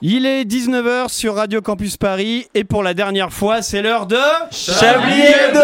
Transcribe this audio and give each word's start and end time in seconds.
Il 0.00 0.26
est 0.26 0.44
19h 0.44 1.08
sur 1.08 1.34
Radio 1.36 1.60
Campus 1.60 1.96
Paris 1.96 2.46
et 2.54 2.64
pour 2.64 2.82
la 2.82 2.94
dernière 2.94 3.32
fois, 3.32 3.62
c'est 3.62 3.82
l'heure 3.82 4.06
de 4.06 4.16
Chablis 4.50 5.20
Hebdo 5.20 5.60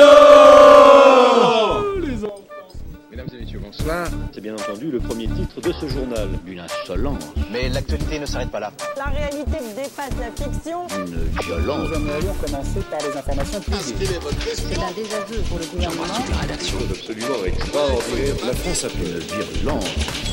Mesdames 3.11 3.27
et 3.35 3.41
messieurs, 3.45 3.61
bonsoir. 3.61 4.06
C'est 4.33 4.41
bien 4.41 4.54
entendu 4.54 4.91
le 4.93 5.01
premier 5.01 5.27
titre 5.27 5.61
de 5.61 5.72
ce 5.72 5.88
journal. 5.88 6.29
Une 6.46 6.61
insolence, 6.61 7.25
Mais 7.53 7.69
l'actualité 7.69 8.21
ne 8.21 8.27
s'arrête 8.27 8.51
pas 8.51 8.61
là. 8.61 8.71
La 8.96 9.06
réalité 9.06 9.59
dépasse 9.74 10.10
la 10.21 10.31
fiction. 10.45 10.87
une 10.97 11.45
violence. 11.45 11.88
Nous 11.88 12.10
allons 12.10 12.35
commencer 12.35 12.81
par 12.90 13.01
les 13.01 13.17
informations 13.17 13.60
privées. 13.60 14.06
C'est 14.54 14.79
un 14.79 14.92
désaveu 14.92 15.42
pour 15.49 15.58
le 15.58 15.65
gouvernement. 15.67 16.05
absolument 16.52 17.45
extraordinaire. 17.45 18.34
La 18.47 18.52
France 18.52 18.84
a 18.84 18.88
fait 18.88 19.05
une 19.05 19.19
virulence. 19.19 20.27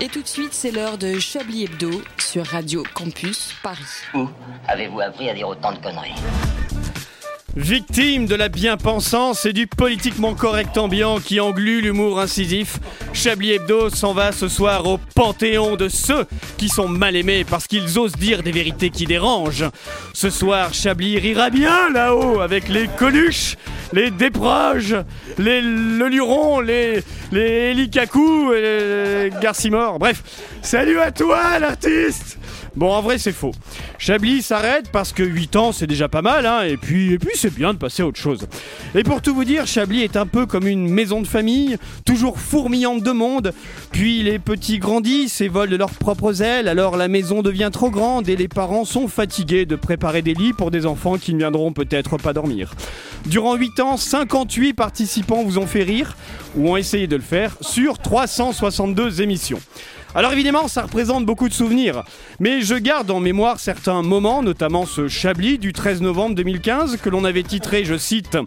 Et 0.00 0.08
tout 0.08 0.22
de 0.22 0.26
suite, 0.26 0.52
c'est 0.52 0.72
l'heure 0.72 0.98
de 0.98 1.18
Chablis 1.18 1.64
Hebdo 1.64 1.90
sur 2.18 2.44
Radio 2.46 2.82
Campus 2.94 3.54
Paris. 3.62 3.84
Où 4.14 4.28
avez-vous 4.66 5.00
appris 5.00 5.30
à 5.30 5.34
dire 5.34 5.48
autant 5.48 5.72
de 5.72 5.78
conneries? 5.78 6.14
Victime 7.56 8.26
de 8.26 8.34
la 8.34 8.48
bien-pensance 8.48 9.46
et 9.46 9.52
du 9.52 9.68
politiquement 9.68 10.34
correct 10.34 10.76
ambiant 10.76 11.20
qui 11.20 11.38
englue 11.38 11.80
l'humour 11.80 12.18
incisif, 12.18 12.80
Chablis 13.12 13.52
Hebdo 13.52 13.90
s'en 13.90 14.12
va 14.12 14.32
ce 14.32 14.48
soir 14.48 14.84
au 14.86 14.98
panthéon 15.14 15.76
de 15.76 15.88
ceux 15.88 16.26
qui 16.56 16.68
sont 16.68 16.88
mal 16.88 17.14
aimés 17.14 17.44
parce 17.48 17.68
qu'ils 17.68 17.96
osent 17.96 18.16
dire 18.16 18.42
des 18.42 18.50
vérités 18.50 18.90
qui 18.90 19.06
dérangent. 19.06 19.70
Ce 20.14 20.30
soir, 20.30 20.74
Chablis 20.74 21.20
rira 21.20 21.50
bien 21.50 21.90
là-haut 21.90 22.40
avec 22.40 22.68
les 22.68 22.88
Coluches, 22.88 23.56
les 23.92 24.10
Desproges, 24.10 24.96
les 25.38 25.60
Le 25.62 26.08
Luron, 26.08 26.58
les, 26.60 27.04
les 27.30 27.70
et 27.70 29.30
Garcimore. 29.40 30.00
Bref, 30.00 30.24
salut 30.60 30.98
à 30.98 31.12
toi 31.12 31.60
l'artiste 31.60 32.38
Bon, 32.76 32.92
en 32.92 33.02
vrai, 33.02 33.18
c'est 33.18 33.32
faux. 33.32 33.52
Chablis 33.98 34.42
s'arrête 34.42 34.90
parce 34.90 35.12
que 35.12 35.22
8 35.22 35.54
ans, 35.54 35.70
c'est 35.70 35.86
déjà 35.86 36.08
pas 36.08 36.22
mal, 36.22 36.44
hein, 36.44 36.62
et 36.62 36.76
puis, 36.76 37.12
et 37.12 37.18
puis 37.20 37.30
c'est 37.34 37.54
bien 37.54 37.72
de 37.72 37.78
passer 37.78 38.02
à 38.02 38.06
autre 38.06 38.18
chose. 38.18 38.48
Et 38.96 39.04
pour 39.04 39.22
tout 39.22 39.32
vous 39.32 39.44
dire, 39.44 39.66
Chablis 39.66 40.02
est 40.02 40.16
un 40.16 40.26
peu 40.26 40.44
comme 40.44 40.66
une 40.66 40.88
maison 40.88 41.20
de 41.20 41.26
famille, 41.26 41.76
toujours 42.04 42.40
fourmillante 42.40 43.04
de 43.04 43.12
monde, 43.12 43.52
puis 43.92 44.24
les 44.24 44.40
petits 44.40 44.80
grandissent 44.80 45.40
et 45.40 45.46
volent 45.46 45.70
de 45.70 45.76
leurs 45.76 45.90
propres 45.90 46.42
ailes, 46.42 46.66
alors 46.66 46.96
la 46.96 47.06
maison 47.06 47.42
devient 47.42 47.70
trop 47.72 47.90
grande 47.90 48.28
et 48.28 48.34
les 48.34 48.48
parents 48.48 48.84
sont 48.84 49.06
fatigués 49.06 49.66
de 49.66 49.76
préparer 49.76 50.22
des 50.22 50.34
lits 50.34 50.52
pour 50.52 50.72
des 50.72 50.84
enfants 50.84 51.16
qui 51.16 51.32
ne 51.32 51.38
viendront 51.38 51.72
peut-être 51.72 52.16
pas 52.16 52.32
dormir. 52.32 52.74
Durant 53.26 53.54
8 53.54 53.80
ans, 53.80 53.96
58 53.96 54.74
participants 54.74 55.44
vous 55.44 55.58
ont 55.58 55.66
fait 55.66 55.84
rire, 55.84 56.16
ou 56.56 56.70
ont 56.70 56.76
essayé 56.76 57.06
de 57.06 57.16
le 57.16 57.22
faire, 57.22 57.56
sur 57.60 57.98
362 57.98 59.22
émissions. 59.22 59.60
Alors 60.16 60.32
évidemment, 60.32 60.68
ça 60.68 60.82
représente 60.82 61.26
beaucoup 61.26 61.48
de 61.48 61.52
souvenirs, 61.52 62.04
mais 62.38 62.60
je 62.62 62.76
garde 62.76 63.10
en 63.10 63.18
mémoire 63.18 63.58
certains 63.58 64.00
moments, 64.02 64.44
notamment 64.44 64.86
ce 64.86 65.08
Chablis 65.08 65.58
du 65.58 65.72
13 65.72 66.02
novembre 66.02 66.36
2015 66.36 66.98
que 66.98 67.10
l'on 67.10 67.24
avait 67.24 67.42
titré, 67.42 67.84
je 67.84 67.96
cite, 67.96 68.38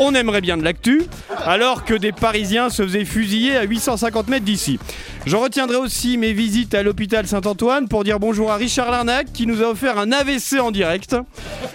On 0.00 0.14
aimerait 0.14 0.40
bien 0.40 0.56
de 0.56 0.62
l'actu, 0.62 1.02
alors 1.44 1.84
que 1.84 1.94
des 1.94 2.12
Parisiens 2.12 2.70
se 2.70 2.84
faisaient 2.84 3.04
fusiller 3.04 3.56
à 3.56 3.64
850 3.64 4.28
mètres 4.28 4.44
d'ici. 4.44 4.78
Je 5.26 5.34
retiendrai 5.34 5.76
aussi 5.76 6.16
mes 6.16 6.32
visites 6.32 6.74
à 6.74 6.82
l'hôpital 6.84 7.26
Saint-Antoine 7.26 7.88
pour 7.88 8.04
dire 8.04 8.20
bonjour 8.20 8.52
à 8.52 8.56
Richard 8.56 8.90
Larnac 8.90 9.32
qui 9.32 9.46
nous 9.46 9.62
a 9.62 9.66
offert 9.66 9.98
un 9.98 10.12
AVC 10.12 10.60
en 10.60 10.70
direct. 10.70 11.16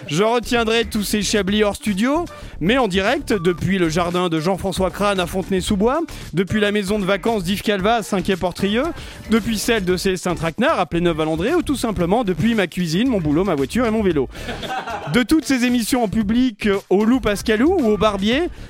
Je 0.08 0.22
retiendrai 0.22 0.86
tous 0.86 1.02
ces 1.02 1.22
Chablis 1.22 1.62
hors 1.62 1.76
studio, 1.76 2.24
mais 2.60 2.78
en 2.78 2.88
direct 2.88 3.32
depuis 3.32 3.78
le 3.78 3.88
jardin 3.90 4.28
de 4.28 4.40
Jean-François 4.40 4.90
Crane 4.90 5.20
à 5.20 5.26
Fontenay-sous-Bois, 5.26 6.00
depuis 6.32 6.60
la 6.60 6.72
maison 6.72 6.98
de 6.98 7.04
vacances 7.04 7.44
d'Yves 7.44 7.62
Calva 7.62 7.96
à 7.96 8.02
Saint-Quay-Portrieux, 8.02 8.86
depuis 9.30 9.58
celle 9.58 9.84
de 9.84 9.96
Célestin 9.96 10.34
Traquenard 10.34 10.80
à 10.80 10.86
Pléneuve-Valandré 10.86 11.54
ou 11.54 11.62
tout 11.62 11.76
simplement 11.76 12.24
depuis 12.24 12.54
ma 12.54 12.66
cuisine, 12.66 13.08
mon 13.08 13.20
boulot, 13.20 13.44
ma 13.44 13.54
voiture 13.54 13.86
et 13.86 13.90
mon 13.90 14.02
vélo. 14.02 14.28
De 15.12 15.22
toutes 15.22 15.44
ces 15.44 15.64
émissions 15.64 16.02
en 16.02 16.08
public 16.08 16.68
au 16.90 17.04
Loup 17.04 17.20
Pascalou 17.20 17.76
ou 17.78 17.90
au 17.90 17.96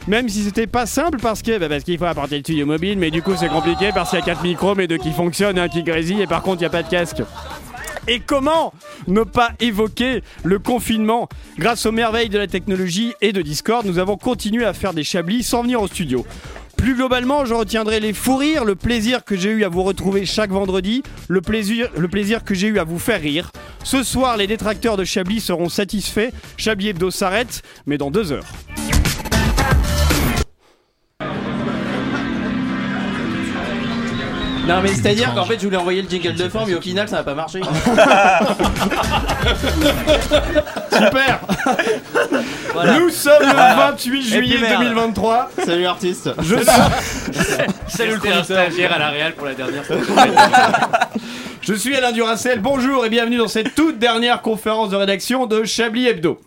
Même 0.08 0.28
si 0.28 0.42
c'était 0.42 0.66
pas 0.66 0.86
simple 0.86 1.18
parce 1.20 1.42
que 1.42 1.58
bah, 1.58 1.68
parce 1.68 1.84
qu'il 1.84 1.98
faut 1.98 2.04
apporter 2.04 2.36
le 2.36 2.40
studio 2.40 2.66
mobile, 2.66 2.98
mais 2.98 3.10
du 3.10 3.22
coup 3.22 3.32
c'est 3.38 3.48
compliqué 3.48 3.90
parce 3.94 4.10
qu'il 4.10 4.18
y 4.18 4.22
a 4.22 4.24
quatre 4.24 4.42
micros 4.42 4.74
mais 4.74 4.86
deux 4.86 4.98
qui 4.98 5.12
fonctionnent 5.12 5.58
un 5.58 5.68
qui 5.68 5.82
grésille 5.82 6.20
et 6.20 6.26
par 6.26 6.42
contre 6.42 6.56
il 6.56 6.64
n'y 6.64 6.66
a 6.66 6.70
pas 6.70 6.82
de 6.82 6.88
casque. 6.88 7.22
Et 8.06 8.20
comment 8.20 8.74
ne 9.06 9.22
pas 9.22 9.52
évoquer 9.60 10.22
le 10.42 10.58
confinement? 10.58 11.28
Grâce 11.58 11.86
aux 11.86 11.92
merveilles 11.92 12.28
de 12.28 12.38
la 12.38 12.46
technologie 12.46 13.14
et 13.22 13.32
de 13.32 13.40
Discord, 13.40 13.86
nous 13.86 13.98
avons 13.98 14.18
continué 14.18 14.64
à 14.64 14.74
faire 14.74 14.92
des 14.92 15.04
chablis 15.04 15.42
sans 15.42 15.62
venir 15.62 15.80
au 15.80 15.88
studio. 15.88 16.26
Plus 16.76 16.96
globalement, 16.96 17.46
je 17.46 17.54
retiendrai 17.54 18.00
les 18.00 18.12
fous 18.12 18.36
rires, 18.36 18.66
le 18.66 18.74
plaisir 18.74 19.24
que 19.24 19.36
j'ai 19.36 19.48
eu 19.48 19.64
à 19.64 19.70
vous 19.70 19.82
retrouver 19.82 20.26
chaque 20.26 20.50
vendredi, 20.50 21.02
le 21.28 21.40
plaisir, 21.40 21.88
le 21.96 22.08
plaisir 22.08 22.44
que 22.44 22.54
j'ai 22.54 22.66
eu 22.66 22.78
à 22.78 22.84
vous 22.84 22.98
faire 22.98 23.22
rire. 23.22 23.50
Ce 23.84 24.02
soir, 24.02 24.36
les 24.36 24.46
détracteurs 24.46 24.98
de 24.98 25.04
Chablis 25.04 25.40
seront 25.40 25.70
satisfaits. 25.70 26.30
Chablis 26.58 26.88
Hebdo 26.88 27.10
s'arrête, 27.10 27.62
mais 27.86 27.96
dans 27.96 28.10
deux 28.10 28.32
heures. 28.32 28.44
Non 34.66 34.80
mais 34.82 34.88
c'est 34.88 35.10
à 35.10 35.14
dire 35.14 35.34
qu'en 35.34 35.44
fait 35.44 35.58
je 35.58 35.64
voulais 35.64 35.76
envoyer 35.76 36.00
le 36.02 36.08
jingle 36.08 36.34
de 36.34 36.48
fin 36.48 36.64
mais 36.66 36.74
au 36.74 36.80
final 36.80 37.08
ça 37.08 37.16
n'a 37.16 37.22
pas 37.22 37.34
marché. 37.34 37.60
Super 40.90 41.40
Voilà. 42.72 42.98
Nous 42.98 43.10
sommes 43.10 43.42
le 43.42 43.54
28 43.54 44.18
Et 44.18 44.22
juillet 44.22 44.54
puis 44.56 44.62
merde. 44.62 44.82
2023. 44.84 45.50
Salut 45.64 45.86
artiste. 45.86 46.30
Je 46.42 46.56
suis, 46.56 46.66
Salut 47.88 48.12
le 48.14 48.18
producteur. 48.18 48.66
à 48.94 48.98
la 48.98 49.10
Real 49.10 49.32
pour 49.34 49.46
la 49.46 49.54
dernière 49.54 49.82
je 51.66 51.72
suis 51.72 51.96
Alain 51.96 52.12
Duracel, 52.12 52.60
bonjour 52.60 53.06
et 53.06 53.08
bienvenue 53.08 53.38
dans 53.38 53.48
cette 53.48 53.74
toute 53.74 53.98
dernière 53.98 54.42
conférence 54.42 54.90
de 54.90 54.96
rédaction 54.96 55.46
de 55.46 55.64
Chablis 55.64 56.06
Hebdo. 56.08 56.38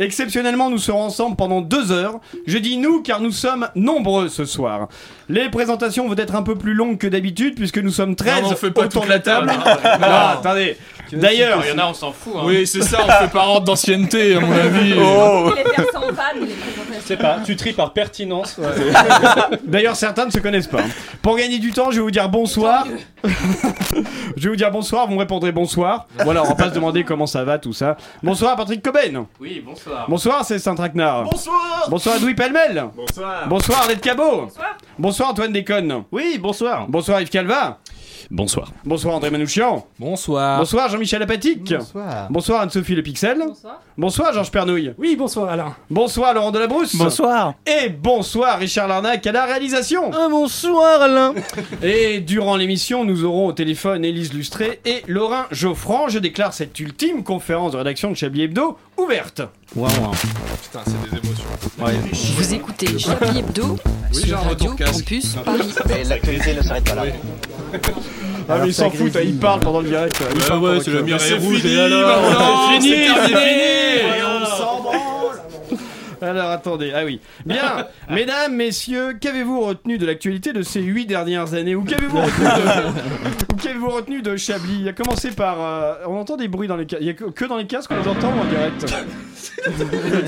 Exceptionnellement, 0.00 0.70
nous 0.70 0.78
serons 0.78 1.02
ensemble 1.02 1.36
pendant 1.36 1.60
deux 1.60 1.92
heures. 1.92 2.18
Je 2.46 2.58
dis 2.58 2.78
nous 2.78 3.02
car 3.02 3.20
nous 3.20 3.30
sommes 3.32 3.68
nombreux 3.74 4.28
ce 4.28 4.44
soir. 4.46 4.88
Les 5.28 5.48
présentations 5.50 6.08
vont 6.08 6.16
être 6.16 6.34
un 6.34 6.42
peu 6.42 6.56
plus 6.56 6.74
longues 6.74 6.98
que 6.98 7.06
d'habitude 7.06 7.54
puisque 7.54 7.78
nous 7.78 7.90
sommes 7.90 8.16
13 8.16 8.42
Non, 8.42 8.48
on 8.52 8.56
fait 8.56 8.70
pas 8.70 8.86
autour 8.86 9.04
de 9.04 9.10
la 9.10 9.18
table. 9.20 9.46
table. 9.48 10.00
Non, 10.00 10.06
attendez. 10.32 10.76
D'ailleurs, 11.12 11.62
Il 11.66 11.70
y 11.70 11.72
en 11.72 11.78
a 11.84 11.86
on 11.90 11.94
s'en 11.94 12.12
fout. 12.12 12.32
Hein. 12.36 12.42
Oui, 12.44 12.66
c'est 12.66 12.82
ça, 12.82 12.98
on 13.04 13.28
fait 13.28 13.36
ordre 13.38 13.66
d'ancienneté, 13.66 14.36
à 14.36 14.40
mon 14.40 14.52
avis. 14.56 14.90
Les 14.90 14.94
faire 14.94 15.84
sans 15.92 16.00
vanne, 16.12 16.40
les 16.40 16.54
présentations. 16.54 16.79
Je 17.00 17.06
sais 17.06 17.16
pas, 17.16 17.38
tu 17.44 17.56
tries 17.56 17.72
par 17.72 17.92
pertinence. 17.92 18.58
D'ailleurs, 19.64 19.96
certains 19.96 20.26
ne 20.26 20.30
se 20.30 20.38
connaissent 20.38 20.66
pas. 20.66 20.82
Pour 21.22 21.36
gagner 21.36 21.58
du 21.58 21.72
temps, 21.72 21.90
je 21.90 21.96
vais 21.96 22.02
vous 22.02 22.10
dire 22.10 22.28
bonsoir. 22.28 22.86
je 24.36 24.42
vais 24.42 24.48
vous 24.50 24.56
dire 24.56 24.70
bonsoir, 24.70 25.06
vous 25.06 25.14
me 25.14 25.18
répondrez 25.18 25.52
bonsoir. 25.52 26.06
Voilà, 26.24 26.42
on 26.42 26.48
va 26.48 26.54
pas 26.54 26.68
se 26.68 26.74
demander 26.74 27.04
comment 27.04 27.26
ça 27.26 27.44
va, 27.44 27.58
tout 27.58 27.72
ça. 27.72 27.96
Bonsoir 28.22 28.56
Patrick 28.56 28.82
Coben. 28.82 29.26
Oui 29.40 29.62
bonsoir. 29.64 30.06
Bonsoir, 30.08 30.44
c'est 30.44 30.58
Saint-Traquenard. 30.58 31.24
Bonsoir 31.24 31.86
Bonsoir 31.88 32.16
Edoui 32.16 32.34
Pelmel. 32.34 32.84
Bonsoir 32.94 33.48
Bonsoir 33.48 33.80
Arlette 33.82 34.00
Cabot. 34.00 34.42
Bonsoir. 34.42 34.78
Bonsoir 34.98 35.30
Antoine 35.30 35.52
Déconne. 35.52 36.04
Oui 36.12 36.38
bonsoir. 36.38 36.86
Bonsoir 36.88 37.20
Yves 37.20 37.30
Calva. 37.30 37.78
Bonsoir. 38.30 38.72
Bonsoir 38.84 39.16
André 39.16 39.30
Manouchian. 39.30 39.84
Bonsoir. 39.98 40.58
Bonsoir 40.60 40.88
Jean-Michel 40.88 41.20
Apatique. 41.20 41.74
Bonsoir. 41.74 42.28
Bonsoir 42.30 42.60
Anne-Sophie 42.60 42.94
Le 42.94 43.02
Pixel. 43.02 43.38
Bonsoir. 43.38 43.80
Bonsoir 43.98 44.32
Georges 44.32 44.52
Pernouille. 44.52 44.94
Oui, 44.98 45.16
bonsoir 45.16 45.50
Alain. 45.50 45.74
Bonsoir 45.90 46.32
Laurent 46.32 46.52
Delabrousse. 46.52 46.94
Bonsoir. 46.94 47.54
Et 47.66 47.88
bonsoir 47.88 48.60
Richard 48.60 48.86
Larnac 48.86 49.26
à 49.26 49.32
la 49.32 49.46
réalisation. 49.46 50.12
Ah, 50.14 50.28
bonsoir 50.30 51.02
Alain. 51.02 51.34
Et 51.82 52.20
durant 52.20 52.56
l'émission, 52.56 53.04
nous 53.04 53.24
aurons 53.24 53.48
au 53.48 53.52
téléphone 53.52 54.04
Élise 54.04 54.32
Lustré 54.32 54.80
et 54.84 55.02
Laurent 55.08 55.46
Geoffrand. 55.50 56.08
Je 56.08 56.20
déclare 56.20 56.52
cette 56.52 56.78
ultime 56.78 57.24
conférence 57.24 57.72
de 57.72 57.78
rédaction 57.78 58.10
de 58.10 58.16
Chablis 58.16 58.42
Hebdo 58.42 58.78
ouverte. 58.96 59.42
Ouah, 59.74 59.88
ouah. 59.88 60.10
Putain, 60.62 60.80
c'est 60.84 61.10
des 61.10 61.26
émotions. 61.26 62.34
Vous 62.36 62.54
écoutez 62.54 62.96
Chablis 62.96 63.40
Hebdo 63.40 63.76
Oui, 64.12 64.20
sur 64.20 64.38
Radio. 64.38 64.74
Campus 64.76 65.34
Paris. 65.44 65.58
Ne 66.56 66.62
s'arrête 66.62 66.84
pas 66.84 66.94
là. 66.94 67.02
Ah, 68.52 68.58
mais 68.60 68.68
il 68.68 68.74
s'en 68.74 68.90
fout, 68.90 69.12
il 69.22 69.36
parle 69.36 69.60
pendant 69.60 69.80
le 69.80 69.88
direct. 69.88 70.16
Il 70.18 70.38
Ouais, 70.40 70.48
parle 70.48 70.58
ouais, 70.60 70.68
pendant 70.70 70.80
c'est 70.82 70.90
que- 70.90 70.96
lumière 70.96 71.22
est 71.22 71.34
rouge, 71.34 71.60
fini, 71.60 71.74
et 71.74 71.78
alors 71.80 72.20
C'est 72.72 72.80
fini, 72.80 72.88
c'est 72.90 73.04
c'est 73.06 73.32
terminé. 73.32 74.02
Alors 76.22 76.50
attendez, 76.50 76.92
ah 76.94 77.04
oui. 77.04 77.20
Bien, 77.46 77.86
mesdames, 78.10 78.54
messieurs, 78.54 79.14
qu'avez-vous 79.20 79.60
retenu 79.60 79.98
de 79.98 80.06
l'actualité 80.06 80.52
de 80.52 80.62
ces 80.62 80.80
huit 80.82 81.06
dernières 81.06 81.54
années? 81.54 81.74
Ou 81.74 81.82
qu'avez-vous 81.84 82.18
retenu 82.20 82.44
de, 82.44 83.52
ou 83.52 83.56
qu'avez-vous 83.56 83.90
retenu 83.90 84.22
de 84.22 84.36
Chablis? 84.36 84.88
A 84.88 84.92
commencé 84.92 85.30
par... 85.30 85.56
euh, 85.60 85.94
on 86.06 86.18
entend 86.18 86.36
des 86.36 86.48
bruits 86.48 86.68
dans 86.68 86.76
les 86.76 86.86
casques. 86.86 87.02
Il 87.02 87.06
y 87.06 87.10
a 87.10 87.14
que 87.14 87.24
que 87.24 87.44
dans 87.44 87.56
les 87.56 87.66
casques 87.66 87.90
qu'on 87.90 88.00
les 88.00 88.08
entend 88.08 88.28
ou 88.28 88.40
en 88.40 88.44
direct 88.44 88.94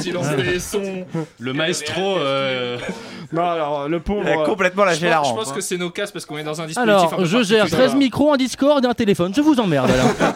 il 0.05 0.13
lance 0.13 0.29
des 0.37 0.59
sons. 0.59 1.05
Le 1.39 1.53
maestro. 1.53 2.17
euh, 2.19 2.79
Non, 3.33 3.45
alors 3.49 3.89
le 3.89 3.99
pauvre... 4.01 4.23
Il 4.25 4.29
a 4.29 4.41
euh, 4.41 4.45
complètement 4.45 4.83
Je 4.83 4.89
lâché 4.89 5.09
la 5.09 5.17
pense, 5.19 5.27
je 5.29 5.33
rampe. 5.33 5.39
pense 5.45 5.53
que 5.53 5.61
c'est 5.63 5.79
nos 5.79 5.89
casques 5.89 6.13
parce 6.13 6.27
qu'on 6.27 6.37
est 6.37 6.43
dans 6.45 6.61
un 6.61 6.67
dispositif. 6.67 6.79
un 6.79 6.83
Alors, 6.99 7.17
peu 7.17 7.25
je 7.25 7.43
gère 7.43 7.61
particulier. 7.61 7.87
13 7.89 7.95
micros, 7.97 8.33
un 8.35 8.37
Discord 8.37 8.85
et 8.85 8.89
un 8.89 8.93
téléphone. 8.95 9.33
Je 9.35 9.41
vous 9.41 9.59
emmerde 9.59 9.91
Alain. 9.91 10.35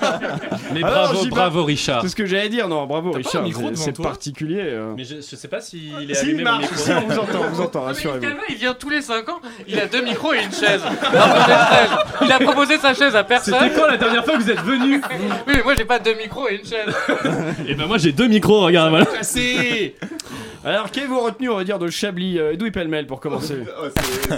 Mais 0.73 0.83
Alors, 0.83 0.95
bravo, 1.09 1.19
j'y 1.19 1.25
vais. 1.25 1.31
bravo 1.31 1.65
Richard. 1.65 2.01
C'est 2.03 2.09
ce 2.09 2.17
que 2.17 2.25
j'allais 2.25 2.49
dire, 2.49 2.69
non, 2.69 2.87
bravo 2.87 3.13
Richard, 3.13 3.43
micro 3.43 3.65
c'est- 3.65 3.71
devant 3.73 3.83
c'est 3.85 3.93
toi? 3.93 4.07
particulier. 4.07 4.61
euh. 4.63 4.95
Mais 4.97 5.05
je, 5.05 5.17
je 5.17 5.37
sais 5.37 5.46
pas 5.49 5.61
s'il 5.61 6.11
est 6.11 6.15
Si, 6.15 6.25
allumé 6.27 6.43
marche, 6.43 6.63
micro. 6.63 6.77
si, 6.77 6.91
on 6.93 7.01
vous 7.01 7.19
entend, 7.19 7.41
on 7.45 7.49
vous 7.51 7.61
entend, 7.61 7.81
Mais 7.81 7.87
rassurez-vous. 7.87 8.21
Calvin, 8.21 8.43
il 8.49 8.55
vient 8.57 8.75
tous 8.75 8.91
les 8.91 9.03
5 9.03 9.29
ans, 9.29 9.41
il 9.67 9.79
a 9.79 9.87
deux 9.87 10.03
micros 10.03 10.33
et 10.35 10.43
une 10.45 10.53
chaise. 10.53 10.83
Non, 10.85 10.91
vous 11.11 11.41
êtes 11.41 11.47
sage. 11.47 11.99
Il 12.23 12.33
a 12.33 12.39
proposé 12.39 12.79
sa 12.79 12.95
chaise 12.95 13.15
à 13.17 13.25
personne. 13.25 13.55
C'était 13.61 13.75
quand 13.75 13.87
la 13.87 13.97
dernière 13.97 14.25
fois 14.25 14.37
que 14.37 14.43
vous 14.43 14.51
êtes 14.51 14.61
venu 14.63 15.01
Oui, 15.47 15.55
mais 15.57 15.63
moi 15.63 15.75
j'ai 15.77 15.85
pas 15.85 15.99
deux 15.99 16.15
micros 16.15 16.49
et 16.49 16.57
une 16.57 16.65
chaise. 16.67 16.95
Et 17.67 17.75
ben 17.75 17.87
moi 17.87 17.99
j'ai 17.99 18.13
deux 18.13 18.29
micros, 18.29 18.63
regarde, 18.65 18.91
voilà. 18.91 19.07
Cassé 19.07 19.95
Alors, 20.65 20.91
qu'avez-vous 20.91 21.21
retenu, 21.21 21.49
on 21.49 21.57
va 21.57 21.65
dire, 21.65 21.79
de 21.79 21.89
Chablis 21.89 22.39
euh, 22.41 22.53
Edoui 22.55 22.71
Pellemel 22.73 23.07
pour 23.07 23.21
commencer? 23.21 23.59
Oh, 23.81 23.87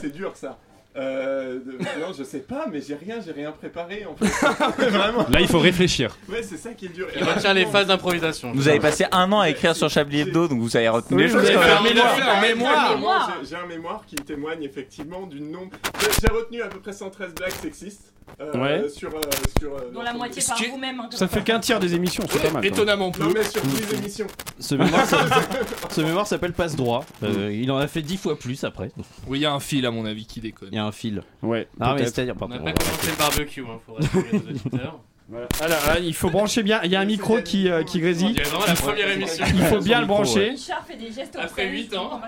c'est 0.01 0.13
dur 0.15 0.33
ça. 0.35 0.59
Euh, 0.99 1.59
de- 1.65 1.79
non, 2.01 2.13
je 2.17 2.25
sais 2.25 2.41
pas, 2.41 2.67
mais 2.73 2.81
j'ai 2.81 2.95
rien, 2.97 3.17
j'ai 3.25 3.31
rien 3.33 3.53
préparé 3.53 4.05
en 4.05 4.17
fait. 4.17 4.27
Vraiment. 4.91 5.27
Là 5.29 5.41
il 5.41 5.47
faut 5.47 5.61
réfléchir. 5.61 6.17
Ouais, 6.29 6.43
c'est 6.43 6.57
ça 6.57 6.73
qui 6.73 6.87
est 6.87 6.89
dur. 6.89 7.07
Il 7.15 7.23
retient 7.23 7.55
les 7.55 7.67
phases 7.67 7.87
d'improvisation. 7.87 8.53
Vous 8.55 8.69
avez 8.69 8.81
passé 8.81 9.07
un 9.13 9.31
an 9.33 9.41
à 9.41 9.49
écrire 9.51 9.77
sur 9.77 9.89
Chablis 9.89 10.21
Hebdo, 10.21 10.49
donc 10.49 10.61
vous 10.61 10.77
avez 10.77 10.89
retenu 10.89 11.17
Oui, 11.17 11.23
les 11.25 11.29
vous 11.29 11.39
choses 11.39 11.49
même. 11.51 11.59
un 11.59 12.41
mémoire 12.41 13.39
j'ai- 13.43 13.49
J'ai 13.51 13.57
un 13.57 13.67
mémoire 13.67 14.05
qui 14.07 14.17
témoigne 14.17 14.63
effectivement 14.65 15.27
du 15.27 15.41
nombre. 15.41 15.71
J'ai- 16.01 16.09
J'ai 16.21 16.33
retenu 16.35 16.63
à 16.63 16.67
peu 16.69 16.79
près 16.81 16.93
113 16.93 17.33
blagues 17.35 17.53
sexistes. 17.53 18.13
euh, 18.41 18.53
Ouais. 18.61 18.89
Sur, 18.91 19.09
euh, 19.09 19.21
sur, 19.59 19.73
euh, 19.75 19.91
Dont 19.93 20.03
la 20.03 20.13
moitié 20.13 20.43
par 20.47 20.59
vous-même. 20.71 21.01
hein, 21.01 21.09
Ça 21.13 21.29
fait 21.29 21.43
qu'un 21.43 21.61
tiers 21.61 21.81
des 21.81 21.95
émissions, 21.95 22.25
c'est 22.29 22.43
pas 22.43 22.51
mal. 22.51 22.67
Étonnamment 22.67 23.11
peu. 23.11 23.23
Non, 23.23 23.31
mais 23.35 23.43
sur 23.43 23.63
toutes 23.63 23.91
les 23.91 23.97
émissions. 23.99 24.27
Ce 24.59 24.75
mémoire, 24.75 25.07
ça- 25.07 25.17
ce 25.91 26.01
mémoire 26.03 26.27
s'appelle 26.27 26.53
Passe 26.53 26.77
droit. 26.77 27.05
Euh, 27.23 27.51
il 27.51 27.71
en 27.73 27.79
a 27.79 27.87
fait 27.89 28.03
dix 28.03 28.19
fois 28.19 28.39
plus 28.39 28.65
après. 28.65 28.91
Oui, 29.27 29.39
il 29.39 29.43
y 29.43 29.47
a 29.47 29.53
un 29.53 29.61
fil 29.61 29.87
à 29.87 29.91
mon 29.91 30.05
avis 30.05 30.27
qui 30.27 30.41
déconne. 30.41 30.69
Il 30.73 30.77
y 30.77 30.79
a 30.79 30.85
un 30.85 30.88
fil. 30.93 31.23
Ouais, 31.43 31.69
Ah, 31.81 31.95
mais 31.95 32.05
c'est-à-dire, 32.05 32.35
On 32.41 32.49
n'a 32.49 32.59
pas 32.59 32.73
commencé 32.73 33.11
le 33.11 33.17
barbecue, 33.19 33.63
hein, 33.63 33.79
faut 33.87 33.95
rassurer 33.95 34.33
nos 34.33 34.39
auditeurs. 34.51 35.01
Voilà. 35.31 35.47
Alors, 35.61 35.79
là, 35.87 35.99
il 36.03 36.15
faut 36.15 36.31
brancher 36.31 36.63
bien. 36.63 36.81
Il 36.85 36.91
y 36.91 36.97
a 36.97 37.01
un 37.01 37.05
micro 37.05 37.43
qui, 37.43 37.69
euh, 37.69 37.83
qui 37.83 38.01
grésille. 38.01 38.33
vraiment 38.41 38.65
la 38.67 38.73
première 38.73 39.11
émission. 39.11 39.45
Il 39.55 39.63
faut 39.65 39.81
bien 39.81 40.01
le 40.01 40.07
brancher. 40.07 40.51
Richard 40.53 40.87
fait 40.87 40.97
des 40.97 41.13
gestes 41.13 41.37
Après 41.37 41.65
obscènes, 41.67 41.73
huit 41.73 41.95
ans. 41.95 42.21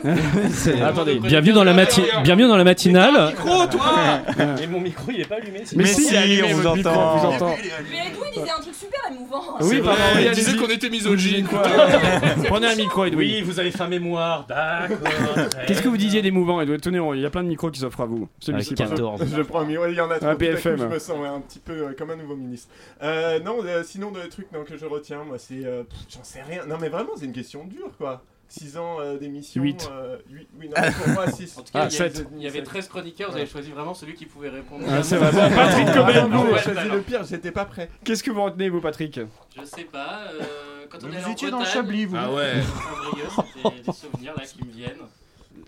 c'est 0.50 0.82
Attendez. 0.82 1.18
Bienvenue 1.18 1.54
dans 1.54 1.64
la, 1.64 1.72
mati 1.72 2.02
bienvenue 2.22 2.46
dans 2.46 2.58
la 2.58 2.64
matinale. 2.64 3.28
Micro, 3.28 3.66
toi 3.68 4.20
Et 4.62 4.66
mon 4.66 4.80
micro 4.80 5.10
il 5.12 5.20
est 5.22 5.24
pas 5.24 5.36
allumé. 5.36 5.60
Mais, 5.72 5.76
Mais 5.76 5.84
si, 5.86 6.02
si, 6.02 6.12
il 6.12 6.16
a 6.16 6.20
allumé 6.20 6.42
on 6.52 6.56
vous 6.56 6.62
votre 6.62 6.76
micro, 6.76 6.90
entend. 6.90 7.14
on 7.14 7.18
vous 7.18 7.26
entend. 7.36 7.56
Mais 7.90 7.96
Edoui 8.10 8.30
disait 8.34 8.50
un 8.50 8.60
truc 8.60 8.74
super 8.74 9.00
émouvant. 9.10 9.42
Oui, 9.60 9.66
C'est 9.70 9.78
pardon, 9.82 10.02
il 10.16 10.30
disait 10.32 10.50
allez-y. 10.50 10.62
qu'on 10.62 10.70
était 10.70 10.90
misogyne. 10.90 11.46
Prenez 12.48 12.66
un 12.66 12.74
micro, 12.76 13.04
Edoui. 13.06 13.36
Oui, 13.36 13.40
vous 13.42 13.58
avez 13.58 13.70
fait 13.70 13.82
un 13.82 13.88
mémoire. 13.88 14.44
D'accord. 14.46 14.98
Qu'est-ce 15.66 15.80
que 15.80 15.88
vous 15.88 15.96
disiez 15.96 16.20
d'émouvant, 16.20 16.60
Edoui 16.60 16.76
Tenez, 16.78 17.00
on- 17.00 17.14
il 17.14 17.22
y 17.22 17.26
a 17.26 17.30
plein 17.30 17.42
de 17.44 17.48
micros 17.48 17.70
qui 17.70 17.80
s'offrent 17.80 18.02
à 18.02 18.06
vous. 18.06 18.28
Celui-ci, 18.40 18.74
par 18.74 18.92
exemple. 18.92 19.20
14. 19.20 19.36
Je 19.38 19.42
prends 19.42 19.60
un 19.60 19.64
micro, 19.64 19.86
il 19.86 19.94
y 19.94 20.00
en 20.02 20.10
a 20.10 20.18
trop. 20.18 20.26
Un 20.28 20.34
tout 20.36 20.44
à 20.44 20.48
coup, 20.48 20.52
BFM. 20.54 20.76
Je 20.78 20.84
me 20.84 20.98
sens 20.98 21.18
ouais, 21.18 21.28
un 21.28 21.40
petit 21.40 21.60
peu 21.60 21.72
euh, 21.72 21.94
comme 21.96 22.10
un 22.10 22.16
nouveau 22.16 22.36
ministre. 22.36 22.68
Euh, 23.02 23.40
non, 23.40 23.58
euh, 23.64 23.82
sinon, 23.84 24.12
le 24.12 24.28
truc 24.28 24.46
non, 24.52 24.64
que 24.64 24.76
je 24.76 24.86
retiens, 24.86 25.24
moi, 25.24 25.38
c'est. 25.38 25.64
euh, 25.64 25.84
pff, 25.84 25.98
J'en 26.10 26.24
sais 26.24 26.42
rien. 26.42 26.66
Non, 26.66 26.76
mais 26.80 26.88
vraiment, 26.88 27.10
c'est 27.16 27.24
une 27.24 27.32
question 27.32 27.64
dure, 27.64 27.90
quoi. 27.96 28.22
6 28.48 28.76
ans 28.78 28.96
euh, 29.00 29.16
d'émission. 29.16 29.62
Huit. 29.62 29.88
euh, 29.92 30.18
huit- 30.28 30.48
oui, 30.58 30.68
non, 30.68 30.74
pour 30.98 31.08
moi, 31.14 31.30
6. 31.30 31.56
En 31.58 31.62
tout 31.62 31.72
cas, 31.72 31.82
Ah, 31.82 31.86
il, 31.88 31.96
y 31.96 32.00
avait, 32.00 32.10
sept. 32.14 32.26
il 32.36 32.42
y 32.42 32.46
avait 32.48 32.62
13 32.64 32.88
chroniqueurs, 32.88 33.30
vous 33.30 33.36
avez 33.36 33.46
choisi 33.46 33.70
vraiment 33.70 33.94
celui 33.94 34.14
qui 34.14 34.26
pouvait 34.26 34.48
répondre. 34.48 34.84
Ah, 34.88 35.02
c'est 35.04 35.16
vrai. 35.18 35.30
Patrick 35.54 35.86
Cobain, 35.94 36.26
non, 36.28 36.44
vous, 36.44 36.56
j'ai 36.56 36.62
choisi 36.74 36.88
le 36.88 37.00
pire, 37.00 37.22
j'étais 37.24 37.52
pas 37.52 37.64
prêt. 37.64 37.88
qu'est-ce 38.04 38.24
que 38.24 38.30
vous 38.32 38.42
retenez, 38.42 38.68
vous, 38.68 38.80
Patrick? 38.80 39.20
Je 39.56 39.64
sais 39.64 39.84
pas, 39.84 40.22
euh, 40.34 40.84
quand 40.90 40.98
on 41.04 41.06
Vous 41.06 41.12
est 41.14 41.16
allé 41.18 41.26
en 41.26 41.30
étiez 41.30 41.50
dans 41.50 41.58
Bretagne, 41.58 41.72
Chablis, 41.74 42.04
vous. 42.06 42.16
Ah 42.18 42.32
ouais. 42.32 42.54
Saint-Brieuc, 42.62 43.28
c'était 43.62 43.82
des 43.82 43.92
souvenirs 43.92 44.34
là 44.36 44.44
qui 44.44 44.64
me 44.64 44.72
viennent. 44.72 44.96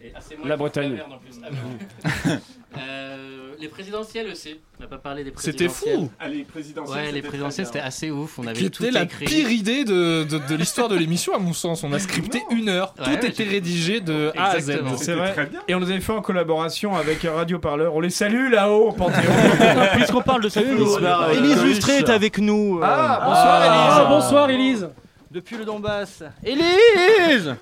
Et 0.02 0.12
assez 0.16 0.36
moins 0.36 0.48
La 0.48 0.54
qui 0.56 0.58
Bretagne. 0.58 0.92
merde, 0.94 1.12
en 1.12 1.18
plus. 1.18 1.40
Ah. 1.44 2.30
Euh, 2.78 3.52
les 3.60 3.68
présidentielles 3.68 4.28
aussi. 4.30 4.58
On 4.78 4.82
n'a 4.82 4.88
pas 4.88 4.98
parlé 4.98 5.24
des 5.24 5.32
C'était 5.36 5.66
présidentielles. 5.66 5.98
fou. 6.08 6.10
Ah, 6.18 6.28
les 6.28 6.44
présidentielles. 6.44 6.96
Ouais, 6.96 7.06
les 7.06 7.16
c'était 7.16 7.28
présidentielles 7.28 7.66
c'était 7.66 7.80
assez 7.80 8.10
ouf. 8.10 8.38
On 8.38 8.46
avait 8.46 8.58
Qui 8.58 8.70
tout 8.70 8.82
était 8.84 8.92
la 8.92 9.02
écrit. 9.02 9.24
pire 9.26 9.50
idée 9.50 9.84
de, 9.84 10.24
de, 10.24 10.38
de 10.38 10.54
l'histoire 10.56 10.88
de 10.88 10.96
l'émission, 10.96 11.34
à 11.34 11.38
mon 11.38 11.52
sens. 11.52 11.84
On 11.84 11.92
a 11.92 11.98
scripté 11.98 12.42
une 12.50 12.68
heure. 12.68 12.94
Ouais, 12.98 13.04
Tout 13.04 13.10
ouais, 13.22 13.28
était 13.28 13.44
rédigé 13.44 14.00
de 14.00 14.32
A 14.36 14.50
à 14.52 14.60
Z. 14.60 14.64
C'est 14.66 14.96
C'était 14.98 15.14
vrai. 15.14 15.32
très 15.32 15.46
bien. 15.46 15.60
Et 15.68 15.74
on 15.74 15.80
nous 15.80 15.90
avait 15.90 16.00
fait 16.00 16.12
en 16.12 16.22
collaboration 16.22 16.96
avec 16.96 17.22
Radio 17.22 17.58
Parleur. 17.58 17.94
On 17.94 18.00
les 18.00 18.10
salue 18.10 18.50
là-haut 18.50 18.88
au 18.88 18.92
Panthéon. 18.92 19.32
Puisqu'on 19.94 20.22
parle 20.22 20.42
de 20.42 20.48
ça, 20.48 20.60
Élise 20.60 21.62
Lustré 21.62 21.98
est 21.98 22.08
avec 22.10 22.38
nous. 22.38 22.80
Ah, 22.82 23.20
bonsoir, 23.24 23.64
Élise. 23.64 23.94
Ah, 23.96 24.06
bonsoir 24.08 24.50
Elise. 24.50 24.88
Depuis 25.30 25.56
le 25.56 25.64
Donbass. 25.64 26.22
Élise 26.44 27.54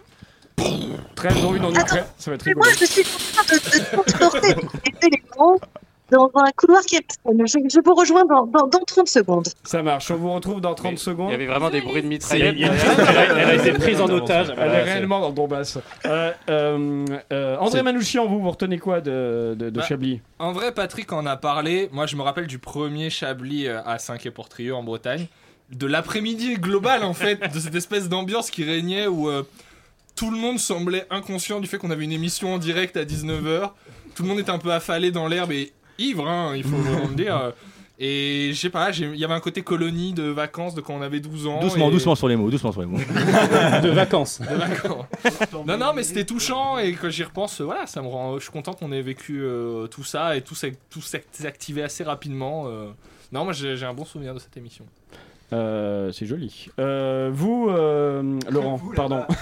Très 1.15 1.29
drôle 1.35 1.61
dans 1.61 1.71
une 1.71 1.83
crête. 1.85 2.07
Ça 2.19 2.31
va 2.31 2.35
être 2.37 2.45
Mais 2.47 2.53
rigolo. 2.53 2.65
moi, 2.71 2.77
je 2.79 2.85
suis 2.87 3.03
en 3.39 3.45
train 3.45 3.57
de, 3.57 3.79
de 3.79 3.85
transporter 4.13 4.55
des 5.01 5.07
éléments 5.07 5.59
dans 6.11 6.29
un 6.35 6.51
couloir 6.57 6.83
qui 6.83 6.97
est 6.97 7.07
personne. 7.07 7.47
Je, 7.47 7.73
je 7.77 7.81
vous 7.85 7.95
rejoins 7.95 8.25
dans, 8.25 8.45
dans, 8.47 8.67
dans 8.67 8.81
30 8.81 9.07
secondes. 9.09 9.47
Ça 9.63 9.83
marche. 9.83 10.11
On 10.11 10.17
vous 10.17 10.33
retrouve 10.33 10.61
dans 10.61 10.75
30 10.75 10.93
Il 10.93 10.99
secondes. 10.99 11.31
y 11.31 11.35
avait 11.35 11.47
vraiment 11.47 11.71
des 11.71 11.81
bruits 11.83 12.03
de 12.03 12.09
Il 12.09 12.15
il 12.15 12.65
a- 12.65 12.73
Elle 12.73 13.17
a, 13.17 13.23
elle 13.43 13.49
a 13.51 13.55
été 13.55 13.73
prise 13.73 14.01
en 14.01 14.09
otage. 14.09 14.49
Elle 14.57 14.73
est 14.73 14.83
réellement 14.83 15.21
dans 15.21 15.29
le 15.29 15.35
Donbass. 15.35 15.79
Euh, 16.07 16.33
euh, 16.49 17.05
euh, 17.33 17.57
André 17.59 17.83
Manouchian, 17.83 18.27
vous, 18.27 18.41
vous 18.41 18.51
retenez 18.51 18.79
quoi 18.79 19.01
de, 19.01 19.55
de, 19.57 19.71
de 19.71 19.79
Bah, 19.79 19.85
Chablis? 19.87 20.21
En 20.41 20.53
vrai, 20.53 20.73
Patrick 20.73 21.13
en 21.13 21.27
a 21.27 21.37
parlé. 21.37 21.89
Moi, 21.93 22.07
je 22.07 22.17
me 22.17 22.23
rappelle 22.23 22.49
du 22.49 22.59
premier 22.59 23.09
Chablis 23.11 23.69
euh, 23.69 23.81
à 23.85 23.99
5 23.99 24.27
et 24.27 24.31
Portrieux 24.33 24.75
en 24.75 24.83
Bretagne. 24.83 25.27
De 25.71 25.87
l'après-midi 25.87 26.55
global, 26.55 27.05
en 27.05 27.15
fait, 27.15 27.37
de 27.55 27.61
cette 27.61 27.77
espèce 27.77 28.09
d'ambiance 28.09 28.51
qui 28.51 28.65
régnait 28.65 29.07
où 29.07 29.29
euh, 29.29 29.45
tout 30.21 30.31
le 30.31 30.37
monde 30.37 30.59
semblait 30.59 31.07
inconscient 31.09 31.61
du 31.61 31.67
fait 31.67 31.79
qu'on 31.79 31.91
avait 31.91 32.05
une 32.05 32.13
émission 32.13 32.53
en 32.55 32.59
direct 32.59 32.95
à 32.99 33.05
19h. 33.05 33.71
Tout 34.15 34.23
le 34.23 34.29
monde 34.29 34.39
était 34.39 34.51
un 34.51 34.59
peu 34.59 34.71
affalé 34.71 35.11
dans 35.11 35.27
l'herbe 35.27 35.51
et 35.53 35.73
ivre, 35.99 36.29
hein, 36.29 36.53
il 36.55 36.63
faut 36.63 36.77
vraiment 36.77 37.09
le 37.09 37.15
dire. 37.15 37.53
Et 37.99 38.51
je 38.53 38.59
sais 38.59 38.69
pas, 38.71 38.91
il 38.91 39.17
y 39.17 39.25
avait 39.25 39.33
un 39.35 39.41
côté 39.41 39.63
colonie 39.63 40.13
de 40.13 40.25
vacances 40.25 40.75
de 40.75 40.81
quand 40.83 40.95
on 40.95 41.01
avait 41.03 41.21
12 41.21 41.47
ans. 41.47 41.61
Doucement, 41.61 41.89
et- 41.89 41.93
doucement 41.93 42.15
sur 42.15 42.29
les 42.29 42.37
mots, 42.37 42.51
doucement 42.51 42.71
sur 42.73 42.81
les 42.83 42.87
mots. 42.87 42.99
De 43.83 43.89
vacances. 43.91 44.41
de 44.41 44.55
vacances. 44.55 45.07
non, 45.67 45.77
non, 45.79 45.93
mais 45.95 46.03
c'était 46.03 46.25
touchant 46.27 46.77
et 46.79 46.93
quand 46.95 47.09
j'y 47.11 47.25
repense, 47.25 47.61
voilà, 47.63 47.87
ça 47.87 48.01
me 48.03 48.09
rend. 48.09 48.37
Je 48.39 48.43
suis 48.43 48.53
content 48.53 48.73
qu'on 48.75 48.93
ait 48.93 49.03
vécu 49.03 49.41
euh, 49.43 49.87
tout 49.87 50.05
ça 50.05 50.37
et 50.37 50.43
tout 50.43 50.55
s'est 50.55 50.77
tout 50.91 51.01
s'est 51.03 51.23
activé 51.45 51.83
assez 51.83 52.05
rapidement. 52.05 52.65
euh. 52.69 52.91
Non, 53.33 53.45
moi 53.45 53.53
j'ai 53.55 53.83
un 53.85 53.95
bon 53.95 54.05
souvenir 54.05 54.35
de 54.35 54.39
cette 54.39 54.57
émission. 54.57 54.85
Euh, 55.53 56.13
C'est 56.13 56.27
joli. 56.27 56.67
Euh, 56.79 57.31
vous, 57.33 57.69
euh, 57.71 58.39
Laurent, 58.51 58.81
pardon. 58.95 59.25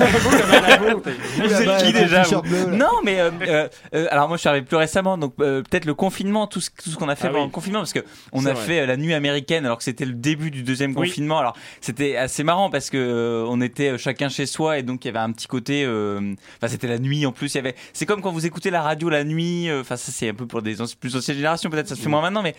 Vous 1.37 1.53
êtes 1.63 1.85
qui 1.85 1.93
déjà 1.93 2.23
vous 2.23 2.71
Non, 2.77 2.87
mais 3.05 3.21
euh, 3.21 3.31
euh, 3.47 3.69
euh, 3.95 4.07
alors 4.11 4.29
moi 4.29 4.37
je 4.37 4.41
suis 4.41 4.49
arrivé 4.49 4.65
plus 4.67 4.77
récemment, 4.77 5.19
donc 5.19 5.35
euh, 5.41 5.63
peut-être 5.63 5.85
le 5.85 5.95
confinement, 5.95 6.47
tout 6.47 6.61
ce, 6.61 6.71
tout 6.83 6.91
ce 6.91 6.97
qu'on 6.97 7.09
a 7.09 7.17
fait 7.17 7.27
Ah 7.27 7.31
pendant 7.31 7.43
oui. 7.43 7.49
le 7.49 7.53
confinement, 7.53 7.81
parce 7.81 7.93
que 7.93 8.01
on 8.33 8.47
a 8.47 8.53
vrai. 8.53 8.65
fait 8.65 8.87
la 8.87 8.97
nuit 8.97 9.15
américaine 9.15 9.65
alors 9.67 9.79
que 9.79 9.85
c'était 9.85 10.05
le 10.05 10.13
début 10.15 10.51
du 10.51 10.63
deuxième 10.63 10.91
Oui. 10.97 11.09
confinement. 11.09 11.39
Alors 11.39 11.57
c'était 11.81 12.17
assez 12.17 12.45
marrant 12.45 12.71
parce 12.71 12.91
que 12.91 12.97
euh, 12.97 13.45
on 13.49 13.61
était 13.61 13.99
chacun 13.99 14.29
chez 14.29 14.47
soi 14.47 14.79
et 14.79 14.83
donc 14.83 15.05
il 15.05 15.09
y 15.09 15.11
avait 15.11 15.19
un 15.19 15.33
petit 15.33 15.47
côté. 15.47 15.85
euh, 15.85 16.35
Enfin 16.59 16.69
c'était 16.69 16.89
la 16.89 16.99
nuit 16.99 17.27
en 17.27 17.33
plus. 17.33 17.55
Il 17.55 17.57
y 17.57 17.61
avait. 17.61 17.75
C'est 17.93 18.07
comme 18.07 18.23
quand 18.23 18.33
vous 18.33 18.47
écoutez 18.47 18.71
la 18.71 18.83
radio 18.83 19.09
la 19.09 19.25
nuit. 19.25 19.69
euh, 19.69 19.81
Enfin 19.81 19.97
ça 19.97 20.13
c'est 20.13 20.29
un 20.31 20.35
peu 20.35 20.47
pour 20.47 20.63
des 20.63 20.81
anci- 20.81 20.97
plus 20.99 21.17
anciennes 21.17 21.37
générations 21.37 21.71
peut-être 21.71 21.89
ça 21.89 21.95
se 21.97 22.01
fait 22.01 22.09
moins 22.09 22.23
maintenant, 22.23 22.43
mais 22.43 22.55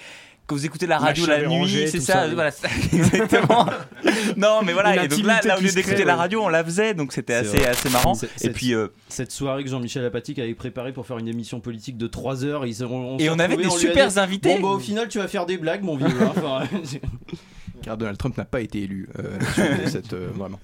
quand 0.49 0.55
vous 0.55 0.65
écoutez 0.65 0.87
la 0.87 0.97
radio 0.97 1.27
la 1.27 1.45
nuit, 1.47 1.87
c'est 1.87 1.99
ça, 1.99 2.13
ça, 2.13 2.27
oui. 2.27 2.33
voilà, 2.33 2.49
c'est- 2.49 2.67
exactement. 2.95 3.67
non, 4.35 4.61
mais 4.65 4.73
voilà, 4.73 5.03
et 5.03 5.07
donc 5.07 5.23
là, 5.23 5.39
là 5.45 5.59
au 5.59 5.61
lieu 5.61 5.69
d'écouter 5.69 6.03
la 6.03 6.15
radio, 6.15 6.41
on 6.43 6.49
la 6.49 6.63
faisait, 6.63 6.95
donc 6.95 7.13
c'était 7.13 7.35
assez, 7.35 7.57
vrai. 7.57 7.67
assez 7.67 7.89
marrant. 7.91 8.13
Et 8.41 8.49
puis, 8.49 8.73
euh, 8.73 8.87
Cette 9.09 9.31
soirée 9.31 9.63
que 9.63 9.69
Jean-Michel 9.69 10.03
Apathique 10.03 10.39
avait 10.39 10.55
préparée 10.55 10.91
pour 10.91 11.05
faire 11.05 11.19
une 11.19 11.27
émission 11.27 11.59
politique 11.59 11.97
de 11.97 12.07
3 12.07 12.45
heures, 12.45 12.65
ils, 12.65 12.83
on, 12.83 13.17
Et 13.19 13.25
s'est 13.25 13.29
on 13.29 13.37
avait 13.37 13.57
des 13.57 13.69
super 13.69 14.07
dit, 14.07 14.19
invités. 14.19 14.57
Bon, 14.57 14.69
bah, 14.71 14.75
au 14.75 14.79
final, 14.79 15.07
tu 15.07 15.19
vas 15.19 15.27
faire 15.27 15.45
des 15.45 15.57
blagues, 15.57 15.83
mon 15.83 15.95
vieux. 15.95 16.07
hein. 16.07 16.63
Car 17.83 17.95
Donald 17.95 18.17
Trump 18.17 18.35
n'a 18.35 18.45
pas 18.45 18.61
été 18.61 18.81
élu 18.81 19.07
euh, 19.19 19.37
cette, 19.85 20.13
euh, 20.13 20.29
vraiment. 20.33 20.59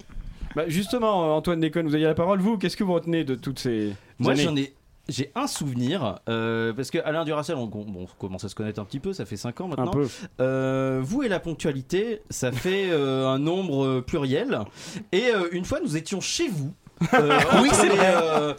Bah, 0.56 0.64
justement, 0.68 1.36
Antoine 1.36 1.60
Déconne, 1.60 1.86
vous 1.86 1.94
avez 1.94 2.04
la 2.04 2.14
parole. 2.14 2.40
Vous, 2.40 2.58
qu'est-ce 2.58 2.76
que 2.76 2.84
vous 2.84 2.94
retenez 2.94 3.22
de 3.24 3.36
toutes 3.36 3.60
ces 3.60 3.92
Moi, 4.18 4.32
années 4.32 4.42
j'en 4.42 4.56
ai. 4.56 4.74
J'ai 5.08 5.30
un 5.36 5.46
souvenir, 5.46 6.18
euh, 6.28 6.72
parce 6.72 6.90
que 6.90 6.98
Alain 6.98 7.24
Duracell, 7.24 7.54
on, 7.56 7.62
on- 7.62 7.68
bon, 7.68 8.02
on 8.02 8.06
commence 8.18 8.44
à 8.44 8.48
se 8.48 8.54
connaître 8.56 8.80
un 8.80 8.84
petit 8.84 8.98
peu, 8.98 9.12
ça 9.12 9.24
fait 9.24 9.36
5 9.36 9.60
ans 9.60 9.68
maintenant. 9.68 9.86
Un 9.86 9.90
peu. 9.90 10.08
Euh, 10.40 11.00
vous 11.02 11.22
et 11.22 11.28
la 11.28 11.38
ponctualité, 11.38 12.22
ça 12.28 12.50
fait 12.50 12.90
euh, 12.90 13.28
un 13.28 13.38
nombre 13.38 14.00
pluriel. 14.00 14.60
Et 15.12 15.26
une 15.52 15.64
fois, 15.64 15.78
nous 15.80 15.96
étions 15.96 16.20
chez 16.20 16.48
vous. 16.48 16.72
Euh, 17.14 17.38
Oui, 17.62 17.68
c'est 17.72 17.88
vrai. 17.88 18.14
euh, 18.16 18.54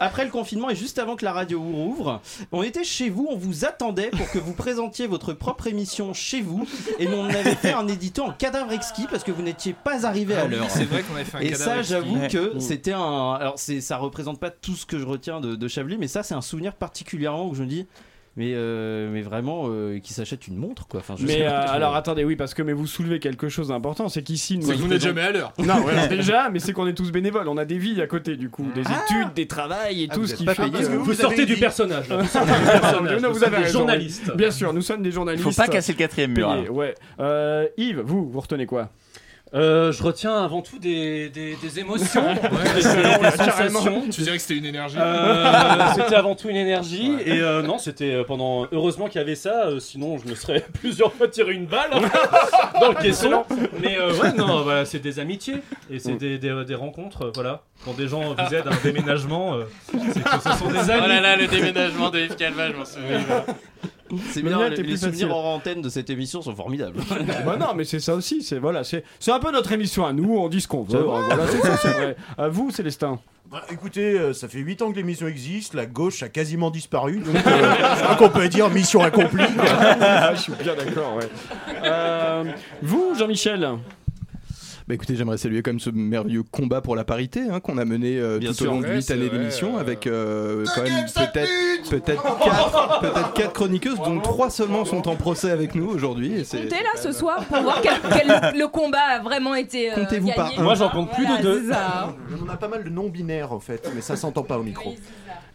après 0.00 0.24
le 0.24 0.30
confinement 0.30 0.70
et 0.70 0.74
juste 0.76 0.98
avant 0.98 1.16
que 1.16 1.24
la 1.24 1.32
radio 1.32 1.60
rouvre, 1.60 2.20
on 2.52 2.62
était 2.62 2.84
chez 2.84 3.08
vous, 3.10 3.28
on 3.30 3.36
vous 3.36 3.64
attendait 3.64 4.10
pour 4.10 4.30
que 4.30 4.38
vous 4.38 4.52
présentiez 4.54 5.06
votre 5.06 5.32
propre 5.32 5.66
émission 5.68 6.12
chez 6.14 6.40
vous. 6.40 6.66
Et 6.98 7.06
nous, 7.06 7.16
on 7.16 7.28
avait 7.28 7.54
fait 7.54 7.72
un 7.72 7.86
édito 7.88 8.22
en 8.22 8.32
cadavre 8.32 8.72
exquis 8.72 9.06
parce 9.10 9.22
que 9.24 9.30
vous 9.32 9.42
n'étiez 9.42 9.72
pas 9.72 10.06
arrivé 10.06 10.34
à 10.34 10.42
Ah 10.44 10.48
l'heure. 10.48 10.66
c'est 10.70 10.84
vrai 10.84 11.02
qu'on 11.02 11.14
avait 11.14 11.24
fait 11.24 11.36
un 11.38 11.40
Et 11.40 11.50
cadavre 11.50 11.64
ça, 11.70 11.82
j'avoue 11.82 12.18
que 12.28 12.54
Mm. 12.56 12.60
c'était 12.60 12.92
un. 12.92 13.32
Alors, 13.34 13.54
ça 13.58 13.96
représente 13.96 14.40
pas 14.40 14.50
tout 14.50 14.74
ce 14.74 14.86
que 14.86 14.98
je 14.98 15.04
retiens 15.06 15.40
de, 15.40 15.54
de 15.54 15.68
Chablis, 15.68 15.96
mais 15.98 16.08
ça, 16.08 16.22
c'est 16.22 16.34
un 16.34 16.40
souvenir 16.42 16.74
particulièrement 16.74 17.46
où 17.48 17.54
je 17.54 17.62
me 17.62 17.68
dis. 17.68 17.86
Mais, 18.36 18.52
euh, 18.54 19.08
mais 19.10 19.22
vraiment 19.22 19.64
euh, 19.68 19.98
qui 19.98 20.12
s'achète 20.12 20.46
une 20.46 20.56
montre 20.56 20.86
quoi. 20.86 21.00
Enfin, 21.00 21.14
je 21.18 21.26
sais 21.26 21.38
Mais 21.38 21.44
pas 21.46 21.50
euh, 21.70 21.74
alors 21.74 21.94
attendez, 21.96 22.24
oui, 22.24 22.36
parce 22.36 22.52
que 22.54 22.62
mais 22.62 22.72
vous 22.74 22.86
soulevez 22.86 23.18
quelque 23.18 23.48
chose 23.48 23.68
d'important, 23.68 24.08
c'est 24.08 24.22
qu'ici 24.22 24.58
nous. 24.58 24.66
C'est 24.66 24.74
que 24.74 24.78
vous 24.78 24.88
n'êtes 24.88 25.02
jamais 25.02 25.22
à 25.22 25.32
l'heure. 25.32 25.52
Non, 25.58 25.76
voilà, 25.82 26.06
déjà, 26.06 26.50
mais 26.50 26.58
c'est 26.58 26.72
qu'on 26.72 26.86
est 26.86 26.94
tous 26.94 27.10
bénévoles, 27.12 27.48
on 27.48 27.56
a 27.56 27.64
des 27.64 27.78
vies 27.78 28.00
à 28.02 28.06
côté 28.06 28.36
du 28.36 28.50
coup, 28.50 28.66
des 28.74 28.82
études, 28.82 29.32
des 29.34 29.46
travails 29.46 30.02
et 30.02 30.08
Ah, 30.10 30.14
tout 30.14 30.20
vous 30.22 30.26
ce 30.26 30.34
qui 30.34 30.44
fait 30.46 30.62
Vous, 30.88 31.04
vous 31.04 31.14
sortez 31.14 31.36
avez 31.42 31.46
du 31.46 31.54
dit- 31.54 31.60
personnage. 31.60 32.08
là. 32.08 32.18
Vous 32.22 33.20
Non, 33.20 33.42
avez 33.42 33.62
des 33.64 33.68
journalistes. 33.70 34.30
Bien 34.36 34.50
sûr, 34.50 34.72
nous 34.72 34.82
sommes 34.82 35.02
des 35.02 35.12
journalistes. 35.12 35.44
Faut 35.44 35.50
pas 35.52 35.68
casser 35.68 35.92
le 35.92 35.98
quatrième 35.98 36.32
mur. 36.32 36.54
Ouais. 36.70 36.94
Euh, 37.20 37.66
Yves, 37.76 38.00
vous, 38.04 38.28
vous 38.30 38.40
retenez 38.40 38.66
quoi? 38.66 38.90
Euh, 39.54 39.92
je 39.92 40.02
retiens 40.02 40.42
avant 40.42 40.60
tout 40.60 40.80
des, 40.80 41.28
des, 41.28 41.54
des 41.56 41.78
émotions, 41.78 42.34
des, 42.74 42.82
sensations. 42.82 44.02
Tu 44.10 44.22
dirais 44.22 44.36
que 44.36 44.42
c'était 44.42 44.58
une 44.58 44.66
énergie. 44.66 44.96
Euh, 44.98 45.86
c'était 45.94 46.16
avant 46.16 46.34
tout 46.34 46.48
une 46.48 46.56
énergie. 46.56 47.12
Et 47.24 47.40
euh, 47.40 47.62
non 47.62 47.78
c'était 47.78 48.24
pendant 48.24 48.66
heureusement 48.72 49.06
qu'il 49.06 49.20
y 49.20 49.24
avait 49.24 49.36
ça 49.36 49.68
sinon 49.78 50.18
je 50.18 50.28
me 50.28 50.34
serais 50.34 50.66
plusieurs 50.80 51.12
fois 51.12 51.28
tiré 51.28 51.52
une 51.54 51.66
balle 51.66 51.90
dans 52.80 52.88
le 52.88 52.96
caisson. 52.96 53.44
Mais 53.80 53.96
ouais 53.98 54.32
non 54.36 54.62
voilà 54.62 54.84
c'est 54.84 54.98
des 54.98 55.20
amitiés. 55.20 55.62
Et 55.90 56.00
c'est 56.00 56.16
des, 56.16 56.38
des, 56.38 56.74
rencontres 56.74 57.30
voilà. 57.32 57.62
Quand 57.84 57.96
des 57.96 58.08
gens 58.08 58.34
vous 58.34 58.54
aident 58.54 58.66
à 58.66 58.72
un 58.72 58.82
déménagement 58.82 59.58
c'est 59.92 60.24
que 60.24 60.42
ce 60.42 60.58
sont 60.58 60.70
des 60.70 60.90
amis 60.90 61.02
Oh 61.04 61.08
là 61.08 61.20
là, 61.20 61.36
le 61.36 61.46
déménagement 61.46 62.10
de 62.10 62.18
Yves 62.18 62.36
Calva, 62.36 62.72
je 62.72 62.76
m'en 62.76 62.84
souviens. 62.84 63.20
C'est 64.32 64.42
bien, 64.42 64.68
les, 64.68 64.82
les 64.82 64.96
souvenirs 64.96 65.30
hors 65.30 65.46
antenne 65.46 65.82
de 65.82 65.88
cette 65.88 66.10
émission 66.10 66.42
sont 66.42 66.54
formidables. 66.54 66.98
Bah 67.44 67.56
non, 67.58 67.74
mais 67.74 67.84
c'est 67.84 68.00
ça 68.00 68.14
aussi, 68.14 68.42
c'est 68.42 68.58
voilà, 68.58 68.82
c'est 68.84 69.04
c'est 69.20 69.30
un 69.32 69.38
peu 69.38 69.50
notre 69.52 69.70
émission 69.72 70.04
à 70.06 70.12
nous, 70.12 70.36
on 70.36 70.48
dit 70.48 70.60
ce 70.60 70.68
qu'on 70.68 70.82
veut. 70.82 70.90
C'est 70.90 71.04
vrai. 71.04 71.20
Voilà, 71.28 71.46
c'est 71.48 71.60
ça, 71.60 71.76
c'est 71.76 71.88
vrai. 71.92 72.16
À 72.38 72.48
vous, 72.48 72.70
Célestin. 72.70 73.18
Bah, 73.50 73.62
écoutez, 73.70 74.18
euh, 74.18 74.32
ça 74.32 74.48
fait 74.48 74.58
8 74.58 74.82
ans 74.82 74.90
que 74.90 74.96
l'émission 74.96 75.28
existe, 75.28 75.74
la 75.74 75.86
gauche 75.86 76.22
a 76.24 76.28
quasiment 76.28 76.70
disparu, 76.70 77.18
donc 77.18 77.36
euh, 77.36 77.74
je 77.96 78.02
crois 78.02 78.16
qu'on 78.16 78.28
peut 78.28 78.48
dire 78.48 78.68
mission 78.70 79.00
accomplie. 79.02 79.44
je 80.34 80.40
suis 80.40 80.52
bien 80.60 80.74
d'accord, 80.74 81.14
ouais. 81.16 81.28
Euh, 81.84 82.44
vous, 82.82 83.14
Jean-Michel? 83.16 83.68
Bah 84.88 84.94
écoutez, 84.94 85.16
j'aimerais 85.16 85.36
saluer 85.36 85.62
quand 85.62 85.70
même 85.72 85.80
ce 85.80 85.90
merveilleux 85.90 86.44
combat 86.44 86.80
pour 86.80 86.94
la 86.94 87.02
parité 87.02 87.40
hein, 87.50 87.58
qu'on 87.58 87.76
a 87.76 87.84
mené 87.84 88.18
euh, 88.20 88.38
Bien 88.38 88.50
tout 88.50 88.58
sûr. 88.58 88.70
au 88.70 88.74
long 88.76 88.80
de 88.82 88.86
Ouais, 88.86 88.94
8 88.94 89.02
c'est 89.02 89.12
années 89.14 89.28
d'émission 89.28 89.76
euh. 89.78 89.80
avec 89.80 90.06
euh, 90.06 90.64
quand 90.76 90.82
même 90.84 91.04
peut-être 91.12 91.90
peut-être 91.90 92.22
4 92.44 93.00
peut-être 93.00 93.32
quatre 93.32 93.52
chroniqueuses 93.52 93.96
dont 93.98 94.20
3 94.20 94.48
seulement 94.50 94.84
sont 94.84 95.08
en 95.08 95.16
procès 95.16 95.50
avec 95.50 95.74
nous 95.74 95.88
aujourd'hui 95.88 96.44
Comptez 96.48 96.68
là 96.70 96.90
ce 97.02 97.10
soir 97.10 97.44
pour 97.46 97.62
voir 97.62 97.80
quel, 97.82 97.94
quel- 98.12 98.56
le 98.60 98.68
combat 98.68 99.02
a 99.16 99.18
vraiment 99.22 99.56
été. 99.56 99.90
euh, 99.90 99.94
Comptez-vous 99.96 100.30
par 100.36 100.50
gagné. 100.50 100.60
un. 100.60 100.62
moi 100.62 100.74
j'en 100.76 100.88
compte 100.88 101.10
plus 101.10 101.24
Voilà, 101.26 101.42
de 101.42 101.42
deux. 101.42 101.70
On 102.46 102.48
a 102.48 102.56
pas 102.56 102.68
mal 102.68 102.84
de 102.84 102.88
non-binaires 102.88 103.52
en 103.52 103.58
fait, 103.60 103.90
mais 103.92 104.00
ça 104.00 104.14
s'entend 104.14 104.44
pas 104.44 104.56
au 104.56 104.62
micro. 104.62 104.94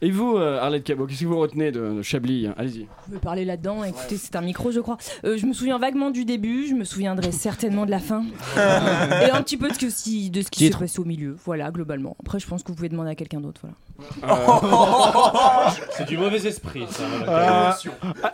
Et 0.04 0.10
vous, 0.10 0.36
euh, 0.36 0.60
Arlette 0.60 0.84
Cabot, 0.84 1.06
qu'est-ce 1.06 1.22
que 1.22 1.26
vous 1.28 1.38
retenez 1.38 1.72
de, 1.72 1.94
de 1.98 2.02
Chablis 2.02 2.48
Allez-y. 2.58 2.88
Je 3.08 3.14
veux 3.14 3.20
parler 3.20 3.46
là-dedans. 3.46 3.84
Écoutez, 3.84 4.18
c'est 4.18 4.36
un 4.36 4.42
micro, 4.42 4.72
je 4.72 4.80
crois. 4.80 4.98
Euh, 5.26 5.38
je 5.38 5.46
me 5.46 5.54
souviens 5.54 5.78
vaguement 5.78 6.10
du 6.10 6.26
début. 6.26 6.66
Je 6.68 6.74
me 6.74 6.84
souviendrai 6.86 7.32
certainement 7.32 7.86
de 7.86 7.92
la 7.92 8.00
fin. 8.00 8.24
Et 8.58 9.30
un 9.30 9.42
petit 9.44 9.58
peu 9.58 9.70
de 9.70 9.74
ce, 9.76 9.80
que 9.80 9.90
si- 9.92 10.32
de 10.32 10.42
ce 10.42 10.50
qui 10.50 10.66
s'est 10.66 10.78
passé 10.78 11.00
au 11.00 11.06
milieu. 11.06 11.36
Voilà, 11.46 11.70
globalement. 11.70 12.18
Après, 12.20 12.40
je 12.40 12.48
pense 12.48 12.64
que 12.64 12.70
vous 12.70 12.76
pouvez 12.76 12.90
demander 12.90 13.12
à 13.12 13.16
quelqu'un 13.16 13.42
d'autre. 13.42 13.62
Voilà. 14.24 15.76
c'est 15.92 16.08
du 16.08 16.18
mauvais 16.18 16.48
esprit 16.48 16.86
ça. 16.90 17.04
Euh, 17.28 17.72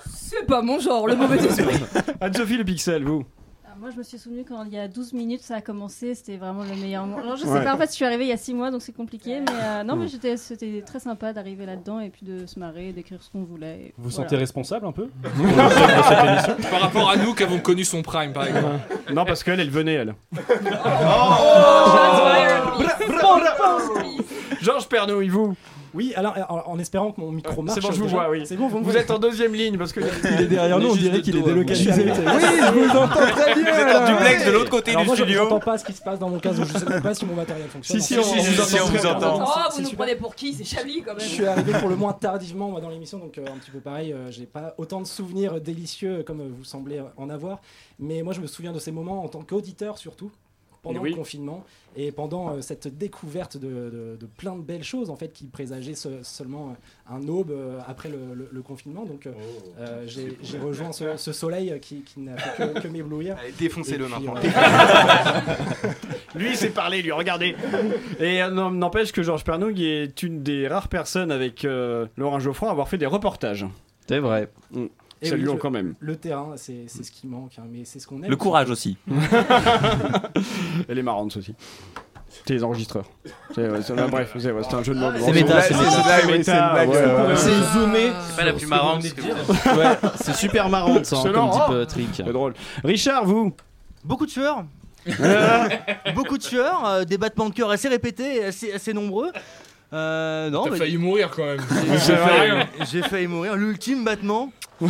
C'est 0.09 0.45
pas 0.45 0.61
mon 0.61 0.79
genre, 0.79 1.05
le 1.07 1.15
mauvais 1.17 1.37
esprit. 1.43 1.75
Anne-Sophie 2.21 2.57
Le 2.57 2.63
Pixel, 2.63 3.03
vous 3.03 3.25
Ah, 3.25 3.46
Moi, 3.79 3.91
je 3.91 3.97
me 3.97 4.03
suis 4.03 4.17
souvenu 4.17 4.43
quand 4.43 4.63
il 4.63 4.73
y 4.73 4.79
a 4.79 4.87
12 4.87 5.13
minutes, 5.13 5.41
ça 5.43 5.57
a 5.57 5.61
commencé, 5.61 6.15
c'était 6.15 6.37
vraiment 6.37 6.63
le 6.63 6.75
meilleur 6.81 7.05
moment. 7.05 7.21
Alors, 7.21 7.35
je 7.35 7.43
sais 7.43 7.49
Ouais. 7.49 7.63
pas, 7.63 7.75
en 7.75 7.77
fait, 7.77 7.87
je 7.89 7.91
suis 7.95 8.05
arrivée 8.05 8.23
il 8.25 8.29
y 8.29 8.33
a 8.33 8.37
6 8.37 8.53
mois, 8.55 8.71
donc 8.71 8.81
c'est 8.81 8.91
compliqué, 8.95 9.39
mais 9.41 9.45
euh, 9.51 9.83
non, 9.83 9.95
mais 9.95 10.07
c'était 10.07 10.81
très 10.81 10.99
sympa 10.99 11.31
d'arriver 11.31 11.65
là-dedans 11.67 11.99
et 11.99 12.09
puis 12.09 12.25
de 12.25 12.47
se 12.47 12.57
marrer, 12.57 12.91
d'écrire 12.91 13.21
ce 13.21 13.29
qu'on 13.29 13.43
voulait. 13.43 13.75
et 13.75 13.93
vous 13.97 14.05
vous 14.05 14.09
voilà. 14.09 14.15
sentez 14.29 14.35
responsable 14.37 14.87
un 14.87 14.91
peu 14.91 15.03
de 15.03 15.29
cette 15.29 16.23
émission 16.25 16.69
Par 16.71 16.81
rapport 16.81 17.09
à 17.11 17.17
nous 17.17 17.35
qui 17.35 17.43
avons 17.43 17.59
connu 17.59 17.83
son 17.85 18.01
prime, 18.01 18.33
par 18.33 18.47
exemple. 18.47 18.79
Non, 19.13 19.25
parce 19.25 19.43
qu'elle, 19.43 19.59
elle 19.59 19.69
venait, 19.69 19.93
elle. 19.93 20.15
Georges 24.61 24.87
Pernou, 24.87 25.21
et 25.21 25.27
vous 25.29 25.55
Oui, 25.97 26.13
alors 26.15 26.35
en, 26.49 26.73
en 26.73 26.79
espérant 26.79 27.11
que 27.11 27.19
mon 27.19 27.31
micro 27.31 27.63
marche. 27.63 27.79
C'est 27.81 27.87
bon, 27.87 27.91
je 27.91 27.99
vous 28.03 28.07
vois, 28.07 28.29
oui. 28.29 28.43
C'est 28.45 28.55
bon, 28.55 28.67
vous 28.67 28.83
Vous 28.83 28.95
êtes 28.95 29.09
en 29.09 29.17
deuxième 29.17 29.53
ligne 29.55 29.77
parce 29.79 29.91
que. 29.91 29.99
Il 30.31 30.41
est 30.41 30.45
derrière 30.45 30.79
nous, 30.79 30.91
on 30.91 30.95
dirait 30.95 31.21
qu'il 31.21 31.35
est 31.35 31.41
délocalisé. 31.41 31.91
Oui, 32.07 32.11
je 32.15 32.71
vous 32.71 32.89
entends 32.97 33.07
très 33.31 33.55
bien. 33.55 33.63
Vous 33.73 33.79
êtes 33.81 33.95
en 33.95 34.05
duplex 34.13 34.45
de 34.45 34.51
l'autre 34.51 34.69
côté 34.69 34.91
du 34.91 34.97
moi, 34.97 35.15
je- 35.15 35.23
studio. 35.23 35.39
j'entends 35.43 35.59
pas 35.59 35.77
ce 35.79 35.85
qui 35.85 35.93
se 35.93 36.01
passe 36.03 36.19
dans 36.19 36.29
mon 36.29 36.37
casque, 36.39 36.61
je 36.63 36.77
sais 36.77 36.85
même 36.85 37.01
pas 37.01 37.15
si 37.15 37.25
mon 37.25 37.33
matériel 37.33 37.67
fonctionne. 37.67 37.99
Si, 37.99 38.13
si, 38.13 38.19
on- 38.19 38.85
vous 38.85 39.05
entend. 39.07 39.43
Oh, 39.43 39.71
vous 39.75 39.81
nous 39.81 39.89
prenez 39.91 40.15
pour 40.15 40.35
qui? 40.35 40.53
C'est 40.53 40.63
Chablis 40.63 41.01
quand 41.01 41.15
même. 41.15 41.19
Je 41.21 41.25
suis 41.33 41.45
arrivé 41.45 41.73
pour 41.79 41.89
le 41.89 41.95
moins 41.95 42.13
tardivement 42.13 42.69
moi, 42.69 42.79
dans 42.79 42.89
l'émission, 42.89 43.17
donc 43.17 43.37
euh, 43.39 43.45
un 43.47 43.57
petit 43.57 43.71
peu 43.71 43.79
pareil. 43.79 44.13
euh, 44.13 44.29
j'ai 44.29 44.45
pas 44.45 44.75
autant 44.77 45.01
de 45.01 45.07
souvenirs 45.07 45.59
délicieux 45.59 46.21
comme 46.23 46.41
euh, 46.41 46.49
vous 46.55 46.63
semblez 46.63 46.99
euh, 46.99 47.03
en 47.17 47.29
avoir. 47.31 47.59
Mais 47.99 48.21
moi, 48.21 48.33
je 48.33 48.41
me 48.41 48.47
souviens 48.47 48.71
de 48.71 48.79
ces 48.79 48.91
moments 48.91 49.23
en 49.23 49.27
tant 49.29 49.41
qu'auditeur 49.41 49.97
surtout 49.97 50.29
pendant 50.81 51.01
Oui. 51.01 51.09
le 51.11 51.15
confinement 51.15 51.63
et 51.95 52.11
pendant 52.11 52.49
euh, 52.51 52.61
cette 52.61 52.87
découverte 52.97 53.57
de, 53.57 53.67
de- 53.67 54.17
de 54.19 54.25
plein 54.37 54.55
de 54.55 54.61
belles 54.61 54.83
choses 54.83 55.09
en 55.09 55.15
fait 55.15 55.33
qui 55.33 55.45
présageaient 55.47 55.95
ce- 55.95 56.21
seulement 56.23 56.69
euh, 57.11 57.15
un 57.15 57.27
aube 57.27 57.51
euh, 57.51 57.79
après 57.87 58.09
le, 58.09 58.17
le- 58.35 58.49
le 58.51 58.61
confinement. 58.61 59.05
Donc 59.05 59.25
euh, 59.25 59.31
euh, 59.79 60.05
j'ai 60.07 60.59
rejoint 60.59 60.91
ce, 60.91 61.17
ce 61.17 61.33
soleil 61.33 61.77
qui, 61.81 62.01
qui 62.01 62.19
n'a 62.21 62.37
fait 62.37 62.73
que, 62.73 62.79
que 62.81 62.87
m'éblouir. 62.87 63.35
Défoncez-le 63.59 64.07
maintenant. 64.07 64.35
euh, 64.37 64.41
Lui, 66.35 66.55
c'est 66.55 66.69
parlé, 66.69 67.01
lui, 67.01 67.11
regardez. 67.11 67.55
Et 68.19 68.41
n'empêche 68.51 69.11
que 69.11 69.23
Georges 69.23 69.43
Pernou 69.43 69.69
il 69.71 69.83
est 69.83 70.21
une 70.23 70.43
des 70.43 70.67
rares 70.67 70.87
personnes 70.89 71.31
avec 71.31 71.65
euh, 71.65 72.05
Laurent 72.17 72.39
Geoffroy 72.39 72.67
à 72.69 72.71
avoir 72.71 72.87
fait 72.89 72.97
des 72.97 73.05
reportages. 73.05 73.65
C'est 74.07 74.19
vrai. 74.19 74.49
Et 75.21 75.29
Saluons 75.29 75.53
oui, 75.53 75.59
quand 75.59 75.71
même. 75.71 75.95
Le 75.99 76.15
terrain, 76.15 76.53
c'est 76.57 76.85
c'est 76.87 77.03
ce 77.03 77.11
qui 77.11 77.27
manque, 77.27 77.53
hein, 77.57 77.63
mais 77.71 77.85
c'est 77.85 77.99
ce 77.99 78.07
qu'on 78.07 78.21
aime. 78.21 78.29
Le 78.29 78.35
courage 78.35 78.69
aussi. 78.69 78.97
Elle 80.87 80.99
est 80.99 81.03
marrante 81.03 81.35
aussi. 81.37 81.55
C'est 82.45 82.53
les 82.53 82.63
enregistreurs. 82.63 83.05
C'est- 83.55 83.67
ouais, 83.69 83.81
c'est- 83.81 83.93
bref, 83.93 84.35
c'est 84.37 84.73
un 84.75 84.83
jeu 84.83 84.93
de 84.93 84.99
mots. 84.99 85.11
C'est 85.19 85.31
méta, 85.33 85.61
c'est 85.61 85.73
méta. 86.27 87.35
C'est 87.35 87.61
zoomé. 87.73 88.11
C'est 88.29 88.35
pas 88.35 88.45
la 88.45 88.53
plus 88.53 88.67
marrante. 88.67 89.03
c'est 90.21 90.35
super 90.35 90.69
marrant 90.69 91.03
ça, 91.03 91.17
comme 91.33 91.49
type 91.51 91.87
trick. 91.87 92.09
C'est 92.15 92.23
drôle. 92.33 92.53
Richard, 92.83 93.25
vous 93.25 93.55
Beaucoup 94.03 94.25
de 94.25 94.31
sueurs. 94.31 94.63
Beaucoup 96.15 96.37
de 96.37 96.43
sueurs, 96.43 96.85
euh, 96.85 97.03
des 97.05 97.17
battements 97.17 97.47
de 97.49 97.53
cœur 97.53 97.69
assez 97.71 97.87
répétés, 97.87 98.37
et 98.37 98.43
assez, 98.45 98.73
assez 98.73 98.93
nombreux. 98.93 99.31
Euh, 99.93 100.49
non, 100.49 100.65
T'as 100.65 100.71
mais- 100.71 100.77
failli 100.77 100.97
mourir 100.97 101.31
quand 101.35 101.45
même. 101.45 101.59
J'ai 102.05 102.15
failli, 102.15 102.63
j'ai 102.91 103.01
failli 103.03 103.27
mourir, 103.27 103.55
l'ultime 103.55 104.03
battement. 104.03 104.51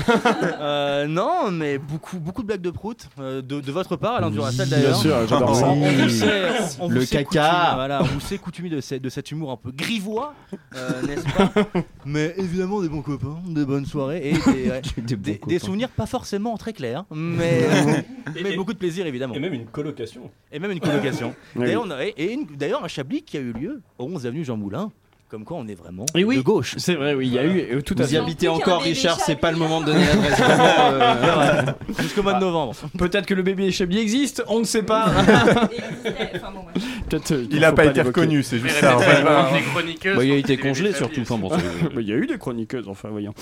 Euh, 0.60 1.08
non, 1.08 1.50
mais 1.52 1.78
beaucoup, 1.78 2.20
beaucoup 2.20 2.42
de 2.42 2.48
blagues 2.48 2.62
de 2.62 2.72
prout 2.72 3.08
euh, 3.20 3.42
de, 3.42 3.62
de 3.62 3.72
votre 3.72 3.96
part, 3.96 4.16
Alain 4.16 4.30
Duracell 4.30 4.68
bien 4.68 4.78
d'ailleurs. 4.80 4.96
sûr, 4.98 5.16
j'adore 5.28 5.56
ça. 5.56 5.70
On 5.70 5.76
vous 5.76 6.10
sait- 6.10 6.50
on 6.82 6.88
vous 6.90 6.94
Le 6.96 7.06
sait 7.06 7.24
caca. 7.24 7.26
coutumier, 7.26 7.76
voilà, 7.76 8.02
on 8.02 8.06
vous 8.06 8.20
sait 8.20 8.38
coutumier 8.38 8.70
de, 8.70 8.82
ce- 8.82 8.96
de 8.96 9.10
cet 9.10 9.32
humour 9.32 9.52
un 9.52 9.56
peu 9.56 9.72
grivois, 9.72 10.34
euh, 10.76 11.02
n'est-ce 11.04 11.24
pas 11.34 11.52
Mais 12.06 12.34
évidemment 12.38 12.82
des 12.82 12.90
bons 12.90 13.02
copains, 13.02 13.38
des 13.48 13.64
bonnes 13.66 13.86
soirées 13.86 14.30
et 14.30 14.34
des, 14.34 14.70
ouais, 14.70 14.82
Des 14.98 15.02
bons 15.02 15.06
des- 15.06 15.16
des 15.16 15.38
copains. 15.38 15.60
souvenirs 15.60 15.90
pas 15.90 16.06
forcément 16.06 16.58
très 16.58 16.74
clairs, 16.74 17.06
mais, 17.12 17.66
mais 18.44 18.56
beaucoup 18.58 18.74
de 18.74 18.80
plaisir 18.80 19.06
évidemment. 19.06 19.36
et 19.36 19.40
même 19.40 19.54
une 19.54 19.68
colocation 19.68 20.30
Et 20.52 20.60
même 20.60 20.72
une 20.72 20.80
colocation. 20.82 21.34
D'ailleurs, 21.56 21.84
on 21.86 21.92
a- 21.92 22.04
et- 22.06 22.14
et 22.18 22.34
une- 22.34 22.46
d'ailleurs, 22.46 22.84
un 22.84 22.88
Chablis 22.90 23.24
qui 23.24 23.38
a 23.38 23.40
eu 23.40 23.54
lieu 23.54 23.82
au 24.00 24.06
11 24.06 24.26
avenue 24.26 24.44
Jean 24.44 24.58
Moulin. 24.58 24.92
Comme 25.30 25.44
quoi, 25.44 25.58
on 25.60 25.68
est 25.68 25.76
vraiment 25.76 26.06
Et 26.16 26.24
oui. 26.24 26.38
de 26.38 26.42
gauche. 26.42 26.76
C'est 26.78 26.96
vrai, 26.96 27.14
oui, 27.14 27.28
il 27.28 27.34
y 27.34 27.38
a 27.38 27.44
eu 27.44 27.60
euh, 27.74 27.82
tout 27.82 27.96
à 28.00 28.04
Vous 28.04 28.14
y 28.14 28.18
habitez 28.18 28.48
encore, 28.48 28.82
Richard, 28.82 29.18
c'est 29.20 29.34
Chablis. 29.34 29.42
pas 29.42 29.52
le 29.52 29.58
moment 29.58 29.82
de 29.82 29.88
donner 29.88 30.06
l'adresse. 30.06 30.40
Euh, 30.88 31.62
Jusqu'au 32.02 32.24
mois 32.24 32.36
de 32.36 32.40
novembre. 32.40 32.74
Peut-être 32.98 33.26
que 33.26 33.34
le 33.34 33.42
bébé 33.44 33.70
Chablis 33.72 34.00
existe, 34.00 34.42
on 34.48 34.60
ne 34.60 34.64
sait 34.64 34.84
pas. 34.84 35.08
Enfin, 36.36 36.52
bon, 36.54 36.60
ouais. 36.62 36.82
Peut-être, 37.10 37.32
euh, 37.32 37.46
Il 37.52 37.60
faut 37.60 37.66
a 37.66 37.72
pas 37.74 37.86
été 37.86 38.02
reconnu, 38.02 38.42
c'est 38.44 38.60
juste 38.60 38.76
ça. 38.80 38.94
euh, 38.94 39.00
bah, 39.00 39.06
il 39.84 40.10
a 40.10 40.14
pour 40.14 40.22
été 40.24 40.58
congelé 40.58 40.94
surtout. 40.94 41.22
Enfin, 41.22 41.38
bon, 41.38 41.50
c'est- 41.50 41.94
Bah, 41.94 42.02
Il 42.02 42.08
y 42.08 42.14
a 42.14 42.16
eu 42.16 42.26
des 42.28 42.38
chroniqueuses, 42.38 42.88
enfin, 42.88 43.10
voyons. 43.10 43.34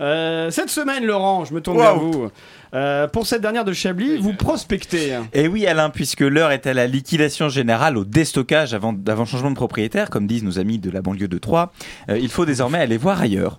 Euh, 0.00 0.50
cette 0.50 0.70
semaine, 0.70 1.04
Laurent, 1.06 1.44
je 1.46 1.54
me 1.54 1.60
tourne 1.60 1.78
vers 1.78 1.96
vous. 1.96 2.28
Euh, 2.72 3.08
pour 3.08 3.26
cette 3.26 3.40
dernière 3.42 3.64
de 3.64 3.72
Chablis, 3.72 4.18
vous 4.18 4.32
prospectez. 4.34 5.18
Et 5.32 5.48
oui 5.48 5.66
Alain, 5.66 5.90
puisque 5.90 6.20
l'heure 6.20 6.52
est 6.52 6.66
à 6.66 6.74
la 6.74 6.86
liquidation 6.86 7.48
générale, 7.48 7.96
au 7.96 8.04
déstockage 8.04 8.74
avant, 8.74 8.94
avant 9.08 9.24
changement 9.24 9.50
de 9.50 9.56
propriétaire, 9.56 10.08
comme 10.10 10.26
disent 10.26 10.44
nos 10.44 10.58
amis 10.58 10.78
de 10.78 10.90
la 10.90 11.02
banlieue 11.02 11.28
de 11.30 11.38
euh, 12.08 12.18
il 12.18 12.28
faut 12.28 12.44
désormais 12.44 12.78
aller 12.78 12.98
voir 12.98 13.20
ailleurs. 13.20 13.58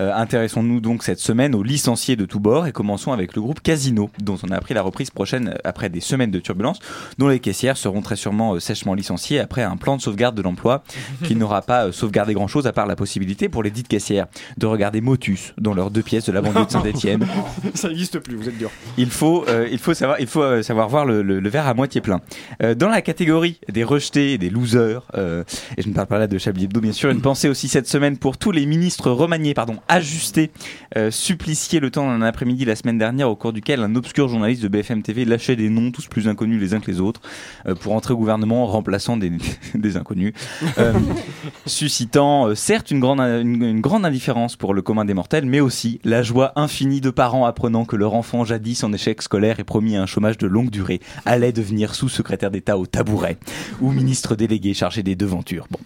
Euh, 0.00 0.12
Intéressons-nous 0.14 0.80
donc 0.80 1.02
cette 1.02 1.18
semaine 1.20 1.54
aux 1.54 1.62
licenciés 1.62 2.16
de 2.16 2.24
tous 2.24 2.40
bords 2.40 2.66
et 2.66 2.72
commençons 2.72 3.12
avec 3.12 3.34
le 3.34 3.42
groupe 3.42 3.60
Casino, 3.60 4.10
dont 4.22 4.38
on 4.46 4.50
a 4.50 4.56
appris 4.56 4.74
la 4.74 4.82
reprise 4.82 5.10
prochaine 5.10 5.48
euh, 5.48 5.58
après 5.64 5.88
des 5.88 6.00
semaines 6.00 6.30
de 6.30 6.38
turbulences, 6.40 6.78
dont 7.18 7.28
les 7.28 7.40
caissières 7.40 7.76
seront 7.76 8.00
très 8.02 8.16
sûrement 8.16 8.54
euh, 8.54 8.60
sèchement 8.60 8.94
licenciées 8.94 9.38
après 9.40 9.62
un 9.62 9.76
plan 9.76 9.96
de 9.96 10.02
sauvegarde 10.02 10.34
de 10.34 10.42
l'emploi 10.42 10.82
qui 11.24 11.36
n'aura 11.36 11.62
pas 11.62 11.86
euh, 11.86 11.92
sauvegardé 11.92 12.34
grand-chose 12.34 12.66
à 12.66 12.72
part 12.72 12.86
la 12.86 12.96
possibilité 12.96 13.48
pour 13.48 13.62
les 13.62 13.70
dites 13.70 13.88
caissières 13.88 14.26
de 14.58 14.66
regarder 14.66 15.00
Motus 15.00 15.52
dans 15.58 15.74
leurs 15.74 15.90
deux 15.90 16.02
pièces 16.02 16.24
de 16.26 16.32
la 16.32 16.40
banlieue 16.42 16.64
de 16.66 16.70
Saint-Etienne. 16.70 17.26
Ça 17.74 17.88
n'existe 17.88 18.18
plus, 18.20 18.36
vous 18.36 18.48
êtes 18.48 18.58
dur. 18.58 18.70
Il 18.96 19.10
faut, 19.10 19.44
euh, 19.48 19.68
il 19.70 19.78
faut 19.78 19.94
savoir, 19.94 20.20
il 20.20 20.26
faut 20.26 20.62
savoir 20.62 20.88
voir 20.88 21.04
le, 21.04 21.22
le- 21.22 21.40
le 21.40 21.48
verre 21.48 21.66
à 21.66 21.74
moitié 21.74 22.00
plein. 22.00 22.20
Euh, 22.62 22.74
dans 22.74 22.88
la 22.88 23.02
catégorie 23.02 23.58
des 23.70 23.84
rejetés 23.84 24.32
et 24.34 24.38
des 24.38 24.50
losers, 24.50 25.02
euh, 25.16 25.44
et 25.76 25.82
je 25.82 25.88
ne 25.88 25.94
parle 25.94 26.06
pas 26.06 26.18
là 26.18 26.26
de 26.26 26.38
Chablis 26.38 26.64
Hebdo, 26.64 26.80
bien 26.80 26.92
sûr, 26.92 27.10
une 27.10 27.20
pensée 27.22 27.48
aussi 27.48 27.68
cette 27.68 27.88
semaine 27.88 28.16
pour 28.18 28.38
tous 28.38 28.50
les 28.52 28.66
ministres 28.66 29.10
remaniés, 29.10 29.54
pardon, 29.54 29.76
ajusté, 29.92 30.50
euh, 30.96 31.10
supplicié 31.10 31.78
le 31.78 31.90
temps 31.90 32.06
d'un 32.06 32.22
après-midi 32.22 32.64
la 32.64 32.76
semaine 32.76 32.96
dernière 32.96 33.28
au 33.28 33.36
cours 33.36 33.52
duquel 33.52 33.80
un 33.80 33.94
obscur 33.94 34.28
journaliste 34.28 34.62
de 34.62 34.68
BFM 34.68 35.02
TV 35.02 35.26
lâchait 35.26 35.54
des 35.54 35.68
noms 35.68 35.90
tous 35.90 36.06
plus 36.06 36.28
inconnus 36.28 36.60
les 36.60 36.72
uns 36.72 36.80
que 36.80 36.90
les 36.90 37.00
autres 37.00 37.20
euh, 37.66 37.74
pour 37.74 37.92
entrer 37.92 38.14
au 38.14 38.16
gouvernement 38.16 38.64
en 38.64 38.66
remplaçant 38.66 39.18
des, 39.18 39.30
des 39.74 39.96
inconnus, 39.98 40.32
euh, 40.78 40.94
suscitant 41.66 42.46
euh, 42.46 42.54
certes 42.54 42.90
une 42.90 43.00
grande, 43.00 43.20
une, 43.20 43.62
une 43.62 43.80
grande 43.82 44.06
indifférence 44.06 44.56
pour 44.56 44.72
le 44.72 44.80
commun 44.80 45.04
des 45.04 45.14
mortels, 45.14 45.44
mais 45.44 45.60
aussi 45.60 46.00
la 46.04 46.22
joie 46.22 46.52
infinie 46.56 47.02
de 47.02 47.10
parents 47.10 47.44
apprenant 47.44 47.84
que 47.84 47.96
leur 47.96 48.14
enfant 48.14 48.44
jadis 48.44 48.82
en 48.84 48.92
échec 48.94 49.20
scolaire 49.20 49.60
et 49.60 49.64
promis 49.64 49.96
à 49.96 50.02
un 50.02 50.06
chômage 50.06 50.38
de 50.38 50.46
longue 50.46 50.70
durée 50.70 51.00
allait 51.26 51.52
devenir 51.52 51.94
sous-secrétaire 51.94 52.50
d'État 52.50 52.78
au 52.78 52.86
tabouret 52.86 53.36
ou 53.82 53.92
ministre 53.92 54.36
délégué 54.36 54.72
chargé 54.72 55.02
des 55.02 55.16
devantures. 55.16 55.66
Bon. 55.70 55.80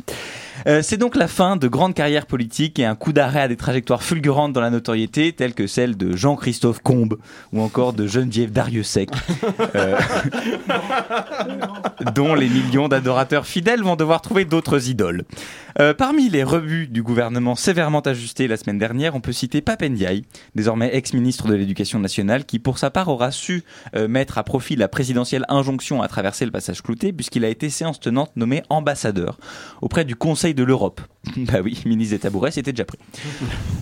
Euh, 0.67 0.83
c'est 0.83 0.97
donc 0.97 1.15
la 1.15 1.29
fin 1.29 1.57
de 1.57 1.69
grandes 1.69 1.95
carrières 1.95 2.27
politiques 2.27 2.79
et 2.79 2.85
un 2.85 2.97
coup 2.97 3.13
d'arrêt 3.13 3.43
à 3.43 3.49
des 3.49 3.57
trajectoires 3.57 4.03
fulgurantes 4.03 4.53
dans 4.53 4.61
la 4.61 4.71
notoriété, 4.71 5.33
telles 5.33 5.55
que 5.55 5.67
celle 5.67 5.97
de 5.97 6.17
Jean-Christophe 6.17 6.81
Combes 6.83 7.19
ou 7.53 7.61
encore 7.61 7.93
de 7.93 8.07
Geneviève 8.07 8.51
Dariussec, 8.51 9.11
euh, 9.77 9.97
dont 12.15 12.35
les 12.35 12.49
millions 12.49 12.89
d'adorateurs 12.89 13.47
fidèles 13.47 13.83
vont 13.83 13.97
devoir 13.97 14.23
trouver 14.23 14.45
d'autres 14.45 14.89
idoles. 14.89 15.25
Euh, 15.79 15.93
parmi 15.93 16.31
les 16.31 16.43
rebuts 16.43 16.87
du 16.87 17.03
gouvernement 17.03 17.55
sévèrement 17.55 18.01
ajustés 18.01 18.49
la 18.49 18.57
semaine 18.57 18.79
dernière, 18.79 19.15
on 19.15 19.21
peut 19.21 19.33
citer 19.33 19.61
Papendiaï, 19.61 20.25
désormais 20.55 20.95
ex-ministre 20.95 21.49
de 21.49 21.55
l'Éducation 21.55 21.99
nationale, 21.99 22.47
qui 22.47 22.59
pour 22.59 22.79
sa 22.79 22.91
part 22.91 23.09
aura 23.09 23.31
su 23.31 23.63
euh, 23.95 24.09
mettre 24.09 24.39
à 24.39 24.43
profit 24.43 24.75
la 24.75 24.89
présidentielle 24.89 25.45
injonction 25.49 26.01
à 26.01 26.09
traverser 26.09 26.47
le 26.47 26.51
passage 26.51 26.83
clouté, 26.83 27.13
puisqu'il 27.13 27.45
a 27.45 27.49
été 27.49 27.69
séance 27.69 28.01
tenante 28.01 28.33
nommé 28.37 28.63
ambassadeur 28.71 29.39
auprès 29.83 30.05
du 30.07 30.17
Conseil 30.17 30.55
de 30.57 30.65
l'Europe. 30.65 31.01
bah 31.37 31.61
oui, 31.63 31.81
ministre 31.87 32.15
des 32.15 32.21
tabourets, 32.21 32.51
c'était 32.51 32.73
déjà 32.73 32.85
pris. 32.85 32.99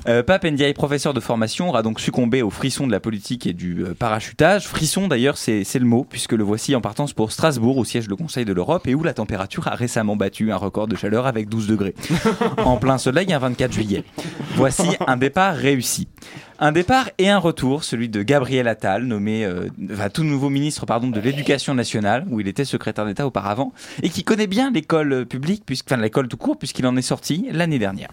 Euh, 0.07 0.23
Pape 0.23 0.45
Ndiaye, 0.45 0.75
professeur 0.75 1.15
de 1.15 1.21
formation, 1.21 1.71
aura 1.71 1.83
donc 1.83 1.99
succombé 1.99 2.43
au 2.43 2.51
frisson 2.51 2.87
de 2.87 2.93
la 2.93 3.01
politique 3.01 3.47
et 3.47 3.55
du 3.55 3.83
euh, 3.83 3.95
parachutage. 3.95 4.67
Frisson 4.69 5.09
d'ailleurs, 5.09 5.39
c'est 5.39 5.65
c'est 5.65 5.79
le 5.79 5.87
mot, 5.87 6.05
puisque 6.05 6.33
le 6.33 6.45
voici 6.45 6.77
en 6.77 6.83
partance 6.83 7.15
pour 7.15 7.33
Strasbourg, 7.33 7.79
au 7.79 7.87
siège 7.87 8.07
du 8.07 8.15
Conseil 8.15 8.45
de 8.45 8.53
l'Europe, 8.53 8.87
et 8.87 8.95
où 8.95 9.03
la 9.03 9.15
température 9.15 9.67
a 9.67 9.75
récemment 9.75 10.15
battu 10.15 10.53
un 10.53 10.57
record 10.57 10.89
de 10.89 10.97
chaleur 10.97 11.27
avec 11.27 11.49
12 11.49 11.69
degrés. 11.69 11.95
en 12.59 12.77
plein 12.77 12.99
soleil, 12.99 13.33
un 13.33 13.39
24 13.39 13.73
juillet. 13.73 14.05
Voici 14.57 14.89
un 15.07 15.17
départ 15.17 15.55
réussi. 15.55 16.07
Un 16.65 16.73
départ 16.73 17.11
et 17.19 17.29
un 17.29 17.37
retour, 17.37 17.85
celui 17.85 18.09
de 18.09 18.23
Gabriel 18.23 18.69
Attal, 18.69 19.05
nommé 19.05 19.45
euh, 19.45 19.69
enfin, 19.93 20.09
tout 20.09 20.25
nouveau 20.25 20.49
ministre 20.49 20.87
pardon, 20.87 21.09
de 21.09 21.21
l'Éducation 21.21 21.75
nationale, 21.75 22.25
où 22.31 22.41
il 22.41 22.49
était 22.49 22.65
secrétaire 22.65 23.05
d'État 23.05 23.27
auparavant, 23.27 23.75
et 24.03 24.09
qui 24.09 24.25
connaît 24.25 24.47
bien 24.47 24.71
l'école 24.71 25.13
euh, 25.13 25.25
publique, 25.27 25.65
puisque, 25.67 25.93
enfin 25.93 26.01
l'école 26.01 26.27
tout 26.27 26.39
court, 26.39 26.57
puisqu'il 26.57 26.87
en 26.87 26.97
est 26.97 27.03
sorti 27.03 27.49
l'année 27.53 27.79
dernière. 27.79 28.09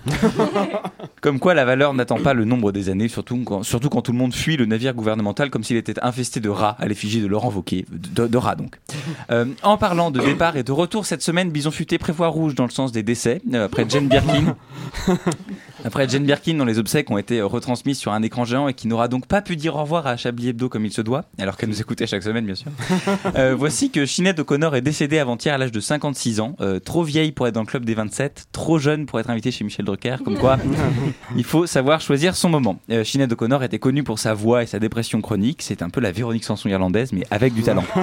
Comme 1.21 1.39
quoi 1.39 1.53
la 1.53 1.63
valeur 1.63 1.93
n'attend 1.93 2.17
pas 2.17 2.33
le 2.33 2.43
nombre 2.43 2.73
des 2.73 2.89
années, 2.89 3.07
surtout 3.07 3.41
quand, 3.45 3.63
surtout 3.63 3.87
quand 3.87 4.01
tout 4.01 4.11
le 4.11 4.17
monde 4.17 4.33
fuit 4.33 4.57
le 4.57 4.65
navire 4.65 4.95
gouvernemental 4.95 5.49
comme 5.49 5.63
s'il 5.63 5.77
était 5.77 6.03
infesté 6.03 6.41
de 6.41 6.49
rats 6.49 6.75
à 6.77 6.87
l'effigie 6.87 7.21
de 7.21 7.27
Laurent 7.27 7.51
Wauquiez, 7.51 7.85
de, 7.89 8.27
de 8.27 8.37
rats 8.37 8.55
donc. 8.55 8.79
Euh, 9.29 9.45
en 9.61 9.77
parlant 9.77 10.09
de 10.11 10.19
départ 10.19 10.57
et 10.57 10.63
de 10.63 10.71
retour 10.71 11.05
cette 11.05 11.21
semaine, 11.21 11.51
Bison 11.51 11.71
Futé 11.71 11.97
prévoit 11.97 12.27
rouge 12.27 12.55
dans 12.55 12.65
le 12.65 12.71
sens 12.71 12.91
des 12.91 13.03
décès, 13.03 13.41
euh, 13.53 13.65
après 13.65 13.85
Jane 13.87 14.07
Birkin. 14.07 14.55
Après 15.83 16.07
Jane 16.07 16.25
Birkin, 16.25 16.55
dont 16.55 16.65
les 16.65 16.79
obsèques 16.79 17.09
ont 17.11 17.17
été 17.17 17.41
retransmises 17.41 17.97
sur 17.97 18.11
un 18.11 18.21
écran 18.21 18.45
géant 18.45 18.67
et 18.67 18.73
qui 18.73 18.87
n'aura 18.87 19.07
donc 19.07 19.25
pas 19.25 19.41
pu 19.41 19.55
dire 19.55 19.75
au 19.75 19.81
revoir 19.81 20.07
à 20.07 20.17
Chablis 20.17 20.49
Hebdo 20.49 20.69
comme 20.69 20.85
il 20.85 20.91
se 20.91 21.01
doit, 21.01 21.25
alors 21.39 21.57
qu'elle 21.57 21.69
nous 21.69 21.81
écoutait 21.81 22.07
chaque 22.07 22.23
semaine, 22.23 22.45
bien 22.45 22.55
sûr. 22.55 22.71
Euh, 23.35 23.55
voici 23.55 23.91
que 23.91 24.05
Sinead 24.05 24.39
O'Connor 24.39 24.75
est 24.75 24.81
décédée 24.81 25.19
avant-hier 25.19 25.55
à 25.55 25.57
l'âge 25.57 25.71
de 25.71 25.79
56 25.79 26.39
ans, 26.39 26.55
euh, 26.59 26.79
trop 26.79 27.03
vieille 27.03 27.31
pour 27.31 27.47
être 27.47 27.53
dans 27.53 27.61
le 27.61 27.65
club 27.65 27.85
des 27.85 27.93
27, 27.93 28.47
trop 28.51 28.77
jeune 28.77 29.05
pour 29.05 29.19
être 29.19 29.29
invitée 29.29 29.51
chez 29.51 29.63
Michel 29.63 29.85
Drucker, 29.85 30.17
comme 30.23 30.37
quoi 30.37 30.57
il 31.37 31.43
faut 31.43 31.65
savoir 31.65 32.01
choisir 32.01 32.35
son 32.35 32.49
moment. 32.49 32.79
Euh, 32.89 33.03
Sinead 33.03 33.31
O'Connor 33.31 33.63
était 33.63 33.79
connue 33.79 34.03
pour 34.03 34.19
sa 34.19 34.33
voix 34.33 34.63
et 34.63 34.65
sa 34.65 34.79
dépression 34.79 35.21
chronique, 35.21 35.61
c'est 35.61 35.81
un 35.81 35.89
peu 35.89 36.01
la 36.01 36.11
Véronique 36.11 36.43
Sanson 36.43 36.69
irlandaise, 36.69 37.13
mais 37.13 37.25
avec 37.31 37.53
du 37.53 37.63
talent. 37.63 37.85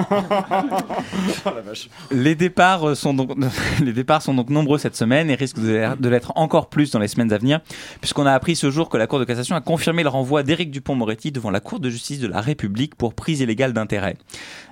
Les 2.11 2.35
départs, 2.35 2.89
euh, 2.89 2.95
sont 2.95 3.13
donc, 3.13 3.31
les 3.83 3.93
départs 3.93 4.21
sont 4.21 4.33
donc 4.33 4.49
nombreux 4.49 4.77
cette 4.77 4.95
semaine 4.95 5.29
et 5.29 5.35
risquent 5.35 5.59
de 5.59 6.09
l'être 6.09 6.33
encore 6.35 6.69
plus 6.69 6.91
dans 6.91 6.99
les 6.99 7.07
semaines 7.07 7.31
à 7.31 7.37
venir, 7.37 7.59
puisqu'on 8.01 8.25
a 8.25 8.33
appris 8.33 8.55
ce 8.55 8.71
jour 8.71 8.89
que 8.89 8.97
la 8.97 9.07
Cour 9.07 9.19
de 9.19 9.25
cassation 9.25 9.55
a 9.55 9.61
confirmé 9.61 10.03
le 10.03 10.09
renvoi 10.09 10.43
d'Éric 10.43 10.71
Dupont-Moretti 10.71 11.31
devant 11.31 11.51
la 11.51 11.59
Cour 11.59 11.79
de 11.79 11.89
justice 11.89 12.19
de 12.19 12.27
la 12.27 12.41
République 12.41 12.95
pour 12.95 13.13
prise 13.13 13.41
illégale 13.41 13.73
d'intérêt. 13.73 14.17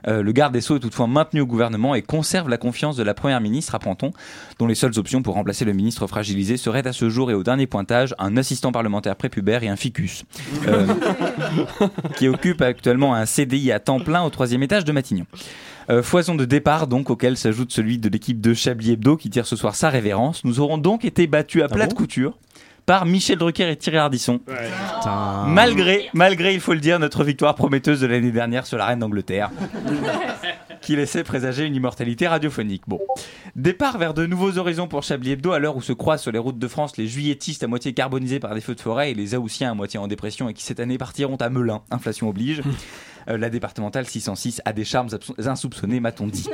Euh, 0.08 0.22
le 0.22 0.32
garde 0.32 0.54
des 0.54 0.62
Sceaux 0.62 0.78
est 0.78 0.80
toutefois 0.80 1.08
maintenu 1.08 1.42
au 1.42 1.46
gouvernement 1.46 1.96
et 1.96 2.02
conserve 2.02 2.50
la 2.50 2.58
confiance 2.58 2.96
de 2.96 3.04
la 3.04 3.14
Première 3.14 3.42
ministre, 3.42 3.76
apprend-on, 3.76 4.12
dont 4.60 4.68
les 4.68 4.76
seules 4.76 4.98
options 4.98 5.22
pour 5.22 5.34
remplacer 5.36 5.66
le 5.66 5.74
ministre 5.74 6.08
fragilisé 6.08 6.58
seraient 6.58 6.88
à 6.88 6.94
ce 6.94 7.10
jour 7.10 7.32
et 7.32 7.34
au 7.34 7.44
dernier 7.44 7.68
pointage 7.68 8.16
un 8.20 8.38
assistant 8.38 8.72
parlementaire 8.72 9.16
prépubère 9.16 9.64
et 9.64 9.68
un 9.68 9.76
ficus, 9.76 10.24
euh, 10.68 10.88
qui 12.16 12.28
occupe 12.28 12.62
actuellement 12.62 13.16
un 13.16 13.26
CDI 13.26 13.72
à 13.72 13.80
temps 13.80 14.00
plein 14.00 14.24
au 14.24 14.30
troisième 14.30 14.64
étage 14.64 14.86
de 14.86 14.92
Matignon. 14.92 15.26
Euh, 15.90 16.04
foison 16.04 16.36
de 16.36 16.44
départ 16.44 16.88
donc 16.88 17.10
auquel 17.10 17.38
s'ajoute 17.38 17.72
celui 17.72 17.98
de 17.98 18.10
l'équipe 18.10 18.42
de 18.42 18.54
Chablis 18.54 18.92
Hebdo 18.92 19.16
qui 19.16 19.30
tire 19.30 19.46
ce 19.46 19.56
soir 19.56 19.76
sa 19.76 19.90
révérence. 19.90 20.44
Nous 20.44 20.60
aurons 20.60 20.78
donc 20.78 21.06
été 21.06 21.28
battus 21.28 21.64
à 21.64 21.70
plate 21.70 21.94
couture 21.94 22.38
par 22.88 23.06
Michel 23.06 23.38
Drucker 23.38 23.70
et 23.70 23.76
Thierry 23.76 23.98
Ardisson. 23.98 24.40
Malgré, 25.46 26.10
malgré, 26.14 26.54
il 26.54 26.62
faut 26.62 26.74
le 26.74 26.80
dire, 26.80 26.98
notre 27.00 27.26
victoire 27.26 27.54
prometteuse 27.54 28.00
de 28.00 28.08
l'année 28.08 28.32
dernière 28.32 28.66
sur 28.66 28.78
la 28.78 28.86
reine 28.86 29.00
d'Angleterre. 29.00 29.52
qui 30.82 30.96
laissait 30.96 31.26
présager 31.26 31.66
une 31.66 31.76
immortalité 31.76 32.30
radiophonique. 32.30 32.84
Bon. 32.88 33.02
Départ 33.58 33.98
vers 33.98 34.14
de 34.14 34.26
nouveaux 34.26 34.58
horizons 34.58 34.88
pour 34.88 35.04
Chablis 35.04 35.32
Hebdo 35.32 35.52
à 35.52 35.60
l'heure 35.60 35.76
où 35.76 35.82
se 35.82 35.92
croisent 35.92 36.22
sur 36.22 36.32
les 36.32 36.40
routes 36.40 36.60
de 36.60 36.68
France 36.70 36.96
les 36.96 37.08
juilletistes 37.08 37.62
à 37.64 37.68
moitié 37.68 37.94
carbonisés 37.94 38.40
par 38.40 38.56
des 38.56 38.62
feux 38.62 38.76
de 38.76 38.80
forêt 38.80 39.12
et 39.12 39.14
les 39.14 39.36
Aoussiens 39.36 39.72
à 39.72 39.74
moitié 39.74 40.00
en 40.00 40.08
dépression 40.08 40.48
et 40.48 40.54
qui 40.54 40.64
cette 40.64 40.80
année 40.80 40.98
partiront 40.98 41.36
à 41.36 41.50
Melun, 41.50 41.82
inflation 41.92 42.30
oblige. 42.30 42.62
Euh, 43.30 43.38
la 43.38 43.50
départementale 43.50 44.06
606 44.06 44.62
a 44.66 44.74
des 44.74 44.86
charmes 44.86 45.10
insoupçonnés, 45.38 46.00
m'a-t-on 46.00 46.28
dit. 46.28 46.50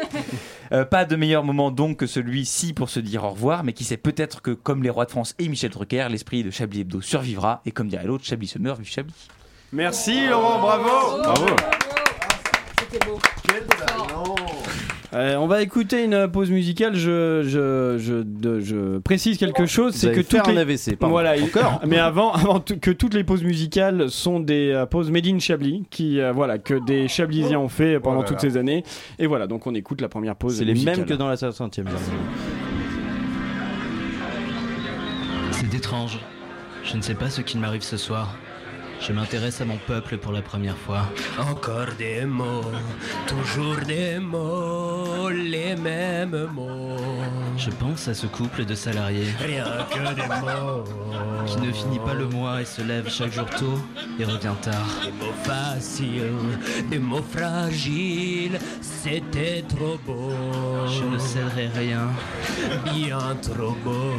Euh, 0.72 0.86
pas 0.86 1.06
de 1.06 1.16
meilleur 1.16 1.44
moment 1.44 1.70
donc 1.70 1.98
que 1.98 2.08
celui-ci 2.08 2.74
pour 2.74 2.90
se 2.90 3.00
dire 3.00 3.26
au 3.26 3.30
revoir, 3.30 3.64
mais 3.64 3.74
qui 3.74 3.84
sait 3.84 3.98
peut-être 3.98 4.42
que, 4.42 4.52
comme 4.52 4.82
les 4.82 4.90
rois 4.90 5.06
de 5.06 5.12
France 5.12 5.36
et 5.38 5.48
Michel 5.48 5.70
Drucker, 5.70 6.08
l'esprit 6.10 6.44
de 6.44 6.50
Chablis 6.50 6.82
Hebdo 6.82 7.00
survivra, 7.00 7.62
et 7.66 7.72
comme 7.72 7.90
dirait 7.90 8.06
l'autre, 8.06 8.24
Chablis 8.24 8.48
se 8.48 8.58
meurt, 8.58 8.80
vive 8.80 8.90
Chablis. 8.90 9.28
Merci 9.72 10.28
Laurent, 10.28 10.60
bravo. 10.60 11.22
Bravo. 11.22 11.46
C'était 12.80 13.06
beau. 13.06 13.20
Euh, 15.16 15.36
on 15.36 15.46
va 15.46 15.62
écouter 15.62 16.04
une 16.06 16.28
pause 16.28 16.50
musicale. 16.50 16.96
Je, 16.96 17.44
je, 17.44 17.98
je, 18.00 18.24
de- 18.24 18.60
je 18.60 18.98
précise 18.98 19.38
quelque 19.38 19.66
chose, 19.68 19.94
c'est 19.94 20.12
que 20.12 20.22
toutes 20.22 20.48
un 20.48 20.52
les 20.54 20.58
AVC, 20.60 20.96
pardon. 20.98 21.12
voilà, 21.14 21.38
il- 21.38 21.44
Encore 21.44 21.82
Mais 21.88 22.00
avant, 22.00 22.34
que 22.82 22.90
toutes 22.92 23.14
les 23.14 23.24
pauses 23.24 23.44
musicales 23.44 24.10
sont 24.10 24.40
des 24.40 24.72
euh, 24.74 24.86
pauses 24.88 25.12
made 25.12 25.28
in 25.28 25.38
Chablis, 25.40 25.84
qui 25.92 26.20
euh, 26.20 26.32
voilà 26.32 26.58
que 26.58 26.84
des 26.86 27.08
Chablisiens 27.08 27.60
ont 27.60 27.70
fait 27.70 28.00
pendant 28.00 28.22
Oh 28.22 28.26
toutes 28.28 28.40
ces 28.42 28.58
années. 28.58 28.84
Et 29.20 29.28
voilà, 29.28 29.46
donc 29.46 29.68
on 29.68 29.76
écoute 29.76 30.02
la 30.02 30.10
première 30.10 30.36
pause. 30.36 30.58
C'est 30.58 30.66
les 30.66 30.74
mêmes 30.74 31.06
que 31.06 31.14
dans 31.14 31.28
la 31.28 31.36
60e. 31.36 31.84
C'est 35.52 35.74
étrange. 35.76 36.20
Je 36.84 36.98
ne 36.98 37.02
sais 37.02 37.14
pas 37.16 37.30
ce 37.30 37.42
qui 37.42 37.58
m'arrive 37.58 37.82
ce 37.84 37.98
soir. 37.98 38.36
Je 39.06 39.12
m'intéresse 39.12 39.60
à 39.60 39.66
mon 39.66 39.78
peuple 39.78 40.18
pour 40.18 40.32
la 40.32 40.42
première 40.42 40.78
fois. 40.78 41.02
Encore 41.38 41.88
des 41.98 42.26
mots, 42.26 42.64
toujours 43.28 43.76
des 43.86 44.18
mots, 44.20 45.30
les 45.30 45.76
mêmes 45.76 46.48
mots. 46.54 46.98
Je 47.58 47.70
pense 47.70 48.08
à 48.08 48.14
ce 48.14 48.28
couple 48.28 48.64
de 48.66 48.74
salariés 48.76 49.28
Rien 49.40 49.66
que 49.92 50.16
des 50.16 50.22
mots. 50.28 50.84
qui 51.46 51.58
ne 51.58 51.72
finit 51.72 52.00
pas 52.00 52.14
le 52.14 52.28
mois 52.28 52.62
et 52.62 52.66
se 52.66 52.82
lève 52.82 53.10
chaque 53.10 53.34
jour 53.34 53.46
tôt 53.60 53.78
et 54.18 54.24
revient 54.24 54.56
tard. 54.62 54.88
Des 55.04 55.12
mots 55.12 55.34
faciles, 55.44 56.58
des 56.90 57.00
mots 57.00 57.22
fragiles, 57.30 58.58
c'était 58.82 59.64
trop 59.68 60.00
beau. 60.06 60.32
Je 60.88 61.04
ne 61.04 61.18
céderai 61.18 61.68
rien, 61.76 62.08
Bien 62.86 63.36
trop 63.42 63.76
beau. 63.84 64.14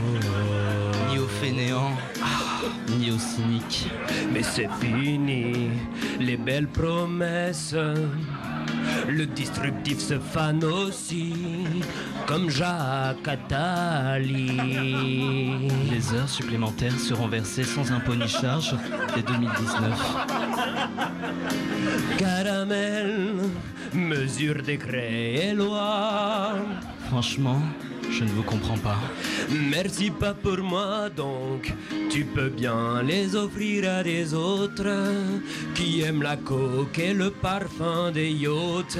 ni 1.11 1.19
aux 1.19 1.27
fainéants, 1.27 1.97
ni 2.17 2.44
aux 3.11 3.19
cyniques. 3.19 3.89
Mais 4.33 4.43
c'est 4.43 4.69
fini, 4.81 5.71
les 6.21 6.37
belles 6.37 6.69
promesses. 6.69 7.75
Le 9.09 9.27
destructif 9.27 9.99
se 9.99 10.19
fane 10.19 10.65
aussi, 10.65 11.35
comme 12.27 12.51
Jacques 12.51 13.27
Attali. 13.27 14.57
Les 15.91 16.15
heures 16.15 16.29
supplémentaires 16.29 16.99
seront 16.99 17.29
versées 17.29 17.65
sans 17.65 17.91
impôt 17.93 18.15
ni 18.15 18.29
charge 18.29 18.75
dès 19.15 19.23
2019. 19.23 20.17
Caramel, 22.19 23.35
mesure, 23.93 24.63
décret 24.63 25.35
et 25.35 25.55
loi. 25.55 26.55
Franchement, 27.09 27.61
je 28.11 28.25
ne 28.25 28.31
vous 28.31 28.43
comprends 28.43 28.79
pas. 28.79 28.99
Merci 29.51 30.11
pas 30.11 30.35
pour 30.35 30.59
moi 30.59 31.11
donc, 31.11 31.73
tu 32.11 32.25
peux 32.25 32.49
bien 32.49 33.03
les 33.03 33.35
offrir 33.37 33.91
à 33.91 34.03
des 34.03 34.35
autres 34.35 35.13
qui 35.75 36.03
aiment 36.03 36.23
la 36.23 36.37
coque 36.37 36.99
et 36.99 37.15
le 37.15 37.31
parfum 37.31 38.11
des 38.13 38.31
yachts. 38.31 38.99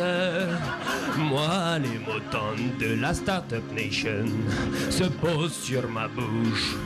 Moi, 1.19 1.79
les 1.79 1.99
mots 1.99 2.21
tendres 2.31 2.79
de 2.81 3.01
la 3.01 3.15
Startup 3.15 3.65
Nation 3.75 4.27
se 4.91 5.05
posent 5.05 5.55
sur 5.55 5.89
ma 5.89 6.09
bouche. 6.09 6.77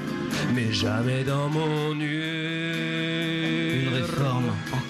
mais 0.54 0.72
jamais 0.72 1.24
dans 1.24 1.48
mon 1.48 1.94
nu. 1.94 2.22
Une 3.83 3.94
réforme, 3.94 4.50
encore. 4.72 4.88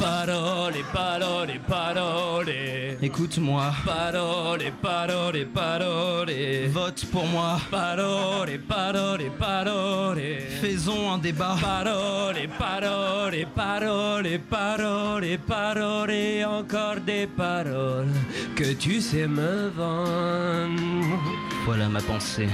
Parole, 0.00 0.82
parole, 0.94 1.60
parole. 1.68 2.54
Écoute-moi. 3.02 3.70
Parole, 3.84 4.72
parole, 4.80 5.46
parole. 5.54 6.32
Vote 6.68 7.04
pour 7.12 7.26
moi. 7.26 7.60
Parole, 7.70 8.58
parole, 8.66 9.30
parole. 9.38 10.22
Faisons 10.62 11.12
un 11.12 11.18
débat. 11.18 11.54
Parole, 11.60 12.48
parole, 12.58 13.46
parole, 13.54 14.38
parole, 14.48 15.38
parole, 15.46 16.44
encore 16.46 17.00
des 17.04 17.26
paroles 17.26 18.14
que 18.56 18.72
tu 18.72 19.02
sais 19.02 19.26
me 19.26 19.68
vendre. 19.68 21.20
Voilà 21.66 21.88
ma 21.90 22.00
pensée. 22.00 22.48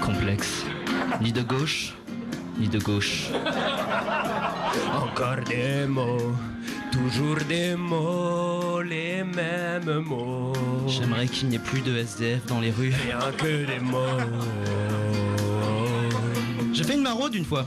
Complexe. 0.00 0.64
Ni 1.20 1.32
de 1.32 1.42
gauche, 1.42 1.94
ni 2.58 2.68
de 2.68 2.78
gauche. 2.78 3.28
Encore 4.92 5.44
des 5.46 5.86
mots, 5.86 6.32
toujours 6.90 7.38
des 7.48 7.74
mots, 7.76 8.80
les 8.82 9.24
mêmes 9.24 10.00
mots. 10.00 10.52
J'aimerais 10.86 11.26
qu'il 11.26 11.48
n'y 11.48 11.56
ait 11.56 11.58
plus 11.58 11.80
de 11.80 11.96
SDF 11.96 12.46
dans 12.46 12.60
les 12.60 12.70
rues. 12.70 12.92
Rien 13.04 13.32
que 13.36 13.66
des 13.66 13.80
mots. 13.80 13.98
J'ai 16.72 16.84
fait 16.84 16.94
une 16.94 17.02
maraude 17.02 17.34
une 17.34 17.44
fois. 17.44 17.66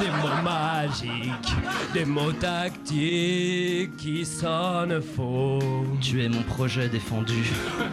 Des 0.00 0.08
mots 0.08 0.42
magiques, 0.42 1.54
des 1.92 2.04
mots 2.04 2.32
tactiques 2.32 3.96
qui 3.96 4.24
sonnent 4.24 5.00
faux. 5.00 5.60
Tu 6.00 6.24
es 6.24 6.28
mon 6.28 6.42
projet 6.42 6.88
défendu. 6.88 7.44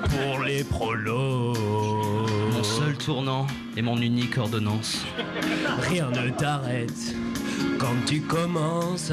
Pour 0.09 0.43
les 0.43 0.63
prolos. 0.63 1.53
Mon 2.61 2.67
seul 2.67 2.95
tournant 2.95 3.47
et 3.75 3.81
mon 3.81 3.97
unique 3.99 4.37
ordonnance. 4.37 5.03
Rien 5.89 6.11
ne 6.11 6.29
t'arrête 6.29 7.15
quand 7.79 7.95
tu 8.05 8.21
commences. 8.21 9.11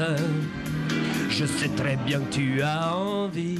Je 1.31 1.45
sais 1.45 1.69
très 1.69 1.95
bien 1.95 2.19
que 2.19 2.31
tu 2.31 2.61
as 2.61 2.95
envie 2.95 3.57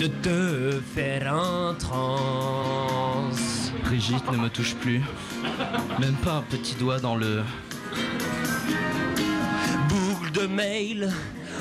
de 0.00 0.06
te 0.06 0.80
faire 0.94 1.74
transe. 1.78 3.70
Brigitte 3.84 4.32
ne 4.32 4.38
me 4.38 4.48
touche 4.48 4.74
plus. 4.76 5.02
Même 6.00 6.16
pas 6.24 6.36
un 6.36 6.42
petit 6.48 6.74
doigt 6.76 6.98
dans 6.98 7.16
le. 7.16 7.42
Boucle 9.90 10.32
de 10.32 10.46
mail, 10.46 11.12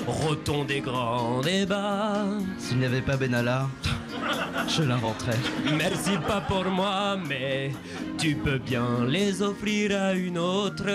roton 0.08 0.63
des 0.63 0.80
grands 0.80 1.41
débats. 1.41 2.28
S'il 2.58 2.78
n'y 2.78 2.86
avait 2.86 3.02
pas 3.02 3.17
Benalla, 3.17 3.67
je 4.67 4.83
l'inventerais. 4.83 5.38
Merci 5.77 6.11
pas 6.27 6.41
pour 6.41 6.65
moi, 6.65 7.17
mais 7.27 7.71
tu 8.17 8.35
peux 8.35 8.57
bien 8.57 9.05
les 9.07 9.41
offrir 9.41 9.99
à 9.99 10.13
une 10.13 10.38
autre 10.38 10.85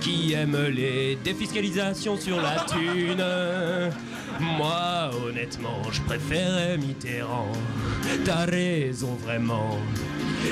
qui 0.00 0.32
aime 0.32 0.56
les 0.68 1.16
défiscalisations 1.24 2.16
sur 2.16 2.40
la 2.40 2.56
thune. 2.64 3.24
Moi, 4.40 5.10
honnêtement, 5.26 5.82
je 5.90 6.00
préférais 6.02 6.76
Mitterrand. 6.76 7.52
T'as 8.24 8.44
raison, 8.46 9.14
vraiment. 9.24 9.78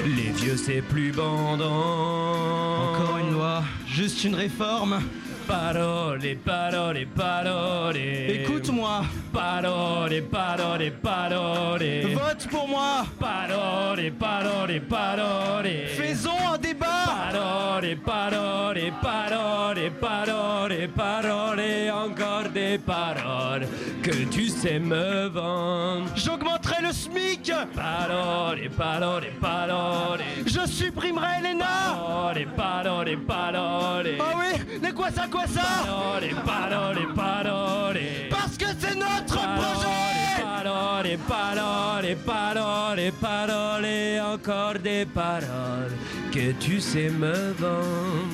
Les 0.05 0.31
vieux, 0.31 0.57
c'est 0.57 0.83
plus 0.83 1.12
bandant. 1.12 2.92
Encore 2.92 3.18
une 3.18 3.33
loi, 3.33 3.62
juste 3.87 4.24
une 4.24 4.35
réforme. 4.35 5.00
Parole, 5.46 6.37
parole, 6.44 7.07
parole. 7.16 7.96
Écoute-moi. 7.96 9.02
Parole, 9.33 10.22
parole, 10.31 10.90
parole. 11.02 11.83
Vote 12.14 12.48
pour 12.50 12.68
moi. 12.68 13.05
Parole, 13.18 14.12
parole, 14.18 14.81
parole. 14.88 15.70
Faisons 15.96 16.31
un 16.55 16.59
débat. 16.59 17.07
Parole, 17.07 17.96
parole, 18.05 18.92
parole, 19.00 19.90
parole, 20.00 20.88
parole. 20.94 21.61
Encore 21.92 22.48
des 22.52 22.78
paroles 22.78 23.66
que 24.02 24.24
tu 24.31 24.48
sais 24.48 24.78
me 24.78 25.28
vendre. 25.28 26.09
J'augmenterai 26.14 26.83
le 26.83 26.92
SMIC. 26.92 27.52
Parole, 27.74 28.68
parole, 28.76 29.26
parole. 29.40 30.20
Je 30.46 30.66
supprimerai 30.66 31.40
l'ENA. 31.42 31.64
Parole, 31.96 32.46
parole, 32.57 33.18
parole. 33.26 34.09
Ah 34.20 34.35
oui 34.38 34.78
Mais 34.83 34.92
quoi 34.92 35.11
ça, 35.11 35.26
quoi 35.33 35.47
ça 35.47 35.62
Parole, 35.85 36.29
parole, 36.45 37.14
parole. 37.14 37.99
Parce 38.31 38.57
que 38.57 38.66
c'est 38.79 38.95
notre 38.95 39.35
projet 39.35 39.88
Parole, 40.40 41.18
parole, 41.27 42.16
parole, 42.27 43.12
parole, 43.21 43.87
encore 44.35 44.79
des 44.79 45.07
paroles 45.07 45.92
que 46.33 46.53
tu 46.61 46.81
sais 46.81 47.09
me 47.11 47.53
vendre. 47.53 48.29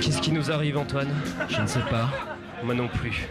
Qu'est-ce 0.00 0.20
qui 0.20 0.32
nous 0.32 0.50
arrive, 0.50 0.78
Antoine? 0.78 1.12
Je 1.48 1.60
ne 1.60 1.66
sais 1.66 1.84
pas. 1.90 2.08
Moi 2.64 2.74
non 2.74 2.88
plus. 2.88 3.28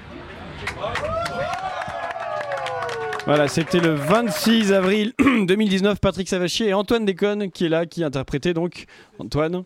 Voilà, 3.26 3.48
c'était 3.48 3.80
le 3.80 3.96
26 3.96 4.72
avril 4.72 5.14
2019. 5.20 6.00
Patrick 6.00 6.30
Savachier 6.30 6.70
et 6.70 6.74
Antoine 6.76 7.06
Déconne 7.06 7.52
qui 7.52 7.66
est 7.66 7.70
là, 7.70 7.86
qui 7.88 8.04
interprétait 8.04 8.54
donc 8.54 8.86
Antoine. 9.18 9.64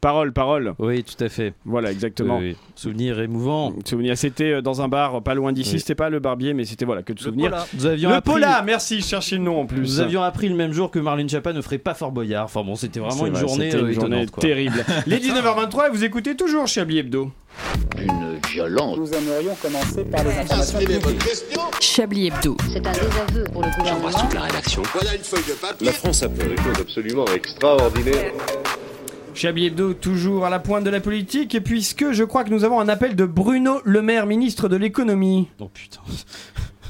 Parole, 0.00 0.32
parole. 0.32 0.74
Oui, 0.78 1.02
tout 1.04 1.22
à 1.24 1.28
fait. 1.28 1.54
Voilà, 1.64 1.90
exactement. 1.90 2.38
Oui, 2.38 2.50
oui. 2.50 2.56
Souvenir 2.74 3.20
émouvant. 3.20 3.72
Souvenir, 3.84 4.16
c'était 4.16 4.52
euh, 4.52 4.62
dans 4.62 4.80
un 4.82 4.88
bar 4.88 5.22
pas 5.22 5.34
loin 5.34 5.52
d'ici. 5.52 5.74
Oui. 5.74 5.80
C'était 5.80 5.94
pas 5.94 6.08
le 6.10 6.20
barbier, 6.20 6.54
mais 6.54 6.64
c'était 6.64 6.84
voilà 6.84 7.02
que 7.02 7.12
de 7.12 7.18
souvenirs. 7.20 7.50
Pola. 7.50 7.66
Nous 7.74 7.86
avions 7.86 8.10
le 8.10 8.16
appris- 8.16 8.32
Pola, 8.32 8.62
merci, 8.64 9.00
je 9.00 9.06
cherchais 9.06 9.36
le 9.36 9.42
nom 9.42 9.60
en 9.60 9.66
plus. 9.66 9.80
Nous 9.80 10.00
avions 10.00 10.22
appris 10.22 10.48
le 10.48 10.54
même 10.54 10.72
jour 10.72 10.90
que 10.90 10.98
Marlène 10.98 11.28
Chapa 11.28 11.52
ne 11.52 11.60
ferait 11.60 11.78
pas 11.78 11.94
Fort 11.94 12.12
Boyard. 12.12 12.44
Enfin 12.44 12.62
bon, 12.62 12.74
c'était 12.76 13.00
vraiment 13.00 13.26
une 13.26 13.32
vrai, 13.32 13.40
journée, 13.40 13.74
euh, 13.74 13.88
une 13.88 13.94
journée 13.94 14.26
quoi. 14.26 14.40
terrible. 14.40 14.84
Les 15.06 15.18
19h23 15.18 15.86
et 15.86 15.90
vous 15.90 16.04
écoutez 16.04 16.36
toujours 16.36 16.66
Chablis 16.66 16.98
Hebdo. 16.98 17.30
Une 17.98 18.38
violence. 18.52 18.96
Nous 18.98 19.10
aimerions 19.12 19.54
commencer 19.60 20.04
par 20.04 20.22
les 20.22 20.30
informations 20.30 20.78
Chablis 21.80 22.28
Hebdo. 22.28 22.56
C'est 22.72 22.86
un 22.86 22.92
désaveu 22.92 23.44
pour 23.52 23.62
le 23.62 23.70
gouvernement. 23.76 24.10
toute 24.10 24.34
la 24.34 24.40
rédaction. 24.42 24.82
Voilà 24.92 25.14
une 25.16 25.22
feuille 25.24 25.42
de 25.48 25.52
papier. 25.54 25.86
La 25.86 25.92
France 25.92 26.22
a 26.22 26.28
fait 26.28 26.48
des 26.48 26.56
choses 26.62 26.80
absolument 26.80 27.24
extraordinaires. 27.34 28.32
Chablis 29.38 29.66
Hebdo, 29.66 29.94
toujours 29.94 30.46
à 30.46 30.50
la 30.50 30.58
pointe 30.58 30.82
de 30.82 30.90
la 30.90 30.98
politique, 30.98 31.54
et 31.54 31.60
puisque 31.60 32.10
je 32.10 32.24
crois 32.24 32.42
que 32.42 32.50
nous 32.50 32.64
avons 32.64 32.80
un 32.80 32.88
appel 32.88 33.14
de 33.14 33.24
Bruno 33.24 33.80
Le 33.84 34.02
Maire, 34.02 34.26
ministre 34.26 34.68
de 34.68 34.74
l'économie. 34.74 35.46
Oh 35.60 35.68
putain. 35.68 36.00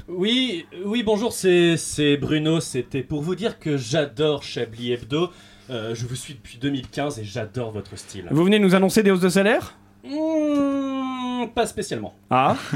Oui, 0.09 0.65
oui, 0.87 1.03
bonjour, 1.03 1.35
c'est 1.35 1.77
c'est 1.77 2.17
Bruno. 2.17 2.61
C'était 2.61 3.03
pour 3.03 3.21
vous 3.21 3.35
dire 3.35 3.59
que 3.59 3.77
j'adore 3.77 4.43
Chablis 4.43 4.93
Hebdo. 4.93 5.29
Euh, 5.69 5.95
je 5.95 6.07
vous 6.07 6.15
suis 6.15 6.33
depuis 6.33 6.57
2015 6.57 7.19
et 7.19 7.25
j'adore 7.25 7.71
votre 7.71 7.99
style. 7.99 8.27
Vous 8.31 8.45
venez 8.45 8.59
nous 8.59 8.75
annoncer 8.75 9.03
des 9.03 9.11
hausses 9.11 9.21
de 9.21 9.29
salaire? 9.29 9.77
Mmh, 10.09 11.49
pas 11.55 11.67
spécialement. 11.67 12.15
Ah 12.31 12.57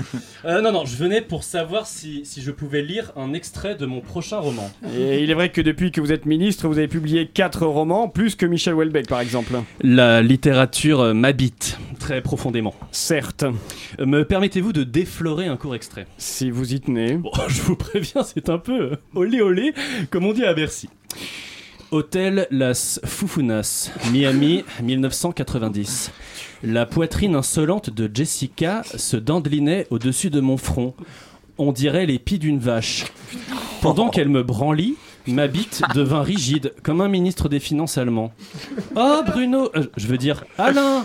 Euh, 0.44 0.60
non, 0.60 0.72
non, 0.72 0.84
je 0.84 0.96
venais 0.96 1.20
pour 1.20 1.44
savoir 1.44 1.86
si, 1.86 2.24
si 2.24 2.42
je 2.42 2.50
pouvais 2.50 2.82
lire 2.82 3.12
un 3.16 3.32
extrait 3.32 3.76
de 3.76 3.86
mon 3.86 4.00
prochain 4.00 4.38
roman. 4.38 4.70
Et 4.96 5.22
il 5.22 5.30
est 5.30 5.34
vrai 5.34 5.50
que 5.50 5.60
depuis 5.60 5.92
que 5.92 6.00
vous 6.00 6.10
êtes 6.10 6.26
ministre, 6.26 6.66
vous 6.66 6.78
avez 6.78 6.88
publié 6.88 7.28
4 7.28 7.64
romans, 7.66 8.08
plus 8.08 8.34
que 8.34 8.44
Michel 8.44 8.74
Houellebecq 8.74 9.08
par 9.08 9.20
exemple. 9.20 9.54
La 9.82 10.20
littérature 10.20 11.14
m'habite 11.14 11.78
très 12.00 12.20
profondément. 12.22 12.74
Certes. 12.90 13.44
Me 14.00 14.24
permettez-vous 14.24 14.72
de 14.72 14.82
déflorer 14.82 15.46
un 15.46 15.56
court 15.56 15.76
extrait? 15.76 16.06
Si 16.18 16.50
vous 16.50 16.74
y 16.74 16.80
tenez. 16.80 17.14
Bon, 17.14 17.30
je 17.48 17.62
vous 17.62 17.76
préviens, 17.76 18.24
c'est 18.24 18.48
un 18.48 18.58
peu 18.58 18.80
euh, 18.92 18.96
olé 19.14 19.40
olé, 19.40 19.74
comme 20.10 20.26
on 20.26 20.32
dit 20.32 20.44
à 20.44 20.54
Bercy. 20.54 20.88
Hôtel 21.92 22.46
Las 22.50 23.00
Fufunas, 23.04 23.90
Miami, 24.10 24.64
1990. 24.82 26.10
La 26.64 26.86
poitrine 26.86 27.34
insolente 27.34 27.90
de 27.90 28.08
Jessica 28.12 28.82
se 28.84 29.16
dandelinait 29.16 29.88
au-dessus 29.90 30.30
de 30.30 30.40
mon 30.40 30.56
front. 30.56 30.94
On 31.58 31.72
dirait 31.72 32.06
les 32.06 32.20
pieds 32.20 32.38
d'une 32.38 32.60
vache. 32.60 33.06
Pendant 33.80 34.10
qu'elle 34.10 34.28
me 34.28 34.44
branlit, 34.44 34.94
ma 35.26 35.48
bite 35.48 35.82
devint 35.92 36.22
rigide, 36.22 36.72
comme 36.84 37.00
un 37.00 37.08
ministre 37.08 37.48
des 37.48 37.58
Finances 37.58 37.98
allemand. 37.98 38.32
Oh 38.94 39.22
Bruno, 39.26 39.70
euh, 39.74 39.86
je 39.96 40.06
veux 40.06 40.18
dire 40.18 40.44
Alain, 40.56 41.04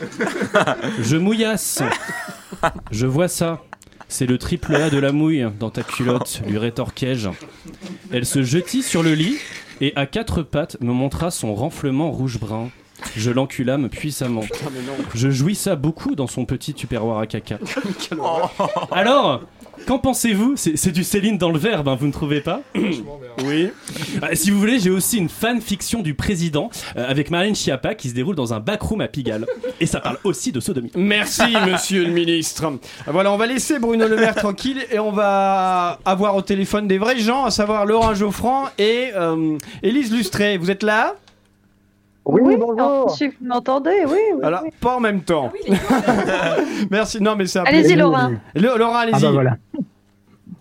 je 1.02 1.18
mouillasse. 1.18 1.82
Je 2.92 3.08
vois 3.08 3.28
ça. 3.28 3.64
C'est 4.10 4.28
le 4.28 4.38
triple 4.38 4.76
A 4.76 4.92
de 4.92 5.00
la 5.00 5.12
mouille 5.12 5.48
dans 5.60 5.72
ta 5.72 5.82
culotte, 5.82 6.42
lui 6.48 6.60
rétorquai-je. 6.60 7.30
Elle 8.12 8.26
se 8.26 8.44
jetit 8.44 8.84
sur 8.84 9.02
le 9.02 9.16
lit 9.16 9.38
et 9.82 9.92
à 9.96 10.06
quatre 10.06 10.44
pattes 10.44 10.78
me 10.82 10.94
montra 10.94 11.32
son 11.32 11.56
renflement 11.56 12.12
rouge-brun. 12.12 12.70
Je 13.16 13.32
l'enculâme 13.32 13.90
puissamment. 13.90 14.44
Je 15.14 15.30
jouissa 15.30 15.76
beaucoup 15.76 16.16
dans 16.16 16.28
son 16.28 16.46
petit 16.46 16.74
tupperware 16.74 17.20
à 17.20 17.28
caca. 17.28 17.60
Alors, 18.92 19.42
qu'en 19.86 20.00
pensez-vous 20.00 20.56
C'est 20.56 20.78
c'est 20.78 20.92
du 20.92 21.04
Céline 21.04 21.38
dans 21.38 21.52
le 21.52 21.60
verbe, 21.60 21.88
hein, 21.88 21.98
vous 22.00 22.08
ne 22.08 22.12
trouvez 22.12 22.42
pas 22.42 22.62
Oui. 23.46 23.70
Ah, 24.22 24.36
si 24.36 24.50
vous 24.50 24.60
voulez, 24.60 24.80
j'ai 24.80 24.90
aussi 24.90 25.18
une 25.18 25.30
fanfiction 25.30 26.02
du 26.02 26.16
président 26.16 26.70
euh, 26.96 27.06
avec 27.08 27.30
Marlène 27.30 27.56
Schiappa 27.56 27.94
qui 27.96 28.10
se 28.10 28.16
déroule 28.16 28.36
dans 28.36 28.54
un 28.54 28.60
backroom 28.60 29.02
à 29.02 29.08
Pigalle. 29.08 29.46
Et 29.80 29.86
ça 29.86 30.00
parle 30.00 30.18
aussi 30.24 30.52
de 30.52 30.60
sodomie. 30.60 30.92
Merci, 30.96 31.54
monsieur 31.70 32.04
le 32.06 32.12
ministre. 32.12 32.72
Voilà, 33.06 33.32
on 33.32 33.38
va 33.38 33.46
laisser 33.46 33.80
Bruno 33.80 34.08
Le 34.08 34.16
Maire 34.16 34.36
tranquille 34.36 34.86
et 34.92 35.00
on 35.00 35.12
va 35.12 36.00
avoir 36.06 36.36
au 36.36 36.42
téléphone 36.42 36.88
des 36.88 36.98
vrais 36.98 37.20
gens, 37.20 37.46
à 37.46 37.52
savoir 37.52 37.86
Laurent 37.86 38.16
Geoffrand 38.16 38.66
et 38.78 39.12
euh, 39.16 39.58
Élise 39.84 40.12
Lustré. 40.12 40.58
Vous 40.58 40.72
êtes 40.72 40.84
là? 40.84 41.16
Oui, 42.30 42.58
bonjour. 42.60 43.10
Si 43.12 43.28
vous 43.28 43.34
m'entendez, 43.42 44.04
oui. 44.06 44.18
oui, 44.36 44.42
Alors, 44.44 44.62
oui. 44.64 44.70
pas 44.82 44.98
en 44.98 45.00
même 45.00 45.22
temps. 45.22 45.50
Merci. 46.92 47.22
Non, 47.22 47.36
mais 47.38 47.46
c'est 47.46 47.60
un 47.60 47.64
Allez-y. 47.64 47.96
Laura. 47.96 48.30
Le- 48.54 48.78
Laura, 48.78 49.00
allez-y. 49.00 49.16
Ah 49.16 49.20
bah 49.22 49.32
voilà. 49.32 49.56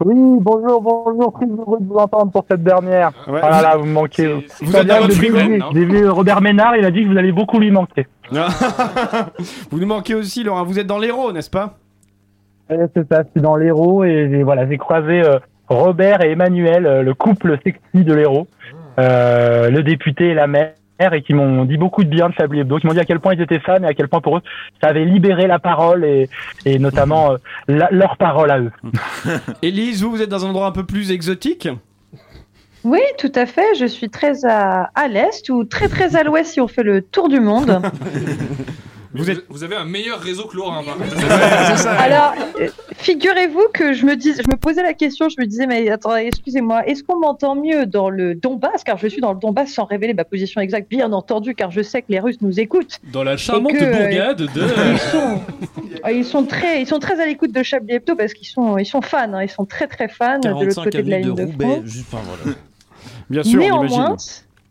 Oui, 0.04 0.14
bonjour, 0.40 0.80
bonjour, 0.82 1.32
très 1.32 1.46
heureux 1.46 1.78
de 1.80 1.86
vous 1.86 1.96
entendre 1.96 2.30
pour 2.30 2.44
cette 2.50 2.62
dernière. 2.62 3.10
Ouais. 3.26 3.40
Oh 3.42 3.48
là 3.50 3.62
là, 3.62 3.76
vous 3.76 3.86
me 3.86 3.92
manquez. 3.92 4.46
vous 4.60 4.76
êtes 4.76 4.86
votre 4.86 5.10
j'ai 5.12 5.84
vu- 5.84 6.08
Robert 6.08 6.40
Ménard, 6.40 6.76
il 6.76 6.84
a 6.84 6.90
dit 6.90 7.02
que 7.04 7.08
vous 7.08 7.18
allez 7.18 7.32
beaucoup 7.32 7.58
lui 7.58 7.70
manquer. 7.70 8.06
vous 9.70 9.78
nous 9.80 9.86
manquez 9.86 10.14
aussi, 10.14 10.44
Laura. 10.44 10.62
Vous 10.64 10.78
êtes 10.78 10.86
dans 10.86 10.98
l'héros, 10.98 11.32
n'est-ce 11.32 11.50
pas? 11.50 11.78
C'est 12.68 13.08
ça, 13.10 13.22
je 13.22 13.28
suis 13.30 13.40
dans 13.40 13.56
l'Hérault 13.56 14.04
et 14.04 14.28
j'ai 14.30 14.42
voilà, 14.42 14.68
j'ai 14.68 14.76
croisé 14.76 15.22
euh, 15.22 15.38
Robert 15.68 16.22
et 16.24 16.32
Emmanuel, 16.32 16.84
euh, 16.84 17.02
le 17.02 17.14
couple 17.14 17.56
sexy 17.64 18.04
de 18.04 18.12
l'Hérault, 18.12 18.48
euh, 18.98 19.70
le 19.70 19.82
député 19.84 20.30
et 20.30 20.34
la 20.34 20.48
maire, 20.48 20.72
et 21.00 21.22
qui 21.22 21.34
m'ont 21.34 21.64
dit 21.64 21.76
beaucoup 21.76 22.04
de 22.04 22.08
bien 22.08 22.28
de 22.28 22.34
Chablis 22.34 22.60
Hebdo, 22.60 22.78
qui 22.78 22.86
m'ont 22.86 22.92
dit 22.94 23.00
à 23.00 23.04
quel 23.04 23.20
point 23.20 23.34
ils 23.34 23.40
étaient 23.42 23.60
fans 23.60 23.82
et 23.82 23.86
à 23.86 23.94
quel 23.94 24.08
point 24.08 24.20
pour 24.20 24.38
eux 24.38 24.42
ça 24.80 24.88
avait 24.88 25.04
libéré 25.04 25.46
la 25.46 25.58
parole 25.58 26.04
et, 26.04 26.28
et 26.64 26.78
notamment 26.78 27.32
euh, 27.32 27.36
la- 27.68 27.88
leur 27.90 28.16
parole 28.16 28.50
à 28.50 28.58
eux. 28.60 28.72
Élise, 29.62 30.02
vous, 30.02 30.10
vous 30.10 30.22
êtes 30.22 30.30
dans 30.30 30.44
un 30.46 30.48
endroit 30.50 30.66
un 30.66 30.72
peu 30.72 30.84
plus 30.84 31.10
exotique? 31.10 31.68
Oui, 32.84 33.00
tout 33.18 33.32
à 33.34 33.46
fait. 33.46 33.74
Je 33.78 33.84
suis 33.86 34.08
très 34.08 34.44
à, 34.46 34.90
à 34.94 35.08
l'est 35.08 35.48
ou 35.50 35.64
très 35.64 35.88
très 35.88 36.14
à 36.16 36.22
l'ouest 36.22 36.52
si 36.52 36.60
on 36.60 36.68
fait 36.68 36.84
le 36.84 37.02
tour 37.02 37.28
du 37.28 37.40
monde. 37.40 37.82
Vous, 39.16 39.24
vous 39.48 39.64
avez 39.64 39.76
un 39.76 39.84
meilleur 39.84 40.20
réseau 40.20 40.44
que 40.46 40.56
par 40.56 40.84
contre. 40.84 41.88
Alors, 42.00 42.34
euh, 42.60 42.68
figurez-vous 42.96 43.68
que 43.72 43.92
je 43.92 44.04
me 44.04 44.16
dis, 44.16 44.32
je 44.34 44.50
me 44.50 44.56
posais 44.56 44.82
la 44.82 44.94
question, 44.94 45.28
je 45.28 45.36
me 45.38 45.46
disais, 45.46 45.66
mais 45.66 45.88
attendez, 45.90 46.22
excusez-moi, 46.26 46.86
est-ce 46.86 47.02
qu'on 47.02 47.18
m'entend 47.18 47.54
mieux 47.54 47.86
dans 47.86 48.10
le 48.10 48.34
Donbass, 48.34 48.84
car 48.84 48.98
je 48.98 49.06
suis 49.06 49.20
dans 49.20 49.32
le 49.32 49.38
Donbass 49.38 49.70
sans 49.70 49.84
révéler 49.84 50.14
ma 50.14 50.24
position 50.24 50.60
exacte, 50.60 50.88
bien 50.90 51.12
entendu, 51.12 51.54
car 51.54 51.70
je 51.70 51.82
sais 51.82 52.02
que 52.02 52.06
les 52.10 52.20
Russes 52.20 52.40
nous 52.40 52.58
écoutent. 52.60 52.98
Dans 53.12 53.24
la 53.24 53.36
charmante 53.36 53.72
que, 53.72 53.82
euh, 53.84 53.90
bourgade 53.98 54.38
de. 54.42 54.92
Ils 54.92 54.98
sont, 54.98 55.40
euh, 56.04 56.12
ils 56.12 56.24
sont 56.24 56.44
très, 56.44 56.80
ils 56.82 56.86
sont 56.86 56.98
très 56.98 57.20
à 57.20 57.26
l'écoute 57.26 57.52
de 57.52 57.62
Chablis 57.62 57.94
Hebdo 57.94 58.14
parce 58.16 58.34
qu'ils 58.34 58.48
sont, 58.48 58.78
ils 58.78 58.86
sont 58.86 59.02
fans, 59.02 59.32
hein, 59.32 59.42
ils 59.42 59.50
sont 59.50 59.64
très 59.64 59.86
très 59.86 60.08
fans 60.08 60.38
de 60.38 60.48
l'autre 60.48 60.60
45 60.60 60.84
côté 60.84 61.02
de 61.02 61.10
la 61.10 61.18
ligne 61.18 61.34
de 61.34 61.42
de, 61.42 61.46
Roubaix. 61.46 61.64
front. 61.64 61.82
juste- 61.84 62.06
enfin, 62.12 62.22
voilà. 62.26 62.56
Bien 63.28 63.42
sûr, 63.42 63.58
on 63.58 63.62
Néanmoins, 63.62 63.86
imagine. 64.10 64.16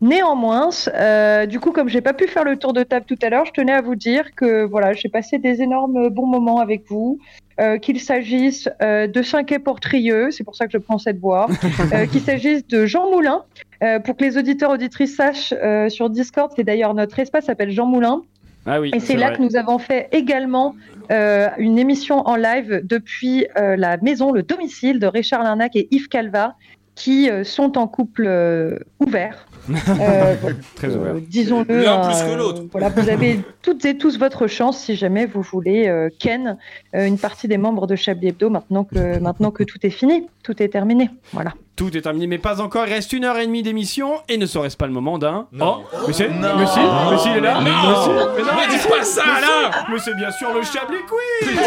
Néanmoins, 0.01 0.69
euh, 0.93 1.45
du 1.45 1.59
coup, 1.59 1.71
comme 1.71 1.89
j'ai 1.89 2.01
pas 2.01 2.13
pu 2.13 2.27
faire 2.27 2.43
le 2.43 2.57
tour 2.57 2.73
de 2.73 2.83
table 2.83 3.05
tout 3.07 3.17
à 3.21 3.29
l'heure, 3.29 3.45
je 3.45 3.51
tenais 3.51 3.73
à 3.73 3.81
vous 3.81 3.95
dire 3.95 4.33
que 4.35 4.63
voilà, 4.65 4.93
j'ai 4.93 5.09
passé 5.09 5.37
des 5.39 5.61
énormes 5.61 6.09
bons 6.09 6.27
moments 6.27 6.59
avec 6.59 6.83
vous. 6.87 7.19
euh, 7.59 7.77
qu'il 7.77 7.99
s'agisse 8.01 8.67
euh, 8.81 9.07
de 9.07 9.21
5 9.21 9.59
pour 9.59 9.79
Trieux, 9.79 10.29
c'est 10.31 10.43
pour 10.43 10.55
ça 10.55 10.65
que 10.65 10.73
je 10.73 10.77
prends 10.77 10.97
cette 10.97 11.19
voix, 11.19 11.47
euh, 11.93 12.05
qu'il 12.05 12.21
s'agisse 12.21 12.67
de 12.67 12.85
Jean 12.85 13.09
Moulin, 13.09 13.43
euh, 13.83 13.99
pour 13.99 14.17
que 14.17 14.23
les 14.25 14.37
auditeurs 14.37 14.71
auditrices 14.71 15.15
sachent 15.15 15.53
euh, 15.53 15.89
sur 15.89 16.09
Discord, 16.09 16.51
c'est 16.55 16.63
d'ailleurs 16.63 16.93
notre 16.93 17.17
espace 17.19 17.45
s'appelle 17.45 17.71
Jean 17.71 17.85
Moulin. 17.85 18.23
Ah 18.65 18.81
oui. 18.81 18.91
Et 18.93 18.99
c'est 18.99 19.15
là 19.15 19.27
vrai. 19.27 19.37
que 19.37 19.41
nous 19.43 19.55
avons 19.55 19.77
fait 19.77 20.09
également 20.11 20.75
euh, 21.11 21.47
une 21.57 21.77
émission 21.77 22.27
en 22.27 22.35
live 22.35 22.81
depuis 22.83 23.45
euh, 23.57 23.75
la 23.77 23.97
maison, 23.97 24.31
le 24.31 24.41
domicile 24.43 24.99
de 24.99 25.07
Richard 25.07 25.43
Larnac 25.43 25.75
et 25.75 25.87
Yves 25.91 26.09
Calva, 26.09 26.55
qui 26.95 27.29
euh, 27.29 27.43
sont 27.43 27.77
en 27.77 27.87
couple 27.87 28.25
euh, 28.25 28.79
ouvert. 28.99 29.45
Euh, 29.69 30.35
Très 30.75 30.95
ouvert. 30.95 31.15
Disons-le. 31.15 31.83
L'un 31.83 32.07
plus 32.07 32.21
euh, 32.21 32.33
que 32.33 32.37
l'autre. 32.37 32.63
Voilà, 32.71 32.89
vous 32.89 33.09
avez 33.09 33.39
toutes 33.61 33.85
et 33.85 33.97
tous 33.97 34.17
votre 34.17 34.47
chance 34.47 34.79
si 34.79 34.95
jamais 34.95 35.25
vous 35.25 35.41
voulez 35.41 35.87
euh, 35.87 36.09
ken 36.19 36.57
euh, 36.95 37.05
une 37.05 37.17
partie 37.17 37.47
des 37.47 37.57
membres 37.57 37.87
de 37.87 37.95
Chablis 37.95 38.29
Hebdo 38.29 38.49
maintenant 38.49 38.83
que, 38.83 39.19
maintenant 39.19 39.51
que 39.51 39.63
tout 39.63 39.79
est 39.83 39.89
fini, 39.89 40.27
tout 40.43 40.61
est 40.61 40.69
terminé. 40.69 41.09
Voilà. 41.33 41.53
Tout 41.75 41.95
est 41.97 42.01
terminé, 42.01 42.27
mais 42.27 42.37
pas 42.37 42.61
encore. 42.61 42.85
Il 42.87 42.93
reste 42.93 43.11
une 43.11 43.25
heure 43.25 43.37
et 43.37 43.45
demie 43.45 43.63
d'émission 43.63 44.13
et 44.29 44.37
ne 44.37 44.45
serait-ce 44.45 44.77
pas 44.77 44.87
le 44.87 44.93
moment 44.93 45.17
d'un. 45.17 45.47
Oh, 45.59 45.83
c'est. 46.11 46.29
Non. 46.29 46.55
Mais 46.57 46.65
si, 46.67 46.79
mais 46.79 47.17
si, 47.17 47.29
il 47.31 47.37
est 47.37 47.41
là. 47.41 47.55
Non. 47.55 47.61
Mais 47.61 47.71
si, 47.71 48.09
mais 48.09 48.43
non, 48.43 48.51
Mais 48.55 48.67
dis 48.77 48.87
pas 48.87 49.03
ça, 49.03 49.25
là. 49.25 49.71
Mais 49.91 49.99
c'est 49.99 50.15
bien 50.15 50.31
sûr 50.31 50.53
le 50.53 50.63
Chablis 50.63 51.03
Quiz 51.07 51.59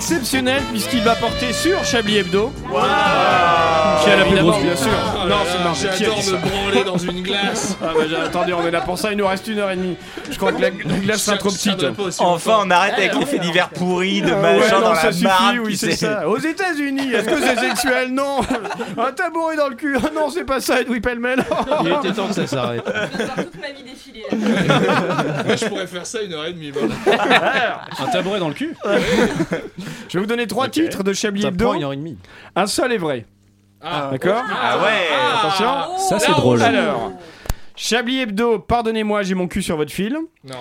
exceptionnel 0.00 0.62
puisqu'il 0.70 1.02
va 1.02 1.14
porter 1.14 1.52
sur 1.52 1.84
Chablis 1.84 2.16
Hebdo. 2.16 2.50
Qui 4.02 4.10
a 4.10 4.16
la 4.16 4.24
plus 4.24 4.38
grosse, 4.40 4.62
bien 4.62 4.74
sûr. 4.74 4.88
Oh 5.22 5.28
là 5.28 5.34
non, 5.34 5.74
c'est 5.74 5.88
a 5.88 5.92
J'adore 5.92 6.16
me 6.16 6.36
branler 6.38 6.84
dans 6.84 6.96
une 6.96 7.22
glace. 7.22 7.76
Ah 7.82 7.92
bah 7.94 8.04
j'ai- 8.08 8.16
attendez, 8.16 8.52
on 8.54 8.66
est 8.66 8.70
là 8.70 8.80
pour 8.80 8.98
ça, 8.98 9.10
il 9.10 9.18
nous 9.18 9.26
reste 9.26 9.46
une 9.48 9.58
heure 9.58 9.70
et 9.70 9.76
demie. 9.76 9.96
Je 10.30 10.36
crois 10.38 10.52
que 10.52 10.60
la, 10.62 10.68
la 10.70 10.96
glace 10.98 11.22
sera 11.22 11.36
trop 11.36 11.50
petite. 11.50 11.84
Enfin, 12.18 12.60
on 12.64 12.70
arrête 12.70 12.94
avec 12.94 13.14
les 13.14 13.26
faits 13.26 13.40
divers 13.40 13.68
pourris 13.70 14.22
de 14.22 14.32
Ah 14.32 14.36
machin 14.36 14.58
ouais, 14.58 14.70
non, 14.72 14.80
dans 14.80 14.94
ça 14.94 15.06
la 15.06 15.12
suffit, 15.12 15.58
oui, 15.62 15.76
c'est 15.76 15.92
ça. 15.92 16.26
Aux 16.28 16.38
États-Unis, 16.38 17.12
est-ce 17.12 17.26
que 17.28 17.40
c'est 17.42 17.58
sexuel? 17.58 18.12
Non. 18.12 18.40
Un 18.98 19.12
tabouret 19.12 19.56
dans 19.56 19.68
le 19.68 19.74
cul. 19.74 19.96
Ah 20.02 20.08
non, 20.14 20.30
c'est 20.30 20.44
pas 20.44 20.60
ça, 20.60 20.80
Edoui 20.80 21.00
Pellemel. 21.00 21.44
Il 21.82 21.88
était 21.88 22.12
temps 22.12 22.28
que 22.28 22.34
ça 22.34 22.46
s'arrête. 22.46 22.84
toute 22.84 23.60
ma 23.60 23.68
vie 23.72 23.82
défiler. 23.82 24.24
Moi, 25.46 25.56
je 25.56 25.64
pourrais 25.66 25.86
faire 25.86 26.06
ça 26.06 26.22
une 26.22 26.32
heure 26.32 26.46
et 26.46 26.52
demie. 26.52 26.72
Un 27.98 28.06
tabouret 28.06 28.38
dans 28.38 28.48
le 28.48 28.54
cul? 28.54 28.74
Je 30.08 30.18
vais 30.18 30.20
vous 30.20 30.26
donner 30.28 30.46
trois 30.46 30.68
titres 30.68 31.02
de 31.02 31.12
Chablis 31.12 31.46
Hebdo. 31.46 31.64
prend 31.66 31.74
une 31.74 31.82
heure 31.84 31.92
et 31.92 31.96
demie. 31.96 32.18
Un 32.56 32.66
seul 32.66 32.92
est 32.92 32.98
vrai. 32.98 33.26
Ah. 33.82 34.08
D'accord 34.12 34.42
Ah 34.50 34.78
ouais. 34.82 35.08
Attention. 35.38 35.98
Ça, 35.98 36.18
c'est 36.18 36.32
drôle. 36.32 36.62
Alors, 36.62 37.12
Chablis 37.76 38.20
Hebdo, 38.20 38.58
pardonnez-moi, 38.58 39.22
j'ai 39.22 39.34
mon 39.34 39.48
cul 39.48 39.62
sur 39.62 39.76
votre 39.76 39.92
fil. 39.92 40.16
Non. 40.44 40.54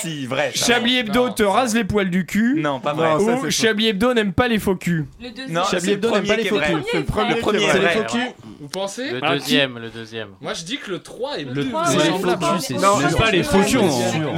Si, 0.00 0.26
vrai. 0.26 0.52
ça. 0.54 0.66
Chablis 0.74 0.98
Hebdo 0.98 1.30
te 1.30 1.42
rase 1.42 1.74
les 1.74 1.84
poils 1.84 2.10
du 2.10 2.24
cul. 2.26 2.60
Non, 2.60 2.80
pas 2.80 2.92
vrai. 2.92 3.10
Ça, 3.10 3.16
Ou 3.18 3.40
c'est 3.44 3.50
Chablis 3.50 3.88
Hebdo 3.88 4.14
n'aime 4.14 4.32
pas 4.32 4.48
les 4.48 4.58
faux 4.58 4.76
culs. 4.76 5.06
Le 5.20 5.28
deuxième. 5.30 5.52
Non, 5.52 5.62
Chablis 5.64 5.80
c'est 5.80 5.86
le 5.88 5.92
Hebdo 5.94 6.08
n'aime 6.10 6.16
premier 6.24 6.28
pas 6.28 6.36
les 6.36 6.42
qui 6.42 6.46
est 6.46 6.50
faux 6.50 6.56
vrai. 6.56 6.66
culs. 6.72 6.82
C'est 6.90 6.98
le 6.98 7.04
premier 7.04 7.28
Le 7.28 7.32
qui 7.34 7.38
est 7.38 7.42
premier 7.42 7.58
vrai. 7.58 7.66
est 7.66 7.72
C'est 7.72 7.78
les 7.78 7.84
vrai. 7.84 7.94
faux 8.08 8.14
culs. 8.16 8.46
Vous 8.60 8.68
pensez 8.68 9.10
Le 9.10 9.18
Ah, 9.22 9.32
deuxième, 9.34 9.78
le 9.78 9.90
deuxième. 9.90 10.28
Moi, 10.40 10.54
je 10.54 10.64
dis 10.64 10.78
que 10.78 10.90
le 10.90 10.98
3 11.00 11.38
est 11.38 11.44
Le 11.44 11.50
ouais, 11.50 11.54
les 11.56 11.62
je 11.64 12.10
faux 12.10 12.36
culs, 12.36 12.60
c'est 12.60 12.74
Non, 12.74 13.00
J'aime 13.00 13.14
pas 13.16 13.30
les 13.30 13.42
faux 13.42 13.60
culs, 13.62 13.78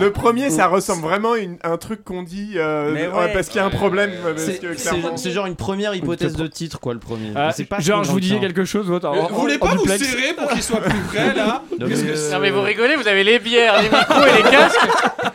Le- 0.01 0.11
premier, 0.13 0.51
ça 0.51 0.67
ressemble 0.67 1.03
vraiment 1.03 1.33
à 1.33 1.39
une- 1.39 1.59
un 1.63 1.77
truc 1.77 2.05
qu'on 2.05 2.23
dit 2.23 2.53
euh, 2.57 2.91
Mais 2.95 3.07
ouais. 3.07 3.33
parce 3.33 3.49
qu'il 3.49 3.57
y 3.57 3.61
a 3.61 3.67
un 3.67 3.71
problème. 3.71 4.11
Parce 4.23 4.43
C'est- 4.43 4.59
que 4.61 4.75
C'est 4.77 4.91
clairement. 4.99 5.17
c'est 5.17 5.31
genre 5.31 5.47
une 5.47 5.57
première 5.57 5.95
hypothèse 5.95 6.35
de 6.37 6.47
titre, 6.47 6.81
quoi, 6.81 6.95
le 6.95 7.01
premier. 7.01 7.31
Ah, 7.37 7.47
Mais 7.49 7.53
c'est 7.55 7.65
pas 7.65 7.81
genre, 7.81 8.03
si 8.03 8.09
je 8.09 8.13
vous 8.13 8.21
disais 8.21 8.41
quelque 8.41 8.65
chose, 8.65 8.87
votre. 8.87 9.07
Euh, 9.07 9.11
en- 9.11 9.27
Vous 9.29 9.41
voulez 9.41 9.57
en 9.57 9.67
pas 9.67 9.75
vous 9.75 9.83
duplex. 9.83 10.05
serrer 10.05 10.33
pour 10.35 10.49
qu'il 10.51 10.63
soit 10.63 10.81
plus 10.81 11.01
près 11.09 11.35
là 11.35 11.63
Qu'est-ce 11.79 12.05
que 12.05 12.11
euh, 12.11 12.17
c'est 12.17 12.33
Non 12.33 12.41
mais 12.41 12.51
vous 12.51 12.63
rigolez, 12.63 12.97
vous 12.97 13.07
avez 13.09 13.25
les 13.25 13.39
bières, 13.39 13.83
les 13.83 13.89
micros 13.91 14.25
et 14.25 14.43
les 14.43 14.51
casques. 14.51 14.79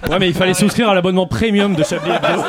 Ouais, 0.09 0.19
mais 0.19 0.27
il 0.27 0.33
fallait 0.33 0.53
souscrire 0.53 0.89
à 0.89 0.95
l'abonnement 0.95 1.27
premium 1.27 1.75
de 1.75 1.83
Chablis 1.83 2.11
Hebdo. 2.11 2.27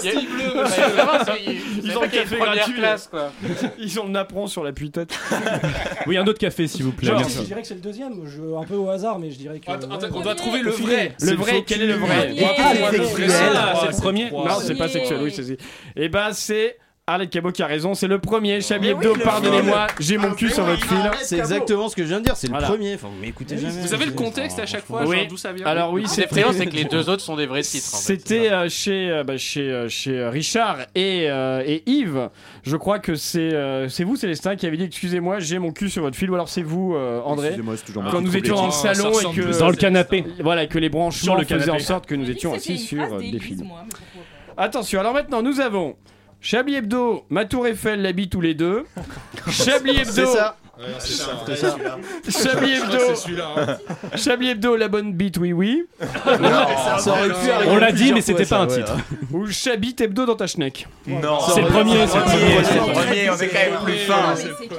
C'est 0.00 0.06
ça, 0.06 1.34
ils 1.82 1.96
ont 1.96 2.02
le 2.02 2.08
café 2.08 2.36
gratuit. 2.38 2.74
classe, 2.74 3.08
quoi. 3.08 3.32
Ils 3.78 4.00
ont 4.00 4.04
le 4.04 4.10
napperon 4.10 4.46
sur 4.46 4.62
la 4.64 4.72
tue-tête. 4.72 5.18
Oui, 6.06 6.16
un 6.16 6.26
autre 6.26 6.38
café, 6.38 6.66
s'il 6.66 6.84
vous 6.84 6.92
plaît. 6.92 7.10
Je 7.28 7.42
dirais 7.42 7.60
que 7.60 7.68
c'est 7.68 7.74
le 7.74 7.80
deuxième, 7.80 8.26
je, 8.26 8.40
un 8.56 8.64
peu 8.64 8.76
au 8.76 8.88
hasard, 8.88 9.18
mais 9.18 9.30
je 9.30 9.36
dirais 9.36 9.58
que. 9.60 9.70
Attends, 9.70 9.90
attends, 9.90 10.06
ouais, 10.06 10.12
on 10.14 10.20
doit 10.20 10.34
trouver 10.34 10.60
le 10.62 10.70
vrai. 10.70 11.14
Le 11.20 11.34
vrai, 11.34 11.62
quel 11.66 11.82
est 11.82 11.86
le 11.86 11.94
vrai? 11.94 12.34
Ah, 12.42 12.54
Ah, 12.58 13.74
c'est 13.82 13.96
le 13.96 14.00
premier? 14.00 14.30
Non, 14.30 14.44
c'est 14.62 14.76
pas 14.76 14.88
sexuel, 14.88 15.20
oui, 15.22 15.32
c'est. 15.34 15.58
Et 15.96 16.08
ben, 16.08 16.28
c'est 16.32 16.78
Arlette 17.10 17.30
Cabot 17.30 17.50
qui 17.52 17.62
a 17.62 17.66
raison, 17.66 17.94
c'est 17.94 18.06
le 18.08 18.18
premier. 18.18 18.60
Chablis 18.60 18.88
Hebdo, 18.90 19.14
pardonnez-moi, 19.22 19.86
j'ai 19.98 20.16
mon 20.18 20.30
Ah, 20.32 20.34
cul 20.34 20.50
sur 20.50 20.64
votre 20.64 20.84
fil. 20.84 21.10
C'est 21.22 21.38
exactement 21.38 21.88
ce 21.88 21.96
que 21.96 22.02
je 22.02 22.08
viens 22.08 22.20
de 22.20 22.24
dire, 22.24 22.36
c'est 22.36 22.46
le 22.46 22.52
Voilà. 22.52 22.68
premier. 22.68 22.94
Enfin, 22.94 23.08
vous 23.14 23.20
m'écoutez 23.20 23.56
jamais. 23.58 23.72
Vous 23.80 23.94
avez 23.94 24.06
le 24.06 24.12
contexte 24.12 24.58
à 24.58 24.66
chaque 24.66 24.84
fois, 24.84 25.04
Oui. 25.06 25.16
genre 25.18 25.26
d'où 25.28 25.36
ça 25.36 25.52
vient 25.52 25.66
Alors 25.66 25.92
oui, 25.92 26.04
C'est 26.06 26.24
effrayant, 26.24 26.52
c'est 26.52 26.66
que 26.66 26.76
les 26.76 26.84
deux 26.84 27.08
autres 27.08 27.22
sont 27.22 27.36
des 27.36 27.46
vrais 27.46 27.62
titres. 27.62 27.86
en 27.94 27.96
fait. 27.98 28.02
C'était 28.04 28.50
euh, 28.52 28.68
chez, 28.68 29.10
euh, 29.10 29.24
bah, 29.24 29.36
chez, 29.36 29.60
euh, 29.70 29.88
chez 29.88 30.18
euh, 30.18 30.30
Richard 30.30 30.78
et, 30.94 31.26
euh, 31.30 31.62
et 31.66 31.82
Yves. 31.90 32.28
Je 32.62 32.76
crois 32.76 32.98
que 32.98 33.14
c'est 33.14 33.40
euh, 33.54 33.88
c'est 33.88 34.04
vous, 34.04 34.16
Célestin, 34.16 34.56
qui 34.56 34.66
avez 34.66 34.76
dit 34.76 34.84
Excusez-moi, 34.84 35.38
j'ai 35.40 35.58
mon 35.58 35.72
cul 35.72 35.88
sur 35.90 36.02
votre 36.02 36.16
fil. 36.16 36.30
Ou 36.30 36.34
alors 36.34 36.48
c'est 36.48 36.62
vous, 36.62 36.94
euh, 36.94 37.20
André. 37.24 37.48
Excusez-moi, 37.48 37.76
c'est 37.76 37.84
toujours 37.86 38.02
moi 38.02 38.12
Quand 38.12 38.20
nous 38.20 38.36
étions 38.36 38.54
dans 38.56 38.66
le 38.66 38.72
salon 38.72 39.04
et 39.04 39.08
ressemble 39.14 39.36
que. 39.36 39.42
plus 39.42 39.58
Dans 39.58 39.68
le 39.68 39.76
canapé. 39.76 40.24
Voilà, 40.40 40.66
que 40.66 40.78
les 40.78 40.88
branchements 40.88 41.24
Sur 41.24 41.36
le 41.36 41.44
faisaient 41.44 41.70
en 41.70 41.78
sorte 41.78 42.06
que 42.06 42.14
nous 42.14 42.30
étions 42.30 42.54
assis 42.54 42.78
sur 42.78 43.02
euh, 43.02 43.18
des 43.18 43.38
films. 43.40 43.68
pas. 43.68 44.64
Attention, 44.64 45.00
alors 45.00 45.14
maintenant 45.14 45.42
nous 45.42 45.60
avons 45.60 45.96
Chablis 46.40 46.76
Hebdo, 46.76 47.24
ma 47.28 47.44
tour 47.44 47.66
Eiffel 47.66 48.00
l'habit 48.02 48.28
tous 48.28 48.40
les 48.40 48.54
deux. 48.54 48.84
Chablis 49.50 49.98
Hebdo. 49.98 50.12
C'est 50.12 50.26
ça. 50.26 50.56
Ouais, 50.78 50.86
c'est 50.98 51.12
ça. 51.12 51.30
C'est 51.46 51.56
ça. 51.56 52.50
Chablis 52.50 52.72
Ah, 52.82 52.86
Hebdo. 52.86 53.42
hein. 53.58 54.16
Chablis 54.16 54.48
Hebdo, 54.48 54.76
la 54.76 54.88
bonne 54.88 55.12
bite, 55.12 55.36
oui, 55.36 55.52
oui. 55.52 55.84
Ça 56.24 57.10
aurait 57.10 57.28
pu 57.28 57.50
arriver 57.50 57.70
On 57.70 57.76
l'a 57.76 57.92
dit, 57.92 58.14
mais 58.14 58.22
c'était 58.22 58.46
pas 58.46 58.60
un 58.60 58.66
titre. 58.66 58.96
Ou 59.32 59.46
Chabit 59.48 59.94
Hebdo 60.00 60.24
dans 60.24 60.36
ta 60.36 60.46
schneck. 60.46 60.86
Non, 61.06 61.38
C'est 61.54 61.60
le 61.60 61.68
premier, 61.68 62.06
c'est 62.06 62.16
le 62.18 62.24
premier. 62.24 62.64
C'est 62.64 62.74
le 62.74 62.92
premier, 62.92 63.30
on 63.30 63.36
est 63.36 63.48
quand 63.48 63.70
même 63.70 63.84
plus 63.84 63.98
fin. 63.98 64.34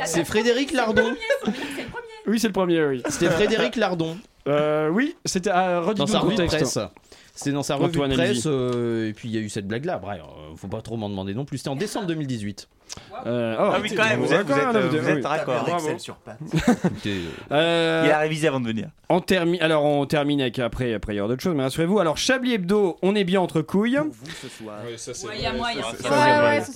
C'est 0.06 0.26
Frédéric 0.26 0.74
Lardon. 0.74 1.14
Oui, 2.26 2.40
c'est 2.40 2.48
le 2.48 2.54
premier, 2.54 2.84
oui. 2.86 3.04
C'était 3.10 3.30
Frédéric 3.30 3.76
Lardon. 3.76 4.18
Euh, 4.48 4.90
oui, 4.90 5.16
c'était 5.24 5.52
à 5.52 5.82
dans 5.96 6.08
sa 6.08 6.18
revue 6.20 6.34
de 6.36 6.42
contexte. 6.42 6.58
presse. 6.74 6.80
C'était 7.42 7.56
dans 7.56 7.64
sa 7.64 7.74
revue 7.76 7.90
Antoine, 7.90 8.12
de 8.12 8.16
presse, 8.16 8.44
euh, 8.46 9.10
et 9.10 9.14
puis 9.14 9.28
il 9.28 9.34
y 9.34 9.38
a 9.40 9.42
eu 9.42 9.50
cette 9.50 9.66
blague-là. 9.68 9.98
Bref, 9.98 10.22
euh, 10.22 10.56
faut 10.56 10.68
pas 10.68 10.82
trop 10.84 10.96
m'en 10.96 11.10
demander 11.10 11.34
non 11.34 11.44
plus. 11.44 11.58
C'était 11.58 11.72
en 11.72 11.76
décembre 11.76 12.06
2018. 12.06 12.70
Euh, 13.26 13.56
Ah 13.58 13.80
oui, 13.82 13.92
quand 13.96 14.04
même, 14.04 14.20
vous 14.20 14.32
êtes- 14.32 14.46
vous 14.46 14.54
êtes, 14.54 14.76
euh, 14.76 14.90
vous 15.02 15.10
êtes 15.10 15.26
raccord. 15.26 15.64
Bravo. 15.64 15.78
Excel 15.78 16.00
sur 16.00 16.16
pattes. 16.18 16.38
Euh, 17.52 18.04
Il 18.06 18.12
a 18.12 18.20
révisé 18.20 18.48
avant 18.48 18.60
de 18.60 18.68
venir. 18.68 18.90
On 19.10 19.22
termine. 19.22 19.60
Alors 19.62 19.84
on 19.86 20.06
termine 20.06 20.40
avec 20.42 20.60
après 20.60 20.94
après 20.94 21.14
il 21.14 21.18
y 21.18 21.20
aura 21.20 21.30
d'autres 21.30 21.42
choses, 21.42 21.56
mais 21.56 21.64
rassurez-vous. 21.64 22.00
Alors 22.00 22.18
Chablis 22.18 22.54
Hebdo, 22.54 22.98
on 23.02 23.16
est 23.16 23.24
bien 23.24 23.42
entre 23.42 23.62
couilles. 23.62 23.98
Ouais, 23.98 24.10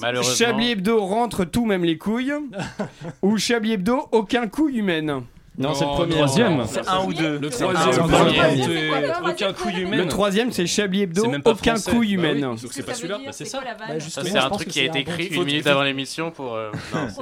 ouais. 0.03 0.23
Chablis 0.23 0.71
Hebdo 0.71 0.99
rentre 1.05 1.45
tout 1.45 1.65
même 1.65 1.83
les 1.83 1.97
couilles. 1.97 2.33
ou 3.21 3.37
Chablis 3.37 3.73
Hebdo 3.73 4.07
aucun 4.11 4.47
couille 4.47 4.77
humaine. 4.79 5.21
Non, 5.57 5.73
c'est 5.73 5.85
le 5.85 5.89
Non, 5.89 5.95
premier. 5.95 6.15
Troisième. 6.15 6.63
C'est 6.67 6.87
un 6.87 7.03
ou 7.05 7.13
deux. 7.13 7.39
Le 7.39 7.49
troisième. 7.49 8.05
Aucun 9.25 9.53
couille 9.53 9.81
humaine. 9.81 9.99
Le 9.99 10.07
troisième 10.07 10.51
c'est 10.51 10.65
Chablis 10.67 11.03
Hebdo 11.03 11.23
C'est 11.23 11.27
même 11.29 11.41
pas 11.41 11.51
aucun 11.51 11.75
couille 11.75 11.83
Bah 11.93 11.99
oui. 11.99 12.13
humaine. 12.13 12.41
Donc 12.41 12.59
c'est 12.71 12.83
pas 12.85 12.93
celui-là. 12.93 13.19
Bah, 13.25 13.31
c'est 13.31 13.45
ça. 13.45 13.59
Bah, 13.61 13.99
Ça, 13.99 14.21
c'est 14.23 14.37
un 14.37 14.49
truc 14.49 14.67
qui 14.67 14.79
a 14.79 14.83
été 14.83 14.99
écrit 14.99 15.27
une 15.27 15.43
minute 15.43 15.67
avant 15.67 15.83
l'émission 15.83 16.31
pour. 16.31 16.55
euh. 16.55 16.71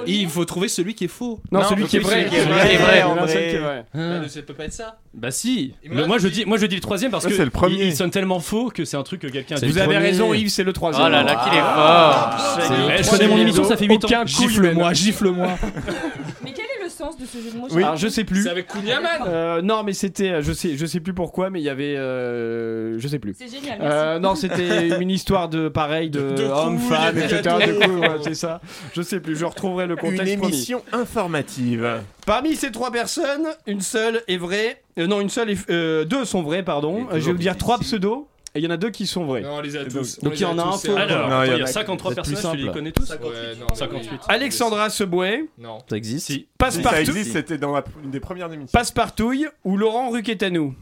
Il 0.06 0.28
faut 0.28 0.44
trouver 0.44 0.68
celui 0.68 0.94
qui 0.94 1.04
est 1.04 1.08
faux. 1.08 1.40
Non, 1.52 1.62
celui 1.64 1.84
qui 1.86 1.96
est 1.96 2.00
vrai. 2.00 2.26
qui 2.28 2.36
est 2.36 2.40
vrai, 2.44 2.58
Celui 2.60 2.68
qui 2.70 2.74
est 2.74 2.78
vrai, 2.78 2.94
Il 2.96 3.00
y 3.00 3.02
en 3.02 3.08
a 3.08 3.12
un 3.12 3.22
André. 3.22 3.32
seul 3.32 3.42
qui 3.50 3.54
est 3.54 3.58
vrai. 3.58 3.84
Bah, 3.94 4.28
Ça 4.28 4.42
peut 4.42 4.54
pas 4.54 4.64
être 4.64 4.72
ça. 4.72 4.98
Bah 5.14 5.30
si. 5.30 5.74
Moi 5.88 6.18
je 6.18 6.28
dis, 6.28 6.44
moi 6.44 6.58
je 6.58 6.66
dis 6.66 6.74
le 6.74 6.80
troisième 6.80 7.10
parce 7.10 7.26
que 7.26 7.32
c'est 7.32 7.44
le 7.44 7.50
premier. 7.50 7.74
il, 7.76 7.86
il 7.88 7.96
sonne 7.96 8.10
tellement 8.10 8.40
faux 8.40 8.70
que 8.70 8.84
c'est 8.84 8.96
un 8.96 9.02
truc 9.04 9.20
que 9.20 9.28
quelqu'un 9.28 9.56
a 9.56 9.60
dit. 9.60 9.66
Vous 9.66 9.78
avez 9.78 9.96
raison 9.98 10.34
Yves, 10.34 10.48
c'est 10.50 10.64
le 10.64 10.72
troisième. 10.72 11.06
Oh 11.06 11.08
là 11.08 11.22
là, 11.22 11.36
qu'il 11.36 11.52
est 11.56 11.62
Ah, 11.62 12.36
fort. 12.58 12.90
Eh, 12.98 13.02
je 13.02 13.10
connais 13.10 13.28
mon 13.28 13.36
émission, 13.38 13.64
ça 13.64 13.76
fait 13.76 13.86
huit 13.86 14.04
ans. 14.04 14.26
Gifle-moi, 14.26 14.92
gifle-moi. 14.92 15.48
Mais 16.44 16.52
quel 16.52 16.64
est 16.64 16.82
le 16.84 16.88
sens 16.90 17.13
de 17.24 17.28
ce 17.28 17.38
jeu 17.42 17.50
de 17.52 17.58
mots 17.58 17.76
Alors 17.76 17.96
je 17.96 18.08
sais 18.08 18.24
plus. 18.24 18.42
C'est 18.44 18.50
avec 18.50 18.68
Kunyaman. 18.68 19.10
Euh, 19.26 19.62
non 19.62 19.82
mais 19.82 19.92
c'était 19.92 20.42
je 20.42 20.52
sais 20.52 20.76
je 20.76 20.86
sais 20.86 21.00
plus 21.00 21.14
pourquoi 21.14 21.50
mais 21.50 21.60
il 21.60 21.64
y 21.64 21.68
avait 21.68 21.96
euh, 21.96 22.98
je 22.98 23.08
sais 23.08 23.18
plus. 23.18 23.34
C'est 23.38 23.48
génial, 23.48 23.78
merci. 23.80 23.96
Euh, 23.96 24.18
non 24.18 24.34
c'était 24.34 24.88
une 25.00 25.10
histoire 25.10 25.48
de 25.48 25.68
pareil 25.68 26.10
de, 26.10 26.32
De 26.32 26.44
homme 26.44 26.78
couilles, 26.78 26.88
femme 26.88 27.14
il 27.16 27.22
y 27.22 27.24
etc. 27.24 27.40
De 27.42 27.72
tout. 27.72 27.80
couilles, 27.80 27.98
ouais, 28.00 28.16
c'est 28.22 28.34
ça. 28.34 28.60
Je 28.94 29.02
sais 29.02 29.20
plus. 29.20 29.36
Je 29.36 29.44
retrouverai 29.44 29.86
le 29.86 29.94
Une 29.94 30.00
contexte. 30.00 30.36
promis. 30.36 30.52
émission 30.54 30.82
informative. 30.92 32.00
Parmi 32.26 32.54
ces 32.56 32.70
trois 32.70 32.90
personnes, 32.90 33.46
une 33.66 33.80
seule 33.80 34.22
est 34.28 34.36
vraie. 34.36 34.80
Euh, 34.98 35.06
non 35.06 35.20
une 35.20 35.28
seule 35.28 35.50
est, 35.50 35.70
euh, 35.70 36.04
deux 36.04 36.24
sont 36.24 36.42
vraies 36.42 36.62
pardon. 36.62 37.06
Euh, 37.12 37.18
Je 37.20 37.26
vais 37.26 37.32
vous 37.32 37.38
dire 37.38 37.56
trois 37.56 37.78
pseudos 37.78 38.28
et 38.54 38.60
il 38.60 38.64
y 38.64 38.66
en 38.66 38.70
a 38.70 38.76
deux 38.76 38.90
qui 38.90 39.06
sont 39.06 39.24
vrais. 39.24 39.40
Non, 39.40 39.56
on 39.56 39.60
les 39.60 39.76
a 39.76 39.84
Donc- 39.84 39.92
tous. 39.92 40.18
donc 40.20 40.32
On 40.32 40.36
il 40.36 40.40
y 40.40 40.44
en 40.44 40.58
a 40.58 40.62
un 40.62 40.72
faux. 40.72 40.96
Alors, 40.96 41.28
Non, 41.28 41.34
attends, 41.36 41.52
il 41.52 41.58
y 41.58 41.62
en 41.62 41.64
a- 41.64 41.68
a 41.68 41.72
53 41.72 42.14
c'est 42.14 42.22
plus 42.22 42.30
personnages, 42.32 42.52
tu 42.52 42.56
les 42.58 42.64
simple. 42.66 42.78
connais 42.78 42.92
tous 42.92 43.10
Ouais, 43.10 43.56
non, 43.60 43.74
58. 43.74 44.20
Alexandra 44.28 44.90
Seboué, 44.90 45.48
Non. 45.58 45.78
Ça 45.88 45.96
existe 45.96 46.26
Si. 46.26 46.32
Si 46.34 46.48
Passepartout, 46.58 46.94
ça 46.96 47.00
existe, 47.02 47.32
c'était 47.32 47.58
dans 47.58 47.72
la- 47.72 47.84
une 48.04 48.10
des 48.10 48.20
premières 48.20 48.52
émissions. 48.52 48.72
Passepartouille 48.72 49.48
ou 49.64 49.76
Laurent 49.76 50.10
Ruquetanou. 50.10 50.74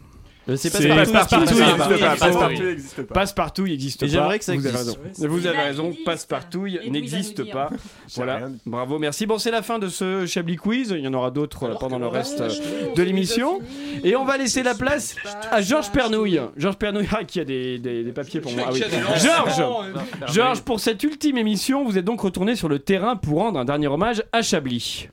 Euh, 0.48 0.56
C'est 0.56 0.70
pas 0.70 0.78
C'est 0.78 0.88
ça. 0.88 0.94
Passepartout. 0.96 1.44
Passepartout 2.18 2.62
n'existe 2.62 3.02
pas. 3.02 3.14
Passepartout, 3.14 3.66
il 3.66 3.70
n'existe 3.72 4.00
pas. 4.00 4.06
j'aimerais 4.06 4.38
que 4.40 4.44
ça 4.44 4.54
Vous 4.54 4.66
avez 4.66 4.76
existe. 4.76 4.98
raison. 5.14 5.28
Vous 5.28 5.46
avez 5.46 5.58
raison. 5.58 5.96
il 6.00 6.04
va 6.04 6.90
n'existe 6.90 7.52
pas. 7.52 7.70
Voilà. 8.16 8.36
rien 8.38 8.48
dit. 8.50 8.58
Bravo, 8.66 8.98
merci. 8.98 9.26
Bon, 9.26 9.38
c'est 9.38 9.50
la 9.52 9.62
fin 9.62 9.78
de 9.78 9.88
ce 9.88 10.26
Chablis 10.26 10.56
Quiz. 10.56 10.90
Il 10.96 11.04
y 11.04 11.08
en 11.08 11.14
aura 11.14 11.30
d'autres 11.30 11.64
euh, 11.64 11.74
pendant 11.78 11.98
le 11.98 12.08
reste 12.08 12.40
euh, 12.40 12.48
de 12.96 13.02
l'émission. 13.02 13.60
Et 14.02 14.16
on 14.16 14.24
va 14.24 14.36
laisser 14.36 14.62
la 14.62 14.74
place 14.74 15.14
à 15.50 15.60
Georges 15.62 15.90
Pernouille. 15.92 16.40
Georges 16.56 16.76
Pernouille, 16.76 17.08
ah, 17.12 17.24
qui 17.24 17.38
a 17.40 17.44
des, 17.44 17.78
des- 17.78 18.02
des 18.02 18.12
papiers 18.12 18.40
pour 18.40 18.52
moi. 18.52 18.64
Ah 18.66 18.72
oui. 18.72 18.82
Georges 19.16 19.60
euh, 19.60 20.26
Georges, 20.32 20.62
pour 20.62 20.80
cette 20.80 21.02
ultime 21.04 21.38
émission, 21.38 21.84
vous 21.84 21.96
êtes 21.98 22.04
donc 22.04 22.20
retourné 22.20 22.56
sur 22.56 22.68
le 22.68 22.78
terrain 22.80 23.14
pour 23.16 23.38
rendre 23.38 23.60
un 23.60 23.64
dernier 23.64 23.86
hommage 23.86 24.22
à 24.32 24.42
Chablis. 24.42 25.08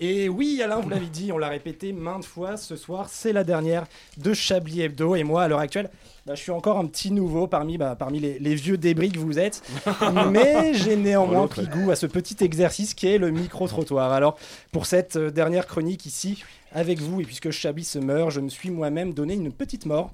Et 0.00 0.28
oui, 0.28 0.60
Alain, 0.62 0.78
vous 0.78 0.88
l'avez 0.88 1.06
dit, 1.06 1.32
on 1.32 1.38
l'a 1.38 1.48
répété 1.48 1.92
maintes 1.92 2.24
fois, 2.24 2.56
ce 2.56 2.76
soir, 2.76 3.08
c'est 3.10 3.32
la 3.32 3.42
dernière 3.42 3.84
de 4.16 4.32
Chablis 4.32 4.82
Hebdo. 4.82 5.16
Et 5.16 5.24
moi, 5.24 5.42
à 5.42 5.48
l'heure 5.48 5.58
actuelle, 5.58 5.90
bah, 6.24 6.36
je 6.36 6.40
suis 6.40 6.52
encore 6.52 6.78
un 6.78 6.86
petit 6.86 7.10
nouveau 7.10 7.48
parmi, 7.48 7.78
bah, 7.78 7.96
parmi 7.98 8.20
les, 8.20 8.38
les 8.38 8.54
vieux 8.54 8.78
débris 8.78 9.10
que 9.10 9.18
vous 9.18 9.40
êtes. 9.40 9.62
Mais 10.30 10.72
j'ai 10.74 10.94
néanmoins 10.94 11.48
pris 11.48 11.66
goût 11.66 11.90
à 11.90 11.96
ce 11.96 12.06
petit 12.06 12.36
exercice 12.44 12.94
qui 12.94 13.08
est 13.08 13.18
le 13.18 13.32
micro-trottoir. 13.32 14.12
Alors, 14.12 14.38
pour 14.70 14.86
cette 14.86 15.16
euh, 15.16 15.30
dernière 15.32 15.66
chronique 15.66 16.06
ici, 16.06 16.44
avec 16.72 17.00
vous, 17.00 17.20
et 17.20 17.24
puisque 17.24 17.50
Chablis 17.50 17.84
se 17.84 17.98
meurt, 17.98 18.30
je 18.30 18.40
me 18.40 18.50
suis 18.50 18.70
moi-même 18.70 19.14
donné 19.14 19.34
une 19.34 19.52
petite 19.52 19.84
mort, 19.84 20.12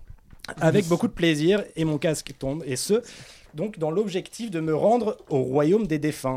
avec 0.60 0.86
beaucoup 0.86 1.08
de 1.08 1.12
plaisir, 1.12 1.62
et 1.76 1.84
mon 1.84 1.98
casque 1.98 2.32
tombe. 2.38 2.62
Et 2.66 2.76
ce, 2.76 3.02
donc, 3.52 3.78
dans 3.78 3.90
l'objectif 3.90 4.50
de 4.50 4.60
me 4.60 4.74
rendre 4.74 5.18
au 5.28 5.42
royaume 5.42 5.86
des 5.86 5.98
défunts. 5.98 6.36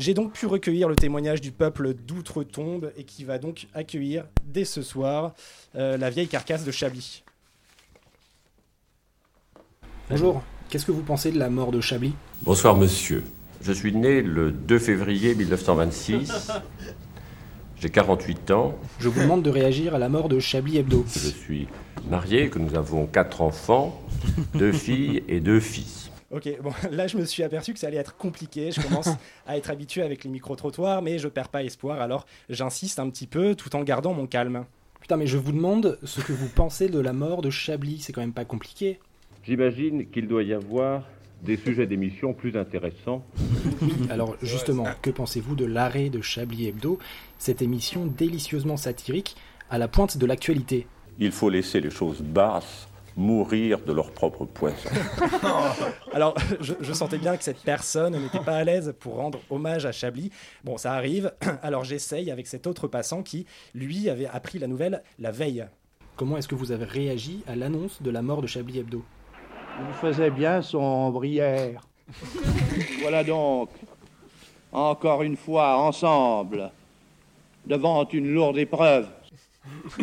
J'ai 0.00 0.14
donc 0.14 0.32
pu 0.32 0.46
recueillir 0.46 0.88
le 0.88 0.96
témoignage 0.96 1.42
du 1.42 1.52
peuple 1.52 1.92
d'outre-tombe 1.92 2.90
et 2.96 3.04
qui 3.04 3.22
va 3.22 3.36
donc 3.36 3.66
accueillir 3.74 4.24
dès 4.46 4.64
ce 4.64 4.80
soir 4.80 5.34
euh, 5.76 5.98
la 5.98 6.08
vieille 6.08 6.26
carcasse 6.26 6.64
de 6.64 6.70
Chablis. 6.70 7.22
Bonjour, 10.08 10.42
qu'est-ce 10.70 10.86
que 10.86 10.90
vous 10.90 11.02
pensez 11.02 11.30
de 11.30 11.38
la 11.38 11.50
mort 11.50 11.70
de 11.70 11.82
Chablis? 11.82 12.14
Bonsoir 12.40 12.78
monsieur. 12.78 13.22
Je 13.60 13.72
suis 13.72 13.92
né 13.92 14.22
le 14.22 14.52
2 14.52 14.78
février 14.78 15.34
1926. 15.34 16.50
J'ai 17.78 17.90
48 17.90 18.52
ans. 18.52 18.78
Je 19.00 19.08
vous 19.10 19.20
demande 19.20 19.42
de 19.42 19.50
réagir 19.50 19.94
à 19.94 19.98
la 19.98 20.08
mort 20.08 20.30
de 20.30 20.40
Chablis 20.40 20.78
Hebdo. 20.78 21.04
Je 21.12 21.28
suis 21.28 21.68
marié, 22.08 22.48
que 22.48 22.58
nous 22.58 22.74
avons 22.74 23.04
quatre 23.04 23.42
enfants, 23.42 24.00
deux 24.54 24.72
filles 24.72 25.24
et 25.28 25.40
deux 25.40 25.60
fils. 25.60 26.09
Ok, 26.30 26.48
bon, 26.62 26.72
là 26.90 27.06
je 27.06 27.16
me 27.16 27.24
suis 27.24 27.42
aperçu 27.42 27.72
que 27.72 27.78
ça 27.78 27.88
allait 27.88 27.96
être 27.96 28.16
compliqué. 28.16 28.70
Je 28.70 28.80
commence 28.80 29.08
à 29.46 29.56
être 29.56 29.70
habitué 29.70 30.02
avec 30.02 30.24
les 30.24 30.30
micro-trottoirs, 30.30 31.02
mais 31.02 31.18
je 31.18 31.28
perds 31.28 31.48
pas 31.48 31.64
espoir, 31.64 32.00
alors 32.00 32.26
j'insiste 32.48 32.98
un 32.98 33.10
petit 33.10 33.26
peu 33.26 33.54
tout 33.54 33.74
en 33.76 33.82
gardant 33.82 34.14
mon 34.14 34.26
calme. 34.26 34.64
Putain, 35.00 35.16
mais 35.16 35.26
je 35.26 35.38
vous 35.38 35.52
demande 35.52 35.98
ce 36.04 36.20
que 36.20 36.32
vous 36.32 36.48
pensez 36.48 36.88
de 36.88 37.00
la 37.00 37.12
mort 37.12 37.42
de 37.42 37.50
Chablis, 37.50 38.00
c'est 38.00 38.12
quand 38.12 38.20
même 38.20 38.32
pas 38.32 38.44
compliqué. 38.44 39.00
J'imagine 39.42 40.08
qu'il 40.10 40.28
doit 40.28 40.42
y 40.42 40.52
avoir 40.52 41.04
des 41.42 41.56
sujets 41.56 41.86
d'émission 41.86 42.34
plus 42.34 42.56
intéressants. 42.56 43.24
Oui, 43.80 43.92
alors 44.10 44.36
justement, 44.42 44.84
que 45.02 45.10
pensez-vous 45.10 45.54
de 45.54 45.64
l'arrêt 45.64 46.10
de 46.10 46.20
Chablis 46.20 46.68
Hebdo, 46.68 46.98
cette 47.38 47.62
émission 47.62 48.06
délicieusement 48.06 48.76
satirique 48.76 49.36
à 49.70 49.78
la 49.78 49.88
pointe 49.88 50.18
de 50.18 50.26
l'actualité 50.26 50.86
Il 51.18 51.32
faut 51.32 51.48
laisser 51.48 51.80
les 51.80 51.90
choses 51.90 52.20
basses 52.20 52.89
mourir 53.16 53.80
de 53.80 53.92
leur 53.92 54.10
propre 54.12 54.44
poison. 54.44 54.90
Alors, 56.12 56.34
je, 56.60 56.74
je 56.80 56.92
sentais 56.92 57.18
bien 57.18 57.36
que 57.36 57.44
cette 57.44 57.62
personne 57.62 58.20
n'était 58.20 58.40
pas 58.40 58.56
à 58.56 58.64
l'aise 58.64 58.94
pour 58.98 59.16
rendre 59.16 59.40
hommage 59.50 59.86
à 59.86 59.92
Chablis. 59.92 60.30
Bon, 60.64 60.76
ça 60.76 60.94
arrive, 60.94 61.32
alors 61.62 61.84
j'essaye 61.84 62.30
avec 62.30 62.46
cet 62.46 62.66
autre 62.66 62.88
passant 62.88 63.22
qui, 63.22 63.46
lui, 63.74 64.08
avait 64.08 64.26
appris 64.26 64.58
la 64.58 64.66
nouvelle 64.66 65.02
la 65.18 65.30
veille. 65.30 65.66
Comment 66.16 66.36
est-ce 66.36 66.48
que 66.48 66.54
vous 66.54 66.72
avez 66.72 66.84
réagi 66.84 67.42
à 67.46 67.56
l'annonce 67.56 68.02
de 68.02 68.10
la 68.10 68.22
mort 68.22 68.42
de 68.42 68.46
Chablis 68.46 68.78
Hebdo? 68.78 69.02
Il 69.78 69.94
faisait 69.94 70.30
bien 70.30 70.62
son 70.62 71.10
brière. 71.10 71.86
voilà 73.00 73.24
donc, 73.24 73.70
encore 74.72 75.22
une 75.22 75.36
fois, 75.36 75.78
ensemble, 75.78 76.70
devant 77.66 78.06
une 78.08 78.32
lourde 78.32 78.58
épreuve. 78.58 79.08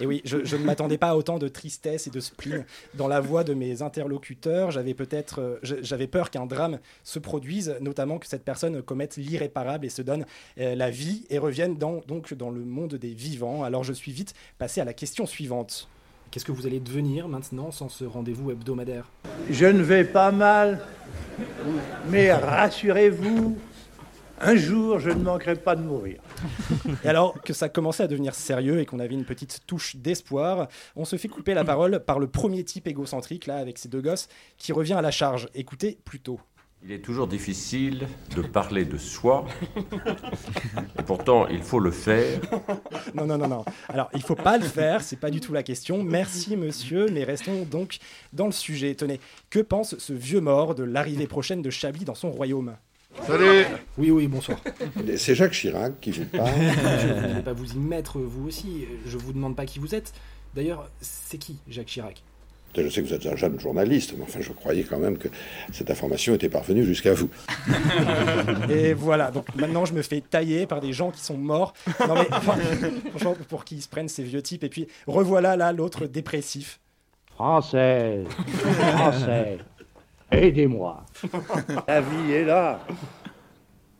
Et 0.00 0.06
oui, 0.06 0.22
je, 0.24 0.44
je 0.44 0.56
ne 0.56 0.64
m'attendais 0.64 0.98
pas 0.98 1.10
à 1.10 1.16
autant 1.16 1.38
de 1.38 1.48
tristesse 1.48 2.06
et 2.06 2.10
de 2.10 2.20
spleen 2.20 2.64
dans 2.94 3.08
la 3.08 3.20
voix 3.20 3.42
de 3.42 3.54
mes 3.54 3.82
interlocuteurs. 3.82 4.70
J'avais 4.70 4.94
peut-être, 4.94 5.40
euh, 5.40 5.58
j'avais 5.62 6.06
peur 6.06 6.30
qu'un 6.30 6.46
drame 6.46 6.78
se 7.02 7.18
produise, 7.18 7.74
notamment 7.80 8.18
que 8.18 8.26
cette 8.26 8.44
personne 8.44 8.80
commette 8.82 9.16
l'irréparable 9.16 9.86
et 9.86 9.88
se 9.88 10.02
donne 10.02 10.24
euh, 10.58 10.74
la 10.74 10.90
vie 10.90 11.24
et 11.30 11.38
revienne 11.38 11.76
dans, 11.76 12.00
donc 12.06 12.34
dans 12.34 12.50
le 12.50 12.60
monde 12.60 12.94
des 12.94 13.12
vivants. 13.12 13.64
Alors 13.64 13.82
je 13.82 13.92
suis 13.92 14.12
vite 14.12 14.34
passé 14.58 14.80
à 14.80 14.84
la 14.84 14.92
question 14.92 15.26
suivante. 15.26 15.88
Qu'est-ce 16.30 16.44
que 16.44 16.52
vous 16.52 16.66
allez 16.66 16.78
devenir 16.78 17.26
maintenant 17.26 17.70
sans 17.70 17.88
ce 17.88 18.04
rendez-vous 18.04 18.50
hebdomadaire? 18.50 19.10
Je 19.50 19.64
ne 19.64 19.82
vais 19.82 20.04
pas 20.04 20.30
mal, 20.30 20.84
mais 22.10 22.32
rassurez-vous, 22.32 23.56
un 24.40 24.56
jour 24.56 24.98
je 24.98 25.10
ne 25.10 25.22
manquerai 25.22 25.56
pas 25.56 25.76
de 25.76 25.82
mourir. 25.82 26.20
Et 27.04 27.08
alors 27.08 27.40
que 27.42 27.52
ça 27.52 27.68
commençait 27.68 28.02
à 28.02 28.06
devenir 28.06 28.34
sérieux 28.34 28.80
et 28.80 28.86
qu'on 28.86 28.98
avait 28.98 29.14
une 29.14 29.24
petite 29.24 29.60
touche 29.66 29.96
d'espoir, 29.96 30.68
on 30.96 31.04
se 31.04 31.16
fait 31.16 31.28
couper 31.28 31.54
la 31.54 31.64
parole 31.64 32.00
par 32.04 32.18
le 32.18 32.26
premier 32.26 32.64
type 32.64 32.86
égocentrique, 32.86 33.46
là, 33.46 33.56
avec 33.56 33.78
ses 33.78 33.88
deux 33.88 34.00
gosses, 34.00 34.28
qui 34.56 34.72
revient 34.72 34.94
à 34.94 35.02
la 35.02 35.10
charge. 35.10 35.48
Écoutez 35.54 35.98
plutôt. 36.04 36.40
Il 36.84 36.92
est 36.92 37.00
toujours 37.00 37.26
difficile 37.26 38.06
de 38.36 38.42
parler 38.42 38.84
de 38.84 38.98
soi, 38.98 39.44
et 40.96 41.02
pourtant 41.02 41.48
il 41.48 41.60
faut 41.60 41.80
le 41.80 41.90
faire. 41.90 42.40
Non, 43.14 43.26
non, 43.26 43.36
non, 43.36 43.48
non. 43.48 43.64
Alors, 43.88 44.08
il 44.14 44.22
faut 44.22 44.36
pas 44.36 44.58
le 44.58 44.64
faire, 44.64 45.02
c'est 45.02 45.16
pas 45.16 45.30
du 45.30 45.40
tout 45.40 45.52
la 45.52 45.64
question. 45.64 46.04
Merci, 46.04 46.56
monsieur, 46.56 47.08
mais 47.10 47.24
restons 47.24 47.64
donc 47.64 47.98
dans 48.32 48.46
le 48.46 48.52
sujet. 48.52 48.94
Tenez, 48.94 49.18
que 49.50 49.58
pense 49.58 49.98
ce 49.98 50.12
vieux 50.12 50.40
mort 50.40 50.76
de 50.76 50.84
l'arrivée 50.84 51.26
prochaine 51.26 51.62
de 51.62 51.70
Chablis 51.70 52.04
dans 52.04 52.14
son 52.14 52.30
royaume? 52.30 52.76
Salut 53.26 53.64
Oui, 53.96 54.10
oui, 54.10 54.26
bonsoir. 54.26 54.58
C'est 55.16 55.34
Jacques 55.34 55.52
Chirac 55.52 56.00
qui 56.00 56.12
vous 56.12 56.24
parle. 56.24 56.50
Monsieur, 56.58 57.14
vous 57.14 57.20
n'allez 57.20 57.42
pas 57.42 57.52
vous 57.52 57.72
y 57.72 57.78
mettre, 57.78 58.18
vous 58.18 58.48
aussi. 58.48 58.86
Je 59.06 59.16
vous 59.18 59.32
demande 59.32 59.56
pas 59.56 59.66
qui 59.66 59.78
vous 59.78 59.94
êtes. 59.94 60.12
D'ailleurs, 60.54 60.90
c'est 61.00 61.38
qui 61.38 61.58
Jacques 61.68 61.86
Chirac? 61.86 62.22
Je 62.76 62.88
sais 62.88 63.02
que 63.02 63.08
vous 63.08 63.14
êtes 63.14 63.26
un 63.26 63.34
jeune 63.34 63.58
journaliste, 63.58 64.14
mais 64.16 64.22
enfin, 64.22 64.40
je 64.40 64.52
croyais 64.52 64.84
quand 64.84 64.98
même 64.98 65.18
que 65.18 65.28
cette 65.72 65.90
information 65.90 66.34
était 66.34 66.48
parvenue 66.48 66.84
jusqu'à 66.84 67.12
vous. 67.12 67.28
Et 68.70 68.92
voilà, 68.94 69.30
donc 69.30 69.46
maintenant 69.56 69.84
je 69.84 69.94
me 69.94 70.02
fais 70.02 70.20
tailler 70.20 70.66
par 70.66 70.80
des 70.80 70.92
gens 70.92 71.10
qui 71.10 71.20
sont 71.20 71.36
morts. 71.36 71.74
Non 72.06 72.14
mais 72.14 72.28
enfin, 72.30 72.56
franchement, 73.10 73.36
pour 73.48 73.64
qu'ils 73.64 73.82
se 73.82 73.88
prennent 73.88 74.08
ces 74.08 74.22
vieux 74.22 74.42
types. 74.42 74.62
Et 74.64 74.68
puis 74.68 74.86
revoilà 75.06 75.56
là 75.56 75.72
l'autre 75.72 76.06
dépressif. 76.06 76.78
Française, 77.34 78.26
Français, 78.96 79.58
aidez-moi. 80.30 81.04
La 81.88 82.00
vie 82.00 82.32
est 82.32 82.44
là, 82.44 82.80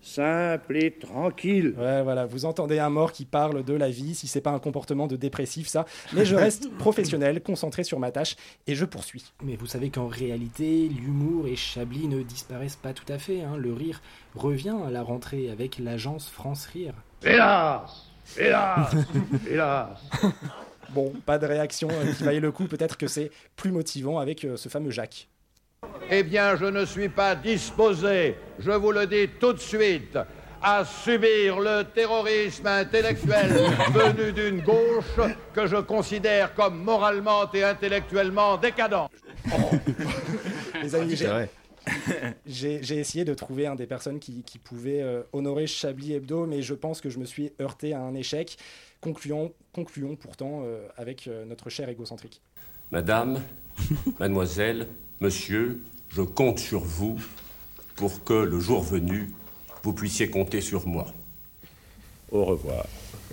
simple 0.01 0.76
et 0.76 0.91
tranquille. 0.93 1.74
Ouais, 1.76 2.03
voilà, 2.03 2.26
vous 2.26 2.45
entendez 2.45 2.79
un 2.79 2.91
mort 2.91 3.12
qui 3.12 3.24
parle 3.24 3.62
de 3.64 3.74
la 3.74 3.91
vie, 3.91 4.14
si 4.14 4.26
c'est 4.26 4.41
pas 4.41 4.51
un 4.51 4.59
comportement 4.59 5.07
de 5.07 5.16
dépressif, 5.16 5.68
ça. 5.68 5.85
Mais 6.14 6.24
je 6.24 6.35
reste 6.35 6.70
professionnel, 6.79 7.43
concentré 7.43 7.85
sur 7.85 7.99
ma 7.99 8.11
tâche, 8.11 8.37
et 8.66 8.74
je 8.74 8.85
poursuis. 8.85 9.33
Mais 9.43 9.57
vous 9.57 9.66
savez 9.66 9.91
qu'en 9.91 10.07
réalité, 10.07 10.89
l'humour 10.89 11.47
et 11.47 11.57
Chablis 11.57 12.09
ne 12.09 12.22
disparaissent 12.22 12.76
pas 12.76 12.93
tout 12.93 13.11
à 13.12 13.18
fait. 13.18 13.43
hein. 13.43 13.57
Le 13.57 13.72
rire 13.72 14.01
revient 14.35 14.76
à 14.87 14.91
la 14.91 15.03
rentrée 15.03 15.51
avec 15.51 15.79
l'agence 15.79 16.29
France 16.29 16.66
Rire. 16.66 16.95
Hélas 17.24 18.11
Hélas 18.39 18.95
Hélas 19.51 20.01
Bon, 20.91 21.12
pas 21.26 21.39
de 21.39 21.45
réaction 21.47 21.89
euh, 21.91 22.12
qui 22.14 22.24
vaille 22.24 22.41
le 22.41 22.51
coup, 22.51 22.64
peut-être 22.64 22.97
que 22.97 23.07
c'est 23.09 23.31
plus 23.57 23.72
motivant 23.72 24.18
avec 24.18 24.45
euh, 24.45 24.57
ce 24.57 24.70
fameux 24.70 24.91
Jacques. 24.91 25.29
Eh 26.11 26.22
bien, 26.22 26.57
je 26.57 26.64
ne 26.64 26.85
suis 26.85 27.09
pas 27.09 27.35
disposé, 27.35 28.37
je 28.59 28.70
vous 28.70 28.93
le 28.93 29.07
dis 29.07 29.29
tout 29.39 29.53
de 29.53 29.59
suite, 29.61 30.18
à 30.61 30.85
subir 30.85 31.61
le 31.61 31.85
terrorisme 31.85 32.66
intellectuel 32.66 33.49
venu 33.93 34.33
d'une 34.33 34.61
gauche 34.62 35.20
que 35.55 35.66
je 35.66 35.76
considère 35.76 36.55
comme 36.55 36.83
moralement 36.83 37.51
et 37.53 37.62
intellectuellement 37.62 38.57
décadent. 38.57 39.07
Les 40.83 40.95
amis, 40.95 41.14
j'ai- 41.16 41.26
vrai. 41.26 41.51
j'ai 42.47 42.83
j'ai 42.83 42.97
essayé 42.97 43.24
de 43.24 43.35
trouver 43.35 43.66
un 43.66 43.74
des 43.76 43.87
personnes 43.87 44.18
qui, 44.18 44.43
qui 44.43 44.59
pouvaient 44.59 45.03
euh, 45.03 45.22
honorer 45.33 45.66
Chablis 45.66 46.14
Hebdo, 46.14 46.47
mais 46.47 46.61
je 46.62 46.74
pense 46.74 47.01
que 47.01 47.09
je 47.09 47.18
me 47.18 47.24
suis 47.24 47.53
heurté 47.61 47.95
à 47.95 48.01
un 48.01 48.14
échec. 48.14 48.57
Concluons, 49.01 49.53
concluons 49.72 50.16
pourtant 50.16 50.62
euh, 50.64 50.87
avec 50.97 51.29
euh, 51.29 51.45
notre 51.45 51.70
cher 51.70 51.89
égocentrique. 51.89 52.41
Madame, 52.91 53.41
mademoiselle, 54.18 54.89
monsieur, 55.21 55.81
je 56.11 56.23
compte 56.23 56.59
sur 56.59 56.81
vous 56.81 57.19
pour 57.97 58.25
que 58.25 58.35
le 58.35 58.61
jour 58.61 58.83
venu, 58.83 59.31
vous 59.83 59.93
puissiez 59.93 60.31
compter 60.31 60.61
sur 60.61 60.87
moi. 60.87 61.07
Au 62.31 62.45
revoir. 62.45 62.85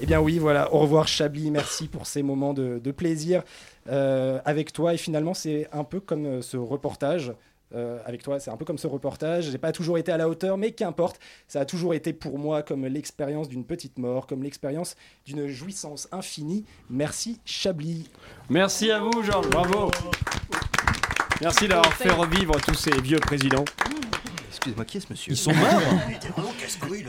Eh 0.02 0.06
bien 0.06 0.20
oui, 0.20 0.40
voilà, 0.40 0.74
au 0.74 0.80
revoir 0.80 1.08
Chablis, 1.08 1.52
merci 1.52 1.88
pour 1.88 2.06
ces 2.08 2.24
moments 2.24 2.54
de, 2.54 2.80
de 2.84 2.92
plaisir 2.92 3.44
euh, 3.90 4.40
avec 4.46 4.74
toi. 4.74 4.94
Et 4.94 4.98
finalement, 4.98 5.34
c'est 5.34 5.68
un 5.72 5.84
peu 5.84 6.00
comme 6.00 6.26
euh, 6.26 6.42
ce 6.42 6.58
reportage. 6.58 7.34
euh, 7.74 8.00
avec 8.06 8.24
toi, 8.24 8.40
c'est 8.40 8.52
un 8.52 8.58
peu 8.58 8.66
comme 8.66 8.78
ce 8.78 8.88
reportage. 8.88 9.50
J'ai 9.52 9.58
pas 9.58 9.72
toujours 9.72 9.98
été 9.98 10.12
à 10.12 10.18
la 10.18 10.30
hauteur, 10.30 10.58
mais 10.58 10.72
qu'importe. 10.72 11.20
Ça 11.48 11.62
a 11.62 11.66
toujours 11.66 11.94
été 11.94 12.14
pour 12.14 12.38
moi 12.40 12.62
comme 12.64 12.86
l'expérience 12.86 13.50
d'une 13.50 13.66
petite 13.66 13.98
mort, 13.98 14.28
comme 14.28 14.44
l'expérience 14.44 14.96
d'une 15.26 15.48
jouissance 15.48 16.08
infinie. 16.12 16.66
Merci 16.90 17.40
Chablis. 17.46 18.10
Merci 18.50 18.92
à 18.92 19.00
vous, 19.00 19.24
Georges, 19.24 19.50
bravo. 19.50 19.92
Merci 21.42 21.68
d'avoir 21.68 21.94
fait 21.94 22.12
revivre 22.12 22.56
tous 22.66 22.74
ces 22.76 22.92
vieux 23.02 23.20
présidents. 23.20 23.66
Excuse-moi, 24.50 24.86
qui 24.86 24.98
est 24.98 25.02
ce 25.02 25.08
monsieur 25.12 25.34
Ils 25.34 25.38
sont 25.38 25.54
morts 25.54 25.82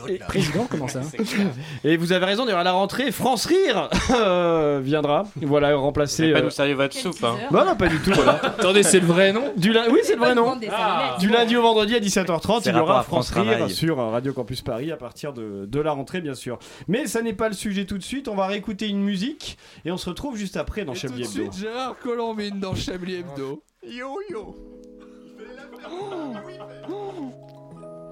Et 0.09 0.18
président, 0.18 0.66
comment 0.68 0.89
ça 0.89 1.01
Et 1.85 1.97
vous 1.97 2.12
avez 2.12 2.27
raison, 2.27 2.45
d'ailleurs, 2.45 2.59
à 2.61 2.64
la 2.64 2.72
rentrée, 2.72 3.12
France 3.12 3.47
Rire 3.47 3.89
euh, 4.11 4.81
viendra. 4.83 5.22
Voilà, 5.41 5.74
remplacer. 5.77 6.33
pas 6.33 6.41
euh, 6.41 6.43
nous 6.43 6.51
servir 6.51 6.77
votre 6.77 6.95
soupe. 6.97 7.22
Hein. 7.22 7.37
Bah 7.53 7.64
non, 7.64 7.77
pas 7.77 7.89
du 7.89 7.99
tout. 8.01 8.11
Voilà. 8.12 8.33
Attendez, 8.45 8.83
c'est 8.83 8.99
le 9.01 9.07
vrai 9.07 9.33
nom 9.33 9.53
Du 9.57 9.72
lin- 9.72 9.85
Oui, 9.91 10.01
c'est 10.03 10.14
le 10.14 10.18
vrai 10.18 10.35
nom. 10.35 10.49
salonettes. 10.61 11.20
Du 11.20 11.29
lundi 11.31 11.57
au 11.57 11.62
vendredi 11.62 11.95
à 11.95 12.01
17h30, 12.01 12.62
C'est 12.64 12.70
il 12.70 12.77
y 12.77 12.79
aura 12.81 13.03
France, 13.05 13.29
France 13.29 13.31
Rire 13.31 13.53
Travail. 13.59 13.70
sur 13.74 13.97
Radio 13.97 14.33
Campus 14.35 14.61
Paris 14.61 14.91
à 14.93 14.97
partir 14.97 15.33
de, 15.33 15.66
de 15.66 15.81
la 15.81 15.93
rentrée, 15.93 16.20
bien 16.20 16.35
sûr. 16.35 16.59
Mais 16.89 17.07
ça 17.07 17.22
n'est 17.22 17.33
pas 17.33 17.49
le 17.49 17.55
sujet 17.55 17.87
tout 17.87 17.97
de 17.97 18.03
suite. 18.03 18.27
On 18.29 18.35
va 18.35 18.49
réécouter 18.49 18.89
une 18.89 19.01
musique 19.03 19.57
et 19.87 19.93
on 19.93 19.97
se 19.97 20.11
retrouve 20.11 20.37
juste 20.37 20.57
après 20.59 20.85
dans 20.85 20.93
Et 20.93 20.97
tout 20.97 21.03
Chablis 21.03 21.22
de 21.22 21.29
Hebdo. 21.41 21.53
suite, 21.53 21.62
Gérard 21.62 21.97
Colombine 22.03 22.59
dans 22.61 22.74
Chablis 22.74 23.14
Hebdo. 23.14 23.62
Yo 23.89 24.18
yo 24.28 24.55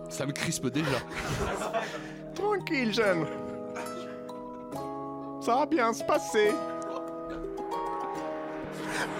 Ça 0.09 0.25
me 0.25 0.33
crispe 0.33 0.69
déjà. 0.69 0.99
Tranquille, 2.33 2.95
jeune. 2.95 3.27
Ça 5.41 5.57
va 5.57 5.67
bien 5.67 5.93
se 5.93 6.05
passer. 6.05 6.53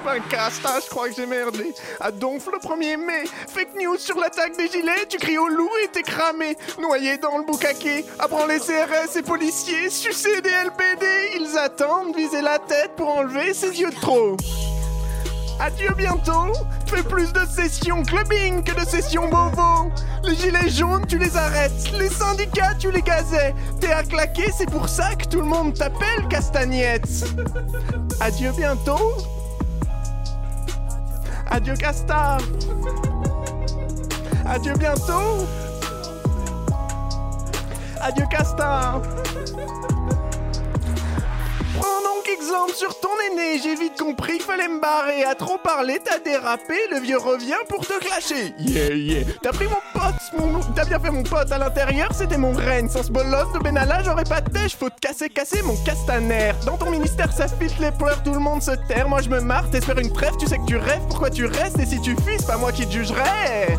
Ben 0.05 0.23
Casta, 0.31 0.79
je 0.85 0.91
crois 0.91 1.09
que 1.09 1.17
j'ai 1.17 1.27
merdé. 1.27 1.75
À 1.99 2.13
Donf 2.13 2.47
le 2.47 2.59
1er 2.59 2.99
mai. 2.99 3.25
Fake 3.49 3.75
news 3.75 3.99
sur 3.99 4.17
l'attaque 4.21 4.57
des 4.57 4.69
gilets. 4.69 5.07
Tu 5.09 5.17
cries 5.17 5.39
au 5.39 5.49
loup 5.49 5.71
et 5.83 5.89
t'es 5.89 6.03
cramé. 6.03 6.57
Noyé 6.79 7.19
dans 7.19 7.37
le 7.39 7.45
boucaquet. 7.45 8.05
Apprends 8.21 8.47
les 8.47 8.61
CRS 8.61 9.17
et 9.17 9.23
policiers. 9.23 9.91
Sucer 9.91 10.41
des 10.41 10.51
LPD. 10.51 11.07
Ils 11.41 11.59
attendent, 11.59 12.15
viser 12.15 12.43
la 12.43 12.61
tête 12.61 12.93
pour 12.97 13.09
enlever 13.09 13.53
ses 13.55 13.81
yeux 13.81 13.91
de 13.91 13.97
trop. 13.97 14.37
Adieu 15.61 15.91
bientôt. 15.97 16.53
Fais 16.87 17.03
plus 17.03 17.33
de 17.33 17.41
sessions 17.47 18.03
clubbing 18.03 18.63
que 18.63 18.73
de 18.79 18.87
sessions 18.87 19.29
bobo. 19.29 19.91
Les 20.25 20.37
gilets 20.37 20.69
jaunes, 20.69 21.07
tu 21.07 21.19
les 21.19 21.37
arrêtes. 21.37 21.93
Les 21.99 22.09
syndicats, 22.09 22.75
tu 22.79 22.91
les 22.91 23.03
gazais. 23.03 23.55
T'es 23.81 23.93
à 23.93 24.03
claquer, 24.03 24.51
c'est 24.57 24.71
pour 24.71 24.89
ça 24.89 25.15
que 25.15 25.27
tout 25.27 25.41
le 25.41 25.47
monde 25.47 25.75
t'appelle 25.75 26.27
Castagnette. 26.29 27.25
Adieu 28.21 28.53
bientôt. 28.53 29.13
Adieu 31.51 31.75
Casta. 31.75 32.39
Adieu 34.47 34.75
bientôt. 34.75 35.47
Adieu 38.01 38.27
Casta. 38.31 39.01
Exemple 42.35 42.73
sur 42.75 42.99
ton 42.99 43.11
aîné, 43.31 43.61
j'ai 43.63 43.77
vite 43.77 43.97
compris 43.97 44.35
qu'il 44.35 44.43
fallait 44.43 44.67
me 44.67 44.81
barrer. 44.81 45.23
À 45.25 45.35
trop 45.35 45.57
parler, 45.57 46.01
t'as 46.05 46.19
dérapé, 46.19 46.75
le 46.91 46.99
vieux 46.99 47.19
revient 47.19 47.55
pour 47.69 47.87
te 47.87 47.97
clasher. 48.01 48.55
Yeah, 48.59 48.95
yeah. 48.95 49.25
T'as 49.41 49.53
pris 49.53 49.67
mon 49.67 49.77
pote, 49.93 50.15
mon... 50.37 50.61
t'as 50.75 50.85
bien 50.85 50.99
fait 50.99 51.11
mon 51.11 51.23
pote. 51.23 51.53
À 51.53 51.59
l'intérieur, 51.59 52.09
c'était 52.13 52.37
mon 52.37 52.53
règne. 52.53 52.89
Sans 52.89 53.05
ce 53.05 53.13
bolos 53.13 53.53
de 53.55 53.61
Benalla, 53.61 54.03
j'aurais 54.03 54.25
pas 54.25 54.41
de 54.41 54.51
pêche. 54.51 54.75
Faut 54.77 54.91
te 54.91 54.99
casser, 55.01 55.29
casser 55.29 55.63
mon 55.63 55.77
castaner. 55.85 56.53
Dans 56.67 56.77
ton 56.77 56.91
ministère, 56.91 57.33
ça 57.33 57.47
pique 57.47 57.79
les 57.79 57.93
pleurs, 57.93 58.21
tout 58.25 58.33
le 58.33 58.41
monde 58.41 58.63
se 58.63 58.73
terre. 58.89 59.09
Moi, 59.09 59.21
je 59.23 59.29
me 59.29 59.41
marre, 59.41 59.71
t'espères 59.71 59.99
une 59.99 60.13
trêve, 60.13 60.37
tu 60.39 60.47
sais 60.47 60.59
que 60.59 60.67
tu 60.67 60.77
rêves. 60.77 61.03
Pourquoi 61.09 61.31
tu 61.31 61.47
restes? 61.47 61.79
Et 61.79 61.87
si 61.87 62.01
tu 62.01 62.17
fuis, 62.17 62.37
c'est 62.39 62.47
pas 62.47 62.57
moi 62.57 62.73
qui 62.73 62.87
te 62.87 62.93
jugerai. 62.93 63.79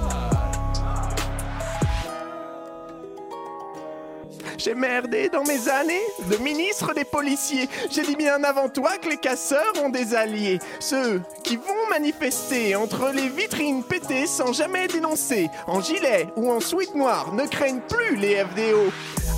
J'ai 4.57 4.73
merdé 4.73 5.29
dans 5.29 5.43
mes 5.43 5.69
années 5.69 6.05
de 6.29 6.37
ministre 6.37 6.93
des 6.93 7.03
policiers. 7.03 7.69
J'ai 7.91 8.03
dit 8.03 8.15
bien 8.15 8.43
avant 8.43 8.69
toi 8.69 8.97
que 8.97 9.09
les 9.09 9.17
casseurs 9.17 9.73
ont 9.83 9.89
des 9.89 10.15
alliés. 10.15 10.59
Ceux 10.79 11.21
qui 11.43 11.57
vont 11.57 11.89
manifester 11.89 12.75
entre 12.75 13.11
les 13.13 13.29
vitrines 13.29 13.83
pétées 13.83 14.27
sans 14.27 14.53
jamais 14.53 14.87
dénoncer. 14.87 15.49
En 15.67 15.81
gilet 15.81 16.27
ou 16.35 16.51
en 16.51 16.59
sweat 16.59 16.95
noir, 16.95 17.33
ne 17.33 17.45
craignent 17.45 17.81
plus 17.81 18.15
les 18.15 18.43
FDO. 18.43 18.91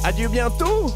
Adieu 0.03 0.27
bientôt 0.27 0.91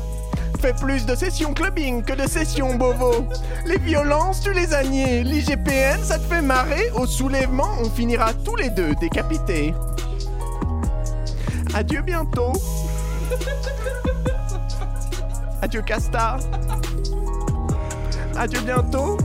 Fais 0.61 0.73
plus 0.73 1.07
de 1.07 1.15
sessions 1.15 1.55
clubbing 1.55 2.03
que 2.03 2.13
de 2.13 2.27
sessions 2.27 2.75
bovo. 2.75 3.25
Les 3.65 3.79
violences, 3.79 4.41
tu 4.41 4.53
les 4.53 4.75
as 4.75 4.83
niées. 4.83 5.23
L'IGPN, 5.23 6.03
ça 6.03 6.19
te 6.19 6.23
fait 6.25 6.43
marrer. 6.43 6.91
Au 6.93 7.07
soulèvement, 7.07 7.71
on 7.79 7.89
finira 7.89 8.31
tous 8.45 8.55
les 8.55 8.69
deux 8.69 8.93
décapités. 9.01 9.73
Adieu 11.73 12.01
bientôt. 12.01 12.53
Adieu 15.61 15.81
Casta. 15.81 16.37
Adieu 18.35 18.61
bientôt. 18.61 19.17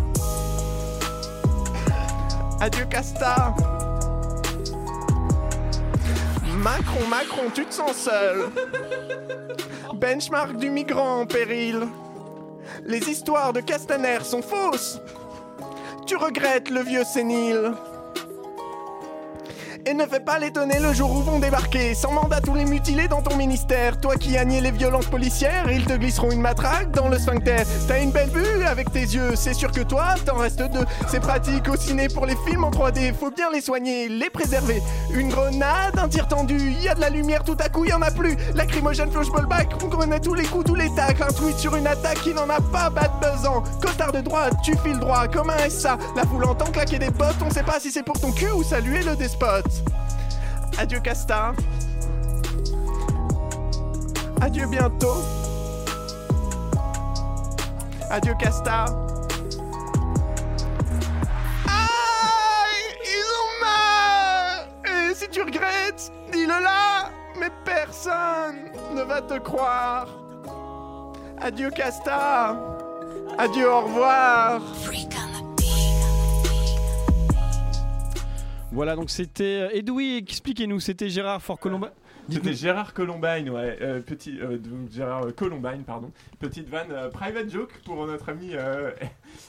Adieu 2.61 2.85
Casta. 2.87 3.55
Macron, 6.59 7.07
Macron, 7.09 7.51
tu 7.55 7.65
te 7.65 7.75
sens 7.75 7.97
seul. 7.97 8.51
Benchmark 9.95 10.57
du 10.57 10.71
migrant 10.71 11.21
en 11.21 11.27
péril. 11.27 11.87
Les 12.85 13.09
histoires 13.09 13.53
de 13.53 13.61
Castaner 13.61 14.19
sont 14.23 14.43
fausses. 14.43 15.01
Tu 16.07 16.17
regrettes 16.17 16.71
le 16.71 16.83
vieux 16.83 17.05
sénile. 17.05 17.73
Et 19.89 19.95
ne 19.95 20.05
fais 20.05 20.19
pas 20.19 20.41
l'étonner 20.41 20.81
le 20.81 20.93
jour 20.93 21.13
où 21.13 21.23
vont 21.23 21.39
débarquer. 21.39 21.95
Sans 21.95 22.11
mandat 22.11 22.41
tous 22.41 22.57
les 22.57 22.65
mutilés 22.65 23.07
dans 23.07 23.23
ton 23.23 23.37
ministère. 23.37 24.01
Toi 24.01 24.17
qui 24.17 24.37
as 24.37 24.45
nié 24.45 24.61
les 24.61 24.73
violences 24.73 25.07
policières 25.07 25.71
Ils 25.71 25.85
te 25.85 25.93
glisseront 25.93 26.33
une 26.33 26.41
matraque 26.41 26.91
dans 26.91 27.07
le 27.09 27.17
sphincter. 27.21 27.59
T'as 27.87 28.03
une 28.03 28.11
belle 28.11 28.31
vue 28.31 28.65
avec 28.65 28.91
tes 28.91 29.03
yeux. 29.03 29.37
C'est 29.37 29.55
sûr 29.55 29.71
que 29.71 29.83
toi 29.83 30.17
t'en 30.25 30.39
restes 30.39 30.61
deux. 30.61 30.85
C'est 31.07 31.21
pratique 31.21 31.69
au 31.69 31.77
ciné 31.77 32.09
pour 32.09 32.27
les 32.27 32.35
films 32.49 32.65
en 32.65 32.73
3D 32.73 33.15
Faut 33.15 33.31
bien 33.31 33.49
les 33.53 33.61
soigner, 33.61 34.09
les 34.09 34.29
préserver. 34.29 34.83
Une 35.15 35.29
grenade, 35.29 35.97
un 35.97 36.09
tir 36.09 36.27
tendu. 36.27 36.59
Y 36.83 36.89
a 36.89 36.97
de 36.97 37.01
la 37.01 37.09
lumière 37.09 37.45
tout 37.45 37.57
à 37.61 37.69
coup 37.69 37.85
y 37.85 37.93
en 37.93 38.03
a 38.03 38.11
plus. 38.11 38.37
Lacrymogène, 38.57 39.13
flashballback 39.13 39.69
On 39.85 39.89
connaît 39.89 40.19
tous 40.19 40.35
les 40.35 40.47
coups, 40.47 40.65
tous 40.65 40.75
les 40.75 40.93
tacles. 40.97 41.23
Un 41.23 41.33
tweet 41.33 41.59
sur 41.59 41.77
une 41.77 41.87
attaque 41.87 42.23
qui 42.23 42.35
n'en 42.35 42.51
a 42.51 42.61
pas 42.61 42.91
bad 42.91 43.13
buzzant 43.23 43.63
Costard 43.81 44.11
de 44.11 44.21
droite, 44.21 44.55
tu 44.65 44.77
files 44.85 44.99
droit 44.99 45.29
comme 45.29 45.51
un 45.51 45.71
SA 45.71 45.97
La 46.17 46.25
foule 46.25 46.45
entend 46.45 46.73
claquer 46.73 46.99
des 46.99 47.11
bottes. 47.11 47.37
On 47.47 47.51
sait 47.51 47.63
pas 47.63 47.79
si 47.79 47.93
c'est 47.93 48.03
pour 48.03 48.19
ton 48.19 48.33
cul 48.33 48.51
ou 48.51 48.65
saluer 48.65 49.05
le 49.05 49.15
despote 49.15 49.76
Adieu 50.79 51.01
Casta. 51.01 51.53
Adieu 54.41 54.67
bientôt. 54.67 55.23
Adieu 58.11 58.35
Casta. 58.39 58.85
Aïe 61.67 62.95
Ils 63.05 63.31
ont 63.43 63.65
mal 63.65 64.69
Et 64.85 65.15
si 65.15 65.29
tu 65.29 65.43
regrettes, 65.43 66.13
dis-le 66.33 66.49
là 66.63 67.11
Mais 67.41 67.51
personne 67.65 68.71
ne 68.95 69.03
va 69.03 69.23
te 69.23 69.39
croire. 69.39 70.09
Adieu 71.41 71.71
Casta. 71.71 72.57
Adieu, 73.39 73.71
au 73.71 73.81
revoir. 73.83 74.61
Voilà, 78.77 78.95
donc 78.95 79.09
c'était 79.09 79.71
euh, 79.73 79.75
Edoui, 79.79 80.19
expliquez-nous, 80.19 80.81
c'était 80.81 81.09
Gérard 81.09 81.41
Fort-Colombin. 81.41 81.93
C'était 82.29 82.53
Gérard 82.53 82.93
Columbine, 82.93 83.49
ouais, 83.49 83.79
euh, 83.81 84.01
petit, 84.01 84.39
euh, 84.39 84.59
Gérard 84.93 85.35
Columbine, 85.35 85.83
pardon. 85.83 86.11
Petite 86.39 86.69
vanne, 86.69 86.89
euh, 86.91 87.09
private 87.09 87.49
joke 87.49 87.73
pour 87.87 88.07
notre 88.07 88.29
ami 88.29 88.51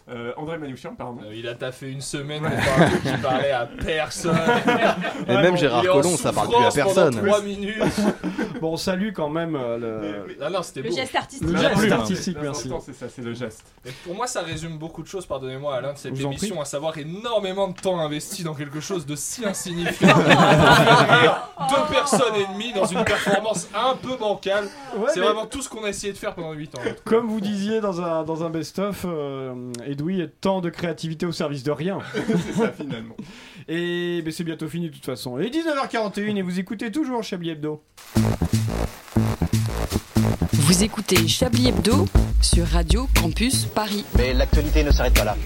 euh, 0.09 0.29
euh, 0.29 0.33
André 0.37 0.57
Manouchian, 0.57 0.95
pardon. 0.95 1.21
il 1.33 1.47
a 1.47 1.53
taffé 1.55 1.89
une 1.89 2.01
semaine 2.01 2.41
pour 2.43 3.01
qui 3.11 3.17
parlait 3.21 3.51
à 3.51 3.65
personne. 3.67 4.37
Et 5.27 5.33
même 5.33 5.57
Gérard 5.57 5.83
Collomb, 5.83 6.17
ça 6.17 6.31
parle 6.33 6.47
plus 6.49 6.65
à 6.65 6.71
personne. 6.71 7.15
trois 7.15 7.41
minutes. 7.41 7.77
bon, 8.61 8.73
on 8.73 8.77
salue 8.77 9.11
quand 9.13 9.29
même 9.29 9.55
euh, 9.55 9.77
le. 9.77 10.37
Ah 10.41 10.49
non, 10.49 10.61
c'était 10.63 10.81
Le 10.81 10.89
beau. 10.89 10.95
geste 10.95 11.15
artistique. 11.15 11.47
Le 11.47 11.57
geste 11.57 11.91
artistique, 11.91 12.37
merci. 12.41 12.71
C'est 12.85 12.93
ça, 12.93 13.05
c'est 13.13 13.21
le 13.21 13.33
geste. 13.33 13.63
Et 13.85 13.91
pour 14.05 14.15
moi, 14.15 14.27
ça 14.27 14.41
résume 14.41 14.77
beaucoup 14.77 15.03
de 15.03 15.07
choses, 15.07 15.25
pardonnez-moi, 15.25 15.75
Alain, 15.75 15.93
de 15.93 15.97
cette 15.97 16.13
vous 16.13 16.23
émission, 16.25 16.59
à 16.61 16.65
savoir 16.65 16.97
énormément 16.97 17.67
de 17.67 17.73
temps 17.79 17.99
investi 17.99 18.43
dans 18.43 18.53
quelque 18.53 18.79
chose 18.79 19.05
de 19.05 19.15
si 19.15 19.45
insignifiant. 19.45 20.15
Deux 21.69 21.93
personnes 21.93 22.35
et 22.35 22.53
demie 22.53 22.73
dans 22.73 22.85
une 22.85 23.03
performance 23.03 23.67
un 23.75 23.95
peu 23.95 24.15
bancale. 24.17 24.65
Ouais, 24.95 25.05
c'est 25.13 25.19
mais- 25.19 25.25
vraiment 25.27 25.45
tout 25.45 25.61
ce 25.61 25.69
qu'on 25.69 25.83
a 25.83 25.89
essayé 25.89 26.13
de 26.13 26.17
faire 26.17 26.33
pendant 26.35 26.53
8 26.53 26.77
ans. 26.77 26.81
Comme 27.05 27.27
vous 27.27 27.41
disiez 27.41 27.81
dans 27.81 28.01
un, 28.01 28.23
dans 28.23 28.43
un 28.43 28.49
best-of, 28.49 29.05
euh, 29.05 29.53
Edoui, 29.85 30.27
tant 30.41 30.61
de 30.61 30.69
créativité 30.69 31.25
au 31.25 31.31
service 31.31 31.63
de 31.63 31.71
rien. 31.71 31.99
c'est 32.15 32.53
ça, 32.53 32.71
finalement. 32.71 33.15
Et 33.67 34.21
ben, 34.23 34.31
c'est 34.31 34.43
bientôt 34.43 34.67
fini 34.67 34.89
de 34.89 34.93
toute 34.93 35.05
façon. 35.05 35.39
Et 35.39 35.49
19h41 35.49 36.37
et 36.37 36.41
vous 36.41 36.59
écoutez 36.59 36.91
toujours 36.91 37.23
Chablis 37.23 37.51
Hebdo. 37.51 37.83
Vous 40.53 40.83
écoutez 40.83 41.27
Chablis 41.27 41.69
Hebdo 41.69 42.05
sur 42.41 42.65
Radio 42.67 43.07
Campus 43.19 43.65
Paris. 43.65 44.05
Mais 44.17 44.33
l'actualité 44.33 44.83
ne 44.83 44.91
s'arrête 44.91 45.13
pas 45.13 45.23
là. 45.23 45.37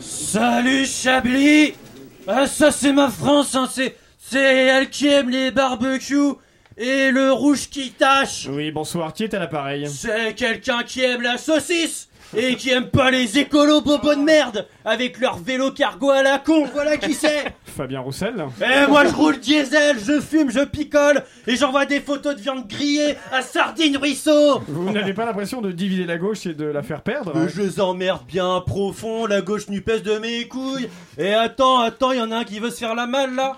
Salut 0.00 0.86
Chablis 0.86 1.74
Ah 2.26 2.46
ça 2.46 2.70
c'est 2.70 2.92
ma 2.92 3.10
France, 3.10 3.54
hein. 3.54 3.68
c'est, 3.70 3.96
c'est 4.18 4.66
elle 4.66 4.88
qui 4.88 5.08
aime 5.08 5.28
les 5.28 5.50
barbecues 5.50 6.36
et 6.76 7.10
le 7.10 7.32
rouge 7.32 7.68
qui 7.68 7.90
tâche. 7.90 8.48
Oui, 8.50 8.70
bonsoir, 8.70 9.12
qui 9.12 9.24
est 9.24 9.34
à 9.34 9.38
l'appareil? 9.38 9.88
C'est 9.88 10.34
quelqu'un 10.34 10.82
qui 10.82 11.02
aime 11.02 11.22
la 11.22 11.38
saucisse 11.38 12.08
et 12.36 12.56
qui 12.56 12.70
aime 12.70 12.88
pas 12.88 13.10
les 13.10 13.38
écolos 13.38 13.80
bobos 13.80 14.14
de 14.14 14.20
merde 14.20 14.66
avec 14.84 15.18
leur 15.18 15.38
vélo 15.38 15.70
cargo 15.70 16.10
à 16.10 16.22
la 16.22 16.38
con, 16.38 16.66
voilà 16.72 16.96
qui 16.96 17.14
c'est 17.14 17.54
Fabien 17.64 18.00
Roussel 18.00 18.44
Eh 18.60 18.86
moi 18.88 19.06
je 19.06 19.14
roule 19.14 19.38
diesel, 19.38 19.96
je 20.04 20.20
fume, 20.20 20.50
je 20.50 20.64
picole 20.64 21.22
et 21.46 21.56
j'envoie 21.56 21.86
des 21.86 22.00
photos 22.00 22.36
de 22.36 22.40
viande 22.40 22.66
grillée 22.68 23.16
à 23.32 23.42
Sardine 23.42 23.96
Ruisseau 23.96 24.60
Vous 24.68 24.90
n'avez 24.90 25.14
pas 25.14 25.24
l'impression 25.24 25.60
de 25.60 25.72
diviser 25.72 26.04
la 26.04 26.18
gauche 26.18 26.46
et 26.46 26.54
de 26.54 26.64
la 26.64 26.82
faire 26.82 27.02
perdre 27.02 27.32
Mais 27.34 27.48
je 27.48 27.62
les 27.62 27.80
emmerde 27.80 28.24
bien 28.26 28.62
profond, 28.66 29.26
la 29.26 29.40
gauche 29.40 29.68
nupesse 29.68 30.02
de 30.02 30.18
mes 30.18 30.46
couilles. 30.48 30.88
Et 31.18 31.32
attends, 31.34 31.80
attends, 31.80 32.12
il 32.12 32.18
y 32.18 32.22
en 32.22 32.30
a 32.30 32.38
un 32.38 32.44
qui 32.44 32.58
veut 32.58 32.70
se 32.70 32.78
faire 32.78 32.94
la 32.94 33.06
malle 33.06 33.34
là. 33.34 33.56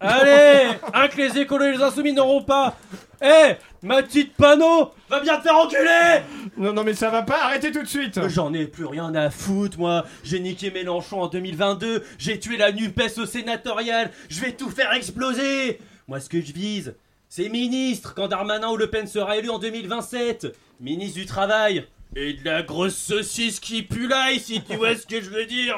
Allez, 0.00 0.68
un 0.94 1.08
que 1.08 1.16
les 1.18 1.38
écolos 1.38 1.66
et 1.66 1.72
les 1.72 1.82
insoumis 1.82 2.12
n'auront 2.12 2.42
pas. 2.42 2.76
Eh, 3.22 3.54
ma 3.82 4.02
petite 4.02 4.34
panneau, 4.34 4.92
va 5.10 5.20
bien 5.20 5.36
te 5.36 5.42
faire 5.42 5.56
enculer 5.56 6.22
Non, 6.56 6.72
non, 6.72 6.84
mais 6.84 6.94
ça 6.94 7.10
va 7.10 7.22
pas, 7.22 7.44
arrêtez 7.44 7.70
tout 7.70 7.82
de 7.82 7.88
suite 7.88 8.18
J'en 8.28 8.54
ai 8.54 8.64
plus 8.64 8.86
rien 8.86 9.14
à 9.14 9.28
foutre, 9.30 9.78
moi. 9.78 10.06
J'ai 10.24 10.40
niqué 10.40 10.70
Mélenchon 10.70 11.20
en 11.20 11.26
2022, 11.28 12.02
j'ai 12.18 12.40
tué 12.40 12.56
la 12.56 12.72
NUPES 12.72 13.18
au 13.18 13.26
sénatorial, 13.26 14.10
je 14.30 14.40
vais 14.40 14.52
tout 14.52 14.70
faire 14.70 14.92
exploser 14.94 15.78
Moi, 16.08 16.20
ce 16.20 16.30
que 16.30 16.40
je 16.40 16.52
vise, 16.52 16.94
c'est 17.28 17.48
ministre 17.48 18.14
quand 18.14 18.26
Darmanin 18.26 18.70
ou 18.70 18.76
Le 18.76 18.88
Pen 18.88 19.06
sera 19.06 19.36
élu 19.36 19.50
en 19.50 19.58
2027. 19.60 20.56
Ministre 20.80 21.18
du 21.18 21.26
Travail. 21.26 21.86
Et 22.16 22.32
de 22.32 22.44
la 22.44 22.62
grosse 22.62 22.96
saucisse 22.96 23.60
qui 23.60 23.82
pue 23.82 24.10
si 24.40 24.62
tu 24.62 24.74
vois 24.74 24.96
ce 24.96 25.06
que 25.06 25.20
je 25.20 25.30
veux 25.30 25.46
dire 25.46 25.76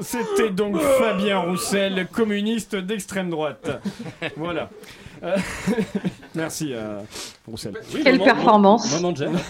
C'était 0.00 0.48
donc 0.48 0.80
Fabien 0.80 1.40
Roussel, 1.40 2.06
communiste 2.10 2.74
d'extrême 2.74 3.28
droite. 3.28 3.82
Voilà. 4.36 4.70
Merci, 6.34 6.72
euh, 6.72 7.00
Roussel. 7.46 7.74
Quelle 8.02 8.18
performance. 8.18 8.88
Gêne. 9.16 9.38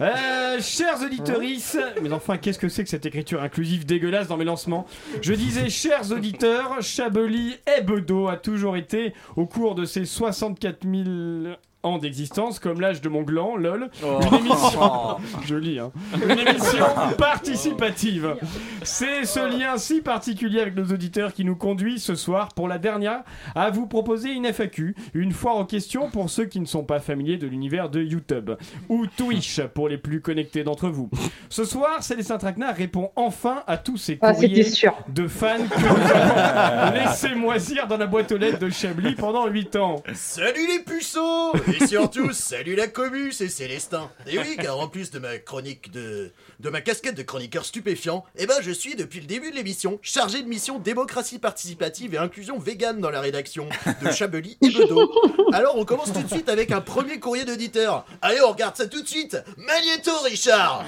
Euh, 0.00 0.60
chers 0.60 1.02
auditorices, 1.02 1.76
mais 2.02 2.12
enfin, 2.12 2.36
qu'est-ce 2.38 2.58
que 2.58 2.68
c'est 2.68 2.82
que 2.82 2.90
cette 2.90 3.06
écriture 3.06 3.42
inclusive 3.42 3.84
dégueulasse 3.84 4.28
dans 4.28 4.36
mes 4.36 4.44
lancements? 4.44 4.86
Je 5.20 5.34
disais, 5.34 5.68
chers 5.68 6.10
auditeurs, 6.10 6.80
Chablis 6.80 7.56
Hebdo 7.66 8.28
a 8.28 8.36
toujours 8.36 8.76
été, 8.76 9.12
au 9.36 9.46
cours 9.46 9.74
de 9.74 9.84
ses 9.84 10.04
64 10.04 10.84
000 10.84 11.56
ans 11.82 11.98
d'existence, 11.98 12.58
comme 12.58 12.80
l'âge 12.80 13.00
de 13.00 13.08
mon 13.08 13.22
gland, 13.22 13.56
lol, 13.56 13.90
une 14.02 14.34
émission, 14.38 15.16
joli, 15.46 15.78
hein, 15.78 15.90
une 16.14 16.38
émission 16.38 16.84
participative. 17.18 18.36
C'est 18.82 19.24
ce 19.24 19.40
lien 19.40 19.76
si 19.78 20.00
particulier 20.00 20.60
avec 20.60 20.76
nos 20.76 20.86
auditeurs 20.86 21.32
qui 21.32 21.44
nous 21.44 21.56
conduit 21.56 21.98
ce 21.98 22.14
soir, 22.14 22.48
pour 22.54 22.68
la 22.68 22.78
dernière, 22.78 23.22
à 23.54 23.70
vous 23.70 23.86
proposer 23.86 24.30
une 24.32 24.46
FAQ, 24.46 24.94
une 25.14 25.32
foire 25.32 25.56
aux 25.56 25.64
questions 25.64 26.10
pour 26.10 26.30
ceux 26.30 26.44
qui 26.44 26.60
ne 26.60 26.66
sont 26.66 26.84
pas 26.84 27.00
familiers 27.00 27.36
de 27.36 27.46
l'univers 27.46 27.88
de 27.90 28.00
YouTube, 28.00 28.52
ou 28.88 29.06
Twitch 29.06 29.60
pour 29.74 29.88
les 29.88 29.98
plus 29.98 30.20
connectés 30.20 30.62
d'entre 30.64 30.88
vous. 30.88 31.10
Ce 31.48 31.64
soir, 31.64 32.02
Célestin 32.02 32.38
Traquenard 32.38 32.76
répond 32.76 33.10
enfin 33.16 33.62
à 33.66 33.76
tous 33.76 33.96
ces 33.96 34.18
Ah, 34.20 34.32
courriers 34.32 34.66
de 35.08 35.26
fans 35.26 35.56
que 35.68 35.80
nous 35.80 36.10
avons 36.12 36.94
laissé 36.94 37.34
moisir 37.34 37.86
dans 37.88 37.96
la 37.96 38.06
boîte 38.06 38.30
aux 38.32 38.38
lettres 38.38 38.58
de 38.58 38.70
Chablis 38.70 39.14
pendant 39.14 39.46
8 39.46 39.76
ans. 39.76 39.96
Salut 40.14 40.66
les 40.68 40.82
puceaux 40.84 41.52
Et 41.72 41.86
surtout, 41.86 42.32
salut 42.32 42.74
la 42.74 42.86
commu, 42.86 43.32
c'est 43.32 43.48
Célestin. 43.48 44.10
Et 44.26 44.38
oui, 44.38 44.56
car 44.60 44.78
en 44.78 44.88
plus 44.88 45.10
de 45.10 45.18
ma 45.18 45.38
chronique 45.38 45.90
de... 45.90 46.32
de 46.60 46.70
ma 46.70 46.80
casquette 46.80 47.16
de 47.16 47.22
chroniqueur 47.22 47.64
stupéfiant, 47.64 48.24
eh 48.36 48.46
ben 48.46 48.56
je 48.60 48.70
suis 48.70 48.94
depuis 48.94 49.20
le 49.20 49.26
début 49.26 49.50
de 49.50 49.56
l'émission 49.56 49.98
chargé 50.02 50.42
de 50.42 50.48
mission 50.48 50.78
démocratie 50.78 51.38
participative 51.38 52.14
et 52.14 52.18
inclusion 52.18 52.58
végane 52.58 53.00
dans 53.00 53.10
la 53.10 53.20
rédaction 53.20 53.68
de 54.02 54.10
Chablis 54.10 54.58
et 54.60 54.70
Bedeau. 54.70 55.10
Alors 55.52 55.76
on 55.76 55.84
commence 55.84 56.12
tout 56.12 56.22
de 56.22 56.28
suite 56.28 56.48
avec 56.48 56.70
un 56.70 56.80
premier 56.80 57.18
courrier 57.20 57.44
d'auditeur. 57.44 58.06
Allez, 58.20 58.40
on 58.42 58.50
regarde 58.50 58.76
ça 58.76 58.86
tout 58.86 59.02
de 59.02 59.08
suite 59.08 59.36
Magnéto, 59.56 60.12
Richard 60.24 60.84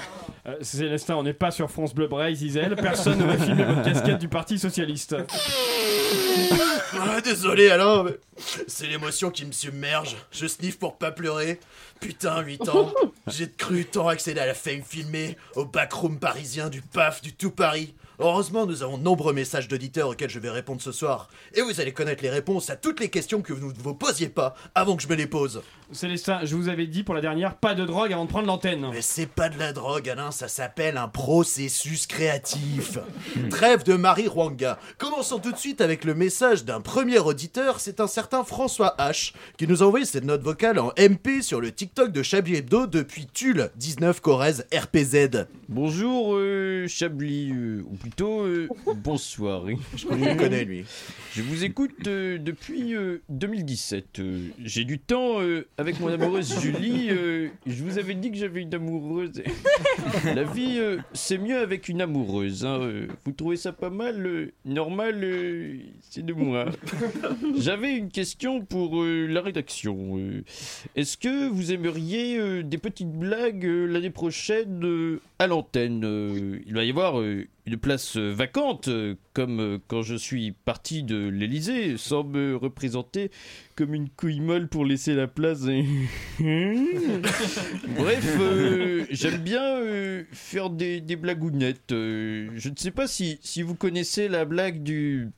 Euh, 0.47 0.57
Célestin, 0.61 1.15
on 1.15 1.23
n'est 1.23 1.33
pas 1.33 1.51
sur 1.51 1.71
France 1.71 1.95
Bleu 1.95 2.07
Bray, 2.07 2.35
Zizel. 2.35 2.75
Personne 2.75 3.17
ne 3.17 3.25
va 3.25 3.37
filmer 3.37 3.63
votre 3.63 3.81
casquette 3.81 4.19
du 4.19 4.27
Parti 4.27 4.59
Socialiste. 4.59 5.15
Ah, 6.99 7.19
désolé 7.21 7.69
Alain, 7.69 8.03
mais 8.03 8.17
c'est 8.67 8.87
l'émotion 8.87 9.31
qui 9.31 9.45
me 9.45 9.51
submerge. 9.51 10.15
Je 10.31 10.45
sniffe 10.45 10.77
pour 10.77 10.97
pas 10.97 11.11
pleurer. 11.11 11.59
Putain, 11.99 12.41
8 12.41 12.69
ans. 12.69 12.93
J'ai 13.27 13.49
cru 13.49 13.85
tant 13.85 14.07
accéder 14.07 14.39
à 14.39 14.45
la 14.45 14.53
fame 14.53 14.83
filmée, 14.83 15.35
au 15.55 15.65
backroom 15.65 16.19
parisien 16.19 16.69
du 16.69 16.81
PAF, 16.81 17.21
du 17.21 17.33
tout 17.33 17.51
Paris. 17.51 17.95
Heureusement, 18.19 18.65
nous 18.65 18.81
avons 18.81 18.97
nombreux 18.97 19.33
messages 19.33 19.67
d'auditeurs 19.67 20.09
auxquels 20.09 20.29
je 20.29 20.39
vais 20.39 20.49
répondre 20.49 20.81
ce 20.81 20.93
soir. 20.93 21.27
Et 21.53 21.61
vous 21.61 21.81
allez 21.81 21.91
connaître 21.91 22.23
les 22.23 22.29
réponses 22.29 22.69
à 22.69 22.77
toutes 22.77 23.01
les 23.01 23.09
questions 23.09 23.41
que 23.41 23.51
vous 23.51 23.73
ne 23.73 23.77
vous 23.77 23.93
posiez 23.93 24.29
pas 24.29 24.55
avant 24.73 24.95
que 24.95 25.03
je 25.03 25.09
me 25.09 25.15
les 25.15 25.27
pose. 25.27 25.61
Célestin, 25.91 26.39
je 26.43 26.55
vous 26.55 26.67
avais 26.67 26.87
dit 26.87 27.03
pour 27.03 27.13
la 27.13 27.21
dernière, 27.21 27.55
pas 27.57 27.75
de 27.75 27.85
drogue 27.85 28.11
avant 28.11 28.25
de 28.25 28.29
prendre 28.29 28.47
l'antenne. 28.47 28.87
Mais 28.91 29.03
c'est 29.03 29.27
pas 29.27 29.49
de 29.49 29.59
la 29.59 29.71
drogue, 29.71 30.09
Alain, 30.09 30.31
ça 30.31 30.47
s'appelle 30.47 30.97
un 30.97 31.07
processus 31.07 32.07
créatif. 32.07 32.97
Trêve 33.51 33.83
de 33.83 33.93
Marie 33.93 34.27
Rwanga. 34.27 34.79
Commençons 34.97 35.37
tout 35.39 35.51
de 35.51 35.57
suite 35.57 35.81
avec 35.81 36.03
le 36.03 36.15
message 36.15 36.65
d'un 36.65 36.81
premier 36.81 37.19
auditeur, 37.19 37.79
c'est 37.79 37.99
un 37.99 38.07
certain 38.07 38.43
François 38.43 38.95
H, 38.97 39.33
qui 39.57 39.67
nous 39.67 39.83
a 39.83 39.85
envoyé 39.85 40.05
cette 40.05 40.23
note 40.25 40.41
vocale 40.41 40.79
en 40.79 40.91
MP 40.97 41.41
sur 41.43 41.61
le 41.61 41.71
TikTok 41.71 42.11
de 42.11 42.23
Chablis 42.23 42.55
Hebdo 42.55 42.87
depuis 42.87 43.27
Tulle, 43.27 43.69
19 43.75 44.21
Corrèze 44.21 44.65
RPZ. 44.75 45.45
Bonjour 45.69 46.33
euh, 46.35 46.87
Chablis, 46.87 47.51
euh, 47.53 47.83
ou 47.87 47.95
plutôt 47.95 48.41
euh, 48.41 48.67
bonsoir. 48.95 49.63
Je 49.95 50.07
le 50.07 50.35
connais, 50.35 50.65
lui. 50.65 50.83
Je 51.33 51.43
vous 51.43 51.63
écoute 51.63 52.07
euh, 52.07 52.39
depuis 52.39 52.95
euh, 52.95 53.21
2017. 53.29 54.19
euh, 54.19 54.47
J'ai 54.63 54.83
du 54.83 54.97
temps 54.99 55.41
euh, 55.41 55.67
avec 55.77 55.99
mon 55.99 56.07
amoureuse 56.07 56.59
Julie. 56.61 57.07
euh, 57.09 57.49
je 57.65 57.83
vous 57.83 57.97
avais 57.97 58.13
dit 58.15 58.31
que 58.31 58.37
j'avais 58.37 58.61
une 58.61 58.73
amoureuse. 58.73 59.43
La 60.35 60.43
vie, 60.43 60.75
euh, 60.77 60.97
c'est 61.13 61.37
mieux 61.37 61.57
avec 61.57 61.89
une 61.89 62.01
amoureuse. 62.01 62.63
hein, 62.65 62.79
euh. 62.81 63.07
Vous 63.25 63.31
trouvez 63.33 63.57
ça 63.57 63.73
pas 63.73 63.89
mal 63.89 64.25
euh, 64.25 64.51
Normal, 64.63 65.19
euh, 65.23 65.75
c'est 66.01 66.25
de 66.25 66.33
moi. 66.33 66.65
J'avais 67.59 67.95
une 67.97 68.09
question 68.09 68.61
pour 68.61 69.01
euh, 69.03 69.27
la 69.27 69.41
rédaction. 69.41 70.17
euh. 70.17 70.43
Est-ce 70.95 71.17
que 71.17 71.47
vous 71.49 71.71
aimeriez 71.73 72.37
euh, 72.39 72.63
des 72.63 72.77
petites 72.77 73.11
blagues 73.11 73.65
euh, 73.65 73.85
l'année 73.85 74.09
prochaine 74.11 74.81
euh, 74.85 75.19
à 75.39 75.47
l'antenne 75.47 76.03
Euh, 76.05 76.59
Il 76.67 76.73
va 76.73 76.83
y 76.85 76.89
avoir 76.89 77.19
euh, 77.19 77.45
une 77.65 77.77
place 77.77 78.15
euh, 78.17 78.31
vacante, 78.31 78.89
euh, 78.89 79.15
comme 79.33 79.59
euh, 79.59 79.79
quand 79.87 80.03
je 80.03 80.15
suis 80.15 80.51
parti 80.51 81.01
de 81.03 81.27
l'Elysée, 81.27 81.97
sans 81.97 82.23
me 82.23 82.55
représenter 82.55 83.31
comme 83.75 83.93
une 83.95 84.09
couille 84.09 84.39
molle 84.39 84.67
pour 84.67 84.85
laisser 84.85 85.15
la 85.15 85.27
place. 85.27 85.61
Bref, 86.39 88.37
euh, 88.39 89.05
j'aime 89.09 89.41
bien 89.41 89.63
euh, 89.63 90.23
faire 90.31 90.69
des, 90.69 91.01
des 91.01 91.15
blagounettes. 91.15 91.91
Euh, 91.91 92.49
je 92.55 92.69
ne 92.69 92.75
sais 92.75 92.91
pas 92.91 93.07
si, 93.07 93.39
si 93.41 93.63
vous 93.63 93.75
connaissez 93.75 94.27
la 94.27 94.45
blague 94.45 94.83
du 94.83 95.29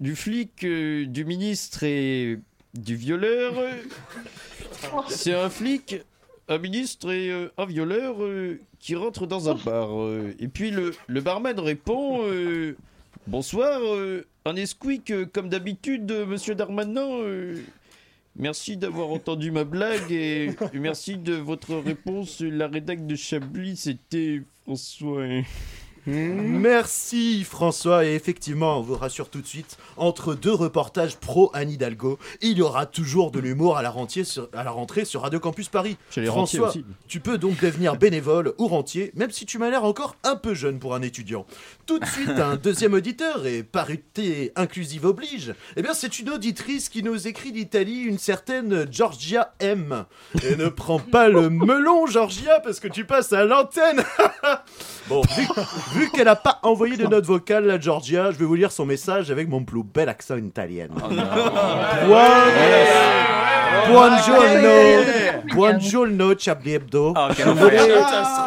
du 0.00 0.16
flic, 0.16 0.66
du 0.66 1.24
ministre 1.24 1.82
et 1.84 2.38
du 2.74 2.94
violeur. 2.94 3.54
C'est 5.08 5.34
un 5.34 5.48
flic, 5.48 5.96
un 6.48 6.58
ministre 6.58 7.10
et 7.12 7.30
euh, 7.30 7.48
un 7.56 7.66
violeur 7.66 8.22
euh, 8.22 8.60
qui 8.78 8.94
rentrent 8.94 9.26
dans 9.26 9.48
un 9.48 9.54
bar. 9.54 10.00
euh, 10.00 10.34
et 10.38 10.48
puis 10.48 10.70
le, 10.70 10.92
barman 11.20 11.58
répond 11.58 12.22
Bonsoir, 13.26 13.80
un 14.44 14.56
esquick 14.56 15.10
euh, 15.10 15.24
comme 15.24 15.48
d'habitude, 15.48 16.12
monsieur 16.28 16.54
Darmanin. 16.54 17.08
Merci 18.36 18.76
d'avoir 18.76 19.08
entendu 19.08 19.50
ma 19.50 19.64
blague 19.64 20.12
et 20.12 20.50
merci 20.74 21.16
de 21.16 21.34
votre 21.34 21.76
réponse. 21.76 22.40
La 22.40 22.68
rédac 22.68 23.06
de 23.06 23.14
Chablis, 23.14 23.76
c'était 23.76 24.42
François. 24.64 25.24
Merci 26.06 27.44
François 27.44 28.04
et 28.04 28.14
effectivement 28.14 28.78
on 28.78 28.82
vous 28.82 28.94
rassure 28.94 29.30
tout 29.30 29.40
de 29.40 29.46
suite 29.46 29.78
entre 29.96 30.34
deux 30.34 30.52
reportages 30.52 31.16
pro 31.16 31.50
Anne 31.54 31.70
Hidalgo 31.70 32.18
il 32.42 32.58
y 32.58 32.62
aura 32.62 32.84
toujours 32.84 33.30
de 33.30 33.38
l'humour 33.38 33.78
à 33.78 33.82
la 33.82 33.88
rentrée 33.88 34.24
sur, 34.24 34.48
à 34.52 34.64
la 34.64 34.70
rentrée 34.70 35.06
sur 35.06 35.22
Radio 35.22 35.40
Campus 35.40 35.68
Paris. 35.68 35.96
Chez 36.10 36.20
les 36.20 36.28
rentiers 36.28 36.58
François 36.58 36.80
aussi. 36.80 36.84
tu 37.08 37.20
peux 37.20 37.38
donc 37.38 37.58
devenir 37.60 37.96
bénévole 37.96 38.52
ou 38.58 38.68
rentier 38.68 39.12
même 39.14 39.30
si 39.30 39.46
tu 39.46 39.56
m'as 39.58 39.70
l'air 39.70 39.84
encore 39.84 40.16
un 40.24 40.36
peu 40.36 40.52
jeune 40.52 40.78
pour 40.78 40.94
un 40.94 41.00
étudiant. 41.00 41.46
Tout 41.86 41.98
de 41.98 42.06
suite 42.06 42.28
un 42.28 42.56
deuxième 42.56 42.92
auditeur 42.92 43.46
et 43.46 43.62
parité 43.62 44.52
inclusive 44.56 45.06
oblige. 45.06 45.54
Eh 45.76 45.82
bien 45.82 45.94
c'est 45.94 46.18
une 46.18 46.28
auditrice 46.30 46.90
qui 46.90 47.02
nous 47.02 47.26
écrit 47.28 47.52
d'Italie 47.52 48.00
une 48.02 48.18
certaine 48.18 48.86
Georgia 48.92 49.54
M. 49.58 50.04
Et 50.42 50.56
ne 50.56 50.68
prends 50.68 51.00
pas 51.00 51.28
le 51.28 51.48
melon 51.48 52.06
Georgia 52.06 52.60
parce 52.60 52.78
que 52.78 52.88
tu 52.88 53.06
passes 53.06 53.32
à 53.32 53.44
l'antenne. 53.44 54.02
Bon, 55.06 55.20
vu, 55.36 55.46
vu 55.94 56.10
qu'elle 56.10 56.24
n'a 56.24 56.36
pas 56.36 56.58
envoyé 56.62 56.96
de 56.96 57.06
note 57.06 57.24
vocale, 57.24 57.66
la 57.66 57.78
Georgia, 57.80 58.30
je 58.30 58.36
vais 58.38 58.44
vous 58.44 58.54
lire 58.54 58.72
son 58.72 58.84
message 58.86 59.30
avec 59.30 59.48
mon 59.48 59.64
plus 59.64 59.82
bel 59.82 60.08
accent 60.08 60.36
italien. 60.36 60.88
Buongiorno, 63.88 65.04
buongiorno. 65.54 66.34
Chablis 66.38 66.74
Hebdo. 66.74 67.12
quel 67.36 67.44
je 67.44 67.50
enfer. 67.50 67.54
voulais, 67.54 67.80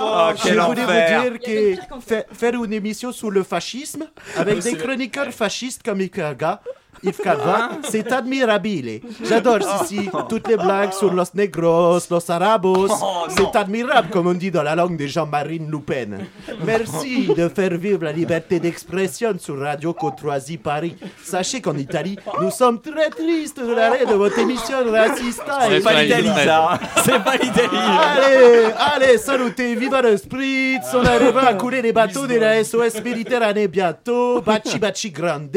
Oh, 0.02 0.30
quel 0.42 0.54
je 0.56 0.60
voulais 0.60 0.84
vous 0.86 1.38
dire 1.38 1.40
que 1.40 2.00
fa- 2.02 2.24
faire 2.34 2.64
une 2.64 2.74
émission 2.74 3.12
sur 3.12 3.30
le 3.32 3.44
fascisme 3.44 4.06
avec 4.36 4.60
des 4.60 4.74
chroniqueurs 4.76 5.32
fascistes 5.32 5.84
comme 5.84 6.02
Ikaga, 6.02 6.62
Yves 7.04 7.22
Calva, 7.24 7.70
c'est 7.90 8.12
admirabile. 8.12 9.02
J'adore 9.24 9.60
ici 9.82 10.10
toutes 10.30 10.48
les 10.48 10.58
blagues 10.58 10.94
sur 10.94 11.14
los 11.14 11.34
negros, 11.34 12.00
los 12.10 12.32
arabos. 12.32 12.90
c'est 13.30 13.56
admirable, 13.56 14.10
comme 14.12 14.28
on 14.28 14.34
dit 14.34 14.52
dans 14.52 14.64
la 14.64 14.76
langue 14.76 14.98
de 14.98 15.06
Jean-Marine 15.06 15.70
Le 15.70 15.80
Pen. 15.80 16.26
Merci 16.66 17.28
de 17.28 17.50
faire 17.50 17.78
vivre 17.78 18.04
la 18.04 18.12
liberté 18.12 18.60
d'expression 18.60 19.36
sur 19.38 19.60
Radio 19.60 19.94
Courtoisie 19.94 20.58
Paris. 20.58 20.96
Sachez 21.24 21.62
qu'en 21.62 21.76
Italie, 21.78 22.18
nous 22.42 22.52
sommes 22.52 22.82
très 22.82 23.10
tristes 23.10 23.60
de 23.60 23.74
l'arrêt 23.74 24.06
de 24.06 24.14
votre 24.14 24.40
émission 24.40 24.78
raciste. 24.92 25.44
C'est 25.70 25.84
pas 25.84 26.04
l'Italie, 26.04 26.30
ça. 26.44 26.80
C'est 27.04 27.24
pas 27.24 27.36
l'Italie. 27.36 27.68
Allez, 27.74 28.66
allez, 28.78 29.18
salutez, 29.18 29.76
viva 29.76 30.02
le 30.02 30.18
spritz, 30.18 30.86
on 30.94 31.06
arrivera 31.06 31.48
à 31.48 31.54
couler 31.54 31.82
les 31.82 31.94
bateaux 31.94 32.28
de 32.28 32.36
la 32.36 32.64
SOS 32.64 33.02
Méditerranée 33.04 33.68
bientôt, 33.68 34.42
baci 34.42 34.80
baci 34.80 35.12
grande, 35.12 35.50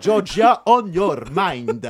Georgia 0.00 0.62
on 0.66 0.87
your 0.92 1.24
mind. 1.32 1.88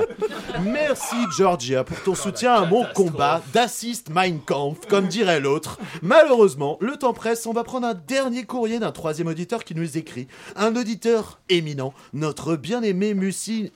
Merci 0.64 1.16
Georgia 1.36 1.84
pour 1.84 2.00
ton 2.02 2.14
soutien 2.14 2.54
à 2.54 2.66
mon 2.66 2.84
combat 2.94 3.42
d'assist 3.52 4.10
Mein 4.10 4.40
Kampf, 4.40 4.86
comme 4.88 5.06
dirait 5.06 5.40
l'autre. 5.40 5.78
Malheureusement, 6.02 6.78
le 6.80 6.96
temps 6.96 7.12
presse, 7.12 7.46
on 7.46 7.52
va 7.52 7.64
prendre 7.64 7.86
un 7.86 7.94
dernier 7.94 8.44
courrier 8.44 8.78
d'un 8.78 8.92
troisième 8.92 9.28
auditeur 9.28 9.64
qui 9.64 9.74
nous 9.74 9.96
écrit. 9.96 10.26
Un 10.56 10.76
auditeur 10.76 11.38
éminent, 11.48 11.92
notre 12.12 12.56
bien-aimé 12.56 13.14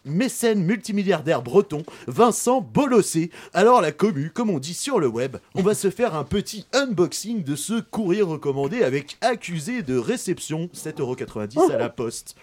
mécène 0.05 0.65
multimilliardaire 0.65 1.43
breton, 1.43 1.83
Vincent 2.07 2.61
Bolossé. 2.61 3.31
Alors 3.55 3.81
la 3.81 3.93
commu, 3.93 4.31
comme 4.31 4.51
on 4.51 4.59
dit 4.59 4.75
sur 4.75 4.99
le 4.99 5.09
web, 5.09 5.37
on 5.55 5.63
va 5.63 5.75
se 5.75 5.91
faire 5.91 6.15
un 6.15 6.25
petit 6.25 6.67
unboxing 6.73 7.45
de 7.45 7.57
ce 7.57 7.81
courrier 7.81 8.23
recommandé 8.23 8.83
avec 8.83 9.17
accusé 9.21 9.83
de 9.83 9.97
réception 9.97 10.69
7,90€ 10.75 11.73
à 11.73 11.77
la 11.77 11.89
poste. 11.89 12.37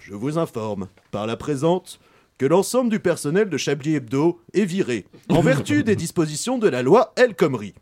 Je 0.00 0.14
vous 0.14 0.38
informe, 0.38 0.88
par 1.10 1.26
la 1.26 1.36
présente, 1.36 2.00
que 2.38 2.46
l'ensemble 2.46 2.88
du 2.88 3.00
personnel 3.00 3.50
de 3.50 3.58
Chablis 3.58 3.96
Hebdo 3.96 4.40
est 4.54 4.64
viré, 4.64 5.04
en 5.28 5.42
vertu 5.42 5.84
des 5.84 5.94
dispositions 6.04 6.56
de 6.56 6.68
la 6.68 6.82
loi 6.82 7.12
El 7.16 7.34
Khomri. 7.34 7.74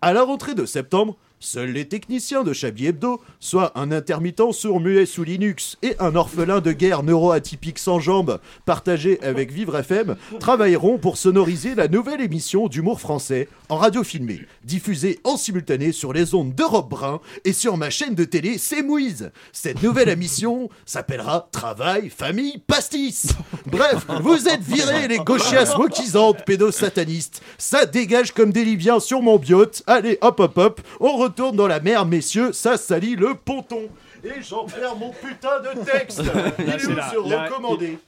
À 0.00 0.14
la 0.14 0.22
rentrée 0.22 0.54
de 0.54 0.64
septembre, 0.64 1.18
seuls 1.38 1.72
les 1.72 1.86
techniciens 1.86 2.44
de 2.44 2.54
Chablis 2.54 2.86
Hebdo, 2.86 3.20
soit 3.40 3.78
un 3.78 3.92
intermittent 3.92 4.52
sourd-muet 4.52 5.04
sous 5.04 5.22
Linux 5.22 5.76
et 5.82 5.96
un 5.98 6.16
orphelin 6.16 6.60
de 6.60 6.72
guerre 6.72 7.02
neuroatypique 7.02 7.78
sans 7.78 8.00
jambes, 8.00 8.40
partagé 8.64 9.22
avec 9.22 9.52
Vivre 9.52 9.76
FM, 9.76 10.16
travailleront 10.38 10.96
pour 10.96 11.18
sonoriser 11.18 11.74
la 11.74 11.88
nouvelle 11.88 12.22
émission 12.22 12.68
d'humour 12.68 13.00
français 13.00 13.48
en 13.70 13.76
radio 13.76 14.02
filmée, 14.02 14.40
diffusée 14.64 15.20
en 15.24 15.36
simultané 15.36 15.92
sur 15.92 16.12
les 16.12 16.34
ondes 16.34 16.54
d'Europe 16.54 16.90
Brun 16.90 17.20
et 17.44 17.52
sur 17.52 17.76
ma 17.76 17.88
chaîne 17.88 18.16
de 18.16 18.24
télé 18.24 18.58
C'est 18.58 18.82
Mouise. 18.82 19.30
Cette 19.52 19.82
nouvelle 19.82 20.08
émission 20.08 20.68
s'appellera 20.84 21.48
Travail, 21.52 22.10
Famille, 22.10 22.58
Pastis. 22.66 23.28
Bref, 23.66 24.06
vous 24.22 24.48
êtes 24.48 24.62
virés 24.62 25.06
les 25.06 25.18
gauchias 25.18 25.76
moquisantes 25.76 26.44
pédosatanistes. 26.44 27.42
Ça 27.58 27.86
dégage 27.86 28.32
comme 28.32 28.52
des 28.52 28.64
Libyens 28.64 29.00
sur 29.00 29.22
mon 29.22 29.38
biote. 29.38 29.84
Allez, 29.86 30.18
hop 30.20 30.40
hop 30.40 30.58
hop, 30.58 30.80
on 30.98 31.16
retourne 31.16 31.54
dans 31.56 31.68
la 31.68 31.80
mer, 31.80 32.06
messieurs, 32.06 32.52
ça 32.52 32.76
salit 32.76 33.14
le 33.14 33.34
ponton. 33.34 33.88
Et 34.22 34.42
j'en 34.42 34.64
perds 34.64 34.96
mon 34.96 35.10
putain 35.10 35.60
de 35.60 35.84
texte. 35.84 36.22
Il 36.58 36.68
est 36.68 36.78
c'est 36.78 36.86
où 36.88 36.94
là, 36.94 37.10
ce 37.10 37.30
là, 37.30 37.44
recommandé. 37.44 37.98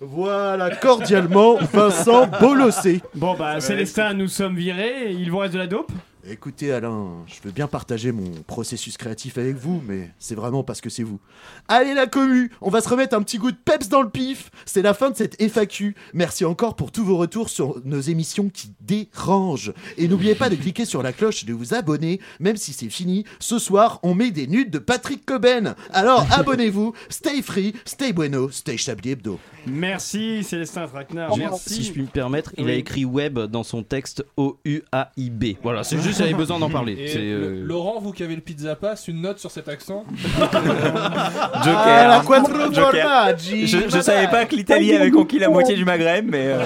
Voilà, 0.00 0.74
cordialement, 0.74 1.56
Vincent 1.56 2.26
Bolossé. 2.40 3.00
Bon 3.14 3.34
bah 3.34 3.60
Célestin, 3.60 4.14
nous 4.14 4.28
sommes 4.28 4.56
virés, 4.56 5.10
il 5.12 5.30
vous 5.30 5.38
reste 5.38 5.54
de 5.54 5.58
la 5.58 5.66
dope? 5.66 5.92
Écoutez 6.28 6.70
Alain, 6.70 7.24
je 7.26 7.40
veux 7.42 7.50
bien 7.50 7.66
partager 7.66 8.12
mon 8.12 8.30
processus 8.46 8.98
créatif 8.98 9.38
avec 9.38 9.56
vous, 9.56 9.82
mais 9.86 10.10
c'est 10.18 10.34
vraiment 10.34 10.62
parce 10.62 10.82
que 10.82 10.90
c'est 10.90 11.02
vous. 11.02 11.18
Allez 11.66 11.94
la 11.94 12.06
commu, 12.06 12.50
on 12.60 12.68
va 12.68 12.82
se 12.82 12.90
remettre 12.90 13.16
un 13.16 13.22
petit 13.22 13.38
goût 13.38 13.50
de 13.50 13.56
peps 13.56 13.88
dans 13.88 14.02
le 14.02 14.10
pif. 14.10 14.50
C'est 14.66 14.82
la 14.82 14.92
fin 14.92 15.10
de 15.10 15.16
cette 15.16 15.40
FAQ. 15.40 15.96
Merci 16.12 16.44
encore 16.44 16.76
pour 16.76 16.92
tous 16.92 17.04
vos 17.04 17.16
retours 17.16 17.48
sur 17.48 17.80
nos 17.86 18.00
émissions 18.00 18.50
qui 18.50 18.70
dérangent. 18.82 19.72
Et 19.96 20.08
n'oubliez 20.08 20.34
pas 20.34 20.50
de 20.50 20.56
cliquer 20.56 20.84
sur 20.84 21.02
la 21.02 21.14
cloche 21.14 21.42
et 21.42 21.46
de 21.46 21.54
vous 21.54 21.72
abonner, 21.72 22.20
même 22.38 22.56
si 22.56 22.74
c'est 22.74 22.90
fini. 22.90 23.24
Ce 23.38 23.58
soir, 23.58 23.98
on 24.02 24.14
met 24.14 24.30
des 24.30 24.46
nudes 24.46 24.70
de 24.70 24.78
Patrick 24.78 25.24
Coben. 25.24 25.74
Alors 25.90 26.26
abonnez-vous, 26.32 26.92
stay 27.08 27.40
free, 27.40 27.72
stay 27.86 28.12
bueno, 28.12 28.50
stay 28.50 28.76
Chablis 28.76 29.12
Hebdo. 29.12 29.40
Merci 29.66 30.44
Célestin 30.44 30.86
Traquenard, 30.86 31.36
merci. 31.38 31.74
Si 31.74 31.82
je 31.84 31.92
puis 31.92 32.02
me 32.02 32.08
permettre, 32.08 32.52
il 32.58 32.68
a 32.68 32.74
écrit 32.74 33.06
web 33.06 33.38
dans 33.38 33.62
son 33.62 33.82
texte 33.82 34.24
O-U-A-I-B. 34.36 35.44
Voilà, 35.62 35.82
c'est 35.82 36.00
juste 36.00 36.09
j'avais 36.12 36.34
besoin 36.34 36.58
d'en 36.58 36.70
parler. 36.70 36.92
Et 36.98 37.08
C'est, 37.08 37.18
le- 37.18 37.24
euh, 37.42 37.62
Laurent, 37.64 38.00
vous 38.00 38.12
qui 38.12 38.22
avez 38.22 38.34
le 38.34 38.40
pizza 38.40 38.74
pass, 38.76 39.08
une 39.08 39.20
note 39.20 39.38
sur 39.38 39.50
cet 39.50 39.68
accent 39.68 40.04
Joker. 40.40 41.76
Ah, 41.76 42.08
la 42.08 42.20
quattro 42.26 42.72
Joker. 42.72 43.02
formaggi. 43.02 43.66
Je, 43.66 43.78
je 43.88 44.00
savais 44.00 44.28
pas 44.28 44.44
que 44.46 44.54
l'Italie 44.56 44.94
avait 44.94 45.10
conquis 45.10 45.38
la 45.38 45.48
moitié 45.48 45.74
du 45.74 45.84
Maghreb, 45.84 46.26
mais. 46.30 46.46
euh, 46.46 46.58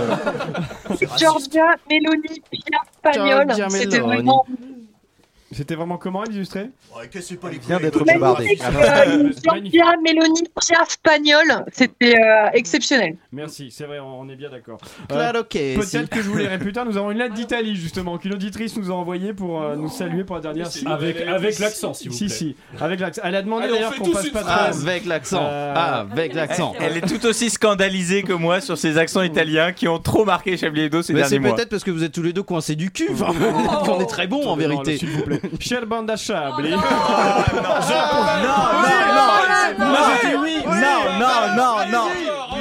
Giorgia 1.19 1.67
Meloni 1.91 2.41
Pia 2.51 2.79
Spagnol. 2.99 3.47
Giorgia 3.47 3.69
C'était 3.71 3.99
Meloni. 4.01 4.07
vraiment. 4.15 4.47
C'était 5.55 5.75
vraiment 5.75 5.97
comment 5.99 6.25
illustré 6.25 6.71
Ouais, 6.97 7.09
que 7.09 7.21
c'est 7.21 7.37
pas 7.37 7.49
les 7.51 7.59
Vient 7.59 7.77
couilles, 7.79 7.87
d'être 7.91 8.05
bombardé. 8.05 8.59
Euh, 8.63 9.33
Giorgia 9.43 9.97
Meloni 10.03 10.43
Pia 10.61 10.85
Spagnol. 10.89 11.65
C'était 11.73 12.17
euh, 12.19 12.49
exceptionnel. 12.53 13.17
Merci, 13.33 13.71
c'est 13.71 13.85
vrai, 13.85 14.01
on 14.01 14.15
on 14.25 14.29
est 14.29 14.37
bien 14.37 14.49
d'accord. 14.51 14.79
Claro 15.09 15.43
que 15.45 15.59
si. 15.59 15.75
Peut-être 15.99 16.09
que 16.09 16.23
je 16.23 16.29
vous 16.29 16.37
lirai 16.39 16.59
plus 16.59 16.73
tard. 16.73 16.85
Nous 16.87 16.97
avons 16.97 17.11
une 17.11 17.19
lettre 17.19 17.35
d'Italie 17.35 17.77
justement 17.77 18.17
qu'une 18.19 18.33
auditrice 18.35 18.77
nous 18.77 18.91
a 18.91 18.95
envoyée 18.95 19.35
pour 19.35 19.61
euh, 19.63 19.77
nous 19.77 19.89
saluer 19.91 20.25
pour 20.25 20.37
la 20.37 20.43
dernière. 20.43 20.67
Si, 20.67 20.87
avec- 20.87 21.21
avec 21.21 21.59
l'accent, 21.59 21.93
s'il 21.95 22.11
vous 22.11 22.17
Si 22.17 22.27
plaît. 22.27 22.35
si, 22.35 22.57
avec 22.81 23.01
l'accent. 23.01 23.21
Elle 23.25 23.35
a 23.37 23.43
demandé 23.43 23.67
on 23.69 23.73
d'ailleurs 23.75 23.95
qu'on 23.97 24.11
passe 24.11 24.25
une 24.27 24.33
pas 24.33 24.41
phrase. 24.41 24.79
trop- 24.81 24.89
Avec 24.89 25.05
l'accent. 25.07 25.43
Euh, 25.43 25.75
Avec 26.11 26.35
l'accent. 26.35 26.73
Elle 26.81 26.97
est 26.97 27.07
tout 27.07 27.25
aussi 27.27 27.51
scandalisée 27.51 28.23
que 28.23 28.33
moi 28.33 28.61
sur 28.61 28.79
ces 28.79 28.97
accents 28.99 29.23
italiens 29.23 29.73
qui 29.73 29.89
ont 29.89 29.99
trop 29.99 30.25
marqué 30.25 30.57
Chablis 30.57 30.83
Hebdo 30.83 31.03
ces 31.03 31.13
Mais 31.13 31.23
c'est 31.25 31.31
derniers 31.31 31.47
mois. 31.49 31.57
peut-être 31.57 31.69
parce 31.71 31.85
que 31.85 31.91
vous 31.91 32.03
êtes 32.05 32.13
tous 32.13 32.23
les 32.23 32.33
deux 32.33 32.43
coincés 32.43 32.77
du 32.77 32.91
cul. 32.91 33.09
Enfin, 33.13 33.33
qu'on 33.85 34.01
est 34.01 34.07
très 34.07 34.27
bon 34.27 34.47
en 34.47 34.57
vérité. 34.57 34.97
S'il 34.97 35.11
vous 35.11 35.23
plaît. 35.23 35.41
Bande 35.87 36.17
Chablis. 36.17 36.71
non, 36.71 36.81
non, 38.43 38.71
non, 39.17 39.75
non, 40.79 41.19
non, 41.19 41.57
non, 41.57 41.91
non. 41.91 42.09
Allez 42.09 42.29
alors, 42.29 42.54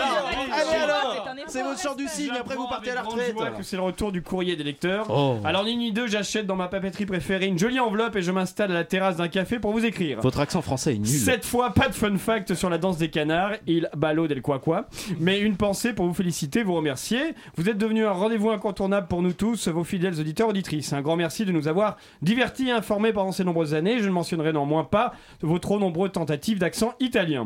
c'est 1.54 1.64
votre 1.64 1.80
chant 1.80 1.96
du 1.96 2.08
cygne. 2.08 2.32
Après, 2.40 2.56
vous 2.56 2.68
partez 2.68 2.92
à 2.92 2.96
la 2.96 3.02
retraite. 3.04 3.36
Que 3.58 3.64
c'est 3.64 3.76
le 3.76 3.84
retour 3.84 4.12
du 4.12 4.22
courrier 4.22 4.56
des 4.56 4.64
lecteurs. 4.64 5.06
Oh. 5.10 5.38
Alors 5.46 5.64
ni 5.64 5.76
ni 5.76 5.92
deux, 5.92 6.08
j'achète 6.08 6.48
dans 6.48 6.56
ma 6.56 6.68
papeterie 6.68 7.06
préférée 7.06 7.46
une 7.46 7.60
jolie 7.60 7.80
enveloppe 7.80 8.16
et 8.16 8.22
je 8.22 8.32
m'installe 8.32 8.72
à 8.72 8.74
la 8.74 8.84
terrasse 8.84 9.18
d'un 9.18 9.28
café 9.28 9.60
pour 9.60 9.72
vous 9.72 9.86
écrire. 9.86 10.20
Votre 10.22 10.40
accent 10.40 10.62
français 10.62 10.96
est 10.96 11.00
nul. 11.00 11.08
Cette 11.08 11.46
fois, 11.46 11.74
pas 11.74 11.88
de 11.88 11.94
fun 11.94 12.18
fact 12.18 12.56
sur 12.56 12.70
la 12.70 12.78
danse 12.78 12.98
des 12.98 13.10
canards, 13.10 13.52
il 13.68 13.90
ballo 13.96 14.28
del 14.28 14.42
quoi 14.42 14.60
quoi, 14.60 14.88
mais 15.20 15.40
une 15.40 15.56
pensée 15.56 15.94
pour 15.94 16.08
vous 16.08 16.14
féliciter, 16.14 16.64
vous 16.64 16.74
remercier. 16.74 17.36
Vous 17.56 17.70
êtes 17.70 17.78
devenu 17.78 18.06
un 18.06 18.12
rendez-vous 18.12 18.50
incontournable 18.50 19.08
pour 19.08 19.22
nous 19.22 19.34
tous, 19.34 19.68
vos 19.68 19.84
fidèles 19.84 20.20
auditeurs 20.20 20.50
auditrices. 20.50 20.94
Un 20.94 21.02
grand 21.02 21.16
merci 21.16 21.46
de 21.46 21.52
nous 21.52 21.68
avoir 21.68 21.98
divertis 22.22 22.70
et 22.70 22.72
informés 22.72 23.14
pendant 23.14 23.32
ces 23.32 23.44
nombreuses 23.44 23.74
années. 23.74 24.00
Je 24.00 24.06
ne 24.06 24.12
mentionnerai 24.12 24.54
néanmoins 24.54 24.84
pas 24.84 25.14
vos 25.42 25.60
trop 25.60 25.80
nombreuses 25.80 26.14
tentatives 26.14 26.60
d'accent 26.60 26.94
italien. 27.00 27.46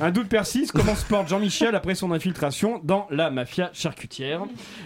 Un 0.00 0.10
doute 0.10 0.28
persiste, 0.28 0.72
comment 0.72 0.94
se 0.94 1.04
porte 1.04 1.28
Jean-Michel 1.28 1.74
après 1.74 1.94
son 1.94 2.12
infiltration 2.12 2.80
dans 2.84 3.06
la 3.10 3.30
mafia? 3.30 3.47
Charcutière 3.72 4.42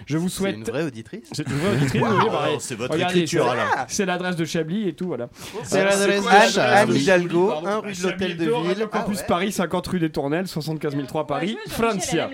Je 0.07 0.17
vous 0.19 0.29
souhaite. 0.29 0.57
une 0.57 0.65
vraie 0.65 0.83
auditrice 0.85 1.29
C'est 1.33 1.47
une 1.49 1.55
vraie 1.57 1.73
auditrice, 1.77 2.03
Wow, 2.03 2.09
oui, 2.19 2.25
bah, 2.31 2.49
c'est 2.61 2.75
votre 2.75 2.93
regardez, 2.95 3.19
écriture, 3.21 3.45
c'est- 3.45 3.51
alors. 3.51 3.85
C'est 3.89 4.07
l'adresse 4.07 4.37
de 4.37 4.45
Chablis 4.45 4.89
et 4.89 4.93
tout, 4.95 5.07
voilà. 5.07 5.29
C'est 5.65 5.85
l'adresse 5.85 6.23
quoi, 6.23 6.63
Anne- 6.63 6.95
Hidalgo, 6.95 7.49
Pardon. 7.49 7.67
un 7.69 7.79
rue 7.81 7.93
de 7.93 8.03
l'Hôtel 8.03 8.37
de 8.37 8.45
Ville. 8.45 8.87
Campus. 8.91 9.23
Paris, 9.23 9.53
50 9.53 9.87
rue 9.87 9.99
des 9.99 10.11
Tournelles, 10.11 10.47
75 10.49 10.95
003 10.97 11.27
Paris, 11.27 11.57
Francia. 11.69 12.31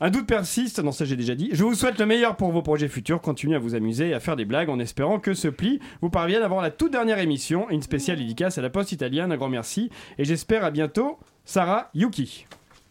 Un 0.00 0.10
doute 0.10 0.26
persiste, 0.26 0.78
non 0.82 0.92
ça 0.92 1.04
j'ai 1.04 1.16
déjà 1.16 1.34
dit. 1.34 1.48
Je 1.52 1.64
vous 1.64 1.74
souhaite 1.74 1.98
le 1.98 2.06
meilleur 2.06 2.36
pour 2.36 2.50
vos 2.52 2.62
projets 2.62 2.88
futurs. 2.88 3.20
Continuez 3.20 3.56
à 3.56 3.58
vous 3.58 3.74
amuser 3.74 4.10
et 4.10 4.14
à 4.14 4.20
faire 4.20 4.36
des 4.36 4.44
blagues 4.44 4.68
en 4.68 4.78
espérant 4.78 5.18
que 5.18 5.32
ce 5.32 5.48
pli 5.48 5.80
vous 6.02 6.10
parvienne 6.10 6.42
avant 6.42 6.60
la 6.60 6.70
toute 6.70 6.92
dernière 6.92 7.18
émission. 7.18 7.68
Une 7.70 7.82
spéciale 7.82 8.18
dédicace 8.18 8.58
à 8.58 8.62
la 8.62 8.68
poste 8.70 8.92
italienne. 8.92 9.32
Un 9.32 9.36
grand 9.36 9.48
merci 9.48 9.90
et 10.18 10.24
j'espère 10.24 10.64
à 10.64 10.70
bientôt. 10.70 11.18
Sarah 11.46 11.90
Yuki. 11.94 12.46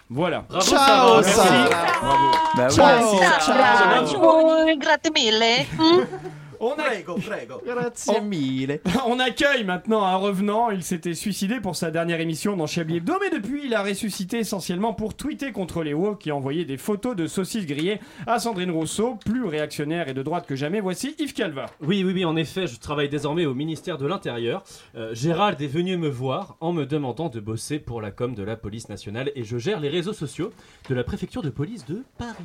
Voilà. 0.07 0.45
Bravo, 0.47 0.61
Ciao, 0.63 1.23
Sarah. 1.23 1.23
Sarah. 1.23 1.99
Bravo. 1.99 2.31
Bah 2.55 2.69
Ciao, 2.69 3.19
Ciao, 3.41 4.77
grazie 4.77 5.09
mille. 5.11 5.65
On 6.59 6.71
a... 6.71 6.83
Prego, 6.83 7.15
prego. 7.15 7.61
Grazie 7.65 8.21
mille. 8.21 8.79
On 9.07 9.19
accueille 9.19 9.63
maintenant 9.63 10.03
un 10.03 10.15
revenant. 10.15 10.69
Il 10.69 10.83
s'était 10.83 11.13
suicidé 11.13 11.59
pour 11.59 11.75
sa 11.75 11.91
dernière 11.91 12.19
émission 12.19 12.55
dans 12.55 12.67
Chablis 12.67 12.97
Hebdo, 12.97 13.13
mais 13.21 13.29
depuis, 13.29 13.65
il 13.65 13.73
a 13.73 13.83
ressuscité 13.83 14.39
essentiellement 14.39 14.93
pour 14.93 15.15
tweeter 15.15 15.51
contre 15.51 15.83
les 15.83 15.93
woke 15.93 16.19
qui 16.19 16.31
envoyaient 16.31 16.65
des 16.65 16.77
photos 16.77 17.15
de 17.15 17.27
saucisses 17.27 17.65
grillées 17.65 17.99
à 18.27 18.39
Sandrine 18.39 18.71
Rousseau, 18.71 19.15
plus 19.25 19.45
réactionnaire 19.45 20.07
et 20.07 20.13
de 20.13 20.23
droite 20.23 20.45
que 20.47 20.55
jamais. 20.55 20.79
Voici 20.79 21.15
Yves 21.19 21.33
Calva. 21.33 21.67
Oui, 21.81 22.03
oui, 22.03 22.13
oui, 22.13 22.25
en 22.25 22.35
effet, 22.35 22.67
je 22.67 22.79
travaille 22.79 23.09
désormais 23.09 23.45
au 23.45 23.53
ministère 23.53 23.97
de 23.97 24.05
l'Intérieur. 24.05 24.63
Euh, 24.95 25.13
Gérald 25.13 25.61
est 25.61 25.67
venu 25.67 25.97
me 25.97 26.09
voir 26.09 26.57
en 26.59 26.73
me 26.73 26.85
demandant 26.85 27.29
de 27.29 27.39
bosser 27.39 27.79
pour 27.79 28.01
la 28.01 28.11
com 28.11 28.33
de 28.35 28.43
la 28.43 28.55
police 28.55 28.89
nationale 28.89 29.31
et 29.35 29.43
je 29.43 29.57
gère 29.57 29.79
les 29.79 29.89
réseaux 29.89 30.13
sociaux 30.13 30.51
de 30.89 30.95
la 30.95 31.03
préfecture 31.03 31.41
de 31.41 31.49
police 31.49 31.85
de 31.85 32.03
Paris. 32.17 32.35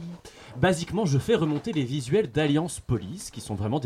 Basiquement, 0.57 1.07
je 1.07 1.19
fais 1.19 1.35
remonter 1.35 1.73
les 1.73 1.85
visuels 1.85 2.31
d'Alliance 2.31 2.81
Police 2.81 3.31
qui 3.31 3.41
sont 3.41 3.55
vraiment 3.55 3.81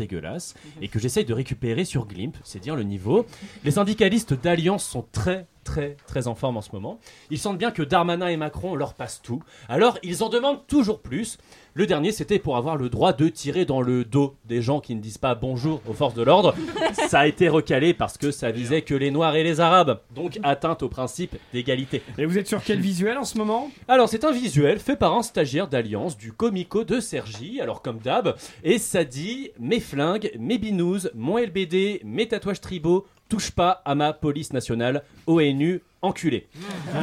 et 0.81 0.87
que 0.87 0.99
j'essaye 0.99 1.25
de 1.25 1.33
récupérer 1.33 1.85
sur 1.85 2.05
Glimp, 2.05 2.37
c'est 2.43 2.59
dire 2.59 2.75
le 2.75 2.83
niveau. 2.83 3.25
Les 3.63 3.71
syndicalistes 3.71 4.33
d'Alliance 4.33 4.85
sont 4.85 5.05
très 5.11 5.47
très 5.63 5.97
très 6.07 6.27
en 6.27 6.35
forme 6.35 6.57
en 6.57 6.61
ce 6.61 6.69
moment. 6.71 6.99
Ils 7.31 7.39
sentent 7.39 7.57
bien 7.57 7.71
que 7.71 7.81
Darmanin 7.81 8.27
et 8.27 8.37
Macron 8.37 8.75
leur 8.75 8.93
passent 8.93 9.21
tout. 9.21 9.43
Alors 9.67 9.97
ils 10.03 10.23
en 10.23 10.29
demandent 10.29 10.65
toujours 10.67 11.01
plus. 11.01 11.37
Le 11.77 11.85
dernier 11.85 12.13
c'était 12.13 12.39
pour 12.39 12.55
avoir 12.55 12.77
le 12.77 12.87
droit 12.87 13.11
de 13.11 13.27
tirer 13.27 13.65
dans 13.65 13.81
le 13.81 14.05
dos 14.05 14.37
des 14.45 14.61
gens 14.61 14.79
qui 14.79 14.95
ne 14.95 15.01
disent 15.01 15.17
pas 15.17 15.35
bonjour 15.35 15.81
aux 15.89 15.93
forces 15.93 16.13
de 16.13 16.23
l'ordre. 16.23 16.55
Ça 17.09 17.19
a 17.19 17.27
été 17.27 17.49
recalé 17.49 17.93
parce 17.93 18.17
que 18.17 18.31
ça 18.31 18.49
visait 18.49 18.81
que 18.81 18.95
les 18.95 19.11
Noirs 19.11 19.35
et 19.35 19.43
les 19.43 19.59
Arabes. 19.59 19.99
Donc 20.15 20.39
atteinte 20.41 20.83
au 20.83 20.87
principe 20.87 21.35
d'égalité. 21.51 22.01
Et 22.17 22.25
vous 22.25 22.37
êtes 22.37 22.47
sur 22.47 22.63
quel 22.63 22.79
visuel 22.79 23.17
en 23.17 23.25
ce 23.25 23.37
moment? 23.37 23.69
Alors 23.89 24.07
c'est 24.07 24.23
un 24.23 24.31
visuel 24.31 24.79
fait 24.79 24.95
par 24.95 25.17
un 25.17 25.21
stagiaire 25.21 25.67
d'Alliance 25.67 26.17
du 26.17 26.31
comico 26.31 26.85
de 26.85 27.01
Sergi, 27.01 27.59
alors 27.59 27.81
comme 27.81 27.99
d'hab, 27.99 28.37
et 28.63 28.77
ça 28.77 29.03
dit 29.03 29.51
mes 29.59 29.81
flingues, 29.81 30.31
mes 30.39 30.57
binous, 30.57 31.09
mon 31.13 31.37
LBD, 31.37 31.99
mes 32.05 32.29
tatouages 32.29 32.61
tribaux, 32.61 33.05
touche 33.27 33.51
pas 33.51 33.81
à 33.83 33.95
ma 33.95 34.13
police 34.13 34.53
nationale, 34.53 35.03
ONU, 35.27 35.81
enculé. 36.01 36.47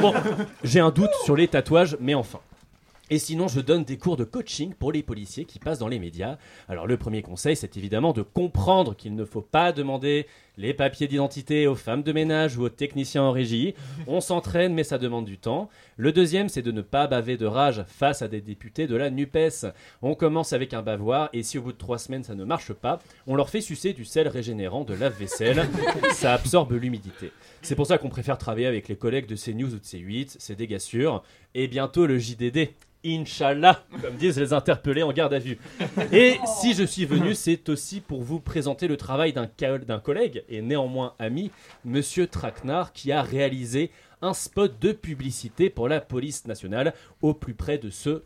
Bon, 0.01 0.15
j'ai 0.63 0.79
un 0.79 0.89
doute 0.89 1.13
sur 1.25 1.35
les 1.35 1.47
tatouages, 1.47 1.95
mais 1.99 2.15
enfin. 2.15 2.39
Et 3.13 3.19
sinon, 3.19 3.47
je 3.47 3.59
donne 3.59 3.83
des 3.83 3.99
cours 3.99 4.17
de 4.17 4.23
coaching 4.23 4.73
pour 4.73 4.91
les 4.91 5.03
policiers 5.03 5.45
qui 5.45 5.59
passent 5.59 5.77
dans 5.77 5.87
les 5.87 5.99
médias. 5.99 6.39
Alors, 6.67 6.87
le 6.87 6.97
premier 6.97 7.21
conseil, 7.21 7.55
c'est 7.55 7.77
évidemment 7.77 8.11
de 8.11 8.23
comprendre 8.23 8.95
qu'il 8.95 9.13
ne 9.13 9.23
faut 9.23 9.43
pas 9.43 9.71
demander 9.71 10.25
les 10.57 10.73
papiers 10.73 11.07
d'identité 11.07 11.67
aux 11.67 11.75
femmes 11.75 12.03
de 12.03 12.11
ménage 12.11 12.57
ou 12.57 12.63
aux 12.63 12.69
techniciens 12.69 13.23
en 13.23 13.31
régie. 13.31 13.73
On 14.07 14.21
s'entraîne, 14.21 14.73
mais 14.73 14.83
ça 14.83 14.97
demande 14.97 15.25
du 15.25 15.37
temps. 15.37 15.69
Le 15.97 16.11
deuxième, 16.11 16.49
c'est 16.49 16.61
de 16.61 16.71
ne 16.71 16.81
pas 16.81 17.07
baver 17.07 17.37
de 17.37 17.45
rage 17.45 17.83
face 17.87 18.21
à 18.21 18.27
des 18.27 18.41
députés 18.41 18.87
de 18.87 18.95
la 18.95 19.09
NUPES. 19.09 19.67
On 20.01 20.15
commence 20.15 20.53
avec 20.53 20.73
un 20.73 20.81
bavoir, 20.81 21.29
et 21.33 21.43
si 21.43 21.57
au 21.57 21.61
bout 21.61 21.73
de 21.73 21.77
trois 21.77 21.97
semaines 21.97 22.23
ça 22.23 22.35
ne 22.35 22.43
marche 22.43 22.73
pas, 22.73 22.99
on 23.27 23.35
leur 23.35 23.49
fait 23.49 23.61
sucer 23.61 23.93
du 23.93 24.05
sel 24.05 24.27
régénérant 24.27 24.83
de 24.83 24.93
lave-vaisselle. 24.93 25.67
ça 26.13 26.33
absorbe 26.33 26.73
l'humidité. 26.73 27.31
C'est 27.61 27.75
pour 27.75 27.87
ça 27.87 27.97
qu'on 27.97 28.09
préfère 28.09 28.37
travailler 28.37 28.67
avec 28.67 28.87
les 28.87 28.95
collègues 28.95 29.27
de 29.27 29.35
CNews 29.35 29.73
ou 29.73 29.79
de 29.79 29.83
C8, 29.83 30.35
c'est 30.39 30.63
gars 30.63 30.79
sûrs. 30.79 31.23
Et 31.55 31.67
bientôt 31.67 32.05
le 32.05 32.17
JDD. 32.17 32.69
Inch'Allah, 33.05 33.83
comme 34.01 34.15
disent 34.15 34.39
les 34.39 34.53
interpellés 34.53 35.03
en 35.03 35.11
garde 35.11 35.33
à 35.33 35.39
vue. 35.39 35.57
Et 36.13 36.37
si 36.61 36.73
je 36.73 36.83
suis 36.83 37.05
venu, 37.05 37.35
c'est 37.35 37.67
aussi 37.67 37.99
pour 37.99 38.23
vous 38.23 38.39
présenter 38.39 38.87
le 38.87 38.95
travail 38.95 39.33
d'un 39.33 39.49
d'un 39.85 39.99
et 40.49 40.61
néanmoins 40.61 41.15
ami, 41.19 41.51
Monsieur 41.85 42.27
Traquenard, 42.27 42.93
qui 42.93 43.11
a 43.11 43.21
réalisé 43.21 43.91
un 44.21 44.33
spot 44.33 44.79
de 44.79 44.91
publicité 44.91 45.69
pour 45.69 45.89
la 45.89 45.99
police 45.99 46.45
nationale 46.47 46.93
au 47.21 47.33
plus 47.33 47.53
près 47.53 47.77
de 47.77 47.89
ce, 47.89 48.23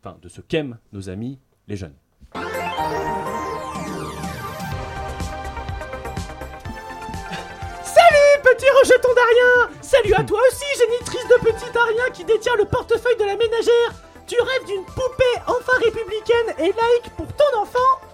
enfin, 0.00 0.16
de 0.20 0.28
ce 0.28 0.40
qu'aiment 0.40 0.78
nos 0.92 1.08
amis 1.08 1.38
les 1.68 1.76
jeunes. 1.76 1.94
Salut, 7.82 8.42
petit 8.42 8.70
rejeton 8.80 9.14
d'Arien! 9.14 9.70
Salut 9.80 10.14
à 10.14 10.24
toi 10.24 10.40
aussi, 10.48 10.66
génitrice 10.78 11.28
de 11.28 11.38
petit 11.44 11.78
Arien 11.78 12.10
qui 12.12 12.24
détient 12.24 12.56
le 12.56 12.64
portefeuille 12.66 13.16
de 13.16 13.24
la 13.24 13.36
ménagère! 13.36 13.94
Tu 14.26 14.36
rêves 14.38 14.66
d'une 14.66 14.84
poupée 14.84 15.40
enfin 15.46 15.72
républicaine 15.82 16.54
et 16.58 16.72
laïque 16.72 17.10
pour 17.16 17.28
ton 17.28 17.60
enfant? 17.62 18.07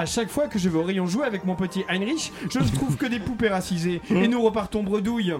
À 0.00 0.06
chaque 0.06 0.30
fois 0.30 0.48
que 0.48 0.58
je 0.58 0.70
vais 0.70 0.78
au 0.78 0.82
rayon 0.82 1.04
jouer 1.06 1.26
avec 1.26 1.44
mon 1.44 1.54
petit 1.54 1.84
Heinrich, 1.86 2.32
je 2.50 2.58
ne 2.58 2.68
trouve 2.74 2.96
que 2.96 3.04
des 3.04 3.20
poupées 3.20 3.50
racisées. 3.50 4.00
Et 4.10 4.28
nous 4.28 4.40
repartons 4.40 4.82
bredouille. 4.82 5.34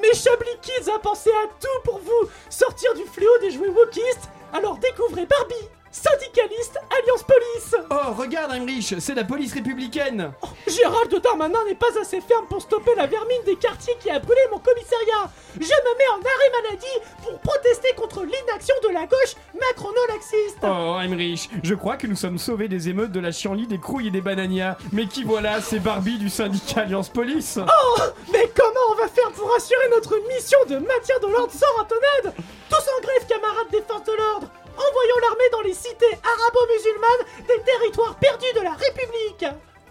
Mais 0.00 0.14
Chablis 0.14 0.48
Kids 0.62 0.90
a 0.96 0.98
pensé 0.98 1.28
à 1.28 1.46
tout 1.60 1.82
pour 1.84 1.98
vous 1.98 2.30
Sortir 2.48 2.94
du 2.94 3.02
fléau 3.02 3.28
des 3.42 3.50
jouets 3.50 3.68
wokistes 3.68 4.30
Alors 4.54 4.78
découvrez 4.78 5.26
Barbie 5.26 5.68
Syndicaliste 5.96 6.78
Alliance 6.90 7.22
Police. 7.22 7.74
Oh, 7.90 8.12
regarde 8.18 8.52
Heinrich, 8.52 8.94
c'est 8.98 9.14
la 9.14 9.24
police 9.24 9.54
républicaine. 9.54 10.30
Gérald 10.66 11.22
Darmanin 11.22 11.64
n'est 11.66 11.74
pas 11.74 11.98
assez 11.98 12.20
ferme 12.20 12.44
pour 12.50 12.60
stopper 12.60 12.94
la 12.94 13.06
vermine 13.06 13.42
des 13.46 13.56
quartiers 13.56 13.96
qui 13.98 14.10
a 14.10 14.18
brûlé 14.18 14.42
mon 14.50 14.58
commissariat. 14.58 15.30
Je 15.54 15.60
me 15.60 15.98
mets 15.98 16.08
en 16.12 16.18
arrêt 16.18 16.62
maladie 16.62 17.12
pour 17.22 17.38
protester 17.38 17.94
contre 17.96 18.24
l'inaction 18.24 18.74
de 18.86 18.92
la 18.92 19.06
gauche 19.06 19.36
macrono-laxiste. 19.54 20.58
Oh, 20.64 20.98
Heinrich, 21.00 21.48
je 21.62 21.74
crois 21.74 21.96
que 21.96 22.06
nous 22.06 22.16
sommes 22.16 22.38
sauvés 22.38 22.68
des 22.68 22.90
émeutes 22.90 23.12
de 23.12 23.20
la 23.20 23.32
chienlit, 23.32 23.66
des 23.66 23.78
crouilles 23.78 24.08
et 24.08 24.10
des 24.12 24.20
bananias. 24.20 24.76
Mais 24.92 25.06
qui 25.06 25.24
voilà, 25.24 25.62
c'est 25.62 25.80
Barbie 25.80 26.18
du 26.18 26.28
syndicat 26.28 26.82
Alliance 26.82 27.08
Police. 27.08 27.58
Oh 27.58 28.00
Mais 28.32 28.50
comment 28.54 28.92
on 28.92 28.96
va 28.96 29.08
faire 29.08 29.30
pour 29.32 29.50
assurer 29.54 29.88
notre 29.90 30.14
mission 30.28 30.58
de 30.68 30.76
maintien 30.76 31.18
de 31.22 31.28
l'ordre 31.28 31.52
sans 31.52 31.74
ratonnade 31.78 32.34
Tous 32.68 32.76
en 32.76 33.00
grève, 33.00 33.26
camarades 33.26 33.70
des 33.70 33.80
forces 33.80 34.04
de 34.04 34.12
l'ordre 34.12 34.48
Envoyons 34.76 35.18
l'armée 35.22 35.50
dans 35.52 35.62
les 35.62 35.74
cités 35.74 36.18
arabo-musulmanes 36.22 37.46
des 37.48 37.62
territoires 37.64 38.16
perdus 38.16 38.52
de 38.54 38.60
la 38.62 38.72
République. 38.72 39.46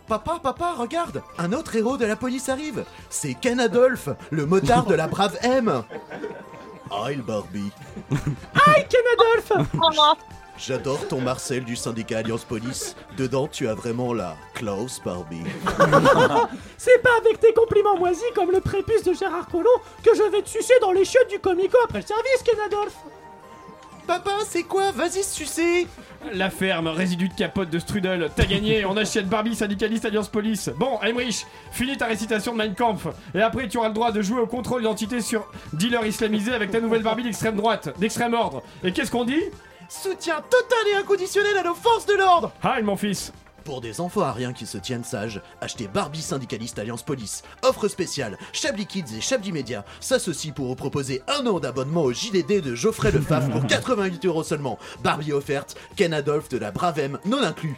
Papa, 0.07 0.39
papa, 0.41 0.75
regarde 0.77 1.23
Un 1.39 1.51
autre 1.51 1.75
héros 1.75 1.97
de 1.97 2.05
la 2.05 2.15
police 2.15 2.49
arrive. 2.49 2.85
C'est 3.09 3.33
Ken 3.33 3.59
Adolphe, 3.59 4.09
le 4.29 4.45
motard 4.45 4.85
de 4.85 4.93
la 4.93 5.07
brave 5.07 5.37
M. 5.41 5.83
Aïe, 6.91 7.17
Barbie. 7.17 7.71
Aïe, 8.67 8.85
Ken 8.87 9.01
Adolphe. 9.13 9.67
J'adore 10.57 11.07
ton 11.07 11.19
Marcel 11.19 11.65
du 11.65 11.75
syndicat 11.75 12.19
Alliance 12.19 12.45
Police. 12.45 12.95
Dedans, 13.17 13.47
tu 13.47 13.67
as 13.67 13.73
vraiment 13.73 14.13
la 14.13 14.35
Klaus 14.53 15.01
Barbie. 15.03 15.43
C'est 16.77 17.01
pas 17.01 17.17
avec 17.19 17.39
tes 17.41 17.53
compliments 17.53 17.97
moisis 17.97 18.23
comme 18.35 18.51
le 18.51 18.61
prépuce 18.61 19.03
de 19.03 19.13
Gérard 19.13 19.47
Collomb 19.47 19.81
que 20.03 20.15
je 20.15 20.23
vais 20.23 20.41
te 20.43 20.49
sucer 20.49 20.75
dans 20.79 20.91
les 20.91 21.03
chiottes 21.03 21.29
du 21.29 21.39
comico 21.39 21.77
après 21.83 21.99
le 22.01 22.05
service, 22.05 22.43
Ken 22.45 22.59
Adolphe 22.65 22.95
Papa, 24.05 24.31
c'est 24.47 24.63
quoi? 24.63 24.91
Vas-y, 24.91 25.23
sucer 25.23 25.87
La 26.33 26.49
ferme, 26.49 26.87
résidu 26.87 27.27
de 27.27 27.33
capote 27.33 27.69
de 27.69 27.79
Strudel. 27.79 28.29
T'as 28.35 28.45
gagné, 28.45 28.85
on 28.89 28.95
achète 28.97 29.27
Barbie, 29.27 29.55
syndicaliste 29.55 30.05
Alliance 30.05 30.29
Police. 30.29 30.69
Bon, 30.77 30.99
Emmerich, 31.01 31.45
finis 31.71 31.97
ta 31.97 32.05
récitation 32.05 32.51
de 32.53 32.57
Mein 32.57 32.75
Kampf. 32.75 33.07
Et 33.33 33.41
après, 33.41 33.67
tu 33.67 33.77
auras 33.77 33.87
le 33.87 33.93
droit 33.93 34.11
de 34.11 34.21
jouer 34.21 34.39
au 34.39 34.47
contrôle 34.47 34.81
d'identité 34.81 35.21
sur 35.21 35.47
dealer 35.73 36.05
islamisé 36.05 36.53
avec 36.53 36.71
ta 36.71 36.79
nouvelle 36.79 37.03
Barbie 37.03 37.23
d'extrême 37.23 37.55
droite, 37.55 37.97
d'extrême 37.99 38.33
ordre. 38.33 38.61
Et 38.83 38.91
qu'est-ce 38.91 39.11
qu'on 39.11 39.25
dit? 39.25 39.41
Soutien 39.89 40.35
total 40.35 40.93
et 40.93 40.95
inconditionnel 40.95 41.57
à 41.57 41.63
nos 41.63 41.75
forces 41.75 42.05
de 42.05 42.13
l'ordre 42.13 42.51
Hi, 42.63 42.81
mon 42.81 42.95
fils 42.95 43.31
Pour 43.65 43.81
des 43.81 43.99
enfants 43.99 44.21
à 44.21 44.31
rien 44.31 44.53
qui 44.53 44.67
se 44.67 44.77
tiennent 44.77 45.03
sages, 45.03 45.41
achetez 45.59 45.87
Barbie 45.87 46.21
syndicaliste 46.21 46.77
Alliance 46.77 47.01
Police. 47.01 47.41
Offre 47.63 47.87
spéciale, 47.87 48.37
Chablis 48.53 48.85
Kids 48.85 49.17
et 49.17 49.21
Chablis 49.21 49.51
Media 49.51 49.83
s'associent 49.99 50.53
pour 50.53 50.67
vous 50.67 50.75
proposer 50.75 51.23
un 51.27 51.47
an 51.47 51.59
d'abonnement 51.59 52.03
au 52.03 52.13
JDD 52.13 52.61
de 52.61 52.75
Geoffrey 52.75 53.11
Lefebvre 53.11 53.49
pour 53.49 53.65
88 53.67 54.23
euros 54.27 54.43
seulement. 54.43 54.77
Barbie 55.03 55.33
offerte, 55.33 55.75
Ken 55.95 56.13
Adolphe 56.13 56.47
de 56.49 56.59
la 56.59 56.69
Bravem 56.69 57.17
non 57.25 57.41
inclus. 57.41 57.75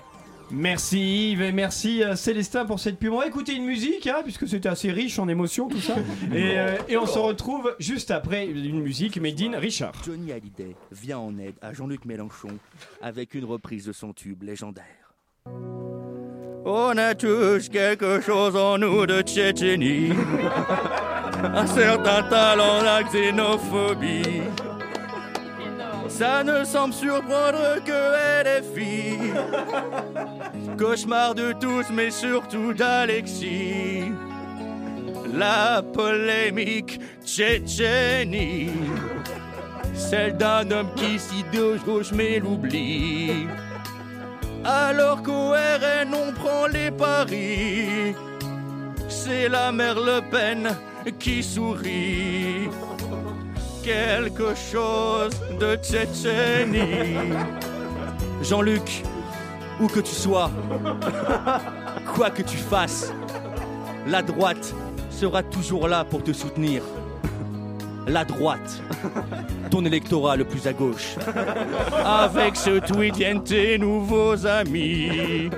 Merci 0.52 1.32
Yves 1.32 1.42
et 1.42 1.52
merci 1.54 2.04
euh, 2.04 2.18
Célestin 2.18 2.66
pour 2.66 2.82
cette 2.82 3.00
pub. 3.00 3.14
On 3.14 3.20
va 3.20 3.28
écouter 3.28 3.54
une 3.54 3.66
musique, 3.66 4.08
hein, 4.08 4.22
puisque 4.24 4.46
c'était 4.46 4.70
assez 4.70 4.92
riche 4.92 5.20
en 5.20 5.30
émotions 5.30 5.70
tout 5.70 5.80
ça. 5.80 5.96
Et, 6.34 6.60
euh, 6.60 6.78
et 6.90 6.98
on 6.98 7.06
se 7.06 7.20
retrouve 7.20 7.74
juste 7.80 8.12
après 8.12 8.46
une 8.46 8.82
musique 8.82 9.20
made 9.22 9.42
in 9.42 9.58
Richard. 9.58 9.94
Johnny 10.06 10.34
Hallyday 10.34 10.76
vient 10.92 11.20
en 11.20 11.38
aide 11.38 11.56
à 11.62 11.74
Jean-Luc 11.74 12.04
Mélenchon 12.04 12.58
avec 13.02 13.36
une 13.36 13.46
reprise 13.46 13.86
de 13.86 13.94
son 13.94 14.12
tube 14.12 14.44
légendaire. 14.44 14.86
On 16.70 16.98
a 16.98 17.16
tous 17.16 17.70
quelque 17.70 18.20
chose 18.20 18.54
en 18.58 18.78
nous 18.78 19.06
de 19.06 19.22
Tchétchénie. 19.22 20.12
Un 21.42 21.66
certain 21.66 22.24
talent, 22.24 22.82
la 22.84 23.04
xénophobie. 23.04 24.42
Ça 26.10 26.44
ne 26.44 26.66
semble 26.66 26.94
surprendre 26.94 27.82
que 27.86 28.44
LFI. 28.44 29.18
Cauchemar 30.78 31.36
de 31.36 31.54
tous, 31.54 31.86
mais 31.90 32.12
surtout 32.12 32.74
d'Alexis. 32.74 34.12
La 35.34 35.82
polémique 35.82 37.00
Tchétchénie. 37.24 38.72
Celle 39.94 40.36
d'un 40.36 40.70
homme 40.72 40.94
qui 40.98 41.18
s'y 41.18 41.46
gauche 41.86 42.12
mais 42.12 42.40
l'oublie. 42.40 43.48
Alors 44.70 45.24
qu'au 45.24 45.52
RN 45.52 46.14
on 46.14 46.34
prend 46.34 46.68
les 46.68 46.92
paris, 46.92 48.14
c'est 49.08 49.48
la 49.48 49.72
mère 49.72 49.96
Le 49.96 50.20
Pen 50.30 50.76
qui 51.18 51.42
sourit. 51.42 52.68
Quelque 53.82 54.54
chose 54.56 55.32
de 55.58 55.78
Tchétchénie. 55.78 57.16
Jean-Luc, 58.42 59.04
où 59.80 59.88
que 59.88 60.02
tu 60.02 60.14
sois, 60.14 60.52
quoi 62.14 62.30
que 62.30 62.42
tu 62.42 62.58
fasses, 62.58 63.14
la 64.06 64.22
droite 64.22 64.74
sera 65.10 65.44
toujours 65.44 65.88
là 65.88 66.04
pour 66.04 66.22
te 66.22 66.34
soutenir. 66.34 66.84
La 68.08 68.24
droite, 68.24 68.82
ton 69.70 69.84
électorat 69.86 70.38
le 70.38 70.46
plus 70.46 70.66
à 70.66 70.74
gauche. 70.74 71.16
Avec 72.06 72.56
ce 72.56 72.80
tweet 72.80 73.18
viennent 73.18 73.44
tes 73.44 73.78
nouveaux 73.78 74.46
amis. 74.46 75.50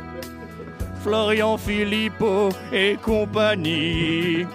Florian 1.04 1.58
Philippot 1.58 2.50
et 2.74 2.98
compagnie. 3.04 4.48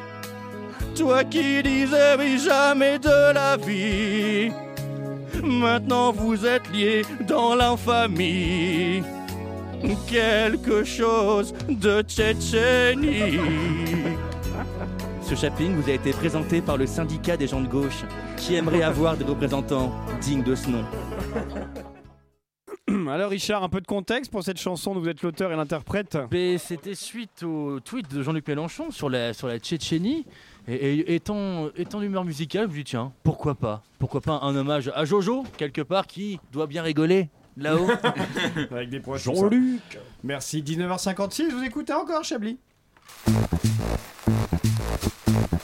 Toi 0.96 1.24
qui 1.24 1.62
disais 1.62 2.16
oui 2.18 2.38
jamais 2.38 2.98
de 2.98 3.32
la 3.32 3.56
vie. 3.56 4.52
Maintenant 5.42 6.10
vous 6.12 6.44
êtes 6.44 6.68
liés 6.72 7.02
dans 7.28 7.54
l'infamie. 7.54 9.02
Quelque 10.08 10.82
chose 10.84 11.54
de 11.68 12.02
Tchétchénie. 12.02 13.38
Ce 15.24 15.34
shopping 15.34 15.74
vous 15.74 15.88
a 15.88 15.94
été 15.94 16.10
présenté 16.10 16.60
par 16.60 16.76
le 16.76 16.86
syndicat 16.86 17.38
des 17.38 17.46
gens 17.46 17.62
de 17.62 17.66
gauche 17.66 18.04
qui 18.36 18.56
aimerait 18.56 18.82
avoir 18.82 19.16
des 19.16 19.24
représentants 19.24 19.90
dignes 20.20 20.42
de 20.42 20.54
ce 20.54 20.68
nom. 20.68 20.84
Alors 23.10 23.30
Richard, 23.30 23.64
un 23.64 23.70
peu 23.70 23.80
de 23.80 23.86
contexte 23.86 24.30
pour 24.30 24.44
cette 24.44 24.60
chanson 24.60 24.94
dont 24.94 25.00
vous 25.00 25.08
êtes 25.08 25.22
l'auteur 25.22 25.50
et 25.50 25.56
l'interprète 25.56 26.18
C'était 26.58 26.94
suite 26.94 27.42
au 27.42 27.80
tweet 27.80 28.14
de 28.14 28.22
Jean-Luc 28.22 28.46
Mélenchon 28.46 28.90
sur 28.90 29.08
la, 29.08 29.32
sur 29.32 29.48
la 29.48 29.58
Tchétchénie. 29.58 30.26
Et, 30.68 30.74
et 30.74 31.14
étant, 31.14 31.70
étant 31.74 32.00
d'humeur 32.00 32.24
musicale, 32.24 32.66
je 32.66 32.72
me 32.72 32.76
dis 32.76 32.84
tiens, 32.84 33.10
pourquoi 33.22 33.54
pas? 33.54 33.82
Pourquoi 33.98 34.20
pas 34.20 34.40
un 34.42 34.54
hommage 34.54 34.92
à 34.94 35.06
Jojo, 35.06 35.44
quelque 35.56 35.80
part, 35.80 36.06
qui 36.06 36.38
doit 36.52 36.66
bien 36.66 36.82
rigoler 36.82 37.30
là-haut? 37.56 37.88
Avec 38.70 38.90
des 38.90 39.00
points 39.00 39.16
Jean-Luc. 39.16 39.98
Merci, 40.22 40.62
19h56, 40.62 41.50
vous 41.50 41.64
écoutez 41.64 41.94
encore 41.94 42.24
Chablis 42.24 42.58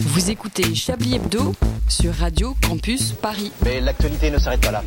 Vous 0.01 0.31
écoutez 0.31 0.75
Chablis 0.75 1.15
Hebdo 1.15 1.53
sur 1.89 2.13
Radio 2.15 2.55
Campus 2.67 3.13
Paris. 3.13 3.53
Mais 3.65 3.81
l'actualité 3.81 4.31
ne 4.31 4.39
s'arrête 4.39 4.61
pas 4.61 4.73
là. 4.73 4.85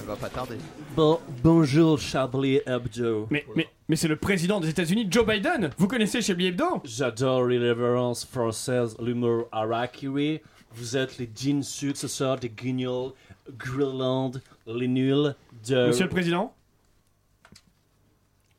Elle 0.00 0.06
va 0.06 0.16
pas 0.16 0.28
tarder. 0.28 0.56
Bon, 0.94 1.20
bonjour 1.42 1.98
Chablis 1.98 2.60
Hebdo. 2.66 3.26
Mais, 3.30 3.44
mais, 3.54 3.68
mais 3.88 3.96
c'est 3.96 4.08
le 4.08 4.16
président 4.16 4.60
des 4.60 4.70
États-Unis, 4.70 5.08
Joe 5.10 5.26
Biden 5.26 5.70
Vous 5.76 5.88
connaissez 5.88 6.22
Chablis 6.22 6.46
Hebdo? 6.46 6.82
J'adore 6.84 7.44
l'irrévérence 7.44 8.24
française, 8.24 8.96
l'humour 9.00 9.48
harakiri. 9.52 10.40
Vous 10.72 10.96
êtes 10.96 11.18
les 11.18 11.26
dignes 11.26 11.62
successeurs 11.62 12.38
des 12.38 12.50
guignols, 12.50 13.12
Greenland, 13.58 14.40
les 14.66 14.88
nuls 14.88 15.34
de... 15.68 15.86
Monsieur 15.88 16.04
le 16.04 16.10
Président? 16.10 16.54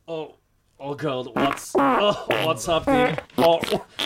Oh, 0.07 0.31
oh 0.79 0.95
God, 0.95 1.27
what's, 1.35 1.73
oh, 1.77 2.27
what's 2.43 2.65
happening? 2.65 3.15
Oh, 3.37 3.59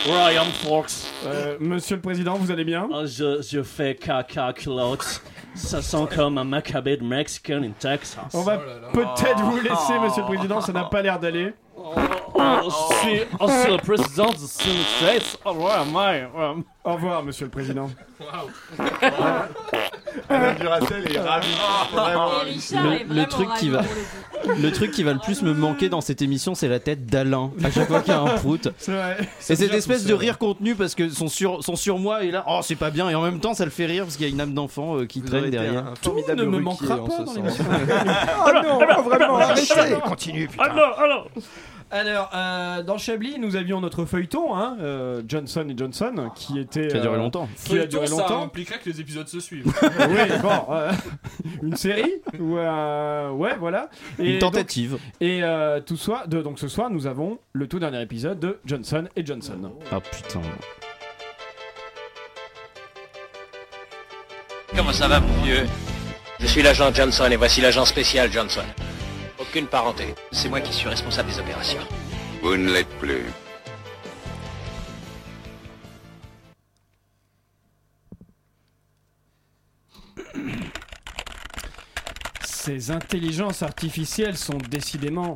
where 0.06 0.20
I 0.20 0.36
am, 0.36 0.50
folks. 0.64 1.10
Euh, 1.26 1.56
Monsieur 1.60 1.96
le 1.96 2.02
Président, 2.02 2.36
vous 2.36 2.50
allez 2.50 2.64
bien? 2.64 2.88
Oh, 2.92 3.06
je, 3.06 3.42
je 3.42 3.62
fais 3.62 3.94
caca 3.94 4.52
culotte. 4.52 5.22
Ça 5.54 5.82
sent 5.82 6.06
comme 6.14 6.38
un 6.38 6.44
macabé 6.44 6.96
de 6.96 7.04
Mexican 7.04 7.62
in 7.62 7.72
Texas. 7.78 8.32
On 8.32 8.42
va 8.42 8.58
peut-être 8.92 9.40
vous 9.42 9.60
laisser, 9.60 9.98
Monsieur 10.02 10.22
le 10.22 10.28
Président, 10.34 10.60
ça 10.60 10.72
n'a 10.72 10.84
pas 10.84 11.02
l'air 11.02 11.18
d'aller. 11.18 11.52
Oh, 11.76 12.70
si, 13.02 13.20
oh, 13.38 13.46
c'est 13.48 13.70
le 13.70 13.76
président 13.78 14.30
de 14.30 14.36
United 14.36 14.86
States. 14.98 15.38
Au 15.44 15.50
revoir, 15.50 15.84
my, 15.86 16.22
um, 16.36 16.64
Au 16.84 16.94
revoir, 16.94 17.22
Monsieur 17.22 17.44
le 17.44 17.50
Président. 17.52 17.88
Alain 20.28 20.54
Duracell 20.54 21.12
est 21.14 21.18
ravi. 21.20 21.46
Vraiment. 21.92 22.30
Le, 23.08 23.14
le 23.14 23.26
truc 23.26 23.48
qui 23.58 23.68
va, 23.68 23.82
le 24.60 24.72
truc 24.72 24.90
qui 24.90 25.04
va 25.04 25.12
le 25.12 25.20
plus 25.20 25.42
me 25.42 25.54
manquer 25.54 25.88
dans 25.88 26.00
cette 26.00 26.22
émission, 26.22 26.56
c'est 26.56 26.66
la 26.66 26.80
tête 26.80 27.06
d'Alain. 27.06 27.52
À 27.62 27.70
chaque 27.70 27.86
fois 27.86 28.00
qu'il 28.00 28.12
y 28.12 28.16
a 28.16 28.20
un 28.20 28.36
prout. 28.38 28.68
C'est 28.78 28.92
vrai. 28.92 29.16
Et 29.48 29.54
cette 29.54 29.72
espèce 29.74 30.04
de 30.04 30.14
rire 30.14 30.38
contenu 30.38 30.74
parce 30.74 30.96
que 30.96 31.08
son 31.08 31.28
sur, 31.28 31.62
son 31.62 31.76
surmoi 31.76 32.24
est 32.24 32.32
là. 32.32 32.44
Oh, 32.48 32.60
c'est 32.62 32.74
pas 32.76 32.90
bien. 32.90 33.08
Et 33.08 33.14
en 33.14 33.22
même 33.22 33.38
temps, 33.38 33.54
ça 33.54 33.64
le 33.64 33.70
fait 33.70 33.86
rire 33.86 34.02
parce 34.04 34.16
qu'il 34.16 34.26
y 34.26 34.28
a 34.28 34.32
une 34.32 34.40
âme 34.40 34.54
d'enfant 34.54 34.96
euh, 34.98 35.06
qui 35.06 35.20
Vous 35.20 35.28
traîne 35.28 35.50
derrière. 35.50 35.84
formidable 36.02 36.40
ne 36.40 36.46
me 36.46 36.58
manquera 36.58 36.96
pas 36.96 37.22
dans 37.24 37.32
l'émission. 37.32 37.64
Oh 38.44 38.50
non, 38.52 39.02
vraiment, 39.02 39.36
arrêtez, 39.36 39.94
continue, 40.04 40.48
putain. 40.48 40.64
Alors, 40.64 40.98
alors 41.00 41.28
alors, 41.92 42.30
euh, 42.34 42.82
dans 42.82 42.96
Chablis, 42.96 43.38
nous 43.38 43.54
avions 43.54 43.80
notre 43.80 44.06
feuilleton, 44.06 44.56
hein, 44.56 44.76
euh, 44.80 45.22
Johnson 45.28 45.66
et 45.68 45.76
Johnson, 45.76 46.30
qui 46.34 46.58
était 46.58 46.88
Qui 46.88 46.96
a 46.96 47.00
duré 47.00 47.14
euh, 47.14 47.18
longtemps. 47.18 47.48
Qui 47.64 47.78
a 47.78 47.86
duré 47.86 48.06
Ça 48.06 48.26
impliquerait 48.38 48.78
que 48.78 48.88
les 48.88 49.00
épisodes 49.00 49.28
se 49.28 49.40
suivent. 49.40 49.66
oui, 49.82 50.38
bon, 50.40 50.72
euh, 50.72 50.90
une 51.62 51.76
série 51.76 52.14
ou 52.40 52.56
euh, 52.56 53.30
ouais, 53.30 53.56
voilà. 53.58 53.90
Une 54.18 54.38
donc- 54.38 54.52
tentative. 54.54 54.98
et 55.20 55.42
euh, 55.42 55.80
tout 55.80 55.98
soir, 55.98 56.26
de, 56.28 56.40
donc 56.40 56.58
ce 56.58 56.66
soir, 56.68 56.88
nous 56.88 57.06
avons 57.06 57.38
le 57.52 57.66
tout 57.66 57.78
dernier 57.78 58.00
épisode 58.00 58.40
de 58.40 58.58
Johnson 58.64 59.04
et 59.14 59.24
Johnson. 59.26 59.72
Ah 59.92 60.00
putain. 60.00 60.40
Comment 64.74 64.92
ça 64.92 65.08
va, 65.08 65.20
mon 65.20 65.42
vieux? 65.42 65.66
Je 66.40 66.46
suis 66.46 66.62
l'agent 66.62 66.92
Johnson 66.92 67.28
et 67.30 67.36
voici 67.36 67.60
l'agent 67.60 67.84
spécial 67.84 68.32
Johnson. 68.32 68.62
Aucune 69.42 69.66
parenté. 69.66 70.14
C'est 70.30 70.48
moi 70.48 70.60
qui 70.60 70.72
suis 70.72 70.88
responsable 70.88 71.28
des 71.28 71.40
opérations. 71.40 71.82
Vous 72.42 72.56
ne 72.56 72.72
l'êtes 72.72 72.88
plus. 73.00 73.24
Ces 82.44 82.92
intelligences 82.92 83.64
artificielles 83.64 84.38
sont 84.38 84.58
décidément 84.58 85.34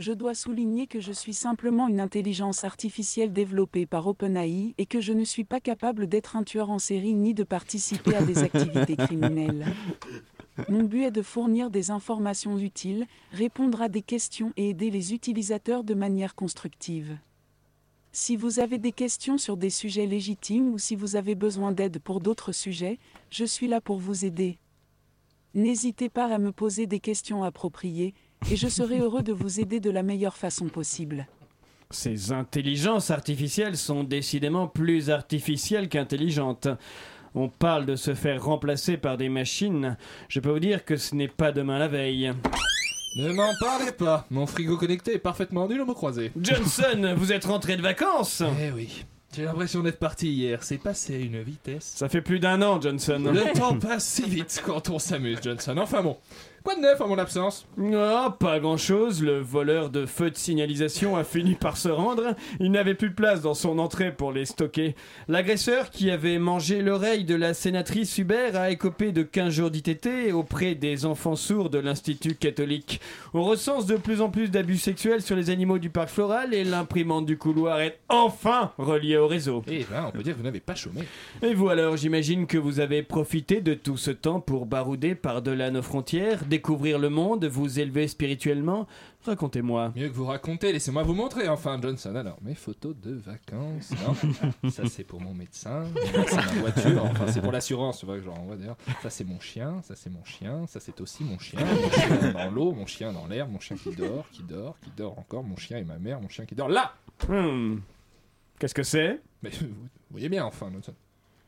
Je 0.00 0.14
dois 0.14 0.34
souligner 0.34 0.86
que 0.86 0.98
je 0.98 1.12
suis 1.12 1.34
simplement 1.34 1.86
une 1.86 2.00
intelligence 2.00 2.64
artificielle 2.64 3.34
développée 3.34 3.84
par 3.84 4.06
OpenAI 4.06 4.74
et 4.78 4.86
que 4.86 4.98
je 4.98 5.12
ne 5.12 5.24
suis 5.24 5.44
pas 5.44 5.60
capable 5.60 6.06
d'être 6.06 6.36
un 6.36 6.42
tueur 6.42 6.70
en 6.70 6.78
série 6.78 7.12
ni 7.12 7.34
de 7.34 7.44
participer 7.44 8.14
à 8.14 8.22
des 8.22 8.38
activités 8.42 8.96
criminelles. 8.96 9.66
Mon 10.70 10.84
but 10.84 11.02
est 11.02 11.10
de 11.10 11.20
fournir 11.20 11.68
des 11.68 11.90
informations 11.90 12.56
utiles, 12.56 13.06
répondre 13.32 13.82
à 13.82 13.90
des 13.90 14.00
questions 14.00 14.54
et 14.56 14.70
aider 14.70 14.90
les 14.90 15.12
utilisateurs 15.12 15.84
de 15.84 15.92
manière 15.92 16.34
constructive. 16.34 17.18
Si 18.10 18.36
vous 18.36 18.58
avez 18.58 18.78
des 18.78 18.92
questions 18.92 19.36
sur 19.36 19.58
des 19.58 19.68
sujets 19.68 20.06
légitimes 20.06 20.72
ou 20.72 20.78
si 20.78 20.96
vous 20.96 21.16
avez 21.16 21.34
besoin 21.34 21.72
d'aide 21.72 21.98
pour 21.98 22.20
d'autres 22.20 22.52
sujets, 22.52 22.98
je 23.28 23.44
suis 23.44 23.68
là 23.68 23.82
pour 23.82 23.98
vous 23.98 24.24
aider. 24.24 24.56
N'hésitez 25.52 26.08
pas 26.08 26.32
à 26.32 26.38
me 26.38 26.52
poser 26.52 26.86
des 26.86 27.00
questions 27.00 27.42
appropriées 27.42 28.14
et 28.50 28.56
je 28.56 28.68
serai 28.68 29.00
heureux 29.00 29.22
de 29.22 29.32
vous 29.32 29.60
aider 29.60 29.80
de 29.80 29.90
la 29.90 30.02
meilleure 30.02 30.36
façon 30.36 30.68
possible. 30.68 31.26
Ces 31.90 32.30
intelligences 32.32 33.10
artificielles 33.10 33.76
sont 33.76 34.04
décidément 34.04 34.68
plus 34.68 35.10
artificielles 35.10 35.88
qu'intelligentes. 35.88 36.68
On 37.34 37.48
parle 37.48 37.86
de 37.86 37.96
se 37.96 38.14
faire 38.14 38.44
remplacer 38.44 38.96
par 38.96 39.16
des 39.16 39.28
machines. 39.28 39.96
Je 40.28 40.40
peux 40.40 40.50
vous 40.50 40.60
dire 40.60 40.84
que 40.84 40.96
ce 40.96 41.14
n'est 41.14 41.28
pas 41.28 41.52
demain 41.52 41.78
la 41.78 41.88
veille. 41.88 42.32
Ne 43.16 43.32
m'en 43.32 43.52
parlez 43.58 43.90
pas, 43.90 44.24
mon 44.30 44.46
frigo 44.46 44.76
connecté 44.76 45.14
est 45.14 45.18
parfaitement 45.18 45.66
nul 45.68 45.80
au 45.80 45.86
mot 45.86 45.94
croisé. 45.94 46.30
Johnson, 46.40 47.14
vous 47.16 47.32
êtes 47.32 47.44
rentré 47.44 47.76
de 47.76 47.82
vacances? 47.82 48.42
Eh 48.60 48.70
oui. 48.70 49.04
J'ai 49.34 49.44
l'impression 49.44 49.80
d'être 49.82 49.98
parti 49.98 50.28
hier, 50.28 50.62
c'est 50.62 50.78
passé 50.78 51.14
à 51.14 51.18
une 51.18 51.40
vitesse. 51.42 51.92
Ça 51.96 52.08
fait 52.08 52.20
plus 52.20 52.40
d'un 52.40 52.62
an, 52.62 52.80
Johnson. 52.80 53.30
Le 53.32 53.52
temps 53.56 53.78
passe 53.78 54.04
si 54.04 54.28
vite 54.28 54.60
quand 54.64 54.90
on 54.90 54.98
s'amuse, 54.98 55.38
Johnson. 55.42 55.76
Enfin 55.78 56.02
bon. 56.02 56.16
Quoi 56.62 56.74
de 56.74 56.80
neuf 56.80 57.00
en 57.00 57.08
mon 57.08 57.16
absence? 57.16 57.66
Ah, 57.94 58.36
pas 58.38 58.60
grand 58.60 58.76
chose. 58.76 59.22
Le 59.22 59.40
voleur 59.40 59.88
de 59.88 60.04
feux 60.04 60.30
de 60.30 60.36
signalisation 60.36 61.16
a 61.16 61.24
fini 61.24 61.54
par 61.54 61.78
se 61.78 61.88
rendre. 61.88 62.34
Il 62.60 62.70
n'avait 62.70 62.94
plus 62.94 63.08
de 63.08 63.14
place 63.14 63.40
dans 63.40 63.54
son 63.54 63.78
entrée 63.78 64.12
pour 64.12 64.30
les 64.30 64.44
stocker. 64.44 64.94
L'agresseur, 65.26 65.88
qui 65.88 66.10
avait 66.10 66.38
mangé 66.38 66.82
l'oreille 66.82 67.24
de 67.24 67.34
la 67.34 67.54
sénatrice 67.54 68.18
Hubert, 68.18 68.56
a 68.56 68.70
écopé 68.70 69.10
de 69.10 69.22
15 69.22 69.54
jours 69.54 69.70
d'ITT 69.70 70.32
auprès 70.34 70.74
des 70.74 71.06
enfants 71.06 71.34
sourds 71.34 71.70
de 71.70 71.78
l'Institut 71.78 72.34
catholique. 72.34 73.00
On 73.32 73.42
recense 73.42 73.86
de 73.86 73.96
plus 73.96 74.20
en 74.20 74.28
plus 74.28 74.50
d'abus 74.50 74.76
sexuels 74.76 75.22
sur 75.22 75.36
les 75.36 75.48
animaux 75.48 75.78
du 75.78 75.88
parc 75.88 76.10
floral 76.10 76.52
et 76.52 76.64
l'imprimante 76.64 77.24
du 77.24 77.38
couloir 77.38 77.80
est 77.80 77.98
enfin 78.10 78.72
reliée 78.76 79.16
au 79.16 79.28
réseau. 79.28 79.62
Eh 79.66 79.86
ben, 79.90 80.04
on 80.08 80.10
peut 80.10 80.22
dire 80.22 80.34
que 80.34 80.38
vous 80.38 80.44
n'avez 80.44 80.60
pas 80.60 80.74
chômé. 80.74 81.00
Et 81.42 81.54
vous 81.54 81.70
alors, 81.70 81.96
j'imagine 81.96 82.46
que 82.46 82.58
vous 82.58 82.80
avez 82.80 83.02
profité 83.02 83.62
de 83.62 83.72
tout 83.72 83.96
ce 83.96 84.10
temps 84.10 84.40
pour 84.40 84.66
barouder 84.66 85.14
par-delà 85.14 85.70
nos 85.70 85.80
frontières, 85.82 86.44
découvrir 86.50 86.98
le 86.98 87.08
monde, 87.08 87.46
vous 87.46 87.80
élever 87.80 88.06
spirituellement. 88.08 88.86
Racontez-moi. 89.24 89.92
Mieux 89.96 90.08
que 90.08 90.14
vous 90.14 90.26
racontez, 90.26 90.72
laissez-moi 90.72 91.02
vous 91.02 91.14
montrer 91.14 91.48
enfin, 91.48 91.78
Johnson. 91.80 92.14
Alors, 92.14 92.36
mes 92.42 92.54
photos 92.54 92.94
de 92.96 93.14
vacances. 93.14 93.92
Non, 94.62 94.70
ça 94.70 94.86
c'est 94.86 95.04
pour 95.04 95.20
mon 95.20 95.32
médecin. 95.32 95.84
C'est 96.26 96.36
ma 96.36 96.60
voiture. 96.60 97.04
Enfin, 97.04 97.26
c'est 97.28 97.40
pour 97.40 97.52
l'assurance, 97.52 98.00
tu 98.00 98.06
vois, 98.06 98.16
que 98.16 98.22
je 98.22 98.26
leur 98.26 98.38
envoie 98.38 98.56
d'ailleurs. 98.56 98.76
Ça 99.02 99.08
c'est 99.08 99.24
mon 99.24 99.40
chien, 99.40 99.80
ça 99.82 99.94
c'est 99.96 100.10
mon 100.10 100.24
chien, 100.24 100.66
ça 100.66 100.80
c'est 100.80 101.00
aussi 101.00 101.24
mon 101.24 101.38
chien. 101.38 101.60
Mon 101.60 101.90
chien 101.90 102.32
dans 102.32 102.50
l'eau, 102.50 102.72
mon 102.72 102.86
chien 102.86 103.12
dans 103.12 103.26
l'air, 103.26 103.48
mon 103.48 103.60
chien 103.60 103.76
qui 103.76 103.94
dort, 103.94 104.26
qui 104.32 104.42
dort, 104.42 104.76
qui 104.82 104.90
dort 104.96 105.18
encore, 105.18 105.44
mon 105.44 105.56
chien 105.56 105.78
et 105.78 105.84
ma 105.84 105.98
mère, 105.98 106.20
mon 106.20 106.28
chien 106.28 106.44
qui 106.44 106.54
dort 106.54 106.68
là 106.68 106.92
Hmm. 107.28 107.78
Qu'est-ce 108.58 108.74
que 108.74 108.82
c'est? 108.82 109.20
Mais 109.42 109.50
vous 109.50 109.68
voyez 110.10 110.28
bien 110.28 110.44
enfin, 110.44 110.70
Johnson. 110.72 110.94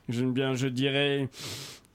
Je, 0.09 0.25
bien, 0.25 0.55
je 0.55 0.67
dirais 0.67 1.29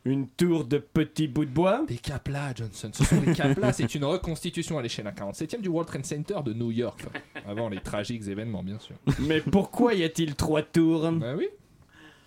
une 0.08 0.28
tour 0.28 0.66
de 0.66 0.78
petits 0.78 1.28
bouts 1.28 1.46
de 1.46 1.52
bois. 1.52 1.84
Des 1.88 1.98
caplas, 1.98 2.54
Johnson. 2.56 2.90
Ce 2.94 3.04
sont 3.04 3.22
des 3.22 3.34
caplas. 3.34 3.74
C'est 3.74 3.94
une 3.96 4.06
reconstitution 4.06 4.78
à 4.78 4.82
l'échelle 4.82 5.06
47e 5.06 5.62
du 5.62 5.70
World 5.70 5.90
Trade 5.90 6.06
Center 6.06 6.38
de 6.46 6.54
New 6.54 6.72
York. 6.72 7.02
Avant 7.48 7.70
les 7.70 7.80
tragiques 7.80 8.28
événements, 8.28 8.64
bien 8.64 8.80
sûr. 8.80 8.96
Mais 9.20 9.42
pourquoi 9.42 9.94
y 9.94 10.04
a-t-il 10.04 10.36
trois 10.36 10.62
tours? 10.62 11.12
Bah 11.12 11.34
oui. 11.38 11.48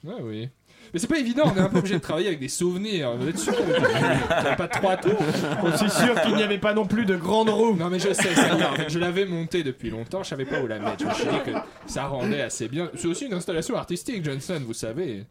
Ouais, 0.05 0.15
oui. 0.23 0.49
Mais 0.93 0.99
c'est 0.99 1.07
pas 1.07 1.19
évident, 1.19 1.45
on 1.45 1.57
est 1.57 1.61
un 1.61 1.69
peu 1.69 1.79
obligé 1.79 1.95
de 1.95 2.01
travailler 2.01 2.29
avec 2.29 2.41
des 2.41 2.49
souvenirs. 2.49 3.15
Vous 3.17 3.29
êtes 3.29 3.39
sûr 3.39 3.55
qu'il 3.55 3.67
n'y 3.67 3.75
a 3.75 4.57
pas 4.57 4.67
trois 4.67 4.97
tours? 4.97 5.21
Aussi 5.63 5.89
sûr 5.91 6.21
qu'il 6.23 6.35
n'y 6.35 6.43
avait 6.43 6.59
pas 6.59 6.73
non 6.75 6.87
plus 6.87 7.05
de 7.05 7.17
grandes 7.17 7.51
roues. 7.51 7.77
Non 7.77 7.91
mais 7.91 7.99
je 7.99 8.13
sais, 8.13 8.35
ça 8.35 8.57
en 8.57 8.75
fait, 8.75 8.89
je 8.89 8.99
l'avais 8.99 9.27
monté 9.27 9.63
depuis 9.63 9.91
longtemps, 9.91 10.23
je 10.23 10.31
savais 10.31 10.47
pas 10.47 10.61
où 10.61 10.67
la 10.67 10.79
mettre. 10.79 11.01
Je 11.01 11.05
me 11.05 11.13
suis 11.13 11.25
dit 11.27 11.53
que 11.53 11.59
ça 11.87 12.07
rendait 12.07 12.41
assez 12.41 12.67
bien. 12.67 12.91
C'est 12.95 13.07
aussi 13.07 13.27
une 13.27 13.35
installation 13.35 13.77
artistique, 13.77 14.25
Johnson, 14.25 14.61
vous 14.67 14.75
savez. 14.75 15.27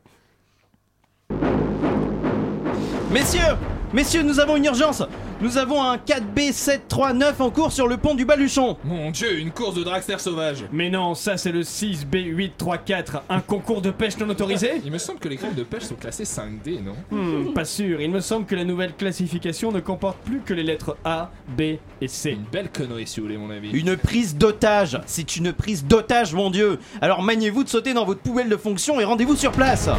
Messieurs 3.12 3.58
Messieurs, 3.92 4.22
nous 4.22 4.40
avons 4.40 4.56
une 4.56 4.66
urgence. 4.66 5.02
Nous 5.42 5.58
avons 5.58 5.82
un 5.82 5.98
4B739 5.98 7.34
en 7.40 7.50
cours 7.50 7.72
sur 7.72 7.88
le 7.88 7.98
pont 7.98 8.14
du 8.14 8.24
Baluchon. 8.24 8.78
Mon 8.84 9.10
dieu, 9.10 9.40
une 9.40 9.50
course 9.50 9.74
de 9.74 9.82
dragster 9.84 10.20
sauvage 10.20 10.66
Mais 10.72 10.92
non, 10.92 11.16
ça 11.16 11.36
c'est 11.36 11.52
le 11.52 11.62
6B834, 11.62 13.22
un 13.28 13.40
concours 13.40 13.82
de 13.82 13.90
pêche 13.90 14.16
non 14.20 14.30
autorisé? 14.30 14.74
Il 14.86 14.92
me 14.92 15.00
semble 15.00 15.18
que 15.18 15.28
les 15.28 15.38
crèmes 15.38 15.56
de 15.56 15.64
pêche 15.64 15.86
sont 15.86 15.96
classées 15.96 16.24
5D, 16.24 16.84
non? 16.84 16.94
Hmm, 17.10 17.54
pas 17.54 17.66
sûr, 17.66 18.00
il 18.00 18.12
me 18.12 18.20
semble 18.20 18.46
que 18.46 18.54
la 18.54 18.64
nouvelle 18.64 18.94
classification 18.94 19.72
ne 19.72 19.80
comporte 19.80 20.20
plus 20.20 20.42
que 20.42 20.54
les 20.54 20.64
lettres 20.64 20.96
A, 21.04 21.32
B 21.58 21.62
et 22.02 22.08
C. 22.08 22.34
Une 22.34 22.44
belle 22.52 22.70
connerie 22.70 23.08
si 23.08 23.20
vous 23.20 23.26
voulez 23.26 23.40
mon 23.40 23.50
avis. 23.50 23.72
Une 23.72 23.98
prise 23.98 24.36
d'otage. 24.36 25.02
C'est 25.08 25.36
une 25.36 25.52
prise 25.52 25.84
d'otage, 25.84 26.36
mon 26.36 26.52
dieu. 26.52 26.78
Alors 27.02 27.24
maniez-vous 27.24 27.64
de 27.64 27.70
sauter 27.70 27.96
dans 27.96 28.06
votre 28.06 28.22
poubelle 28.22 28.50
de 28.50 28.58
fonction 28.58 29.00
et 29.00 29.04
rendez-vous 29.04 29.36
sur 29.36 29.52
place 29.52 29.90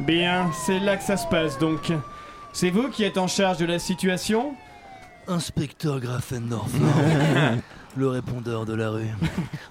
Bien, 0.00 0.50
c'est 0.52 0.78
là 0.78 0.96
que 0.96 1.02
ça 1.02 1.16
se 1.16 1.26
passe 1.26 1.58
donc. 1.58 1.92
C'est 2.52 2.70
vous 2.70 2.88
qui 2.88 3.04
êtes 3.04 3.18
en 3.18 3.26
charge 3.26 3.58
de 3.58 3.66
la 3.66 3.78
situation? 3.78 4.54
Inspecteur 5.26 6.00
Grafendorfer, 6.00 6.78
le 7.96 8.08
répondeur 8.08 8.64
de 8.64 8.72
la 8.72 8.88
rue, 8.88 9.10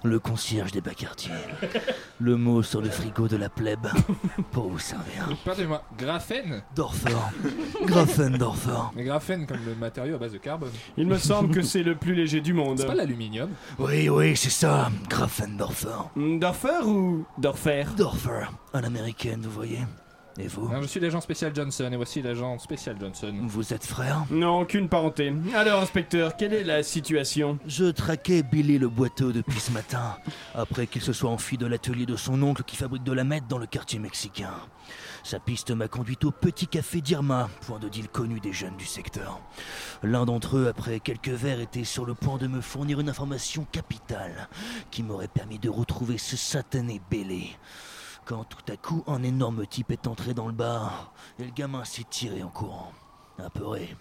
le 0.04 0.20
concierge 0.20 0.72
des 0.72 0.82
bas 0.82 0.94
quartiers, 0.94 1.32
le 2.20 2.36
mot 2.38 2.62
sur 2.62 2.80
le 2.80 2.90
frigo 2.92 3.28
de 3.28 3.38
la 3.38 3.50
plèbe, 3.50 3.88
pour 4.52 4.70
vous 4.70 4.78
servir. 4.78 5.28
Pardonnez-moi, 5.44 5.82
graphène 5.98 6.62
Dorfer, 6.76 7.16
Grafendorfer. 7.86 8.92
Mais 8.96 9.04
graphène 9.06 9.48
comme 9.48 9.66
le 9.66 9.74
matériau 9.74 10.16
à 10.16 10.20
base 10.20 10.34
de 10.34 10.38
carbone. 10.38 10.70
Il 10.96 11.08
me 11.08 11.18
semble 11.18 11.52
que 11.56 11.64
c'est 11.64 11.82
le 11.84 11.96
plus 11.96 12.14
léger 12.14 12.42
du 12.42 12.54
monde. 12.54 12.78
C'est 12.78 12.86
pas 12.86 12.94
l'aluminium 12.94 13.50
Oui, 13.80 14.10
oui, 14.10 14.36
c'est 14.38 14.52
ça, 14.52 14.92
Grafendorfer. 15.10 15.88
Dorfer 16.16 16.86
ou 16.86 17.26
Dorfer? 17.40 17.86
Dorfer, 17.98 18.46
à 18.74 18.82
l'américaine, 18.82 19.42
vous 19.42 19.50
voyez. 19.52 19.80
Et 20.40 20.48
vous 20.48 20.70
Non, 20.72 20.82
je 20.82 20.88
suis 20.88 21.00
l'agent 21.00 21.22
spécial 21.22 21.54
Johnson 21.56 21.90
et 21.92 21.96
voici 21.96 22.22
l'agent 22.22 22.60
spécial 22.60 22.96
Johnson. 23.00 23.34
Vous 23.48 23.74
êtes 23.74 23.86
frère 23.86 24.26
Non, 24.30 24.62
aucune 24.62 24.88
parenté. 24.88 25.34
Alors, 25.56 25.82
inspecteur, 25.82 26.36
quelle 26.38 26.54
est 26.54 26.64
la 26.64 26.84
situation? 26.84 27.58
Je 27.66 27.86
traquais 27.86 28.44
Billy 28.44 28.78
le 28.78 28.88
boiteux 28.88 29.34
depuis 29.34 29.60
ce 29.60 29.72
matin, 29.72 30.16
après 30.54 30.86
qu'il 30.86 31.02
se 31.02 31.14
soit 31.14 31.32
enfui 31.32 31.58
de 31.58 31.66
l'atelier 31.66 32.06
de 32.06 32.16
son 32.16 32.42
oncle 32.44 32.64
qui 32.64 32.76
fabrique 32.76 33.04
de 33.04 33.14
la 33.14 33.24
meth 33.24 33.48
dans 33.48 33.58
le 33.58 33.66
quartier 33.66 33.98
mexicain. 33.98 34.54
Sa 35.24 35.40
piste 35.40 35.72
m'a 35.72 35.88
conduit 35.88 36.18
au 36.24 36.32
petit 36.32 36.68
café 36.68 37.02
d'Irma, 37.02 37.50
point 37.66 37.80
de 37.80 37.90
deal 37.90 38.08
connu 38.08 38.40
des 38.40 38.54
jeunes 38.54 38.78
du 38.78 38.86
secteur. 38.86 39.42
L'un 40.04 40.26
d'entre 40.26 40.58
eux, 40.58 40.68
après 40.68 41.00
quelques 41.00 41.30
verres, 41.30 41.60
était 41.60 41.84
sur 41.84 42.06
le 42.06 42.14
point 42.14 42.38
de 42.38 42.48
me 42.48 42.62
fournir 42.62 43.00
une 43.00 43.10
information 43.10 43.66
capitale 43.72 44.48
qui 44.92 45.04
m'aurait 45.04 45.28
permis 45.28 45.60
de 45.60 45.70
retrouver 45.70 46.18
ce 46.18 46.38
satané 46.38 47.02
Bélé. 47.10 47.50
Quand 48.28 48.44
tout 48.44 48.72
à 48.74 48.76
coup, 48.76 49.06
un 49.08 49.24
énorme 49.24 49.66
type 49.66 49.90
est 49.90 50.06
entré 50.06 50.34
dans 50.34 50.48
le 50.48 50.54
bar 50.54 51.14
et 51.40 51.46
le 51.46 51.52
gamin 51.52 51.86
s'est 51.86 52.04
tiré 52.10 52.44
en 52.44 52.50
courant. 52.50 52.92
Apeuré. 53.40 53.96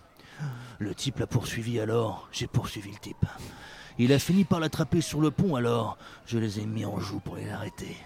Le 0.81 0.97
type 0.97 1.21
l'a 1.21 1.29
poursuivi 1.29 1.79
alors, 1.79 2.29
j'ai 2.33 2.49
poursuivi 2.49 2.91
le 2.91 2.99
type. 2.99 3.25
Il 3.99 4.13
a 4.13 4.19
fini 4.19 4.45
par 4.45 4.59
l'attraper 4.59 5.01
sur 5.01 5.21
le 5.21 5.31
pont 5.31 5.55
alors, 5.55 5.97
je 6.27 6.39
les 6.39 6.59
ai 6.59 6.67
mis 6.67 6.85
en 6.85 6.99
joue 6.99 7.21
pour 7.21 7.37
les 7.37 7.49
arrêter. 7.49 7.97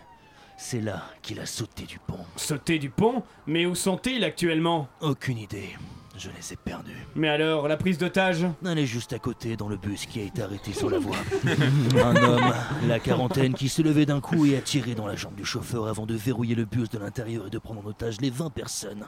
C'est 0.58 0.82
là 0.82 1.04
qu'il 1.22 1.40
a 1.40 1.46
sauté 1.46 1.84
du 1.84 1.98
pont. 1.98 2.26
Sauté 2.36 2.78
du 2.78 2.90
pont? 2.90 3.22
Mais 3.46 3.64
où 3.64 3.74
sont-ils 3.74 4.22
actuellement? 4.22 4.88
Aucune 5.00 5.38
idée. 5.38 5.74
Je 6.20 6.28
les 6.36 6.52
ai 6.52 6.56
perdus. 6.56 7.06
Mais 7.14 7.30
alors, 7.30 7.66
la 7.66 7.78
prise 7.78 7.96
d'otage? 7.96 8.46
Elle 8.66 8.78
est 8.78 8.84
juste 8.84 9.14
à 9.14 9.18
côté 9.18 9.56
dans 9.56 9.68
le 9.68 9.78
bus 9.78 10.04
qui 10.04 10.20
a 10.20 10.24
été 10.24 10.42
arrêté 10.42 10.74
sur 10.74 10.90
la 10.90 10.98
voie. 10.98 11.16
Un 12.04 12.14
homme, 12.16 12.52
la 12.86 12.98
quarantaine, 12.98 13.54
qui 13.54 13.70
s'est 13.70 13.82
levé 13.82 14.04
d'un 14.04 14.20
coup 14.20 14.44
et 14.44 14.54
a 14.54 14.60
tiré 14.60 14.94
dans 14.94 15.06
la 15.06 15.16
jambe 15.16 15.34
du 15.34 15.46
chauffeur 15.46 15.88
avant 15.88 16.04
de 16.04 16.14
verrouiller 16.14 16.54
le 16.54 16.66
bus 16.66 16.90
de 16.90 16.98
l'intérieur 16.98 17.46
et 17.46 17.50
de 17.50 17.58
prendre 17.58 17.80
en 17.82 17.88
otage 17.88 18.20
les 18.20 18.28
20 18.28 18.50
personnes 18.50 19.06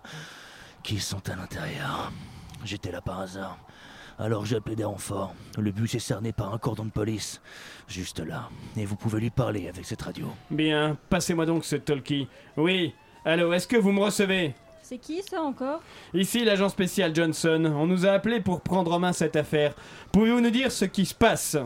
qui 0.83 1.01
sont 1.01 1.29
à 1.29 1.37
l'intérieur. 1.37 2.11
J'étais 2.65 2.91
là 2.91 3.03
par 3.03 3.21
hasard. 3.21 3.59
Alors 4.19 4.47
j'ai 4.47 4.57
appelé 4.57 4.75
des 4.75 4.85
renforts. 4.85 5.35
Le 5.59 5.71
bus 5.71 5.95
est 5.95 5.99
cerné 5.99 6.33
par 6.33 6.55
un 6.55 6.59
cordon 6.59 6.87
de 6.87 6.91
police. 6.91 7.43
Juste 7.89 8.21
là. 8.21 8.49
Et 8.75 8.87
vous 8.87 8.97
pouvez 8.97 9.21
lui 9.21 9.31
parler 9.31 9.69
avec 9.69 9.85
cette 9.85 10.01
radio. 10.01 10.29
Bien, 10.51 10.97
passez-moi 11.11 11.45
donc 11.45 11.67
ce 11.67 11.77
talkie. 11.77 12.27
Oui, 12.57 12.95
allô, 13.27 13.53
est-ce 13.53 13.69
que 13.69 13.77
vous 13.77 13.93
me 13.93 14.01
recevez? 14.01 14.55
C'est 14.93 14.99
qui 14.99 15.23
ça 15.23 15.41
encore? 15.41 15.81
Ici 16.13 16.45
l'agent 16.45 16.69
spécial 16.69 17.15
Johnson. 17.15 17.73
On 17.79 17.87
nous 17.87 18.05
a 18.05 18.11
appelé 18.11 18.43
pour 18.43 18.61
prendre 18.61 18.93
en 18.93 18.99
main 18.99 19.15
cette 19.15 19.37
affaire. 19.37 19.75
Pouvez-vous 20.13 20.43
nous 20.43 20.51
dire 20.51 20.71
ce 20.71 20.85
qui 20.85 21.07
se 21.07 21.15
passe? 21.15 21.57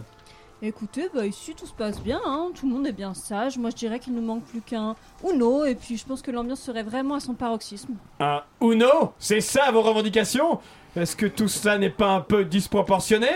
Écoutez, 0.63 1.09
bah 1.13 1.27
ici 1.27 1.53
tout 1.59 1.67
se 1.67 1.73
passe 1.73 2.01
bien, 2.01 2.21
hein. 2.25 2.51
tout 2.55 2.69
le 2.69 2.73
monde 2.73 2.87
est 2.87 2.93
bien 2.93 3.15
sage. 3.15 3.59
Moi 3.59 3.71
je 3.71 3.75
dirais 3.75 3.99
qu'il 3.99 4.15
nous 4.15 4.23
manque 4.23 4.45
plus 4.45 4.61
qu'un 4.61 4.95
Uno, 5.29 5.65
et 5.65 5.75
puis 5.75 5.97
je 5.97 6.07
pense 6.07 6.23
que 6.23 6.31
l'ambiance 6.31 6.61
serait 6.61 6.85
vraiment 6.85 7.17
à 7.17 7.21
son 7.21 7.35
paroxysme. 7.35 7.95
Un 8.21 8.45
Uno? 8.61 9.13
C'est 9.19 9.41
ça 9.41 9.73
vos 9.73 9.83
revendications? 9.83 10.61
Est-ce 10.95 11.17
que 11.17 11.27
tout 11.27 11.49
ça 11.49 11.79
n'est 11.79 11.91
pas 11.91 12.13
un 12.13 12.21
peu 12.21 12.45
disproportionné? 12.45 13.27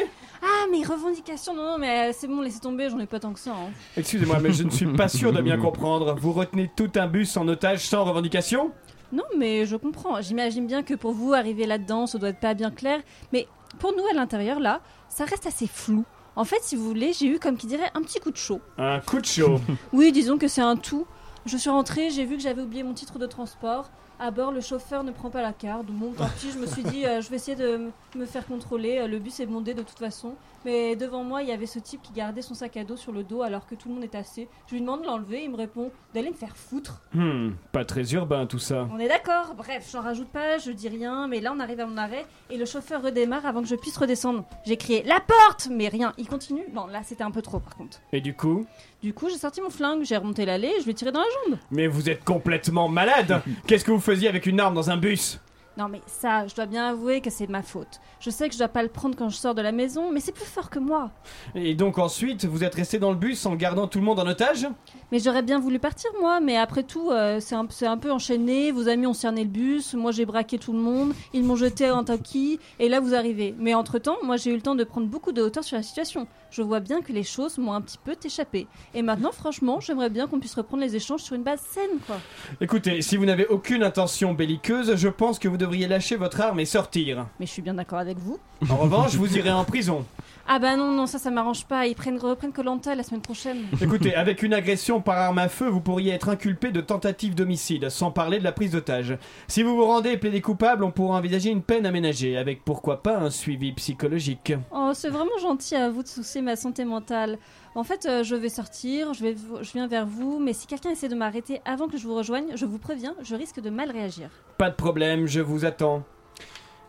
Ah, 0.41 0.67
mes 0.71 0.85
revendications, 0.85 1.53
non, 1.53 1.65
non, 1.65 1.79
mais 1.79 2.11
euh, 2.11 2.13
c'est 2.17 2.29
bon, 2.29 2.43
laissez 2.43 2.61
tomber, 2.61 2.91
j'en 2.91 3.01
ai 3.01 3.07
pas 3.07 3.19
tant 3.19 3.33
que 3.33 3.41
ça. 3.41 3.51
hein. 3.51 3.73
Excusez-moi, 3.97 4.39
mais 4.41 4.53
je 4.53 4.63
ne 4.63 4.71
suis 4.71 4.87
pas 4.87 5.09
sûr 5.09 5.33
de 5.33 5.43
bien 5.43 5.59
comprendre. 5.59 6.15
Vous 6.15 6.33
retenez 6.33 6.71
tout 6.77 6.93
un 6.95 7.09
bus 7.09 7.37
en 7.37 7.49
otage 7.49 7.81
sans 7.89 8.05
revendication? 8.05 8.71
Non, 9.13 9.25
mais 9.37 9.67
je 9.67 9.77
comprends. 9.77 10.21
J'imagine 10.21 10.67
bien 10.67 10.83
que 10.83 10.95
pour 10.95 11.13
vous, 11.13 11.33
arriver 11.33 11.67
là-dedans, 11.67 12.07
ça 12.07 12.19
doit 12.19 12.29
être 12.31 12.41
pas 12.41 12.55
bien 12.55 12.71
clair. 12.71 13.01
Mais 13.33 13.47
pour 13.79 13.93
nous, 13.97 14.05
à 14.11 14.15
l'intérieur, 14.15 14.61
là, 14.61 14.81
ça 15.09 15.25
reste 15.25 15.47
assez 15.47 15.67
flou. 15.67 16.05
En 16.37 16.45
fait, 16.45 16.59
si 16.63 16.77
vous 16.77 16.85
voulez, 16.85 17.13
j'ai 17.13 17.27
eu, 17.27 17.39
comme 17.39 17.57
qui 17.57 17.67
dirait, 17.67 17.91
un 17.95 18.03
petit 18.03 18.21
coup 18.21 18.31
de 18.31 18.37
chaud. 18.37 18.61
Un 18.79 19.01
coup 19.01 19.21
de 19.21 19.27
chaud. 19.27 19.61
Oui, 19.93 20.13
disons 20.13 20.39
que 20.39 20.49
c'est 20.49 20.61
un 20.61 20.77
tout. 20.77 21.07
Je 21.47 21.57
suis 21.57 21.71
rentrée, 21.71 22.11
j'ai 22.11 22.25
vu 22.25 22.37
que 22.37 22.43
j'avais 22.43 22.63
oublié 22.63 22.83
mon 22.83 22.95
titre 22.95 23.19
de 23.19 23.27
transport. 23.27 23.91
À 24.23 24.31
bord, 24.31 24.53
le 24.53 24.61
chauffeur 24.61 25.03
ne 25.03 25.13
prend 25.13 25.31
pas 25.31 25.41
la 25.41 25.55
carte. 25.55 25.87
Donc 25.87 25.97
Bon, 25.97 26.13
tant 26.13 26.29
pis, 26.39 26.51
je 26.53 26.59
me 26.59 26.67
suis 26.67 26.83
dit, 26.83 27.07
euh, 27.07 27.23
je 27.23 27.31
vais 27.31 27.37
essayer 27.37 27.57
de 27.57 27.91
me 28.15 28.27
faire 28.27 28.47
contrôler. 28.47 28.99
Euh, 28.99 29.07
Le 29.09 29.19
bus 29.19 29.41
est 29.41 29.47
bondé 29.47 29.73
de 29.73 29.83
toute 29.83 29.99
façon. 29.99 30.35
Mais 30.67 30.95
devant 30.95 31.25
moi, 31.25 31.43
il 31.43 31.49
y 31.49 31.53
avait 31.53 31.65
ce 31.65 31.79
type 31.79 32.03
qui 32.03 32.13
gardait 32.13 32.43
son 32.43 32.53
sac 32.53 32.77
à 32.77 32.85
dos 32.85 32.97
sur 32.97 33.13
le 33.13 33.23
dos 33.23 33.41
alors 33.41 33.67
que 33.67 33.75
tout 33.75 33.89
le 33.89 33.95
monde 33.95 34.05
est 34.05 34.15
assis. 34.15 34.47
Je 34.67 34.75
lui 34.75 34.83
demande 34.83 35.01
de 35.01 35.07
l'enlever. 35.07 35.45
Il 35.45 35.51
me 35.51 35.57
répond 35.57 35.91
d'aller 36.13 36.29
me 36.29 36.35
faire 36.35 36.55
foutre. 36.55 37.01
Hmm, 37.15 37.53
pas 37.73 37.87
très 37.87 38.13
urbain 38.13 38.45
tout 38.45 38.59
ça. 38.59 38.87
On 38.93 38.99
est 38.99 39.09
d'accord. 39.09 39.55
Bref, 39.57 39.89
j'en 39.91 40.03
rajoute 40.03 40.29
pas, 40.29 40.59
je 40.59 40.71
dis 40.71 40.91
rien. 40.91 41.27
Mais 41.27 41.41
là, 41.41 41.55
on 41.57 41.61
arrive 41.61 41.81
à 41.81 41.87
mon 41.87 41.97
arrêt 41.97 42.27
et 42.51 42.59
le 42.59 42.67
chauffeur 42.67 43.03
redémarre 43.03 43.47
avant 43.47 43.63
que 43.63 43.69
je 43.69 43.75
puisse 43.75 43.97
redescendre. 43.97 44.45
J'ai 44.67 44.77
crié 44.77 45.03
la 45.05 45.21
porte, 45.21 45.69
mais 45.71 45.89
rien. 45.89 46.13
Il 46.19 46.29
continue. 46.29 46.65
Bon, 46.75 46.87
là, 46.87 47.01
c'était 47.05 47.25
un 47.25 47.31
peu 47.31 47.41
trop 47.41 47.59
par 47.59 47.75
contre. 47.75 48.01
Et 48.13 48.21
du 48.21 48.35
coup? 48.37 48.67
Du 49.03 49.15
coup, 49.15 49.31
j'ai 49.31 49.39
sorti 49.39 49.63
mon 49.63 49.71
flingue, 49.71 50.03
j'ai 50.05 50.19
remonté 50.19 50.45
l'allée 50.45 50.75
et 50.77 50.81
je 50.81 50.85
lui 50.85 50.91
ai 50.91 50.95
tiré 50.95 51.11
dans 51.11 51.21
la 51.21 51.27
jambe. 51.47 51.59
Mais 51.71 51.87
vous 51.87 52.11
êtes 52.11 52.23
complètement 52.23 52.87
malade 52.87 53.41
Qu'est-ce 53.67 53.83
que 53.83 53.93
vous 53.93 53.99
avec 54.11 54.47
une 54.47 54.59
arme 54.61 54.75
dans 54.75 54.91
un 54.91 54.97
bus 54.97 55.39
Non 55.81 55.89
mais 55.89 56.03
ça, 56.07 56.47
je 56.47 56.55
dois 56.55 56.67
bien 56.67 56.91
avouer 56.91 57.23
que 57.23 57.31
c'est 57.31 57.49
ma 57.49 57.63
faute. 57.63 58.01
Je 58.19 58.29
sais 58.29 58.49
que 58.49 58.53
je 58.53 58.59
dois 58.59 58.69
pas 58.69 58.83
le 58.83 58.91
prendre 58.91 59.17
quand 59.17 59.31
je 59.31 59.37
sors 59.37 59.55
de 59.55 59.63
la 59.63 59.73
maison, 59.73 60.13
mais 60.13 60.21
c'est 60.21 60.31
plus 60.31 60.45
fort 60.45 60.69
que 60.69 60.79
moi. 60.79 61.11
Et 61.55 61.75
donc 61.75 61.97
ensuite, 61.97 62.45
vous 62.45 62.65
êtes 62.65 62.75
resté 62.75 62.99
dans 62.99 63.09
le 63.09 63.17
bus 63.17 63.47
en 63.47 63.55
gardant 63.55 63.89
tout 63.89 63.99
le 63.99 64.05
monde 64.05 64.21
en 64.21 64.27
otage? 64.27 64.69
Mais 65.11 65.21
j'aurais 65.21 65.41
bien 65.41 65.59
voulu 65.59 65.79
partir 65.79 66.11
moi, 66.21 66.39
mais 66.39 66.59
après 66.59 66.83
tout, 66.83 67.11
euh, 67.11 67.41
c'est 67.41 67.55
un, 67.55 67.67
un 67.87 67.97
peu 67.97 68.13
enchaîné. 68.13 68.73
Vos 68.73 68.89
amis 68.89 69.07
ont 69.07 69.15
cerné 69.15 69.43
le 69.45 69.49
bus, 69.49 69.95
moi 69.95 70.13
j'ai 70.13 70.27
braqué 70.27 70.59
tout 70.59 70.75
le 70.75 70.81
monde, 70.81 71.15
ils 71.33 71.43
m'ont 71.43 71.57
jeté 71.57 71.91
en 71.91 72.05
taquis, 72.05 72.61
et 72.79 72.91
là 72.91 73.01
vous 73.01 73.15
arrivez. 73.15 73.55
Mais 73.59 73.73
entre-temps, 73.73 74.19
moi 74.23 74.37
j'ai 74.37 74.51
eu 74.51 74.57
le 74.57 74.63
temps 74.63 74.75
de 74.75 74.85
prendre 74.85 75.07
beaucoup 75.07 75.33
de 75.33 75.41
hauteur 75.41 75.65
sur 75.65 75.79
la 75.79 75.83
situation. 75.83 76.27
Je 76.51 76.61
vois 76.61 76.81
bien 76.81 77.01
que 77.01 77.13
les 77.13 77.23
choses 77.23 77.57
m'ont 77.57 77.73
un 77.73 77.81
petit 77.81 77.99
peu 78.05 78.17
échappé. 78.23 78.67
Et 78.93 79.03
maintenant, 79.03 79.31
franchement, 79.33 79.81
j'aimerais 79.81 80.11
bien 80.11 80.27
qu'on 80.27 80.41
puisse 80.41 80.57
reprendre 80.57 80.83
les 80.83 80.97
échanges 80.97 81.23
sur 81.23 81.37
une 81.37 81.45
base 81.45 81.61
saine, 81.61 82.01
quoi. 82.07 82.17
Écoutez, 82.61 83.01
si 83.03 83.17
vous 83.17 83.25
n'avez 83.25 83.47
aucune 83.47 83.85
intention 83.85 84.35
belliqueuse, 84.35 84.97
je 84.97 85.09
pense 85.09 85.39
que 85.39 85.47
vous 85.47 85.57
devriez 85.71 85.87
lâcher 85.87 86.17
votre 86.17 86.41
arme 86.41 86.59
et 86.59 86.65
sortir. 86.65 87.27
Mais 87.39 87.47
je 87.47 87.53
suis 87.53 87.63
bien 87.63 87.75
d'accord 87.75 88.01
avec 88.01 88.19
vous. 88.19 88.41
En 88.69 88.77
revanche, 88.77 89.15
vous 89.15 89.37
irez 89.37 89.53
en 89.53 89.65
prison. 89.65 90.05
Ah 90.53 90.59
bah 90.59 90.75
non, 90.77 90.91
non, 90.91 91.07
ça, 91.07 91.21
ça 91.21 91.31
m'arrange 91.31 91.65
pas. 91.65 91.87
Ils 91.87 91.95
prennent, 91.95 92.19
reprennent 92.19 92.53
Colanta 92.53 92.97
la 92.97 93.05
semaine 93.05 93.21
prochaine. 93.21 93.59
Écoutez, 93.81 94.17
avec 94.17 94.43
une 94.43 94.53
agression 94.53 95.01
par 95.01 95.17
arme 95.17 95.39
à 95.39 95.49
feu, 95.49 95.69
vous 95.69 95.81
pourriez 95.81 96.13
être 96.13 96.29
inculpé 96.29 96.73
de 96.73 96.81
tentative 96.81 97.37
d'homicide, 97.37 97.89
sans 97.89 98.11
parler 98.11 98.41
de 98.41 98.43
la 98.43 98.51
prise 98.51 98.73
d'otage. 98.73 99.17
Si 99.47 99.63
vous 99.63 99.77
vous 99.77 99.85
rendez 99.85 100.11
et 100.11 100.17
plaidez 100.17 100.41
coupable, 100.41 100.83
on 100.83 100.91
pourra 100.91 101.19
envisager 101.19 101.51
une 101.51 101.63
peine 101.63 101.87
aménagée, 101.87 102.37
avec 102.37 102.65
pourquoi 102.65 103.01
pas 103.01 103.17
un 103.17 103.31
suivi 103.31 103.71
psychologique. 103.75 104.53
Oh, 104.73 104.91
c'est 104.93 105.09
vraiment 105.09 105.39
gentil 105.41 105.77
à 105.77 105.89
vous 105.89 106.03
de 106.03 106.09
soucier 106.09 106.43
ma 106.43 106.57
santé 106.57 106.85
mentale. 106.85 107.39
En 107.77 107.85
fait, 107.85 108.07
euh, 108.07 108.25
je 108.25 108.35
vais 108.35 108.49
sortir, 108.49 109.15
je, 109.15 109.23
vais, 109.23 109.37
je 109.63 109.71
viens 109.71 109.87
vers 109.87 110.05
vous, 110.05 110.41
mais 110.41 110.53
si 110.53 110.67
quelqu'un 110.67 110.91
essaie 110.91 111.09
de 111.09 111.15
m'arrêter 111.15 111.61
avant 111.65 111.87
que 111.87 111.97
je 111.97 112.09
vous 112.09 112.17
rejoigne, 112.17 112.57
je 112.57 112.67
vous 112.67 112.79
préviens, 112.79 113.15
je 113.23 113.37
risque 113.37 113.61
de 113.61 113.71
mal 113.71 113.93
réagir. 113.93 114.31
Pas 114.59 114.71
de 114.71 114.75
problème, 114.75 115.29
je 115.29 115.39
vous 115.39 115.65
attends. 115.65 116.03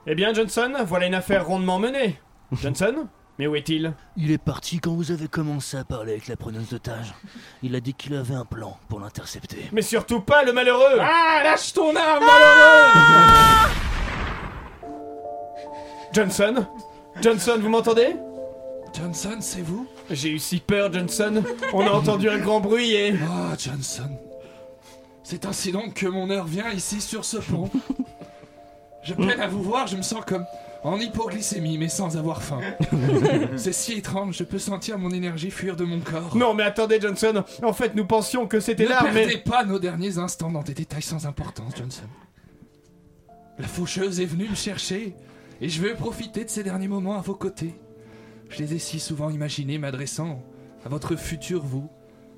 Eh 0.08 0.16
bien, 0.16 0.34
Johnson, 0.34 0.74
voilà 0.84 1.06
une 1.06 1.14
affaire 1.14 1.46
rondement 1.46 1.78
menée. 1.78 2.20
Johnson? 2.54 3.08
Mais 3.40 3.48
où 3.48 3.56
est-il? 3.56 3.94
Il 4.18 4.32
est 4.32 4.38
parti 4.38 4.80
quand 4.80 4.94
vous 4.94 5.12
avez 5.12 5.28
commencé 5.28 5.76
à 5.78 5.84
parler 5.84 6.12
avec 6.12 6.28
la 6.28 6.36
preneuse 6.36 6.70
d'otage. 6.70 7.14
Il 7.64 7.76
a 7.76 7.80
dit 7.80 7.94
qu'il 7.94 8.14
avait 8.16 8.36
un 8.36 8.46
plan 8.46 8.78
pour 8.88 9.00
l'intercepter. 9.00 9.66
Mais 9.72 9.82
surtout 9.82 10.22
pas 10.22 10.44
le 10.44 10.54
malheureux 10.54 11.00
Ah, 11.00 11.42
lâche 11.44 11.74
ton 11.74 11.96
arme, 11.96 12.24
malheureux 12.24 13.72
Johnson? 16.14 16.66
Johnson, 17.22 17.58
vous 17.62 17.70
m'entendez? 17.70 18.16
Johnson, 18.94 19.38
c'est 19.40 19.62
vous? 19.62 19.88
J'ai 20.10 20.30
eu 20.32 20.40
si 20.40 20.60
peur, 20.60 20.92
Johnson. 20.92 21.42
On 21.74 21.88
a 21.88 21.92
entendu 21.92 22.30
un 22.30 22.38
grand 22.38 22.60
bruit 22.60 22.92
et... 22.94 23.14
Ah, 23.24 23.56
Johnson. 23.58 24.10
C'est 25.24 25.46
ainsi 25.46 25.72
donc 25.72 25.94
que 25.94 26.08
mon 26.08 26.30
heure 26.30 26.46
vient 26.46 26.70
ici 26.72 27.00
sur 27.00 27.24
ce 27.24 27.38
pont. 27.38 27.70
Je 29.04 29.14
peine 29.14 29.40
à 29.40 29.48
vous 29.48 29.64
voir, 29.64 29.88
je 29.88 29.96
me 29.96 30.02
sens 30.02 30.24
comme 30.28 30.46
en 30.84 31.00
hypoglycémie, 31.00 31.78
mais 31.78 31.90
sans 31.90 32.18
avoir 32.18 32.42
faim. 32.42 32.62
C'est 33.56 33.74
si 33.74 33.94
étrange, 33.94 34.38
je 34.38 34.44
peux 34.44 34.60
sentir 34.60 34.98
mon 34.98 35.12
énergie 35.12 35.52
fuir 35.52 35.76
de 35.76 35.84
mon 35.84 36.00
corps. 36.00 36.36
Non 36.36 36.54
mais 36.54 36.64
attendez 36.64 37.00
Johnson, 37.00 37.44
en 37.62 37.74
fait 37.74 37.96
nous 37.96 38.06
pensions 38.06 38.48
que 38.48 38.60
c'était 38.60 38.86
Ne 38.86 38.90
là, 38.90 39.04
perdez 39.04 39.26
mais... 39.26 39.38
pas 39.38 39.64
nos 39.64 39.80
derniers 39.80 40.18
instants 40.18 40.52
dans 40.52 40.64
des 40.64 40.74
détails 40.74 41.02
sans 41.02 41.26
importance, 41.26 41.74
Johnson. 41.78 42.08
La 43.60 43.68
faucheuse 43.68 44.20
est 44.20 44.26
venue 44.26 44.50
me 44.50 44.56
chercher, 44.56 45.16
et 45.60 45.70
je 45.70 45.82
veux 45.82 45.94
profiter 45.94 46.44
de 46.46 46.50
ces 46.50 46.64
derniers 46.64 46.88
moments 46.88 47.18
à 47.18 47.22
vos 47.22 47.36
côtés. 47.36 47.76
Je 48.50 48.58
les 48.58 48.74
ai 48.74 48.80
si 48.80 49.00
souvent 49.00 49.30
imaginés 49.30 49.78
m'adressant 49.78 50.44
à 50.84 50.90
votre 50.90 51.16
futur 51.16 51.64
vous, 51.64 51.90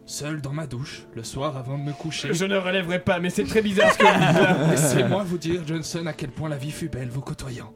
seul 0.05 0.41
dans 0.41 0.51
ma 0.51 0.67
douche, 0.67 1.07
le 1.15 1.23
soir 1.23 1.55
avant 1.55 1.77
de 1.77 1.83
me 1.83 1.93
coucher. 1.93 2.33
Je 2.33 2.45
ne 2.45 2.57
relèverai 2.57 2.99
pas, 2.99 3.19
mais 3.19 3.29
c'est 3.29 3.45
très 3.45 3.61
bizarre 3.61 3.93
ce 3.93 3.97
que 3.99 4.03
vous 4.03 4.67
dites. 4.67 4.69
Laissez-moi 4.71 5.23
vous 5.23 5.37
dire, 5.37 5.65
Johnson, 5.65 6.05
à 6.05 6.13
quel 6.13 6.29
point 6.29 6.49
la 6.49 6.57
vie 6.57 6.71
fut 6.71 6.89
belle 6.89 7.09
vous 7.09 7.21
côtoyant. 7.21 7.73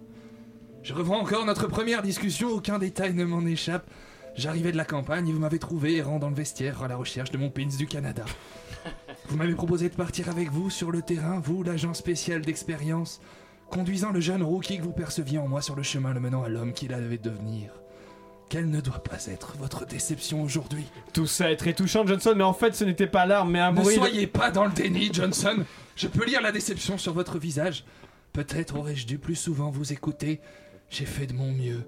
Je 0.88 0.94
revois 0.94 1.18
encore 1.18 1.46
notre 1.46 1.68
première 1.68 2.02
discussion, 2.02 2.48
aucun 2.48 2.80
détail 2.80 3.14
ne 3.14 3.26
m'en 3.26 3.46
échappe. 3.46 3.90
J'arrivais 4.38 4.72
de 4.72 4.78
la 4.78 4.86
campagne 4.86 5.28
et 5.28 5.34
vous 5.34 5.40
m'avez 5.40 5.60
trouvé 5.60 5.98
errant 5.98 6.18
dans 6.18 6.30
le 6.30 6.36
vestiaire 6.36 6.82
à 6.82 6.88
la 6.88 6.96
recherche 6.96 7.30
de 7.30 7.38
mon 7.38 7.50
pins 7.50 7.66
du 7.78 7.88
Canada. 7.88 8.24
Vous 9.28 9.36
m'avez 9.36 9.54
proposé 9.54 9.90
de 9.90 9.96
partir 9.96 10.30
avec 10.30 10.50
vous 10.50 10.70
sur 10.70 10.90
le 10.90 11.02
terrain, 11.02 11.42
vous, 11.44 11.62
l'agent 11.62 11.94
spécial 11.94 12.40
d'expérience, 12.40 13.20
conduisant 13.70 14.14
le 14.14 14.22
jeune 14.22 14.42
rookie 14.42 14.78
que 14.78 14.84
vous 14.84 14.94
perceviez 14.94 15.40
en 15.40 15.50
moi 15.50 15.62
sur 15.62 15.76
le 15.76 15.84
chemin 15.84 16.14
le 16.14 16.22
menant 16.22 16.44
à 16.44 16.48
l'homme 16.48 16.72
qu'il 16.72 16.94
allait 16.94 17.18
devenir. 17.18 17.72
Quelle 18.48 18.70
ne 18.70 18.80
doit 18.80 19.04
pas 19.04 19.26
être 19.26 19.58
votre 19.58 19.86
déception 19.86 20.42
aujourd'hui? 20.42 20.86
Tout 21.12 21.28
ça 21.28 21.52
est 21.52 21.58
très 21.58 21.74
touchant 21.74 22.08
Johnson, 22.08 22.36
mais 22.38 22.46
en 22.46 22.54
fait 22.54 22.74
ce 22.74 22.86
n'était 22.86 23.08
pas 23.08 23.26
l'arme, 23.26 23.52
mais 23.52 23.60
un 23.60 23.74
Ne 23.74 23.82
bruit... 23.82 23.96
de- 23.96 24.00
soyez 24.00 24.28
pas 24.28 24.52
dans 24.52 24.64
le 24.64 24.72
déni, 24.72 25.10
Johnson. 25.12 25.66
Je 25.98 26.08
peux 26.08 26.26
lire 26.26 26.42
la 26.42 26.54
déception 26.54 26.98
sur 26.98 27.12
votre 27.12 27.38
visage. 27.38 27.84
Peut-être 28.32 28.78
aurais-je 28.78 29.06
dû 29.08 29.18
plus 29.18 29.36
souvent 29.36 29.72
vous 29.72 29.92
écouter. 29.92 30.40
J'ai 30.90 31.06
fait 31.06 31.28
de 31.28 31.34
mon 31.34 31.52
mieux. 31.52 31.84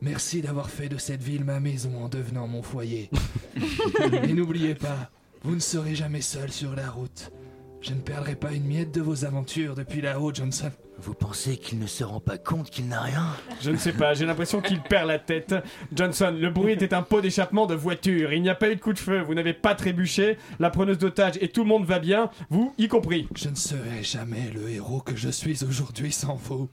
Merci 0.00 0.42
d'avoir 0.42 0.70
fait 0.70 0.88
de 0.88 0.98
cette 0.98 1.22
ville 1.22 1.44
ma 1.44 1.60
maison 1.60 2.04
en 2.04 2.08
devenant 2.08 2.46
mon 2.46 2.62
foyer. 2.62 3.10
Et 4.22 4.32
n'oubliez 4.32 4.74
pas, 4.74 5.10
vous 5.42 5.54
ne 5.54 5.60
serez 5.60 5.94
jamais 5.94 6.20
seul 6.20 6.52
sur 6.52 6.76
la 6.76 6.88
route. 6.88 7.32
Je 7.80 7.94
ne 7.94 8.00
perdrai 8.00 8.34
pas 8.34 8.52
une 8.52 8.66
miette 8.66 8.92
de 8.92 9.00
vos 9.00 9.24
aventures 9.24 9.74
depuis 9.74 10.00
là-haut, 10.00 10.34
Johnson. 10.34 10.70
Vous 11.00 11.14
pensez 11.14 11.56
qu'il 11.56 11.78
ne 11.78 11.86
se 11.86 12.02
rend 12.02 12.18
pas 12.18 12.36
compte 12.36 12.70
qu'il 12.70 12.88
n'a 12.88 13.00
rien? 13.00 13.26
Je 13.60 13.70
ne 13.70 13.76
sais 13.76 13.92
pas, 13.92 14.14
j'ai 14.14 14.26
l'impression 14.26 14.60
qu'il 14.60 14.80
perd 14.80 15.06
la 15.06 15.20
tête. 15.20 15.54
Johnson, 15.92 16.36
le 16.36 16.50
bruit 16.50 16.72
était 16.72 16.92
un 16.92 17.02
pot 17.02 17.20
d'échappement 17.20 17.66
de 17.66 17.74
voiture. 17.74 18.32
Il 18.32 18.42
n'y 18.42 18.50
a 18.50 18.56
pas 18.56 18.70
eu 18.70 18.76
de 18.76 18.80
coup 18.80 18.92
de 18.92 18.98
feu, 18.98 19.20
vous 19.22 19.34
n'avez 19.34 19.52
pas 19.52 19.76
trébuché, 19.76 20.38
la 20.58 20.70
preneuse 20.70 20.98
d'otage 20.98 21.38
et 21.40 21.48
tout 21.48 21.62
le 21.62 21.68
monde 21.68 21.84
va 21.84 22.00
bien, 22.00 22.30
vous 22.50 22.74
y 22.78 22.88
compris. 22.88 23.28
Je 23.36 23.48
ne 23.48 23.54
serai 23.54 24.02
jamais 24.02 24.50
le 24.52 24.68
héros 24.70 25.00
que 25.00 25.14
je 25.14 25.28
suis 25.28 25.62
aujourd'hui 25.64 26.10
sans 26.10 26.34
vous. 26.34 26.68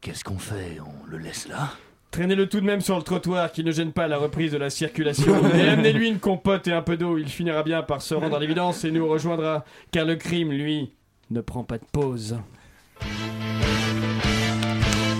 Qu'est-ce 0.00 0.22
qu'on 0.22 0.38
fait? 0.38 0.78
On 0.80 1.10
le 1.10 1.18
laisse 1.18 1.48
là? 1.48 1.70
Traînez-le 2.10 2.48
tout 2.48 2.60
de 2.60 2.66
même 2.66 2.80
sur 2.80 2.96
le 2.96 3.02
trottoir 3.02 3.52
qui 3.52 3.64
ne 3.64 3.72
gêne 3.72 3.92
pas 3.92 4.06
la 4.08 4.16
reprise 4.16 4.52
de 4.52 4.56
la 4.56 4.70
circulation. 4.70 5.34
Et 5.54 5.68
amenez-lui 5.68 6.08
une 6.08 6.20
compote 6.20 6.66
et 6.68 6.72
un 6.72 6.82
peu 6.82 6.96
d'eau, 6.96 7.18
il 7.18 7.28
finira 7.28 7.62
bien 7.62 7.82
par 7.82 8.00
se 8.00 8.14
rendre 8.14 8.36
à 8.36 8.38
l'évidence 8.38 8.84
et 8.84 8.90
nous 8.90 9.06
rejoindra. 9.08 9.64
Car 9.90 10.06
le 10.06 10.16
crime, 10.16 10.52
lui, 10.52 10.92
ne 11.30 11.40
prend 11.40 11.64
pas 11.64 11.78
de 11.78 11.84
pause. 11.92 12.38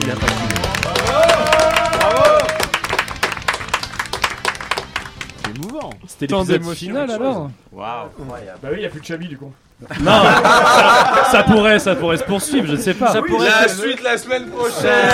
Il 0.01 0.11
a 0.11 0.14
pas 0.14 0.26
C'est 5.45 5.57
émouvant. 5.57 5.91
C'était 6.07 6.26
l'épisode 6.26 6.74
final 6.74 7.11
alors 7.11 7.51
Waouh. 7.72 8.09
Bah 8.62 8.68
oui, 8.70 8.76
il 8.76 8.79
n'y 8.79 8.87
a 8.87 8.89
plus 8.89 9.01
de 9.01 9.05
Chabi 9.07 9.29
du 9.29 9.37
coup. 9.37 9.53
Non, 10.01 10.22
ça, 10.24 11.24
ça 11.31 11.43
pourrait, 11.45 11.79
ça 11.79 11.95
pourrait 11.95 12.16
se 12.16 12.24
poursuivre, 12.24 12.66
je 12.66 12.72
ne 12.72 12.76
sais 12.79 12.95
pas. 12.95 13.12
Ça 13.12 13.22
pourrait 13.22 13.49
La 13.49 13.64
être- 13.66 13.79
suite 13.79 14.03
la 14.03 14.18
semaine 14.18 14.47
prochaine. 14.47 15.09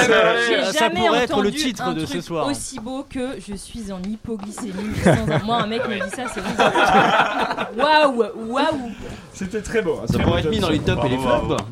J'ai 0.48 0.64
Ça 0.72 0.72
jamais 0.88 1.00
pourrait 1.06 1.24
être 1.24 1.42
le 1.42 1.50
titre 1.52 1.82
un 1.82 1.92
de 1.92 2.06
ce 2.06 2.20
soir. 2.22 2.46
Aussi 2.46 2.80
beau 2.80 3.04
que 3.08 3.36
je 3.46 3.54
suis 3.56 3.92
en 3.92 4.00
hypoglycémie. 4.02 4.72
sans 5.04 5.10
un- 5.10 5.38
Moi, 5.44 5.56
un 5.58 5.66
mec 5.66 5.82
me 5.86 5.94
dit 5.96 6.10
ça, 6.16 6.22
c'est. 6.32 6.40
Waouh, 7.82 8.24
waouh. 8.48 8.64
C'était 9.34 9.60
très 9.60 9.82
beau. 9.82 10.00
hein, 10.02 10.06
Ça 10.10 10.18
pourrait 10.18 10.40
être 10.40 10.50
mis 10.50 10.60
dans 10.60 10.70
les 10.70 10.78
tops 10.78 11.04
et 11.04 11.08
les 11.10 11.18
flops. 11.18 11.62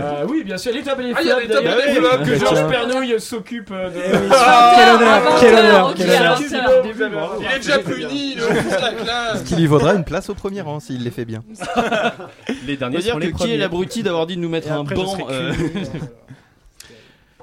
Bravo. 0.00 0.16
Euh, 0.16 0.26
oui, 0.28 0.44
bien 0.44 0.56
sûr, 0.58 0.72
les 0.72 0.82
tables 0.82 1.02
et 1.02 1.08
les 1.08 1.14
Ah, 1.16 1.20
il 1.22 1.28
y 1.28 1.30
a 1.30 1.36
flops, 1.36 1.48
les 1.48 1.54
tables 1.54 1.66
et 1.66 1.70
les 1.70 1.94
d'ailleurs, 1.94 2.12
flops. 2.14 2.28
que 2.30 2.38
Georges 2.38 2.54
Tiens. 2.54 2.68
Pernouille 2.68 3.20
s'occupe 3.20 3.70
euh, 3.72 3.90
de. 3.90 4.28
Ah, 4.32 4.72
quel 4.76 4.94
honneur, 4.94 5.34
quel 5.40 5.54
honneur, 5.54 5.94
quel 5.96 7.02
honneur. 7.02 7.36
Il 7.40 7.46
est 7.46 7.58
déjà 7.58 7.78
puni, 7.78 8.34
la 8.36 8.92
classe. 8.92 9.38
Ce 9.38 9.44
qui 9.44 9.56
lui 9.56 9.66
vaudra 9.66 9.94
une 9.94 10.04
place 10.04 10.28
au 10.30 10.34
premier 10.34 10.60
rang 10.60 10.80
s'il 10.80 11.02
les 11.02 11.10
fait 11.10 11.24
bien. 11.24 11.42
Les 12.66 12.76
va 12.76 12.88
dire 12.88 13.18
que 13.18 13.26
qui 13.26 13.52
est 13.52 13.56
l'abruti 13.56 14.02
d'avoir 14.02 14.26
dit 14.26 14.36
de 14.36 14.40
nous 14.40 14.48
mettre 14.48 14.68
Et 14.68 14.70
un 14.70 14.84
banc 14.84 15.16
euh. 15.30 15.52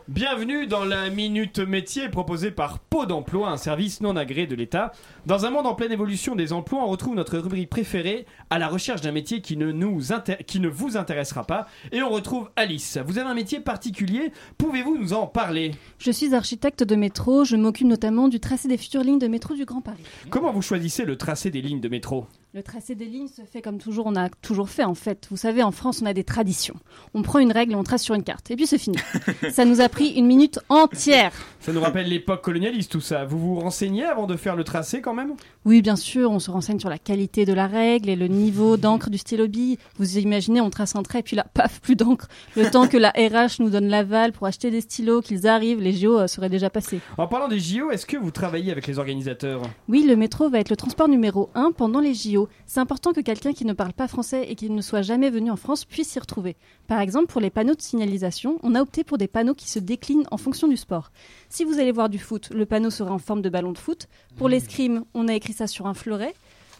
Bienvenue 0.08 0.68
dans 0.68 0.86
la 0.86 1.10
Minute 1.10 1.60
Métier 1.60 2.08
proposée 2.08 2.50
par 2.50 2.80
Pôle 2.80 3.08
d'Emploi, 3.08 3.50
un 3.50 3.58
service 3.58 4.00
non 4.00 4.16
agréé 4.16 4.48
de 4.48 4.56
l'État. 4.56 4.94
Dans 5.26 5.46
un 5.46 5.50
monde 5.50 5.68
en 5.68 5.76
pleine 5.76 5.92
évolution 5.92 6.34
des 6.34 6.54
emplois, 6.54 6.80
on 6.82 6.88
retrouve 6.88 7.16
notre 7.16 7.38
rubrique 7.38 7.70
préférée 7.70 8.26
à 8.50 8.60
la 8.60 8.68
recherche 8.68 9.02
d'un 9.02 9.12
métier 9.12 9.42
qui 9.42 9.58
ne, 9.58 9.72
nous 9.72 10.00
qui 10.46 10.60
ne 10.60 10.68
vous 10.68 10.98
intéressera 10.98 11.46
pas. 11.46 11.68
Et 11.92 12.02
on 12.02 12.10
retrouve 12.10 12.50
Alice. 12.56 12.98
Vous 13.06 13.18
avez 13.18 13.30
un 13.30 13.34
métier 13.34 13.60
particulier, 13.60 14.32
pouvez-vous 14.58 14.98
nous 14.98 15.14
en 15.14 15.28
parler? 15.28 15.72
Je 16.00 16.12
suis 16.12 16.34
architecte 16.34 16.84
de 16.84 16.96
métro, 16.96 17.44
je 17.44 17.56
m'occupe 17.56 17.88
notamment 17.88 18.28
du 18.28 18.40
tracé 18.40 18.68
des 18.68 18.78
futures 18.78 19.04
lignes 19.04 19.20
de 19.20 19.28
métro 19.28 19.54
du 19.54 19.66
Grand 19.66 19.82
Paris. 19.82 20.04
Comment 20.30 20.52
vous 20.52 20.62
choisissez 20.62 21.06
le 21.06 21.18
tracé 21.18 21.50
des 21.52 21.62
lignes 21.62 21.82
de 21.82 21.90
métro? 21.90 22.26
Le 22.54 22.64
tracé 22.64 22.96
des 22.96 23.06
lignes 23.06 23.28
se 23.28 23.44
fait 23.44 23.62
comme 23.62 23.78
toujours, 23.78 24.08
on 24.08 24.16
a 24.16 24.30
toujours 24.30 24.70
fait 24.70 24.86
en 24.86 24.96
fait. 24.96 25.28
Vous 25.30 25.38
savez, 25.38 25.62
en 25.62 25.72
France, 25.72 26.02
on 26.02 26.06
a 26.06 26.14
des 26.14 26.24
traditions. 26.24 26.76
On 27.14 27.22
prend 27.22 27.40
une 27.40 27.52
règle 27.52 27.74
et 27.74 27.76
on 27.76 27.84
trace 27.84 28.02
sur 28.02 28.16
une 28.16 28.24
carte, 28.24 28.50
et 28.50 28.56
puis 28.56 28.66
c'est 28.66 28.78
fini. 28.78 28.98
ça 29.52 29.66
nous 29.66 29.82
a 29.82 29.90
pris 29.90 30.14
une 30.14 30.26
minute 30.26 30.60
entière. 30.70 31.34
Ça 31.60 31.74
nous 31.74 31.82
rappelle 31.82 32.08
l'époque 32.08 32.44
colonialiste 32.44 32.92
tout 32.92 33.02
ça. 33.02 33.26
Vous 33.26 33.38
vous 33.38 33.60
renseignez 33.60 34.06
avant 34.06 34.26
de 34.26 34.38
faire 34.38 34.56
le 34.56 34.64
tracé 34.64 35.02
quand 35.02 35.14
même? 35.14 35.34
Oui, 35.66 35.82
bien 35.82 35.98
sûr, 35.98 36.32
on 36.32 36.40
se 36.40 36.50
renseigne 36.50 36.80
sur 36.80 36.90
la 36.90 36.98
qualité 36.98 37.46
de 37.46 37.54
la 37.54 37.68
règle 37.68 38.10
et 38.10 38.16
le 38.16 38.28
niveau 38.38 38.78
d'encre 38.78 39.10
du 39.10 39.18
stylo 39.18 39.48
bille. 39.48 39.78
Vous 39.98 40.18
imaginez, 40.18 40.62
on 40.62 40.70
trace 40.70 40.96
un 40.96 41.04
trait, 41.04 41.24
puis 41.24 41.36
là, 41.36 41.46
paf, 41.54 41.82
plus 41.82 41.96
d'encre. 41.96 42.28
Le 42.56 42.70
temps 42.72 42.88
que 42.88 42.98
la 42.98 43.10
RH 43.10 43.60
nous 43.60 43.70
donne 43.70 43.88
l'aval 43.88 44.32
pour 44.32 44.48
acheter 44.48 44.72
des 44.72 44.82
stylos, 44.82 45.22
qu'ils 45.22 45.48
arrivent, 45.48 45.82
les 45.82 45.94
JO 45.94 46.20
euh, 46.20 46.28
seraient 46.28 46.50
déjà 46.50 46.70
passés. 46.70 47.02
En 47.18 47.28
parlant 47.28 47.48
des 47.48 47.60
JO, 47.60 47.92
est-ce 47.92 48.06
que 48.06 48.18
vous 48.18 48.32
travaillez 48.32 48.72
avec 48.72 48.88
les 48.88 49.00
organisateurs? 49.00 49.62
Oui, 49.90 50.06
le 50.08 50.16
métro 50.16 50.50
va 50.50 50.60
être 50.60 50.70
le 50.70 50.78
transport 50.78 51.08
numéro 51.08 51.50
1 51.56 51.72
pendant 51.72 52.00
les 52.00 52.14
JO. 52.14 52.48
C'est 52.66 52.80
important 52.80 53.14
que 53.14 53.22
quelqu'un 53.22 53.54
qui 53.54 53.66
ne 53.66 53.74
parle 53.74 53.94
pas 53.94 54.08
français 54.08 54.46
et 54.50 54.56
qui 54.56 54.70
ne 54.70 54.82
soit 54.82 55.02
jamais 55.02 55.30
venu 55.30 55.52
en 55.52 55.58
France 55.58 55.86
puisse 55.86 56.10
s'y 56.10 56.20
retrouver. 56.20 56.56
Par 56.88 57.02
exemple, 57.02 57.28
pour 57.28 57.42
les 57.42 57.50
panneaux 57.50 57.76
de 57.76 57.82
signalisation, 57.82 58.60
on 58.64 58.76
a 58.76 58.82
opté 58.82 59.04
pour 59.04 59.18
des 59.18 59.28
panneaux 59.28 59.54
qui 59.54 59.70
se 59.70 59.80
déclinent 59.80 60.26
en 60.32 60.38
fonction 60.38 60.68
du 60.68 60.78
sport. 60.78 61.12
Si 61.50 61.64
vous 61.64 61.80
allez 61.80 61.92
voir 61.92 62.10
du 62.10 62.20
foot, 62.20 62.50
le 62.54 62.66
panneau 62.66 62.90
sera 62.90 63.12
en 63.12 63.18
forme 63.18 63.42
de 63.42 63.50
ballon 63.50 63.72
de 63.72 63.78
foot. 63.78 64.08
Pour 64.38 64.50
l'escrime, 64.50 65.04
on 65.14 65.28
a 65.28 65.34
écrit 65.34 65.54
ça 65.54 65.68
sur 65.68 65.88
un 65.88 65.94
fleuret. 65.94 66.34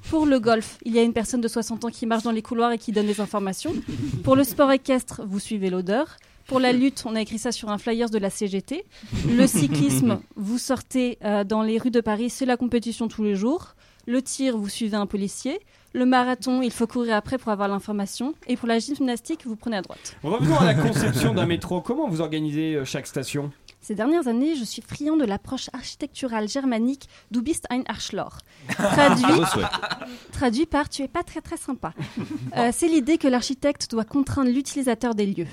Pour 0.10 0.26
le 0.26 0.40
golf, 0.40 0.78
il 0.86 0.94
y 0.94 1.00
a 1.00 1.04
une 1.04 1.12
personne 1.12 1.42
de 1.42 1.48
60 1.50 1.86
ans 1.86 1.90
qui 1.90 2.06
marche 2.06 2.24
dans 2.24 2.32
les 2.32 2.42
couloirs 2.42 2.72
et 2.72 2.78
qui 2.78 2.94
donne 2.94 3.08
des 3.08 3.20
informations. 3.20 3.74
Pour 4.24 4.38
le 4.38 4.46
sport 4.46 4.72
équestre, 4.72 5.22
vous 5.28 5.40
suivez 5.40 5.70
l'odeur. 5.70 6.16
Pour 6.48 6.62
la 6.62 6.72
lutte, 6.72 7.04
on 7.06 7.16
a 7.16 7.22
écrit 7.22 7.40
ça 7.40 7.52
sur 7.52 7.70
un 7.70 7.78
flyers 7.78 8.10
de 8.10 8.18
la 8.18 8.30
CGT. 8.30 8.86
Le 9.30 9.46
cyclisme, 9.48 10.20
vous 10.38 10.58
sortez 10.58 11.18
euh, 11.26 11.44
dans 11.44 11.62
les 11.62 11.78
rues 11.78 11.92
de 11.92 12.00
Paris, 12.00 12.30
c'est 12.30 12.46
la 12.46 12.56
compétition 12.56 13.10
tous 13.10 13.24
les 13.24 13.36
jours. 13.36 13.76
Le 14.06 14.22
tir, 14.22 14.58
vous 14.58 14.70
suivez 14.70 14.96
un 14.96 15.08
policier. 15.08 15.60
Le 15.92 16.06
marathon, 16.06 16.62
il 16.62 16.72
faut 16.72 16.88
courir 16.88 17.16
après 17.16 17.38
pour 17.38 17.52
avoir 17.52 17.68
l'information. 17.68 18.34
Et 18.48 18.56
pour 18.56 18.70
la 18.70 18.80
gymnastique, 18.80 19.42
vous 19.46 19.58
prenez 19.58 19.76
à 19.76 19.82
droite. 19.82 20.16
Revenons 20.24 20.58
à 20.58 20.64
la 20.64 20.74
conception 20.74 21.34
d'un 21.34 21.46
métro. 21.46 21.82
Comment 21.82 22.08
vous 22.08 22.22
organisez 22.22 22.76
euh, 22.76 22.86
chaque 22.86 23.08
station? 23.08 23.52
Ces 23.88 23.96
dernières 23.96 24.28
années, 24.28 24.58
je 24.58 24.66
suis 24.66 24.82
friand 24.82 25.16
de 25.16 25.24
l'approche 25.24 25.70
architecturale 25.72 26.50
germanique 26.50 27.08
Du 27.32 27.42
bist 27.42 27.66
ein 27.70 27.84
Arschloch. 27.88 28.34
Traduit, 30.34 30.66
par 30.66 30.90
Tu 30.90 31.04
es 31.04 31.08
pas 31.08 31.24
très 31.24 31.40
très 31.40 31.56
sympa. 31.56 31.94
Euh, 32.58 32.72
C'est 32.74 32.90
l'idée 32.90 33.18
que 33.18 33.30
l'architecte 33.30 33.90
doit 33.90 34.04
contraindre 34.04 34.50
l'utilisateur 34.50 35.16
des 35.16 35.26
lieux. 35.26 35.48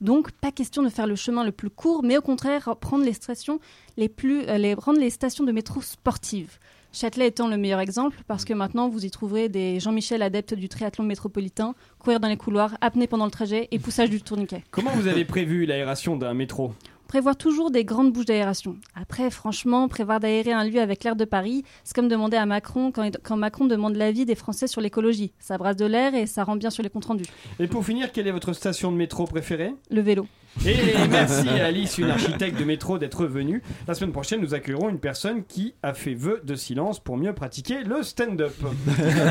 Donc, 0.00 0.30
pas 0.30 0.52
question 0.52 0.82
de 0.82 0.88
faire 0.88 1.06
le 1.06 1.16
chemin 1.16 1.44
le 1.44 1.52
plus 1.52 1.68
court, 1.68 2.02
mais 2.02 2.16
au 2.16 2.22
contraire, 2.22 2.76
prendre 2.80 3.04
les 3.04 3.12
stations, 3.12 3.60
les 3.98 4.08
plus, 4.08 4.42
euh, 4.48 4.56
les, 4.56 4.72
rendre 4.72 4.98
les 4.98 5.10
stations 5.10 5.44
de 5.44 5.52
métro 5.52 5.82
sportives. 5.82 6.58
Châtelet 6.92 7.26
étant 7.26 7.48
le 7.48 7.58
meilleur 7.58 7.80
exemple, 7.80 8.22
parce 8.26 8.46
que 8.46 8.54
maintenant, 8.54 8.88
vous 8.88 9.04
y 9.04 9.10
trouverez 9.10 9.50
des 9.50 9.80
Jean-Michel 9.80 10.22
adeptes 10.22 10.54
du 10.54 10.70
triathlon 10.70 11.04
métropolitain, 11.04 11.74
courir 11.98 12.20
dans 12.20 12.28
les 12.28 12.38
couloirs, 12.38 12.78
apnée 12.80 13.06
pendant 13.06 13.26
le 13.26 13.30
trajet 13.30 13.68
et 13.70 13.78
poussage 13.78 14.08
du 14.08 14.22
tourniquet. 14.22 14.64
Comment 14.70 14.92
vous 14.92 15.06
avez 15.06 15.26
prévu 15.26 15.66
l'aération 15.66 16.16
d'un 16.16 16.32
métro? 16.32 16.72
Prévoir 17.08 17.36
toujours 17.36 17.70
des 17.70 17.84
grandes 17.84 18.12
bouches 18.12 18.24
d'aération. 18.24 18.76
Après, 18.94 19.30
franchement, 19.30 19.86
prévoir 19.86 20.18
d'aérer 20.18 20.52
un 20.52 20.64
lieu 20.64 20.80
avec 20.80 21.04
l'air 21.04 21.14
de 21.14 21.24
Paris, 21.24 21.62
c'est 21.84 21.94
comme 21.94 22.08
demander 22.08 22.36
à 22.36 22.46
Macron 22.46 22.90
quand, 22.90 23.16
quand 23.22 23.36
Macron 23.36 23.66
demande 23.66 23.96
l'avis 23.96 24.24
des 24.24 24.34
Français 24.34 24.66
sur 24.66 24.80
l'écologie. 24.80 25.32
Ça 25.38 25.56
brasse 25.56 25.76
de 25.76 25.86
l'air 25.86 26.14
et 26.14 26.26
ça 26.26 26.42
rend 26.42 26.56
bien 26.56 26.70
sur 26.70 26.82
les 26.82 26.90
comptes 26.90 27.04
rendus. 27.04 27.26
Et 27.60 27.68
pour 27.68 27.84
finir, 27.84 28.10
quelle 28.10 28.26
est 28.26 28.32
votre 28.32 28.52
station 28.52 28.90
de 28.90 28.96
métro 28.96 29.24
préférée? 29.24 29.74
Le 29.90 30.00
vélo. 30.00 30.26
Et 30.64 30.74
merci 31.10 31.48
à 31.48 31.66
Alice, 31.66 31.98
une 31.98 32.10
architecte 32.10 32.58
de 32.58 32.64
métro, 32.64 32.98
d'être 32.98 33.26
venue. 33.26 33.62
La 33.86 33.94
semaine 33.94 34.12
prochaine, 34.12 34.40
nous 34.40 34.54
accueillerons 34.54 34.88
une 34.88 34.98
personne 34.98 35.44
qui 35.44 35.74
a 35.82 35.92
fait 35.94 36.14
vœu 36.14 36.40
de 36.44 36.54
silence 36.54 36.98
pour 36.98 37.16
mieux 37.16 37.34
pratiquer 37.34 37.84
le 37.84 38.02
stand-up. 38.02 38.54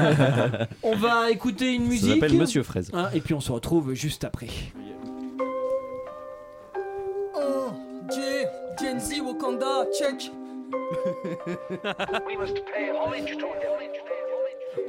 on 0.84 0.95
va 0.95 1.31
écouter 1.31 1.73
une 1.73 1.88
musique. 1.88 2.14
s'appelle 2.14 2.38
Monsieur 2.38 2.64
Fraise. 2.64 2.91
Ah, 2.93 3.10
et 3.14 3.22
puis 3.22 3.34
on 3.34 3.39
se 3.39 3.52
retrouve 3.52 3.93
juste 3.93 4.23
après. 4.23 4.47
Oh, 7.38 7.74
J, 8.10 8.48
Gen 8.80 8.99
Z, 8.99 9.22
Wakanda, 9.22 9.86
check. 9.98 10.32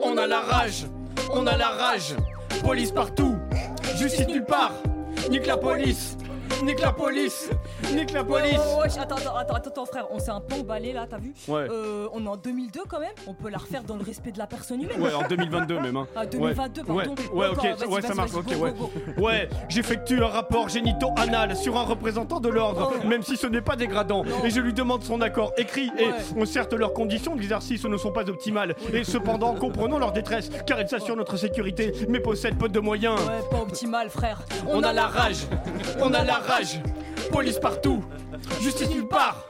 On 0.03 0.17
a 0.19 0.27
la 0.27 0.41
rage, 0.41 0.87
on 1.33 1.47
a 1.47 1.57
la 1.57 1.71
rage. 1.71 2.15
Police 2.63 2.93
partout, 2.93 3.37
justice 3.99 4.27
nulle 4.29 4.45
part. 4.45 4.73
Nique 5.31 5.47
la 5.47 5.57
police, 5.57 6.17
nique 6.63 6.81
la 6.81 6.93
police, 6.93 7.51
nique 7.95 8.13
la 8.13 8.25
police. 8.25 8.53
Ouais, 8.53 8.59
ouais, 8.59 8.81
ouais, 8.83 8.99
attends, 8.99 9.17
attends, 9.17 9.37
attends, 9.37 9.55
attends, 9.55 9.87
frère, 9.87 10.07
on 10.11 10.19
s'est 10.19 10.31
un 10.31 10.41
peu 10.41 10.55
emballé 10.57 10.93
là, 10.93 11.07
t'as 11.09 11.19
vu 11.19 11.33
Ouais. 11.49 11.67
Euh, 11.71 12.09
On 12.13 12.25
est 12.25 12.29
en 12.29 12.37
2002 12.37 12.81
quand 12.89 13.01
même, 13.01 13.13
on 13.27 13.35
peut 13.35 13.49
la 13.51 13.59
refaire 13.59 13.83
dans 13.83 13.97
le 13.97 14.03
respect 14.05 14.33
de 14.33 14.39
la 14.39 14.47
personne 14.47 14.83
humaine. 14.83 15.01
Ouais, 15.01 15.13
en 15.15 15.27
2022 15.29 15.81
même. 15.81 15.97
Hein. 15.97 16.07
Ah, 16.17 16.27
2022, 16.27 16.83
ouais. 16.83 17.05
pardon. 17.05 17.15
Ouais, 17.33 17.47
ok, 17.49 17.63
ouais, 17.63 17.73
vas-y, 17.75 18.03
ça 18.03 18.09
vas-y, 18.09 18.17
marche, 18.17 18.31
vas-y, 18.31 18.55
ok, 18.55 18.59
go, 18.59 18.65
ouais. 18.65 18.73
go, 18.73 18.91
Ouais, 19.23 19.49
j'effectue 19.69 20.23
un 20.23 20.29
rapport 20.29 20.69
génito-anal 20.69 21.57
sur 21.57 21.77
un 21.77 21.83
représentant 21.83 22.41
de 22.41 22.49
l'ordre, 22.49 22.93
Oh. 23.03 23.07
même 23.07 23.23
si 23.23 23.37
ce 23.37 23.47
n'est 23.47 23.61
pas 23.61 23.77
dégradant, 23.77 24.25
et 24.45 24.51
je 24.51 24.61
lui 24.61 24.73
demande 24.73 25.03
son 25.03 25.21
accord 25.21 25.53
écrit. 25.57 25.91
Et 25.99 26.09
on 26.37 26.45
certes, 26.47 26.73
leurs 26.73 26.93
conditions 26.93 27.35
d'exercice 27.37 27.85
ne 27.85 27.97
sont 27.97 28.13
pas 28.13 28.29
optimales, 28.29 28.75
et 28.93 29.05
cependant, 29.05 29.55
comprenons 29.55 29.99
leur 29.99 30.13
détresse, 30.13 30.51
car 30.67 30.81
ils 30.81 30.95
assurent 30.95 31.17
notre 31.17 31.37
sécurité, 31.37 31.93
mais 32.09 32.21
possèdent 32.21 32.59
peu 32.59 32.69
de 32.69 32.81
moyens. 32.81 33.19
Ouais, 33.21 33.41
pas 33.51 33.59
optimal, 33.63 34.09
frère. 34.11 34.43
On 34.69 34.83
a 34.83 34.93
la 34.93 35.07
rage, 35.07 35.47
on 36.01 36.13
a 36.15 36.25
la 36.25 36.35
rage. 36.39 36.81
Police 37.33 37.59
partout, 37.59 38.03
justice 38.61 38.89
nulle 38.91 39.09
part. 39.09 39.45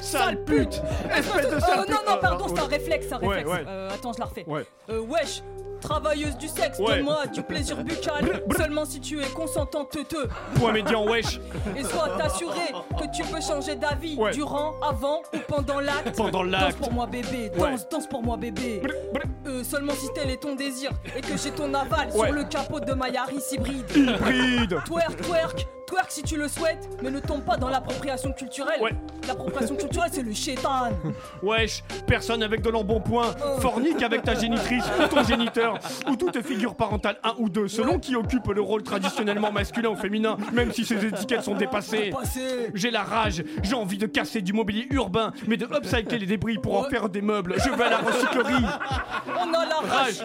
Sale 0.00 0.44
pute, 0.44 0.80
espèce 1.14 1.50
de 1.50 1.58
sale 1.60 1.80
pute. 1.86 1.90
non, 1.90 2.12
non, 2.14 2.18
pardon, 2.20 2.46
c'est 2.48 2.60
un 2.60 2.66
réflexe, 2.66 3.10
un 3.12 3.16
réflexe. 3.18 3.48
ouais. 3.50 3.64
Euh, 3.66 3.90
attends, 3.90 4.12
je 4.12 4.20
la 4.20 4.26
refais. 4.26 4.44
Ouais. 4.46 4.64
Euh, 4.90 5.00
wesh, 5.00 5.42
travailleuse 5.80 6.36
du 6.36 6.46
sexe, 6.46 6.78
Ouais. 6.78 6.96
donne-moi 6.96 7.26
du 7.26 7.42
plaisir 7.42 7.82
buccal, 7.82 8.42
seulement 8.56 8.84
si 8.84 9.00
tu 9.00 9.20
es 9.20 9.26
consentante 9.26 9.90
teuteux. 9.90 10.28
Point 10.54 10.72
médian, 10.72 11.04
wesh. 11.06 11.40
Et 11.76 11.82
sois 11.82 12.10
assuré 12.22 12.72
que 12.98 13.04
tu 13.14 13.24
peux 13.24 13.40
changer 13.40 13.74
d'avis 13.74 14.16
Ouais. 14.16 14.30
durant, 14.30 14.74
avant 14.88 15.22
ou 15.34 15.38
pendant 15.48 15.80
l'acte. 15.80 16.16
Pendant 16.16 16.44
l'acte. 16.44 16.78
Danse 16.78 16.86
pour 16.88 16.92
moi 16.92 17.06
bébé, 17.06 17.50
Ouais. 17.58 17.70
danse, 17.72 17.88
danse 17.88 18.06
pour 18.06 18.22
moi 18.22 18.36
bébé. 18.36 18.82
Euh, 19.46 19.64
seulement 19.64 19.94
si 19.94 20.06
tel 20.14 20.30
est 20.30 20.36
ton 20.42 20.54
désir 20.54 20.90
et 21.16 21.20
que 21.20 21.36
j'ai 21.36 21.50
ton 21.50 21.74
aval 21.74 22.12
sur 22.12 22.30
le 22.32 22.44
capot 22.44 22.78
de 22.78 22.92
ma 22.94 23.08
Yaris 23.08 23.42
hybride. 23.52 23.90
Hybride. 23.96 24.78
Twerk, 24.86 25.20
twerk, 25.22 25.66
twerk 25.92 26.10
si 26.10 26.22
tu 26.22 26.36
le 26.36 26.48
souhaites, 26.48 26.88
mais 27.02 27.10
ne 27.10 27.20
tombe 27.20 27.42
pas 27.44 27.56
dans 27.56 27.68
l'appropriation 27.68 28.32
culturelle. 28.32 28.80
L'appropriation 29.28 29.76
culturelle, 29.76 30.10
c'est 30.10 30.22
le 30.22 30.32
chétan. 30.32 30.88
Wesh, 31.42 31.84
personne 32.06 32.42
avec 32.42 32.62
de 32.62 32.70
l'embonpoint, 32.70 33.34
fornique 33.60 34.02
avec 34.02 34.22
ta 34.22 34.34
génitrice 34.34 34.84
ou 34.98 35.06
ton 35.08 35.22
géniteur, 35.22 35.78
ou 36.08 36.16
toute 36.16 36.40
figure 36.42 36.74
parentale, 36.74 37.18
un 37.22 37.34
ou 37.38 37.50
deux, 37.50 37.68
selon 37.68 37.98
qui 37.98 38.16
occupe 38.16 38.46
le 38.48 38.62
rôle 38.62 38.82
traditionnellement 38.82 39.52
masculin 39.52 39.90
ou 39.90 39.96
féminin, 39.96 40.38
même 40.52 40.72
si 40.72 40.84
ces 40.86 41.04
étiquettes 41.04 41.42
sont 41.42 41.56
dépassées. 41.56 42.12
J'ai 42.74 42.90
la 42.90 43.02
rage, 43.02 43.44
j'ai 43.62 43.74
envie 43.74 43.98
de 43.98 44.06
casser 44.06 44.40
du 44.40 44.54
mobilier 44.54 44.86
urbain, 44.90 45.32
mais 45.46 45.58
de 45.58 45.66
upcycler 45.66 46.18
les 46.18 46.26
débris 46.26 46.56
pour 46.56 46.78
en 46.78 46.84
faire 46.84 47.10
des 47.10 47.20
meubles. 47.20 47.54
Je 47.58 47.70
vais 47.70 47.84
à 47.84 47.90
la 47.90 47.98
recyclerie. 47.98 48.64
On 49.26 49.52
a 49.52 49.66
la 49.66 49.76
rage. 49.76 49.92
Rage, 49.92 50.22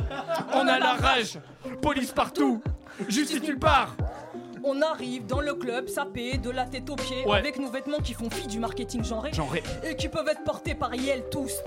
on 0.53 0.67
a 0.67 0.79
la 0.79 0.93
rage, 0.93 1.39
police 1.81 2.11
partout, 2.11 2.61
justice 3.09 3.43
nulle 3.43 3.59
part. 3.59 3.95
On 4.69 4.81
arrive 4.81 5.25
dans 5.25 5.39
le 5.39 5.53
club 5.53 5.87
sapé 5.87 6.37
de 6.37 6.49
la 6.49 6.65
tête 6.65 6.89
aux 6.89 6.97
pieds 6.97 7.23
Ouais. 7.25 7.37
avec 7.37 7.57
nos 7.57 7.69
vêtements 7.69 7.99
qui 7.99 8.13
font 8.13 8.29
fi 8.29 8.47
du 8.47 8.59
marketing 8.59 9.01
genré, 9.01 9.31
Genré. 9.31 9.63
et 9.81 9.95
qui 9.95 10.09
peuvent 10.09 10.27
être 10.27 10.43
portés 10.43 10.75
par 10.75 10.93
Yel 10.93 11.23
Toast. 11.31 11.63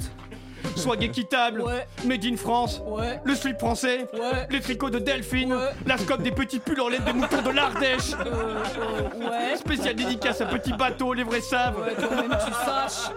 Swag 0.77 1.03
équitable, 1.03 1.65
made 2.05 2.25
in 2.27 2.37
France, 2.37 2.83
Ouais. 2.87 3.19
le 3.25 3.35
slip 3.35 3.59
français, 3.59 4.07
Ouais. 4.13 4.47
les 4.51 4.61
tricots 4.61 4.91
de 4.91 4.99
Delphine, 4.99 5.57
la 5.87 5.97
scope 5.97 6.21
des 6.23 6.31
petits 6.31 6.59
pulls 6.59 6.81
en 6.83 6.89
laine 6.91 7.03
des 7.05 7.15
moutons 7.15 7.41
de 7.41 7.49
l'Ardèche. 7.51 8.13
ouais. 8.13 9.57
Spécial 9.57 9.95
dédicace 9.95 10.43
à 10.43 10.47
petit 10.47 10.75
bateau, 10.75 11.15
les 11.15 11.25
vrais 11.25 11.41
savent. 11.41 11.83
Tu 11.97 12.53
saches. 12.67 13.11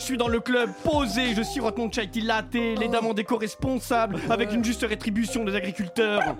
Suis 0.00 0.16
dans 0.16 0.28
le 0.28 0.40
club, 0.40 0.70
posé, 0.82 1.34
je 1.34 1.42
sirote 1.42 1.78
mon 1.78 1.90
chai 1.90 2.08
latte, 2.22 2.54
les 2.54 2.88
dames 2.88 3.06
ont 3.06 3.14
des 3.14 3.24
co-responsables, 3.24 4.16
avec 4.30 4.52
une 4.52 4.64
juste 4.64 4.84
rétribution 4.88 5.44
des 5.44 5.54
agriculteurs. 5.54 6.36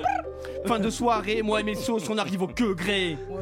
Fin 0.67 0.79
de 0.79 0.89
soirée, 0.91 1.43
moi 1.43 1.61
et 1.61 1.63
mes 1.63 1.75
sauces, 1.75 2.09
on 2.09 2.17
arrive 2.19 2.43
au 2.43 2.47
queue 2.47 2.75
gré. 2.75 3.19
Ouais, 3.29 3.39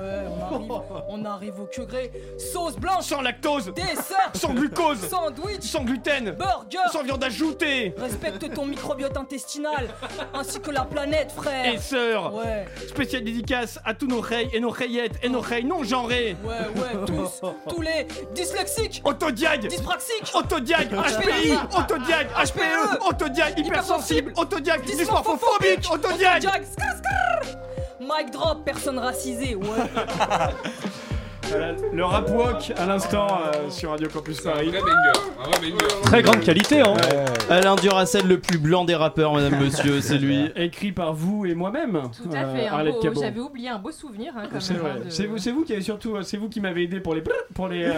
on 0.51 0.55
arrive, 0.57 0.83
on 1.09 1.25
arrive 1.25 1.61
au 1.61 1.67
que 1.67 1.83
gré. 1.83 2.11
Sauce 2.37 2.77
blanche, 2.77 3.05
Sans 3.05 3.21
lactose, 3.23 3.73
dessert, 3.75 4.31
sans 4.35 4.53
glucose, 4.55 5.09
sandwich, 5.09 5.63
sans 5.63 5.85
gluten, 5.85 6.33
burger. 6.33 6.79
sans 6.93 7.03
viande 7.05 7.23
ajoutée. 7.23 7.95
Respecte 7.97 8.53
ton 8.55 8.67
microbiote 8.67 9.17
intestinal, 9.17 9.89
ainsi 10.35 10.61
que 10.61 10.71
la 10.71 10.85
planète, 10.85 11.31
frère. 11.33 11.73
Et 11.75 11.79
sœur, 11.79 12.35
Ouais, 12.35 12.65
spéciale 12.89 13.23
dédicace 13.25 13.79
à 13.85 13.95
tous 13.95 14.07
nos 14.09 14.21
reilles 14.21 14.51
et 14.53 14.61
nos 14.61 14.71
rayettes 14.71 15.19
et 15.23 15.29
nos 15.29 15.41
reilles 15.41 15.65
non 15.65 15.85
genrées. 15.85 16.37
ouais, 16.45 16.81
ouais, 16.81 17.07
tous, 17.07 17.41
tous 17.69 17.81
les 17.83 18.07
dyslexiques, 18.35 19.01
Autodiag, 19.05 19.67
dyspraxiques, 19.69 20.02
Autodiag, 20.35 20.89
HPI, 20.93 21.59
Autodiag, 21.77 22.27
HPE, 22.35 23.01
Autodiag, 23.01 23.59
hypersensible, 23.59 24.33
Autodiag, 24.37 24.85
dysmorphophobique, 24.85 25.91
Autodiag. 25.91 26.45
Autodiag. 26.45 26.63
Mic 28.01 28.31
drop, 28.33 28.65
personne 28.65 28.99
racisée, 28.99 29.55
ouais. 29.55 29.67
Voilà, 31.49 31.73
Le 31.93 32.05
rap 32.05 32.31
walk 32.31 32.73
à 32.77 32.87
l'instant 32.87 33.27
euh, 33.55 33.69
sur 33.71 33.91
Radio 33.91 34.09
Campus 34.09 34.41
Paris. 34.41 34.69
Un 34.69 34.71
vrai 34.71 34.81
banger. 34.81 34.95
Un 35.45 35.49
vrai 35.59 35.71
banger. 35.71 36.03
Très 36.05 36.23
grande 36.23 36.41
qualité, 36.41 36.81
hein. 36.81 36.95
Alain 37.51 37.75
Duracell, 37.77 38.27
le 38.27 38.39
plus 38.39 38.59
blanc 38.59 38.85
des 38.85 38.95
rappeurs, 38.95 39.35
madame, 39.35 39.59
monsieur, 39.61 40.01
c'est 40.01 40.19
lui. 40.19 40.51
Écrit 40.57 40.93
par 40.93 41.13
vous 41.13 41.45
et 41.47 41.55
moi-même. 41.55 42.01
Tout 42.17 42.29
à 42.35 42.47
fait. 42.55 42.69
un 42.69 42.73
Arlette 42.75 42.95
beau- 42.95 43.01
Cabot. 43.01 43.21
J'avais 43.23 43.41
oublié 43.41 43.69
un 43.69 43.79
beau 43.79 43.91
souvenir. 43.91 44.33
hein, 44.37 44.45
quand 44.53 44.61
C'est 44.61 44.75
même, 44.75 44.83
vrai. 44.83 44.91
hein, 44.93 45.01
de- 45.05 45.11
C'est 45.11 45.27
vous, 45.27 45.39
c'est 45.39 45.51
vous 45.51 45.65
qui 45.65 45.73
avez 45.73 45.83
surtout, 45.83 46.17
euh, 46.17 46.23
c'est 46.23 46.37
vous 46.37 46.49
qui 46.49 46.61
m'avez 46.61 46.85
aidé 46.85 47.01
pour 47.01 47.15
les 47.15 47.23
pour 47.55 47.69
les. 47.69 47.85
euh, 47.85 47.93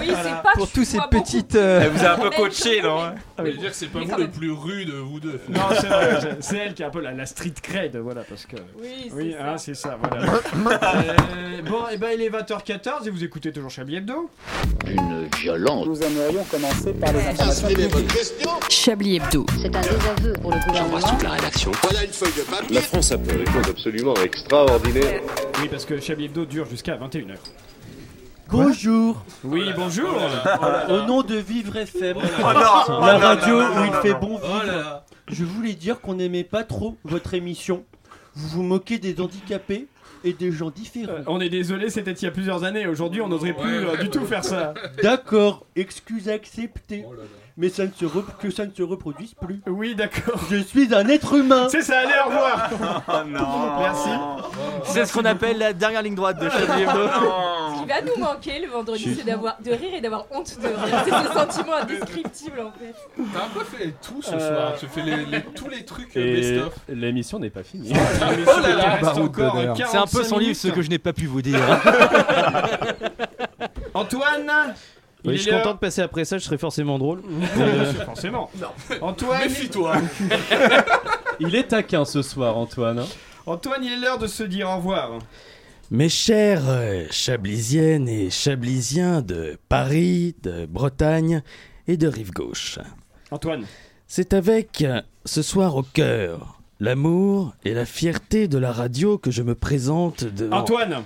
Oui, 0.00 0.12
c'est 0.22 0.42
pas 0.42 0.52
Pour 0.54 0.70
tous 0.70 0.84
ces 0.84 0.98
vois 0.98 1.08
beaucoup. 1.10 1.24
petites. 1.24 1.54
euh, 1.56 1.80
Elle 1.84 1.90
vous 1.90 2.04
a 2.04 2.10
un 2.12 2.18
peu 2.18 2.30
coaché, 2.30 2.82
non 2.82 2.98
Ah 3.02 3.14
Je 3.38 3.42
veux 3.44 3.52
dire 3.54 3.70
que 3.70 3.76
c'est 3.76 3.86
pas 3.86 3.98
Mais 4.00 4.04
vous 4.04 4.10
quand 4.12 4.16
le 4.18 4.22
même. 4.24 4.32
plus 4.32 4.52
rude, 4.52 4.90
vous 4.90 5.20
deux. 5.20 5.40
Non, 5.48 5.60
c'est 5.80 5.86
vrai. 5.86 6.18
c'est- 6.20 6.36
C'est 6.42 6.56
elle 6.58 6.74
qui 6.74 6.82
a 6.82 6.88
un 6.88 6.90
peu 6.90 7.00
la, 7.00 7.12
la 7.12 7.26
street 7.26 7.54
cred, 7.62 7.96
voilà, 7.96 8.22
parce 8.28 8.46
que. 8.46 8.56
Oui, 8.80 9.06
c'est 9.08 9.14
Oui, 9.14 9.34
ça. 9.38 9.48
hein, 9.50 9.58
c'est 9.58 9.74
ça, 9.74 9.98
voilà. 10.00 10.26
Euh, 10.94 11.62
bon, 11.68 11.88
et 11.92 11.96
ben 11.96 12.08
il 12.14 12.22
est 12.22 12.28
20h14 12.44 13.06
et 13.06 13.10
vous 13.10 13.24
écoutez 13.24 13.52
toujours 13.52 13.70
Chablis 13.70 13.96
Hebdo. 13.96 14.28
Une 14.86 15.26
violence. 15.38 15.86
Nous 15.86 16.02
aimerions 16.02 16.44
commencer 16.44 16.92
par 16.92 17.12
les 17.12 17.20
informations 17.26 17.68
Chablis 18.68 19.16
Hebdo. 19.16 19.46
C'est 19.62 19.74
un 19.74 19.80
désaveu 19.80 20.32
pour 20.42 20.52
le 20.52 20.58
gouvernement. 20.66 21.18
la 21.22 21.30
rédaction. 21.30 21.72
La 22.70 22.80
France 22.82 23.12
a 23.12 23.18
fait 23.18 23.38
des 23.38 23.46
choses 23.50 23.68
absolument 23.70 24.14
extraordinaires. 24.22 25.22
Oui, 25.60 25.68
parce 25.70 25.86
que 25.86 25.98
Chablis 26.00 26.26
Hebdo 26.26 26.44
dure 26.44 26.66
jusqu'à 26.66 26.96
21h. 26.96 27.36
Bonjour. 28.50 29.24
Oui, 29.42 29.64
bonjour. 29.74 30.14
Au 30.90 31.00
nom 31.06 31.22
de 31.22 31.36
Vivre 31.36 31.76
FM, 31.76 32.18
Oh 32.18 32.52
la 32.52 32.84
Oh 32.88 33.00
là 33.00 33.18
radio 33.18 33.58
là. 33.60 33.70
où 33.80 33.84
il 33.86 33.92
fait 34.02 34.14
bon 34.20 34.38
Oh 34.42 34.48
là 34.48 34.62
vivre, 34.64 34.66
là. 34.66 35.04
je 35.28 35.44
voulais 35.44 35.72
dire 35.72 35.98
qu'on 36.02 36.14
n'aimait 36.14 36.44
pas 36.44 36.62
trop 36.62 36.96
votre 37.04 37.32
émission. 37.32 37.84
Vous 38.36 38.48
vous 38.48 38.62
moquez 38.62 38.98
des 38.98 39.18
handicapés 39.20 39.86
et 40.24 40.32
des 40.32 40.50
gens 40.50 40.70
différents. 40.70 41.12
Euh, 41.12 41.22
on 41.26 41.40
est 41.40 41.50
désolé, 41.50 41.90
c'était 41.90 42.12
il 42.12 42.24
y 42.24 42.28
a 42.28 42.30
plusieurs 42.30 42.64
années. 42.64 42.86
Aujourd'hui, 42.86 43.20
on 43.20 43.28
n'oserait 43.28 43.52
plus 43.52 43.78
Ouais, 43.78 43.84
euh, 43.84 43.92
ouais, 43.92 44.02
du 44.02 44.10
tout 44.10 44.24
faire 44.24 44.44
ça. 44.44 44.74
D'accord, 45.02 45.66
excuse 45.76 46.28
acceptée. 46.28 47.04
Oh 47.06 47.12
là 47.12 47.22
là. 47.22 47.43
Mais 47.56 47.68
ça 47.68 47.84
ne 47.84 47.92
se 47.92 48.04
rep- 48.04 48.36
que 48.40 48.50
ça 48.50 48.66
ne 48.66 48.72
se 48.72 48.82
reproduise 48.82 49.32
plus. 49.34 49.60
Oui, 49.68 49.94
d'accord. 49.94 50.40
Je 50.50 50.56
suis 50.56 50.92
un 50.92 51.06
être 51.08 51.34
humain. 51.34 51.68
C'est 51.70 51.82
ça, 51.82 52.00
allez, 52.00 52.10
au 52.24 52.28
revoir. 52.28 52.68
Oh 53.06 53.12
non. 53.28 53.78
Merci. 53.78 54.08
C'est 54.86 55.06
ce 55.06 55.12
qu'on 55.12 55.24
appelle 55.24 55.58
la 55.58 55.72
dernière 55.72 56.02
ligne 56.02 56.16
droite 56.16 56.40
de 56.40 56.48
Chablis 56.48 56.82
Hebdo. 56.82 57.06
Ce 57.06 57.80
qui 57.80 57.86
va 57.88 58.02
nous 58.02 58.20
manquer 58.20 58.58
le 58.60 58.68
vendredi, 58.72 59.14
c'est 59.16 59.24
d'avoir 59.24 59.56
de 59.62 59.70
rire 59.70 59.94
et 59.94 60.00
d'avoir 60.00 60.24
honte 60.32 60.58
de 60.60 60.66
rire. 60.66 61.04
C'est 61.04 61.28
ce 61.28 61.32
sentiment 61.32 61.74
indescriptible 61.80 62.58
en 62.60 62.72
fait. 62.72 62.92
T'as 63.32 63.44
un 63.44 63.48
peu 63.50 63.62
fait 63.64 63.94
tout 64.02 64.20
ce 64.20 64.34
Euh, 64.34 64.56
soir. 64.56 64.72
Tu 64.80 64.86
fais 64.88 65.02
les, 65.02 65.24
les- 65.26 65.42
tous 65.54 65.68
les 65.68 65.84
trucs 65.84 66.16
euh, 66.16 66.20
Et 66.20 66.40
best-of. 66.40 66.72
l'émission 66.88 67.38
n'est 67.38 67.50
pas 67.50 67.62
finie. 67.62 67.92
Oh 67.94 68.60
là 68.60 68.68
là, 68.68 68.68
Il 68.68 68.90
reste 68.90 69.02
Baroud 69.02 69.28
encore 69.28 69.54
d'honneur. 69.54 69.76
45 69.76 69.88
C'est 69.92 69.98
un 69.98 70.06
peu 70.18 70.24
son 70.24 70.38
livre 70.38 70.48
minutes. 70.48 70.56
ce 70.56 70.68
que 70.68 70.82
je 70.82 70.90
n'ai 70.90 70.98
pas 70.98 71.12
pu 71.12 71.26
vous 71.26 71.40
dire. 71.42 71.60
Antoine 73.94 74.74
il 75.24 75.28
Oui, 75.30 75.34
est 75.34 75.38
je 75.38 75.42
suis 75.42 75.50
content 75.50 75.72
de 75.74 75.78
passer 75.78 76.02
après 76.02 76.24
ça, 76.24 76.38
je 76.38 76.44
serais 76.44 76.58
forcément 76.58 76.98
drôle. 76.98 77.22
Euh, 77.58 77.92
Forcément. 78.04 78.50
Antoine, 79.00 79.42
Méfie-toi. 79.42 79.96
Il 81.40 81.54
est 81.54 81.68
taquin 81.68 82.04
ce 82.04 82.22
soir, 82.22 82.56
Antoine. 82.56 83.00
hein. 83.00 83.06
Antoine, 83.46 83.84
il 83.84 83.92
est 83.92 83.96
l'heure 84.00 84.18
de 84.18 84.26
se 84.26 84.42
dire 84.42 84.68
au 84.70 84.76
revoir. 84.76 85.18
Mes 85.90 86.08
chers 86.08 86.62
euh, 86.68 87.04
Chablisiennes 87.10 88.08
et 88.08 88.30
Chablisiens 88.30 89.20
de 89.20 89.58
Paris, 89.68 90.34
de 90.42 90.64
Bretagne 90.66 91.42
et 91.86 91.96
de 91.96 92.08
Rive 92.08 92.30
Gauche. 92.32 92.78
Antoine. 93.30 93.66
C'est 94.06 94.32
avec 94.32 94.82
euh, 94.82 95.02
ce 95.24 95.42
soir 95.42 95.76
au 95.76 95.82
cœur 95.82 96.60
l'amour 96.80 97.54
et 97.64 97.74
la 97.74 97.84
fierté 97.84 98.48
de 98.48 98.58
la 98.58 98.72
radio 98.72 99.18
que 99.18 99.30
je 99.30 99.42
me 99.42 99.54
présente 99.54 100.24
devant... 100.24 100.58
Antoine 100.58 101.04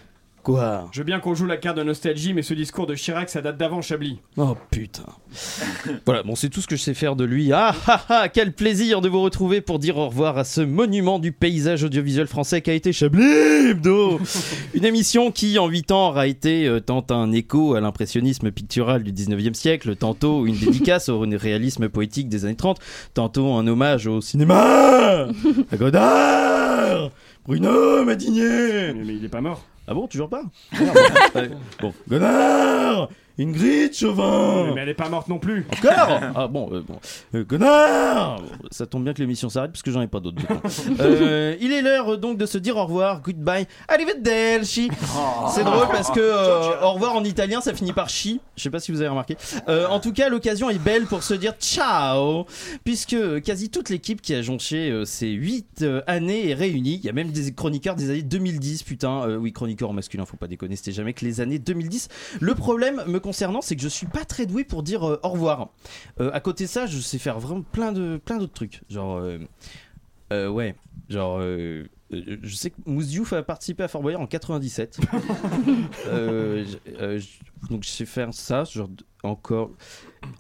Quoi 0.49 0.89
Je 0.93 1.01
veux 1.01 1.05
bien 1.05 1.21
qu'on 1.21 1.35
joue 1.35 1.45
la 1.45 1.59
carte 1.59 1.77
de 1.77 1.83
nostalgie, 1.83 2.33
mais 2.33 2.41
ce 2.41 2.55
discours 2.55 2.87
de 2.87 2.95
Chirac, 2.95 3.29
ça 3.29 3.43
date 3.43 3.59
d'avant 3.59 3.83
Chablis. 3.83 4.19
Oh 4.39 4.57
putain. 4.71 5.05
voilà, 6.07 6.23
bon, 6.23 6.37
c'est 6.37 6.49
tout 6.49 6.63
ce 6.63 6.67
que 6.67 6.75
je 6.75 6.81
sais 6.81 6.95
faire 6.95 7.17
de 7.17 7.25
lui. 7.25 7.53
Ah 7.53 7.75
ah 7.87 8.01
ah, 8.09 8.29
quel 8.31 8.55
plaisir 8.55 9.03
de 9.03 9.11
vous 9.11 9.21
retrouver 9.21 9.61
pour 9.61 9.79
dire 9.79 9.99
au 9.99 10.09
revoir 10.09 10.39
à 10.39 10.45
ce 10.45 10.63
monument 10.63 11.19
du 11.19 11.33
paysage 11.33 11.85
audiovisuel 11.85 12.29
français 12.29 12.63
qui 12.63 12.71
a 12.71 12.73
été 12.73 12.95
Chablis 12.95 13.27
Hebdo. 13.69 14.21
Une 14.75 14.87
émission 14.87 15.33
qui, 15.33 15.59
en 15.59 15.69
8 15.69 15.93
ans, 15.93 16.09
aura 16.09 16.27
été 16.27 16.67
euh, 16.67 16.81
tant 16.81 17.05
un 17.11 17.31
écho 17.33 17.75
à 17.75 17.83
l'impressionnisme 17.83 18.51
pictural 18.51 19.03
du 19.03 19.13
19e 19.13 19.53
siècle, 19.53 19.97
tantôt 19.97 20.47
une 20.47 20.57
dédicace 20.59 21.11
au 21.11 21.21
réalisme 21.21 21.91
poétique 21.91 22.31
des 22.31 22.47
années 22.47 22.57
30, 22.57 22.79
tantôt 23.13 23.53
un 23.53 23.67
hommage 23.67 24.07
au 24.07 24.23
cinéma, 24.23 25.29
à 25.71 25.77
Godard, 25.77 27.11
Bruno 27.45 28.03
Madinier. 28.03 28.95
Mais, 28.95 29.05
mais 29.05 29.15
il 29.17 29.25
est 29.27 29.29
pas 29.29 29.43
mort. 29.43 29.63
Ah 29.91 29.95
bon, 29.95 30.07
toujours 30.07 30.29
pas? 30.29 30.43
Merde. 30.79 31.57
Bon, 31.81 31.95
Godard 32.07 33.09
Ingrid 33.41 33.95
Chauvin 33.95 34.73
Mais, 34.75 34.83
elle 34.83 34.89
est 34.89 34.95
pas 34.95 35.09
morte 35.09 35.29
non 35.29 35.39
plus. 35.39 35.67
Encore 35.73 36.21
Ah 36.35 36.49
bon, 36.49 36.71
euh, 36.73 36.83
bon. 36.87 36.99
Euh, 37.35 37.45
connard 37.45 38.43
Ça 38.71 38.87
tombe 38.87 39.05
bien 39.05 39.13
que 39.13 39.21
l'émission 39.21 39.49
s'arrête 39.49 39.71
parce 39.73 39.83
que 39.83 39.91
j'en 39.91 40.03
ai 40.03 40.09
pas 40.09 40.21
d'autres. 40.21 40.43
Euh, 41.01 41.57
il 41.61 41.73
est 41.73 41.83
l'heure 41.83 42.19
donc 42.19 42.39
de 42.39 42.47
se 42.47 42.59
dire 42.59 42.77
au 42.77 42.85
revoir, 42.85 43.21
goodbye, 43.23 43.67
arrivederci. 43.89 44.91
C'est 45.55 45.65
drôle 45.65 45.87
parce 45.89 46.11
que 46.11 46.21
euh, 46.21 46.81
au 46.83 46.93
revoir 46.93 47.15
en 47.15 47.25
italien 47.25 47.61
ça 47.61 47.75
finit 47.75 47.93
par 47.93 48.09
chi. 48.09 48.41
Je 48.57 48.63
sais 48.63 48.71
pas 48.71 48.81
si 48.81 48.91
vous 48.93 49.01
avez 49.01 49.09
remarqué. 49.09 49.37
Euh, 49.69 49.87
en 49.89 50.01
tout 50.01 50.13
cas, 50.13 50.29
l'occasion 50.29 50.71
est 50.71 50.79
belle 50.79 51.07
pour 51.07 51.23
se 51.23 51.35
dire 51.35 51.53
ciao, 51.61 52.47
puisque 52.85 53.17
quasi 53.43 53.71
toute 53.71 53.89
l'équipe 53.91 54.21
qui 54.21 54.35
a 54.35 54.43
jonché 54.43 54.91
euh, 54.91 55.05
ces 55.05 55.29
8 55.29 55.85
années 56.07 56.51
est 56.51 56.55
réunie. 56.55 56.97
Il 56.97 57.05
y 57.05 57.09
a 57.09 57.13
même 57.13 57.31
des 57.31 57.53
chroniqueurs 57.53 57.95
des 57.95 58.11
années 58.11 58.23
2010, 58.23 58.83
putain. 58.83 59.37
Oui, 59.37 59.53
chroniqueurs 59.53 59.91
en 59.91 59.95
masculin, 59.95 60.25
faut 60.25 60.37
pas 60.37 60.49
déconner, 60.49 60.77
c'était 60.77 60.93
jamais 60.93 61.13
que 61.13 61.25
les 61.25 61.41
années 61.41 61.59
2010. 61.59 62.09
Le 62.41 62.55
problème 62.55 63.03
me 63.07 63.21
concernant, 63.29 63.61
c'est 63.61 63.77
que 63.77 63.83
je 63.83 63.89
suis 63.89 64.07
pas 64.07 64.25
très 64.25 64.47
doué 64.47 64.65
pour 64.65 64.83
dire 64.83 65.07
euh, 65.09 65.21
au 65.23 65.29
revoir. 65.29 65.69
Euh, 66.21 66.31
à 66.33 66.41
côté 66.41 66.65
de 66.65 66.69
ça, 66.71 66.87
je 66.87 66.99
sais 66.99 67.19
faire 67.19 67.39
vraiment 67.39 67.63
plein 67.63 67.93
de 67.93 68.17
plein 68.25 68.39
d'autres 68.39 68.55
trucs. 68.55 68.81
Genre, 68.89 69.19
euh, 69.19 69.39
euh, 70.33 70.49
ouais, 70.49 70.75
genre. 71.11 71.41
je 72.11 72.55
sais 72.55 72.71
que 72.71 72.77
Mousse 72.87 73.09
Diouf 73.09 73.35
a 73.35 73.43
participé 73.43 73.83
à 73.83 73.89
Fort 73.89 74.01
Boyard 74.03 74.21
en 74.23 74.27
97. 74.27 74.99
Euh, 76.07 76.65
je- 76.65 76.93
euh, 77.03 77.19
je- 77.19 77.69
donc 77.71 77.83
je 77.85 77.89
sais 77.89 78.07
faire 78.07 78.33
ça, 78.33 78.65
genre 78.65 78.89
encore, 79.23 79.71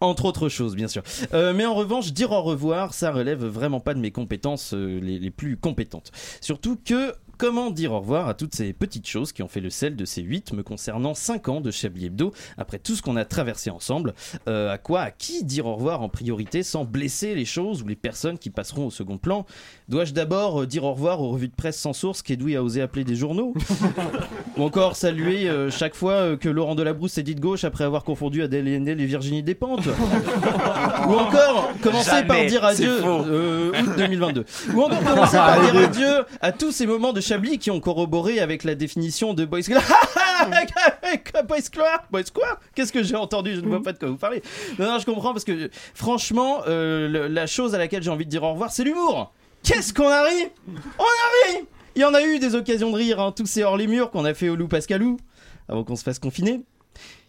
entre 0.00 0.24
autres 0.26 0.48
choses 0.48 0.76
bien 0.76 0.88
sûr. 0.88 1.02
Euh, 1.34 1.52
mais 1.52 1.66
en 1.66 1.74
revanche, 1.74 2.12
dire 2.12 2.32
au 2.32 2.42
revoir, 2.42 2.94
ça 2.94 3.10
relève 3.12 3.44
vraiment 3.44 3.80
pas 3.80 3.92
de 3.94 3.98
mes 4.00 4.10
compétences 4.10 4.72
euh, 4.74 4.98
les, 5.00 5.18
les 5.18 5.30
plus 5.30 5.56
compétentes. 5.56 6.10
Surtout 6.40 6.78
que 6.82 7.12
Comment 7.38 7.70
dire 7.70 7.92
au 7.92 8.00
revoir 8.00 8.26
à 8.28 8.34
toutes 8.34 8.54
ces 8.54 8.72
petites 8.72 9.06
choses 9.06 9.30
qui 9.32 9.44
ont 9.44 9.48
fait 9.48 9.60
le 9.60 9.70
sel 9.70 9.94
de 9.94 10.04
ces 10.04 10.22
8 10.22 10.52
me 10.54 10.64
concernant 10.64 11.14
5 11.14 11.48
ans 11.48 11.60
de 11.60 11.70
Chablis 11.70 12.06
Hebdo 12.06 12.32
après 12.56 12.80
tout 12.80 12.96
ce 12.96 13.02
qu'on 13.02 13.14
a 13.16 13.24
traversé 13.24 13.70
ensemble 13.70 14.14
Euh, 14.48 14.72
À 14.72 14.78
quoi, 14.78 15.02
à 15.02 15.10
qui 15.12 15.44
dire 15.44 15.66
au 15.66 15.76
revoir 15.76 16.02
en 16.02 16.08
priorité 16.08 16.64
sans 16.64 16.84
blesser 16.84 17.36
les 17.36 17.44
choses 17.44 17.82
ou 17.82 17.86
les 17.86 17.94
personnes 17.96 18.38
qui 18.38 18.50
passeront 18.50 18.86
au 18.86 18.90
second 18.90 19.18
plan? 19.18 19.46
Dois-je 19.88 20.12
d'abord 20.14 20.62
euh, 20.62 20.66
dire 20.66 20.82
au 20.84 20.92
revoir 20.92 21.20
aux 21.22 21.28
revues 21.30 21.46
de 21.48 21.54
presse 21.54 21.78
sans 21.78 21.92
source 21.92 22.22
qu'Edoui 22.22 22.56
a 22.56 22.62
osé 22.64 22.82
appeler 22.82 23.04
des 23.04 23.14
journaux? 23.14 23.54
Ou 24.56 24.62
encore 24.64 24.96
saluer 24.96 25.48
euh, 25.48 25.70
chaque 25.70 25.94
fois 25.94 26.36
que 26.36 26.48
Laurent 26.48 26.74
Delabrousse 26.74 27.12
s'est 27.12 27.22
dit 27.22 27.36
de 27.36 27.40
gauche 27.40 27.62
après 27.62 27.84
avoir 27.84 28.02
confondu 28.02 28.42
Adèle 28.42 28.66
Haenel 28.66 29.00
et 29.00 29.06
Virginie 29.06 29.44
Despentes? 29.44 29.86
Ou 31.06 31.12
encore 31.12 31.70
commencer 31.82 32.10
Jamais, 32.10 32.26
par 32.26 32.46
dire 32.46 32.64
adieu 32.64 33.00
euh, 33.04 33.70
août 33.80 33.90
2022. 33.96 34.44
Ou 34.74 34.82
encore 34.82 34.96
commencer 35.12 35.36
par 35.36 35.60
dire 35.60 35.76
adieu 35.88 36.24
à 36.40 36.50
tous 36.52 36.72
ces 36.72 36.86
moments 36.86 37.12
de 37.12 37.20
Chablis 37.28 37.58
qui 37.58 37.70
ont 37.70 37.80
corroboré 37.80 38.40
avec 38.40 38.64
la 38.64 38.74
définition 38.74 39.34
de 39.34 39.44
Boys 39.44 39.62
Club. 39.64 39.82
Boys 41.46 41.60
Club 41.70 42.00
Boys 42.10 42.22
Qu'est-ce 42.74 42.92
que 42.92 43.02
j'ai 43.02 43.16
entendu? 43.16 43.54
Je 43.54 43.60
ne 43.60 43.68
vois 43.68 43.82
pas 43.82 43.92
de 43.92 43.98
quoi 43.98 44.08
vous 44.08 44.16
parlez. 44.16 44.42
Non, 44.78 44.86
non, 44.86 44.98
je 44.98 45.04
comprends 45.06 45.32
parce 45.32 45.44
que 45.44 45.70
franchement, 45.94 46.62
euh, 46.66 47.08
le- 47.08 47.26
la 47.28 47.46
chose 47.46 47.74
à 47.74 47.78
laquelle 47.78 48.02
j'ai 48.02 48.10
envie 48.10 48.24
de 48.24 48.30
dire 48.30 48.42
au 48.42 48.52
revoir, 48.52 48.72
c'est 48.72 48.84
l'humour. 48.84 49.32
Qu'est-ce 49.62 49.92
qu'on 49.92 50.08
a 50.08 50.22
ri? 50.24 50.48
On 50.98 51.02
a 51.02 51.58
ri 51.58 51.64
Il 51.96 52.02
y 52.02 52.04
en 52.04 52.14
a 52.14 52.22
eu 52.22 52.38
des 52.38 52.54
occasions 52.54 52.90
de 52.90 52.96
rire, 52.96 53.20
hein, 53.20 53.32
tous 53.36 53.46
ces 53.46 53.62
hors 53.64 53.76
les 53.76 53.86
murs 53.86 54.10
qu'on 54.10 54.24
a 54.24 54.32
fait 54.34 54.48
au 54.48 54.56
loup 54.56 54.68
Pascalou 54.68 55.18
avant 55.68 55.84
qu'on 55.84 55.96
se 55.96 56.02
fasse 56.04 56.18
confiner. 56.18 56.62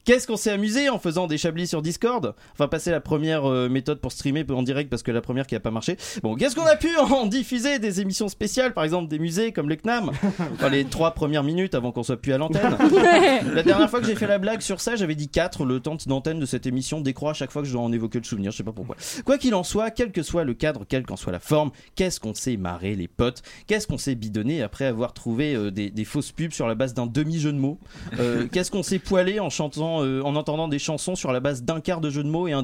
Qu'est-ce 0.06 0.28
qu'on 0.28 0.38
s'est 0.38 0.52
amusé 0.52 0.90
en 0.90 1.00
faisant 1.00 1.28
des 1.28 1.38
chablis 1.38 1.68
sur 1.68 1.82
Discord? 1.82 2.34
Enfin, 2.54 2.68
passer 2.68 2.92
la 2.92 3.00
première 3.02 3.46
euh, 3.46 3.70
méthode 3.70 4.00
pour 4.00 4.12
streamer 4.12 4.46
en 4.50 4.64
direct 4.64 4.90
parce 4.90 5.04
que 5.04 5.12
la 5.12 5.22
première 5.22 5.46
qui 5.48 5.56
a 5.56 5.60
pas 5.60 5.72
marché. 5.72 5.98
Bon, 6.24 6.36
qu'est-ce 6.36 6.56
qu'on 6.56 6.66
a 6.66 6.76
pu 6.76 6.90
en 6.98 7.26
diffuser? 7.26 7.80
Des 7.80 8.02
émissions 8.02 8.28
spéciales, 8.28 8.74
par 8.74 8.84
exemple 8.84 9.08
des 9.08 9.20
musées 9.20 9.52
comme 9.52 9.70
le 9.70 9.76
CNAM 9.76 10.12
Enfin, 10.54 10.70
les 10.70 10.86
trois 10.86 11.12
premières 11.12 11.44
minutes 11.44 11.76
avant 11.76 11.92
qu'on 11.92 12.04
soit 12.04 12.18
plus 12.18 12.34
à 12.34 12.38
l'antenne. 12.38 12.78
la 13.54 13.64
dernière 13.64 13.90
fois 13.90 14.00
que 14.00 14.08
j'ai 14.08 14.16
fait 14.16 14.28
la 14.28 14.38
blague 14.40 14.62
sur 14.62 14.82
ça, 14.82 14.96
j'avais 14.96 15.16
dit 15.16 15.30
4. 15.30 15.66
Le 15.66 15.80
temps 15.80 15.98
d'antenne 16.08 16.40
de 16.40 16.46
cette 16.46 16.66
émission 16.66 17.02
décroît 17.02 17.32
à 17.32 17.34
chaque 17.34 17.52
fois 17.52 17.62
que 17.62 17.68
je 17.68 17.74
dois 17.74 17.82
en 17.82 17.92
évoquer 17.92 18.20
le 18.20 18.24
souvenir, 18.24 18.52
je 18.52 18.58
sais 18.58 18.64
pas 18.64 18.72
pourquoi. 18.72 18.96
Quoi 19.26 19.38
qu'il 19.38 19.54
en 19.56 19.64
soit, 19.64 19.92
quel 19.92 20.12
que 20.12 20.24
soit 20.24 20.44
le 20.44 20.54
cadre, 20.54 20.86
quelle 20.88 21.06
qu'en 21.06 21.16
soit 21.18 21.32
la 21.32 21.40
forme, 21.40 21.72
qu'est-ce 21.96 22.20
qu'on 22.20 22.34
s'est 22.34 22.58
marré 22.58 22.96
les 22.96 23.08
potes? 23.08 23.42
Qu'est-ce 23.68 23.88
qu'on 23.88 23.98
s'est 23.98 24.16
bidonné 24.16 24.62
après 24.62 24.86
avoir 24.86 25.14
trouvé 25.14 25.54
euh, 25.56 25.72
des, 25.72 25.90
des 25.90 26.06
fausses 26.06 26.32
pubs 26.32 26.52
sur 26.52 26.68
la 26.68 26.76
base 26.76 26.94
d'un 26.94 27.06
demi-jeu 27.06 27.52
de 27.52 27.58
mots? 27.58 27.78
Euh, 28.20 28.48
Qu'est-ce 28.52 28.72
qu'on 28.72 28.84
s'est 28.84 29.00
poilé 29.00 29.40
en 29.40 29.50
chantant, 29.50 29.89
euh, 30.04 30.22
en 30.24 30.36
entendant 30.36 30.68
des 30.68 30.80
chansons 30.80 31.16
sur 31.16 31.32
la 31.32 31.40
base 31.40 31.64
d'un 31.64 31.82
quart 31.82 32.02
de 32.02 32.10
jeu 32.10 32.24
de 32.24 32.30
mots 32.30 32.48
et 32.48 32.54
un, 32.54 32.64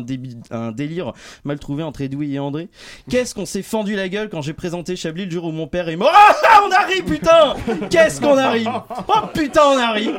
délire 0.00 1.12
mal 1.44 1.58
trouvé 1.58 1.82
entre 1.82 2.02
Edoui 2.02 2.34
et 2.34 2.38
André. 2.38 2.68
Qu'est-ce 3.10 3.34
qu'on 3.34 3.46
s'est 3.46 3.62
fendu 3.62 3.96
la 3.96 4.08
gueule 4.08 4.28
quand 4.28 4.42
j'ai 4.42 4.52
présenté 4.52 4.96
Chablis 4.96 5.26
le 5.26 5.30
jour 5.30 5.44
où 5.44 5.52
mon 5.52 5.66
père 5.66 5.88
est 5.88 5.96
mort? 5.96 6.12
Ah, 6.12 6.62
on 6.66 6.70
a 6.70 6.86
ri 6.86 7.02
putain! 7.02 7.54
Qu'est-ce 7.90 8.20
qu'on 8.20 8.38
a 8.38 8.50
ri? 8.50 8.64
Oh 9.08 9.26
putain, 9.32 9.62
on 9.64 9.78
a 9.78 9.92
ri! 9.92 10.10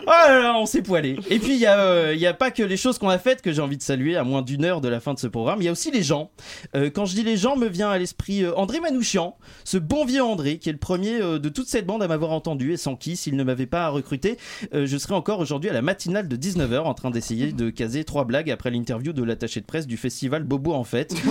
là 0.05 0.39
là, 0.41 0.55
on 0.57 0.65
s'est 0.65 0.81
poilé. 0.81 1.17
Et 1.29 1.39
puis 1.39 1.53
il 1.53 1.59
y 1.59 1.65
a, 1.65 1.79
euh, 1.79 2.15
y 2.15 2.25
a 2.25 2.33
pas 2.33 2.51
que 2.51 2.63
les 2.63 2.77
choses 2.77 2.97
qu'on 2.97 3.09
a 3.09 3.17
faites 3.17 3.41
que 3.41 3.51
j'ai 3.51 3.61
envie 3.61 3.77
de 3.77 3.83
saluer 3.83 4.15
à 4.15 4.23
moins 4.23 4.41
d'une 4.41 4.65
heure 4.65 4.81
de 4.81 4.87
la 4.87 4.99
fin 4.99 5.13
de 5.13 5.19
ce 5.19 5.27
programme. 5.27 5.61
Il 5.61 5.65
y 5.65 5.67
a 5.67 5.71
aussi 5.71 5.91
les 5.91 6.03
gens. 6.03 6.31
Euh, 6.75 6.89
quand 6.93 7.05
je 7.05 7.15
dis 7.15 7.23
les 7.23 7.37
gens, 7.37 7.55
me 7.55 7.67
vient 7.67 7.89
à 7.89 7.97
l'esprit 7.97 8.43
euh, 8.43 8.55
André 8.55 8.79
Manouchian, 8.79 9.35
ce 9.63 9.77
bon 9.77 10.05
vieux 10.05 10.23
André 10.23 10.57
qui 10.57 10.69
est 10.69 10.73
le 10.73 10.77
premier 10.77 11.19
de 11.19 11.49
toute 11.49 11.67
cette 11.67 11.85
bande 11.85 12.03
à 12.03 12.07
m'avoir 12.07 12.31
entendu 12.31 12.73
et 12.73 12.77
sans 12.77 12.95
qui, 12.95 13.15
s'il 13.15 13.35
ne 13.35 13.43
m'avait 13.43 13.65
pas 13.65 13.89
recruté, 13.89 14.37
je 14.73 14.97
serais 14.97 15.13
encore 15.13 15.39
aujourd'hui 15.39 15.69
à 15.69 15.73
la 15.73 15.81
matinale 15.81 16.27
de 16.27 16.35
19h 16.35 16.79
en 16.79 16.93
train 16.93 17.11
d'essayer 17.11 17.51
de 17.51 17.69
caser 17.69 18.03
trois 18.03 18.25
blagues 18.25 18.49
après 18.49 18.71
l'interview 18.71 19.13
de 19.13 19.23
l'attaché 19.23 19.59
de 19.59 19.65
presse 19.65 19.87
du 19.87 19.97
festival 19.97 20.43
Bobo 20.43 20.73
en 20.73 20.83
fait. 20.83 21.13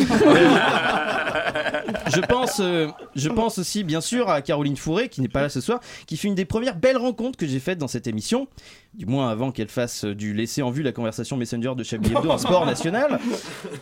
je 2.15 2.21
pense, 2.21 2.61
euh, 2.61 2.89
je 3.15 3.29
pense 3.29 3.59
aussi 3.59 3.85
bien 3.85 4.01
sûr 4.01 4.29
à 4.29 4.43
Caroline 4.43 4.77
Fourré 4.77 5.09
qui 5.09 5.21
n'est 5.21 5.29
pas 5.29 5.43
là 5.43 5.49
ce 5.49 5.61
soir, 5.61 5.81
qui 6.07 6.17
fut 6.17 6.27
une 6.27 6.35
des 6.35 6.45
premières 6.45 6.77
belles 6.77 6.97
rencontres 6.97 7.39
que 7.39 7.47
j'ai 7.47 7.61
faites 7.61 7.79
dans 7.79 7.89
cette 7.89 8.07
émission, 8.07 8.49
du 8.95 9.07
moins 9.07 9.31
avant 9.31 9.53
qu'elle 9.53 9.69
fasse 9.69 10.05
du 10.05 10.35
laisser 10.35 10.63
en 10.63 10.71
vue 10.71 10.83
la 10.83 10.91
conversation 10.91 11.37
Messenger 11.37 11.75
de 11.77 11.85
Chablis 11.85 12.11
Hebdo 12.11 12.29
en 12.29 12.39
sport 12.39 12.67
national. 12.67 13.21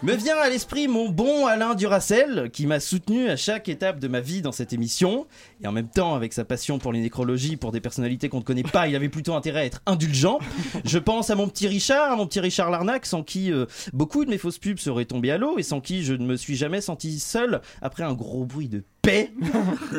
Me 0.02 0.14
vient 0.14 0.36
à 0.36 0.50
l'esprit 0.50 0.86
mon 0.86 1.08
bon 1.08 1.46
Alain 1.46 1.74
Duracel 1.74 2.50
qui 2.52 2.66
m'a 2.66 2.78
soutenu 2.78 3.28
à 3.30 3.36
chaque 3.36 3.68
étape 3.68 4.00
de 4.00 4.08
ma 4.08 4.20
vie 4.20 4.42
dans 4.42 4.52
cette 4.52 4.74
émission 4.74 5.26
et 5.62 5.66
en 5.66 5.72
même 5.72 5.88
temps 5.88 6.14
avec 6.14 6.34
sa 6.34 6.44
passion 6.44 6.78
pour 6.78 6.92
les 6.92 7.00
nécrologies, 7.00 7.56
pour 7.56 7.72
des 7.72 7.80
personnalités 7.80 8.28
qu'on 8.28 8.38
ne 8.38 8.44
connaît 8.44 8.62
pas, 8.62 8.86
il 8.86 8.94
avait 8.96 9.08
plutôt 9.08 9.34
intérêt 9.34 9.60
à 9.60 9.64
être 9.64 9.80
indulgent. 9.86 10.40
Je 10.84 10.98
pense 10.98 11.30
à 11.30 11.34
mon 11.36 11.48
petit 11.48 11.68
Richard, 11.68 12.12
à 12.12 12.16
mon 12.16 12.26
petit 12.26 12.40
Richard 12.40 12.70
Larnac, 12.70 13.06
sans 13.06 13.22
qui 13.22 13.50
euh, 13.50 13.64
beaucoup 13.94 14.26
de 14.26 14.30
mes 14.30 14.38
fausses 14.38 14.58
pubs 14.58 14.78
seraient 14.78 15.06
tombées 15.06 15.30
à 15.30 15.38
l'eau 15.38 15.58
et 15.58 15.62
sans 15.62 15.80
qui 15.80 16.02
je 16.04 16.12
ne 16.12 16.26
me 16.26 16.36
suis 16.36 16.56
jamais 16.56 16.82
senti 16.82 17.18
seul 17.18 17.62
après 17.80 18.02
un 18.02 18.12
gros 18.12 18.44
bruit 18.44 18.68
de 18.68 18.84
paix 19.00 19.32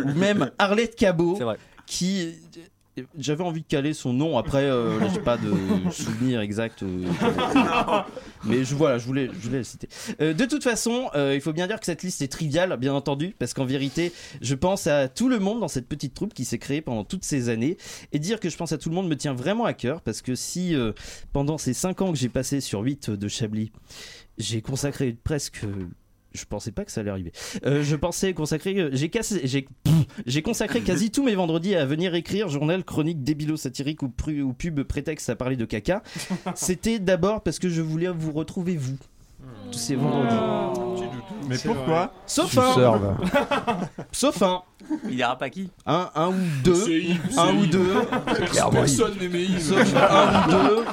ou 0.06 0.14
même 0.14 0.51
Arlette 0.60 0.95
Cabot 0.95 1.39
qui 1.88 2.35
j'avais 3.17 3.43
envie 3.43 3.61
de 3.61 3.67
caler 3.67 3.93
son 3.93 4.13
nom 4.13 4.38
après 4.38 4.63
euh, 4.63 4.99
j'ai 5.13 5.19
pas 5.19 5.38
de 5.38 5.51
souvenir 5.91 6.41
exact 6.41 6.84
euh, 6.84 7.05
mais 8.45 8.63
je 8.63 8.76
voilà 8.76 8.97
je 8.97 9.05
voulais 9.05 9.30
je 9.34 9.47
voulais 9.47 9.59
le 9.59 9.63
citer. 9.63 9.89
Euh, 10.21 10.34
de 10.34 10.45
toute 10.45 10.63
façon 10.63 11.09
euh, 11.15 11.34
il 11.35 11.41
faut 11.41 11.53
bien 11.53 11.67
dire 11.67 11.80
que 11.80 11.85
cette 11.85 12.03
liste 12.03 12.21
est 12.21 12.27
triviale 12.27 12.76
bien 12.77 12.93
entendu 12.93 13.35
parce 13.38 13.53
qu'en 13.53 13.65
vérité 13.65 14.13
je 14.41 14.55
pense 14.55 14.88
à 14.88 15.07
tout 15.07 15.30
le 15.30 15.39
monde 15.39 15.59
dans 15.59 15.67
cette 15.67 15.88
petite 15.88 16.13
troupe 16.13 16.34
qui 16.34 16.45
s'est 16.45 16.59
créée 16.59 16.81
pendant 16.81 17.03
toutes 17.03 17.26
ces 17.26 17.49
années. 17.49 17.77
Et 18.11 18.19
dire 18.19 18.39
que 18.39 18.49
je 18.49 18.57
pense 18.57 18.71
à 18.71 18.77
tout 18.77 18.89
le 18.89 18.95
monde 18.95 19.07
me 19.07 19.15
tient 19.15 19.34
vraiment 19.34 19.65
à 19.65 19.73
cœur 19.73 20.01
parce 20.01 20.21
que 20.21 20.35
si 20.35 20.76
pendant 21.34 21.57
ces 21.57 21.73
5 21.73 22.01
ans 22.01 22.11
que 22.11 22.17
j'ai 22.17 22.30
passé 22.30 22.61
sur 22.61 22.81
8 22.81 23.09
de 23.11 23.27
Chablis 23.27 23.71
j'ai 24.38 24.61
consacré 24.61 25.15
presque 25.23 25.65
je 26.34 26.45
pensais 26.45 26.72
pas 26.72 26.85
que 26.85 26.91
ça 26.91 27.01
allait 27.01 27.10
arriver. 27.10 27.31
Euh, 27.65 27.84
je 27.84 27.95
pensais 27.95 28.34
consacrer, 28.34 28.89
j'ai 28.91 29.10
cassé, 29.10 29.41
j'ai, 29.45 29.64
pff, 29.84 29.93
j'ai 30.26 30.41
consacré 30.41 30.81
quasi 30.81 31.11
tous 31.11 31.23
mes 31.23 31.35
vendredis 31.35 31.76
à 31.76 31.85
venir 31.85 32.14
écrire 32.15 32.49
journal, 32.49 32.84
chronique, 32.84 33.23
débilo 33.23 33.57
satirique 33.57 34.03
ou, 34.03 34.07
pru- 34.15 34.41
ou 34.41 34.53
pub 34.53 34.81
prétexte 34.84 35.30
à 35.30 35.35
parler 35.35 35.56
de 35.56 35.65
caca. 35.65 36.03
C'était 36.56 36.99
d'abord 36.99 37.41
parce 37.41 37.60
que 37.60 37.69
je 37.69 37.81
voulais 37.81 38.10
vous 38.10 38.31
retrouver 38.31 38.77
vous 38.77 38.97
tous 39.72 39.80
ces 39.80 39.95
vendredis. 39.95 40.98
Mais 41.48 41.58
pourquoi 41.58 42.14
Sauf 42.26 42.58
un. 42.58 43.18
Sauf 44.12 44.41
un. 44.41 44.62
Il 45.08 45.20
ira 45.20 45.38
pas 45.38 45.50
qui? 45.50 45.70
Un, 45.86 46.10
un 46.16 46.30
ou 46.30 46.34
deux. 46.64 46.84
Un 47.38 47.56
ou 47.56 47.66
deux. 47.68 47.94
Personne 48.72 49.14
n'aimait 49.20 49.44
Yves. 49.44 49.62
Sauf 49.62 49.96
un 49.96 50.48
ou 50.48 50.52
deux. 50.52 50.86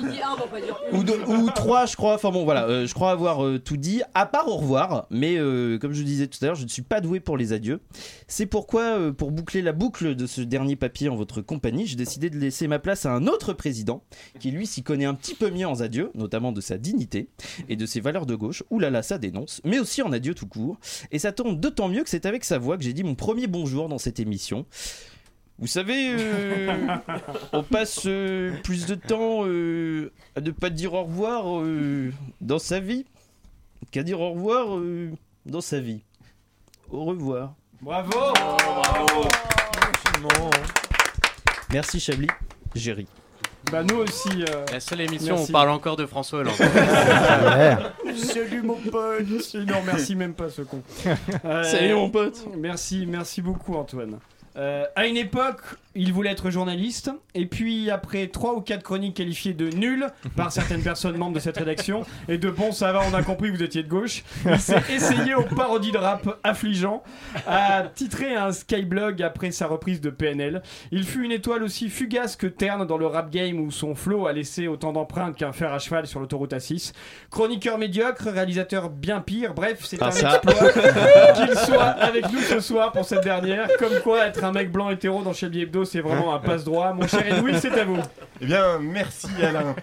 Il 0.00 0.08
dit 0.10 0.22
un, 0.22 0.30
on 0.34 0.36
va 0.40 0.46
pas 0.46 0.60
dire 0.60 0.76
ou, 0.92 1.02
deux- 1.04 1.20
ou 1.26 1.50
trois, 1.50 1.86
je 1.86 1.96
crois. 1.96 2.14
Enfin 2.14 2.30
bon, 2.30 2.44
voilà, 2.44 2.64
euh, 2.66 2.86
je 2.86 2.94
crois 2.94 3.10
avoir 3.10 3.44
euh, 3.44 3.58
tout 3.58 3.76
dit, 3.76 4.02
à 4.14 4.26
part 4.26 4.48
au 4.48 4.56
revoir. 4.56 5.06
Mais 5.10 5.36
euh, 5.36 5.78
comme 5.78 5.92
je 5.92 6.02
disais 6.02 6.28
tout 6.28 6.38
à 6.42 6.46
l'heure, 6.46 6.54
je 6.54 6.64
ne 6.64 6.68
suis 6.68 6.82
pas 6.82 7.00
doué 7.00 7.20
pour 7.20 7.36
les 7.36 7.52
adieux. 7.52 7.80
C'est 8.26 8.46
pourquoi, 8.46 8.82
euh, 8.98 9.12
pour 9.12 9.32
boucler 9.32 9.60
la 9.60 9.72
boucle 9.72 10.14
de 10.14 10.26
ce 10.26 10.40
dernier 10.40 10.76
papier 10.76 11.08
en 11.08 11.16
votre 11.16 11.42
compagnie, 11.42 11.86
j'ai 11.86 11.96
décidé 11.96 12.30
de 12.30 12.38
laisser 12.38 12.68
ma 12.68 12.78
place 12.78 13.04
à 13.06 13.12
un 13.12 13.26
autre 13.26 13.52
président 13.52 14.02
qui, 14.40 14.50
lui, 14.50 14.66
s'y 14.66 14.82
connaît 14.82 15.04
un 15.04 15.14
petit 15.14 15.34
peu 15.34 15.50
mieux 15.50 15.66
en 15.66 15.80
adieu, 15.80 16.10
notamment 16.14 16.52
de 16.52 16.60
sa 16.60 16.78
dignité 16.78 17.28
et 17.68 17.76
de 17.76 17.86
ses 17.86 18.00
valeurs 18.00 18.24
de 18.26 18.34
gauche. 18.34 18.62
Ouh 18.70 18.78
là 18.78 18.88
là, 18.90 19.02
ça 19.02 19.18
dénonce, 19.18 19.60
mais 19.72 19.78
aussi 19.78 20.02
en 20.02 20.12
adieu 20.12 20.34
tout 20.34 20.46
court. 20.46 20.76
Et 21.12 21.18
ça 21.18 21.32
tombe 21.32 21.58
d'autant 21.58 21.88
mieux 21.88 22.04
que 22.04 22.10
c'est 22.10 22.26
avec 22.26 22.44
sa 22.44 22.58
voix 22.58 22.76
que 22.76 22.84
j'ai 22.84 22.92
dit 22.92 23.04
mon 23.04 23.14
premier 23.14 23.46
bonjour 23.46 23.88
dans 23.88 23.96
cette 23.96 24.20
émission. 24.20 24.66
Vous 25.58 25.66
savez, 25.66 26.10
euh, 26.10 26.96
on 27.54 27.62
passe 27.62 28.02
euh, 28.04 28.52
plus 28.64 28.84
de 28.84 28.94
temps 28.94 29.46
euh, 29.46 30.12
à 30.36 30.42
ne 30.42 30.50
pas 30.50 30.68
dire 30.68 30.92
au 30.92 31.04
revoir 31.04 31.58
euh, 31.58 32.12
dans 32.42 32.58
sa 32.58 32.80
vie 32.80 33.06
qu'à 33.90 34.02
dire 34.02 34.20
au 34.20 34.32
revoir 34.32 34.76
euh, 34.76 35.10
dans 35.46 35.62
sa 35.62 35.80
vie. 35.80 36.02
Au 36.90 37.06
revoir. 37.06 37.54
Bravo 37.80 38.10
Bravo 38.10 39.28
Merci 41.72 41.98
Chablis, 41.98 42.28
j'ai 42.74 42.92
ri. 42.92 43.06
Bah 43.72 43.82
nous 43.82 43.96
aussi. 43.96 44.28
La 44.70 44.80
seule 44.80 45.00
émission 45.00 45.34
où 45.34 45.38
Merci. 45.38 45.50
on 45.50 45.52
parle 45.52 45.70
encore 45.70 45.96
de 45.96 46.04
François 46.04 46.40
Hollande. 46.40 46.54
Salut 48.16 48.60
mon 48.62 48.74
pote. 48.76 49.54
Non, 49.66 49.76
merci 49.86 50.14
même 50.14 50.34
pas 50.34 50.50
ce 50.50 50.60
con. 50.60 50.82
Euh, 51.46 51.62
Salut, 51.64 51.94
mon 51.94 52.10
pote. 52.10 52.44
Merci, 52.56 53.06
merci 53.06 53.40
beaucoup 53.40 53.74
Antoine. 53.74 54.18
Euh, 54.56 54.84
à 54.94 55.06
une 55.06 55.16
époque, 55.16 55.62
il 55.94 56.12
voulait 56.12 56.30
être 56.30 56.50
journaliste, 56.50 57.10
et 57.34 57.46
puis 57.46 57.90
après 57.90 58.26
trois 58.28 58.54
ou 58.54 58.60
quatre 58.60 58.82
chroniques 58.82 59.16
qualifiées 59.16 59.52
de 59.54 59.68
nulles 59.68 60.06
par 60.36 60.50
certaines 60.52 60.82
personnes 60.82 61.16
membres 61.16 61.34
de 61.34 61.40
cette 61.40 61.56
rédaction, 61.58 62.04
et 62.28 62.38
de 62.38 62.50
bon, 62.50 62.72
ça 62.72 62.92
va, 62.92 63.00
on 63.10 63.14
a 63.14 63.22
compris 63.22 63.50
que 63.52 63.56
vous 63.56 63.62
étiez 63.62 63.82
de 63.82 63.88
gauche, 63.88 64.22
il 64.46 64.58
s'est 64.58 64.82
essayé 64.90 65.34
aux 65.34 65.42
parodies 65.44 65.92
de 65.92 65.98
rap 65.98 66.38
affligeant, 66.44 67.02
a 67.46 67.82
titré 67.94 68.34
un 68.34 68.52
skyblog 68.52 69.22
après 69.22 69.50
sa 69.50 69.66
reprise 69.66 70.00
de 70.00 70.10
PNL. 70.10 70.62
Il 70.90 71.04
fut 71.04 71.24
une 71.24 71.32
étoile 71.32 71.62
aussi 71.62 71.88
fugace 71.90 72.36
que 72.36 72.46
terne 72.46 72.86
dans 72.86 72.96
le 72.98 73.06
rap 73.06 73.30
game 73.30 73.58
où 73.60 73.70
son 73.70 73.94
flow 73.94 74.26
a 74.26 74.32
laissé 74.32 74.68
autant 74.68 74.92
d'empreintes 74.92 75.36
qu'un 75.36 75.52
fer 75.52 75.72
à 75.72 75.78
cheval 75.78 76.06
sur 76.06 76.20
l'autoroute 76.20 76.52
A6. 76.52 76.92
Chroniqueur 77.30 77.78
médiocre, 77.78 78.28
réalisateur 78.28 78.88
bien 78.90 79.20
pire, 79.20 79.54
bref, 79.54 79.80
c'est 79.84 79.98
Ah, 80.00 80.06
un 80.06 80.10
ça. 80.10 80.40
exploit 80.42 80.72
qu'il 81.46 81.56
soit 81.56 81.82
avec 81.82 82.30
nous 82.32 82.40
ce 82.40 82.60
soir 82.60 82.92
pour 82.92 83.04
cette 83.04 83.24
dernière. 83.24 83.68
Comme 83.78 84.00
quoi, 84.02 84.26
être 84.26 84.44
un 84.44 84.52
mec 84.52 84.70
blanc 84.72 84.90
hétéro 84.90 85.22
dans 85.22 85.32
Chablis 85.32 85.62
Hebdo, 85.62 85.81
c'est 85.84 86.00
vraiment 86.00 86.34
un 86.34 86.38
passe-droit. 86.38 86.92
Mon 86.92 87.06
cher 87.06 87.26
Edwin, 87.26 87.58
c'est 87.60 87.78
à 87.78 87.84
vous. 87.84 87.98
Eh 88.40 88.46
bien, 88.46 88.78
merci 88.78 89.28
Alain. 89.42 89.74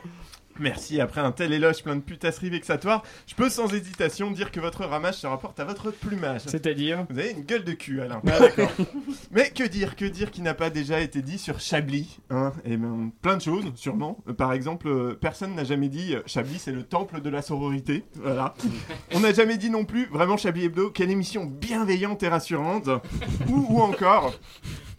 Merci, 0.59 0.99
après 0.99 1.21
un 1.21 1.31
tel 1.31 1.53
éloge 1.53 1.83
plein 1.83 1.95
de 1.95 2.01
putasseries 2.01 2.49
vexatoires, 2.49 3.01
je 3.27 3.33
peux 3.33 3.49
sans 3.49 3.73
hésitation 3.73 4.29
dire 4.29 4.51
que 4.51 4.59
votre 4.59 4.83
ramage 4.83 5.15
se 5.15 5.25
rapporte 5.27 5.59
à 5.61 5.63
votre 5.63 5.89
plumage. 5.89 6.41
C'est-à-dire 6.45 7.05
Vous 7.09 7.17
avez 7.17 7.31
une 7.31 7.43
gueule 7.43 7.63
de 7.63 7.71
cul, 7.71 8.01
Alain. 8.01 8.21
Ah, 8.27 8.39
d'accord. 8.39 8.69
Mais 9.31 9.51
que 9.51 9.63
dire, 9.63 9.95
que 9.95 10.03
dire 10.03 10.31
qui 10.31 10.41
n'a 10.41 10.53
pas 10.53 10.69
déjà 10.69 10.99
été 10.99 11.21
dit 11.21 11.37
sur 11.37 11.61
Chablis 11.61 12.19
hein 12.29 12.51
Eh 12.65 12.75
bien, 12.75 13.11
plein 13.21 13.37
de 13.37 13.41
choses, 13.41 13.71
sûrement. 13.75 14.21
Euh, 14.27 14.33
Par 14.33 14.51
exemple, 14.51 14.89
euh, 14.89 15.17
personne 15.19 15.55
n'a 15.55 15.63
jamais 15.63 15.87
dit 15.87 16.13
euh, 16.13 16.21
Chablis, 16.25 16.59
c'est 16.59 16.73
le 16.73 16.83
temple 16.83 17.21
de 17.21 17.29
la 17.29 17.41
sororité. 17.41 18.03
Voilà. 18.15 18.53
On 19.15 19.21
n'a 19.21 19.31
jamais 19.31 19.57
dit 19.57 19.69
non 19.69 19.85
plus, 19.85 20.07
vraiment 20.07 20.35
Chablis 20.35 20.65
Hebdo, 20.65 20.89
quelle 20.89 21.09
émission 21.09 21.45
bienveillante 21.45 22.21
et 22.23 22.27
rassurante. 22.27 22.89
ou, 23.47 23.65
ou 23.69 23.81
encore, 23.81 24.33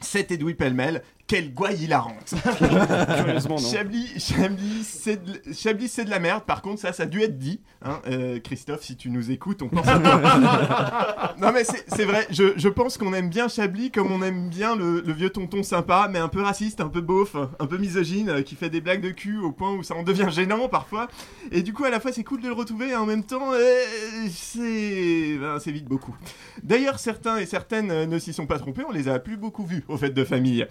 c'est 0.00 0.30
Edoui 0.30 0.54
Pellemel, 0.54 1.02
quelle 1.30 1.54
gouaille 1.54 1.84
hilarante. 1.84 2.34
Curieusement, 3.16 3.54
non. 3.54 3.58
Chablis, 3.58 4.18
Chablis, 4.18 4.82
c'est 4.82 5.24
de, 5.24 5.54
Chablis, 5.54 5.86
c'est 5.86 6.04
de 6.04 6.10
la 6.10 6.18
merde. 6.18 6.42
Par 6.42 6.60
contre, 6.60 6.80
ça, 6.80 6.92
ça 6.92 7.04
a 7.04 7.06
dû 7.06 7.22
être 7.22 7.38
dit. 7.38 7.60
Hein, 7.82 8.00
euh, 8.08 8.40
Christophe, 8.40 8.82
si 8.82 8.96
tu 8.96 9.10
nous 9.10 9.30
écoutes, 9.30 9.62
on 9.62 9.68
pense 9.68 9.86
à 9.86 10.00
toi. 10.00 11.34
non, 11.40 11.52
mais 11.52 11.62
c'est 11.62 11.84
c'est 11.86 12.04
vrai. 12.04 12.26
Je, 12.30 12.54
je 12.56 12.68
pense 12.68 12.98
qu'on 12.98 13.14
aime 13.14 13.30
bien 13.30 13.46
Chablis 13.46 13.92
comme 13.92 14.10
on 14.10 14.22
aime 14.24 14.48
bien 14.48 14.74
le, 14.74 15.02
le 15.02 15.12
vieux 15.12 15.30
tonton 15.30 15.62
sympa, 15.62 16.08
mais 16.10 16.18
un 16.18 16.26
peu 16.26 16.42
raciste, 16.42 16.80
un 16.80 16.88
peu 16.88 17.00
beauf, 17.00 17.36
un 17.60 17.66
peu 17.66 17.78
misogyne, 17.78 18.30
euh, 18.30 18.42
qui 18.42 18.56
fait 18.56 18.68
des 18.68 18.80
blagues 18.80 19.00
de 19.00 19.10
cul 19.10 19.38
au 19.38 19.52
point 19.52 19.70
où 19.70 19.84
ça 19.84 19.94
en 19.94 20.02
devient 20.02 20.30
gênant 20.30 20.68
parfois. 20.68 21.06
Et 21.52 21.62
du 21.62 21.72
coup, 21.72 21.84
à 21.84 21.90
la 21.90 22.00
fois, 22.00 22.10
c'est 22.10 22.24
cool 22.24 22.40
de 22.40 22.48
le 22.48 22.54
retrouver 22.54 22.88
et 22.88 22.96
en 22.96 23.06
même 23.06 23.22
temps, 23.22 23.52
euh, 23.52 23.84
c'est 24.32 25.38
ben, 25.40 25.60
c'est 25.60 25.70
vite 25.70 25.86
beaucoup. 25.86 26.16
D'ailleurs, 26.64 26.98
certains 26.98 27.36
et 27.36 27.46
certaines 27.46 28.06
ne 28.06 28.18
s'y 28.18 28.32
sont 28.32 28.46
pas 28.46 28.58
trompés. 28.58 28.82
On 28.88 28.90
les 28.90 29.06
a 29.06 29.20
plus 29.20 29.36
beaucoup 29.36 29.64
vus 29.64 29.84
au 29.86 29.96
fait 29.96 30.10
de 30.10 30.24
famille. 30.24 30.66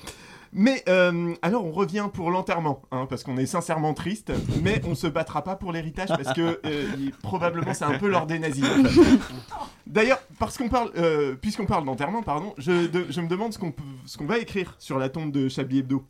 Mais 0.52 0.84
euh, 0.90 1.34
alors 1.42 1.66
on 1.66 1.72
revient 1.72 2.08
pour 2.12 2.32
l'enterrement, 2.32 2.82
hein, 2.92 3.06
parce 3.10 3.24
qu'on 3.24 3.38
est 3.38 3.46
sincèrement 3.46 3.94
triste, 3.94 4.32
mais 4.64 4.82
on 4.88 4.96
se 4.96 5.08
battra 5.08 5.44
pas 5.44 5.56
pour 5.56 5.72
l'héritage 5.72 6.08
parce 6.10 6.34
que 6.34 6.60
euh, 6.66 6.86
probablement 7.22 7.74
c'est 7.74 7.86
un 7.86 7.98
peu 8.00 8.08
l'ordre 8.10 8.28
des 8.28 8.40
nazis. 8.40 8.66
D'ailleurs, 9.86 10.20
parle, 10.70 10.92
euh, 10.98 11.36
puisqu'on 11.36 11.66
parle 11.66 11.86
d'enterrement, 11.86 12.24
pardon, 12.24 12.54
je, 12.58 12.72
me 13.22 13.28
demande 13.28 13.54
ce 13.54 13.60
qu'on 13.60 13.72
peut- 13.72 13.84
ce 14.06 14.18
qu'on 14.18 14.26
va 14.26 14.38
écrire 14.40 14.76
sur 14.80 14.98
la 15.00 15.10
tombe 15.10 15.32
de 15.32 15.50
Chablis 15.50 15.80
Hebdo. 15.80 16.04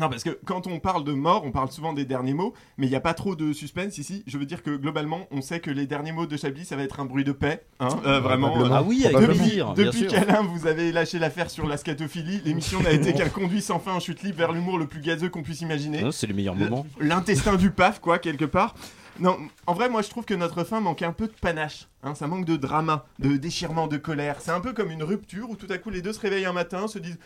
Non, 0.00 0.08
parce 0.08 0.24
que 0.24 0.30
quand 0.46 0.66
on 0.66 0.80
parle 0.80 1.04
de 1.04 1.12
mort, 1.12 1.44
on 1.44 1.50
parle 1.50 1.70
souvent 1.70 1.92
des 1.92 2.06
derniers 2.06 2.32
mots, 2.32 2.54
mais 2.78 2.86
il 2.86 2.90
n'y 2.90 2.96
a 2.96 3.00
pas 3.00 3.12
trop 3.12 3.36
de 3.36 3.52
suspense 3.52 3.98
ici. 3.98 4.24
Je 4.26 4.38
veux 4.38 4.46
dire 4.46 4.62
que 4.62 4.74
globalement, 4.74 5.26
on 5.30 5.42
sait 5.42 5.60
que 5.60 5.70
les 5.70 5.86
derniers 5.86 6.12
mots 6.12 6.24
de 6.26 6.38
Chablis, 6.38 6.64
ça 6.64 6.74
va 6.74 6.82
être 6.82 7.00
un 7.00 7.04
bruit 7.04 7.22
de 7.22 7.32
paix. 7.32 7.62
Hein, 7.80 7.88
euh, 8.06 8.18
vraiment. 8.18 8.48
Probablement. 8.48 8.76
Ah 8.76 8.82
oui, 8.82 9.04
avec 9.04 9.18
depuis, 9.20 9.38
plaisir, 9.38 9.74
depuis 9.74 10.06
qu'Alain, 10.06 10.42
vous 10.42 10.66
avez 10.66 10.90
lâché 10.90 11.18
l'affaire 11.18 11.50
sur 11.50 11.66
la 11.66 11.76
scatophilie, 11.76 12.40
l'émission 12.46 12.80
n'a 12.80 12.92
été 12.92 13.12
qu'un 13.12 13.28
conduit 13.28 13.60
sans 13.60 13.78
fin 13.78 13.92
en 13.92 14.00
chute 14.00 14.22
libre 14.22 14.38
vers 14.38 14.52
l'humour 14.52 14.78
le 14.78 14.86
plus 14.86 15.00
gazeux 15.00 15.28
qu'on 15.28 15.42
puisse 15.42 15.60
imaginer. 15.60 16.02
C'est 16.12 16.26
le 16.26 16.34
meilleur 16.34 16.54
moment. 16.54 16.86
L'intestin 16.98 17.56
du 17.56 17.70
paf, 17.70 18.00
quoi, 18.00 18.18
quelque 18.18 18.46
part. 18.46 18.74
Non, 19.18 19.36
en 19.66 19.74
vrai, 19.74 19.90
moi 19.90 20.00
je 20.00 20.08
trouve 20.08 20.24
que 20.24 20.32
notre 20.32 20.64
fin 20.64 20.80
manque 20.80 21.02
un 21.02 21.12
peu 21.12 21.26
de 21.26 21.34
panache. 21.38 21.88
hein, 22.02 22.14
ça 22.14 22.26
manque 22.26 22.46
de 22.46 22.56
drama, 22.56 23.04
de 23.18 23.36
déchirement, 23.36 23.86
de 23.86 23.98
colère. 23.98 24.36
C'est 24.40 24.50
un 24.50 24.60
peu 24.60 24.72
comme 24.72 24.90
une 24.90 25.02
rupture 25.02 25.50
où 25.50 25.56
tout 25.56 25.66
à 25.68 25.76
coup 25.76 25.90
les 25.90 26.00
deux 26.00 26.14
se 26.14 26.20
réveillent 26.20 26.46
un 26.46 26.54
matin, 26.54 26.88
se 26.88 26.98
disent 26.98 27.18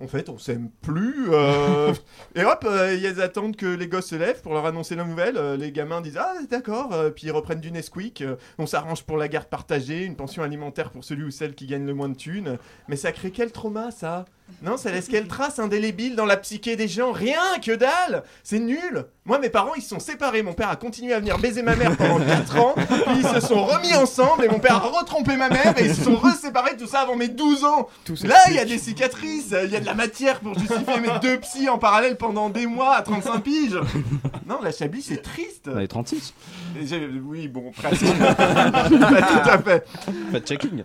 en 0.00 0.06
fait, 0.06 0.28
on 0.28 0.38
s'aime 0.38 0.70
plus. 0.82 1.26
euh, 1.32 1.92
Et 2.34 2.44
hop, 2.44 2.64
euh, 2.68 2.94
ils 2.94 3.20
attendent 3.20 3.56
que 3.56 3.66
les 3.66 3.88
gosses 3.88 4.06
se 4.06 4.14
lèvent 4.14 4.42
pour 4.42 4.54
leur 4.54 4.64
annoncer 4.66 4.94
la 4.94 5.04
nouvelle. 5.04 5.36
Euh, 5.36 5.56
les 5.56 5.72
gamins 5.72 6.00
disent 6.00 6.18
Ah, 6.18 6.34
d'accord. 6.48 6.92
euh, 6.92 7.10
puis 7.10 7.26
ils 7.26 7.32
reprennent 7.32 7.60
du 7.60 7.72
Nesquik. 7.72 8.22
Euh, 8.22 8.36
on 8.58 8.66
s'arrange 8.66 9.02
pour 9.04 9.16
la 9.16 9.28
garde 9.28 9.48
partagée, 9.48 10.04
une 10.04 10.16
pension 10.16 10.42
alimentaire 10.42 10.90
pour 10.90 11.02
celui 11.04 11.24
ou 11.24 11.30
celle 11.30 11.54
qui 11.54 11.66
gagne 11.66 11.84
le 11.86 11.94
moins 11.94 12.08
de 12.08 12.16
thunes. 12.16 12.58
Mais 12.88 12.96
ça 12.96 13.10
crée 13.12 13.30
quel 13.32 13.50
trauma, 13.52 13.90
ça? 13.90 14.24
Non, 14.62 14.76
ça 14.76 14.90
laisse 14.90 15.06
quelle 15.08 15.28
trace 15.28 15.58
indélébile 15.60 16.16
dans 16.16 16.24
la 16.26 16.36
psyché 16.36 16.74
des 16.74 16.88
gens? 16.88 17.12
Rien, 17.12 17.40
que 17.64 17.72
dalle 17.72 18.24
C'est 18.42 18.58
nul 18.58 19.04
Moi, 19.24 19.38
mes 19.38 19.50
parents, 19.50 19.74
ils 19.76 19.82
se 19.82 19.90
sont 19.90 20.00
séparés. 20.00 20.42
Mon 20.42 20.52
père 20.52 20.68
a 20.68 20.74
continué 20.76 21.12
à 21.14 21.20
venir 21.20 21.38
baiser 21.38 21.62
ma 21.62 21.76
mère 21.76 21.96
pendant 21.96 22.18
4 22.18 22.58
ans. 22.58 22.74
Puis 22.76 23.18
ils 23.22 23.26
se 23.28 23.40
sont 23.46 23.64
remis 23.64 23.94
ensemble 23.94 24.44
et 24.44 24.48
mon 24.48 24.58
père 24.58 24.76
a 24.76 24.78
retrompé 24.80 25.36
ma 25.36 25.48
mère 25.48 25.74
et 25.78 25.84
ils 25.86 25.94
se 25.94 26.02
sont 26.04 26.16
reséparés. 26.16 26.76
Tout 26.76 26.88
ça 26.88 27.00
avant 27.00 27.14
mes 27.14 27.28
12 27.28 27.64
ans. 27.64 27.88
Là, 28.24 28.36
il 28.48 28.54
y 28.54 28.58
a 28.58 28.64
des 28.64 28.78
cicatrices, 28.78 29.54
il 29.64 29.70
y 29.70 29.76
a 29.76 29.80
de 29.80 29.86
la 29.86 29.94
matière 29.94 30.40
pour 30.40 30.58
justifier 30.58 31.00
mes 31.00 31.18
deux 31.22 31.38
psys 31.40 31.68
en 31.68 31.78
parallèle 31.78 32.16
pendant 32.16 32.50
des 32.50 32.66
mois 32.66 32.96
à 32.96 33.02
35 33.02 33.40
piges. 33.42 33.78
Non, 34.48 34.58
la 34.62 34.72
Chablis, 34.72 35.02
c'est 35.02 35.22
triste. 35.22 35.68
On 35.72 35.78
est 35.78 35.86
36. 35.88 36.34
Et 36.80 36.86
j'ai- 36.86 37.06
Oui, 37.24 37.46
bon, 37.48 37.70
presque. 37.76 38.04
Pas 38.26 38.88
tout 38.88 39.50
à 39.50 39.58
fait. 39.58 39.86
Pas 40.32 40.40
de 40.40 40.46
checking. 40.46 40.82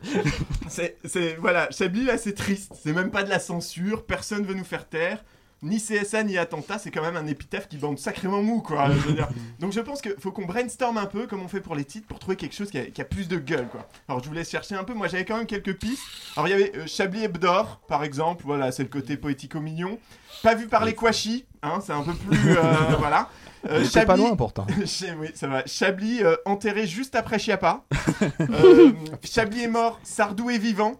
C'est, 0.67 0.97
voilà, 1.39 1.69
Chablis 1.71 2.05
là 2.05 2.17
c'est 2.17 2.33
triste, 2.33 2.71
c'est 2.83 2.93
même 2.93 3.09
pas 3.11 3.23
de 3.23 3.29
la 3.29 3.39
censure, 3.61 4.05
personne 4.05 4.45
veut 4.45 4.53
nous 4.53 4.63
faire 4.63 4.87
taire, 4.87 5.23
ni 5.61 5.77
CSA 5.79 6.23
ni 6.23 6.37
attentat, 6.37 6.77
c'est 6.77 6.91
quand 6.91 7.01
même 7.01 7.15
un 7.15 7.25
épitaphe 7.25 7.69
qui 7.69 7.77
bande 7.77 7.97
sacrément 7.97 8.43
mou 8.43 8.61
quoi. 8.61 8.91
je 8.91 8.97
veux 8.97 9.13
dire. 9.13 9.29
Donc 9.59 9.71
je 9.71 9.79
pense 9.79 10.01
qu'il 10.01 10.15
faut 10.19 10.31
qu'on 10.31 10.45
brainstorm 10.45 10.97
un 10.97 11.05
peu 11.05 11.25
comme 11.25 11.41
on 11.41 11.47
fait 11.47 11.61
pour 11.61 11.75
les 11.75 11.85
titres 11.85 12.05
pour 12.05 12.19
trouver 12.19 12.35
quelque 12.35 12.53
chose 12.53 12.69
qui 12.69 12.77
a, 12.77 12.85
qui 12.85 13.01
a 13.01 13.05
plus 13.05 13.27
de 13.29 13.37
gueule 13.37 13.67
quoi. 13.69 13.87
Alors 14.09 14.21
je 14.21 14.27
vous 14.27 14.33
laisse 14.33 14.49
chercher 14.49 14.75
un 14.75 14.83
peu, 14.83 14.93
moi 14.93 15.07
j'avais 15.07 15.23
quand 15.25 15.37
même 15.37 15.47
quelques 15.47 15.77
pistes. 15.77 16.03
Alors 16.35 16.47
il 16.47 16.51
y 16.51 16.53
avait 16.53 16.75
euh, 16.75 16.85
Chablis 16.85 17.23
Hebdor 17.23 17.79
par 17.87 18.03
exemple, 18.03 18.43
voilà 18.45 18.71
c'est 18.71 18.83
le 18.83 18.89
côté 18.89 19.15
poético-mignon. 19.15 19.97
Pas 20.41 20.55
vu 20.55 20.67
par 20.67 20.83
les 20.85 20.93
Kouachi, 20.93 21.45
hein, 21.61 21.79
c'est 21.85 21.93
un 21.93 22.01
peu 22.01 22.13
plus 22.13 22.57
euh, 22.57 22.63
voilà. 22.99 23.29
Euh, 23.69 23.85
C'est 23.85 24.05
pas 24.05 24.17
loin 24.17 24.35
pourtant. 24.35 24.67
Chez- 24.85 25.13
oui, 25.17 25.29
ça 25.35 25.47
va. 25.47 25.63
Chablis 25.65 26.21
euh, 26.21 26.35
enterré 26.45 26.85
juste 26.85 27.15
après 27.15 27.39
Chiappa. 27.39 27.83
Euh, 28.41 28.91
Chablis 29.23 29.63
est 29.63 29.67
mort, 29.67 29.99
Sardou 30.03 30.49
est 30.49 30.57
vivant. 30.57 30.95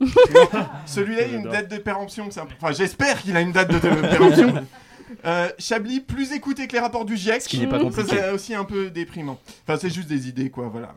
Celui-là, 0.85 1.23
il 1.27 1.35
a 1.35 1.37
une 1.37 1.49
date 1.49 1.69
de 1.69 1.77
péremption. 1.77 2.25
un 2.25 2.45
Enfin, 2.61 2.71
j'espère 2.73 3.21
qu'il 3.21 3.35
a 3.35 3.41
une 3.41 3.51
date 3.51 3.69
de, 3.69 3.79
de 3.79 4.07
péremption. 4.07 4.53
Euh, 5.25 5.49
Chablis 5.59 5.99
plus 6.01 6.31
écouté 6.33 6.67
que 6.67 6.73
les 6.73 6.79
rapports 6.79 7.05
du 7.05 7.15
GIEC. 7.17 7.41
Ce 7.43 7.49
qui 7.49 7.59
n'est 7.59 7.67
pas 7.67 7.77
Ça, 7.77 7.83
compliqué. 7.83 8.09
c'est 8.17 8.29
aussi 8.31 8.55
un 8.55 8.63
peu 8.65 8.89
déprimant. 8.89 9.39
Enfin, 9.67 9.77
c'est 9.79 9.89
juste 9.89 10.07
des 10.07 10.27
idées, 10.27 10.49
quoi. 10.49 10.67
Voilà. 10.71 10.93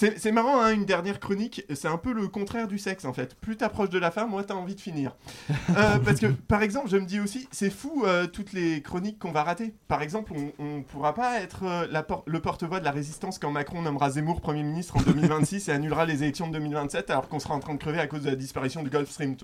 C'est 0.00 0.30
marrant, 0.30 0.60
hein, 0.60 0.72
une 0.72 0.84
dernière 0.84 1.18
chronique, 1.18 1.64
c'est 1.74 1.88
un 1.88 1.96
peu 1.96 2.12
le 2.12 2.28
contraire 2.28 2.68
du 2.68 2.78
sexe 2.78 3.04
en 3.04 3.12
fait. 3.12 3.34
Plus 3.34 3.56
t'approches 3.56 3.88
de 3.90 3.98
la 3.98 4.12
fin, 4.12 4.26
moins 4.26 4.44
t'as 4.44 4.54
envie 4.54 4.76
de 4.76 4.80
finir. 4.80 5.16
Euh, 5.76 5.98
parce 5.98 6.18
que, 6.18 6.26
par 6.26 6.62
exemple, 6.62 6.88
je 6.88 6.96
me 6.96 7.04
dis 7.04 7.20
aussi, 7.20 7.46
c'est 7.52 7.68
fou 7.70 8.04
euh, 8.06 8.26
toutes 8.26 8.52
les 8.52 8.80
chroniques 8.80 9.18
qu'on 9.18 9.32
va 9.32 9.42
rater. 9.42 9.74
Par 9.86 10.02
exemple, 10.02 10.32
on, 10.34 10.52
on 10.64 10.82
pourra 10.82 11.14
pas 11.14 11.40
être 11.40 11.64
euh, 11.64 11.86
la 11.90 12.02
por- 12.02 12.22
le 12.26 12.40
porte-voix 12.40 12.80
de 12.80 12.84
la 12.84 12.90
résistance 12.90 13.38
quand 13.38 13.50
Macron 13.50 13.82
nommera 13.82 14.10
Zemmour 14.10 14.40
Premier 14.40 14.62
ministre 14.62 14.96
en 14.96 15.02
2026 15.02 15.68
et 15.68 15.72
annulera 15.72 16.06
les 16.06 16.22
élections 16.22 16.48
de 16.48 16.52
2027 16.54 17.10
alors 17.10 17.28
qu'on 17.28 17.38
sera 17.38 17.54
en 17.54 17.60
train 17.60 17.74
de 17.74 17.78
crever 17.78 18.00
à 18.00 18.06
cause 18.06 18.22
de 18.22 18.30
la 18.30 18.36
disparition 18.36 18.82
du 18.82 18.88
Gulf 18.90 19.10
Stream. 19.10 19.36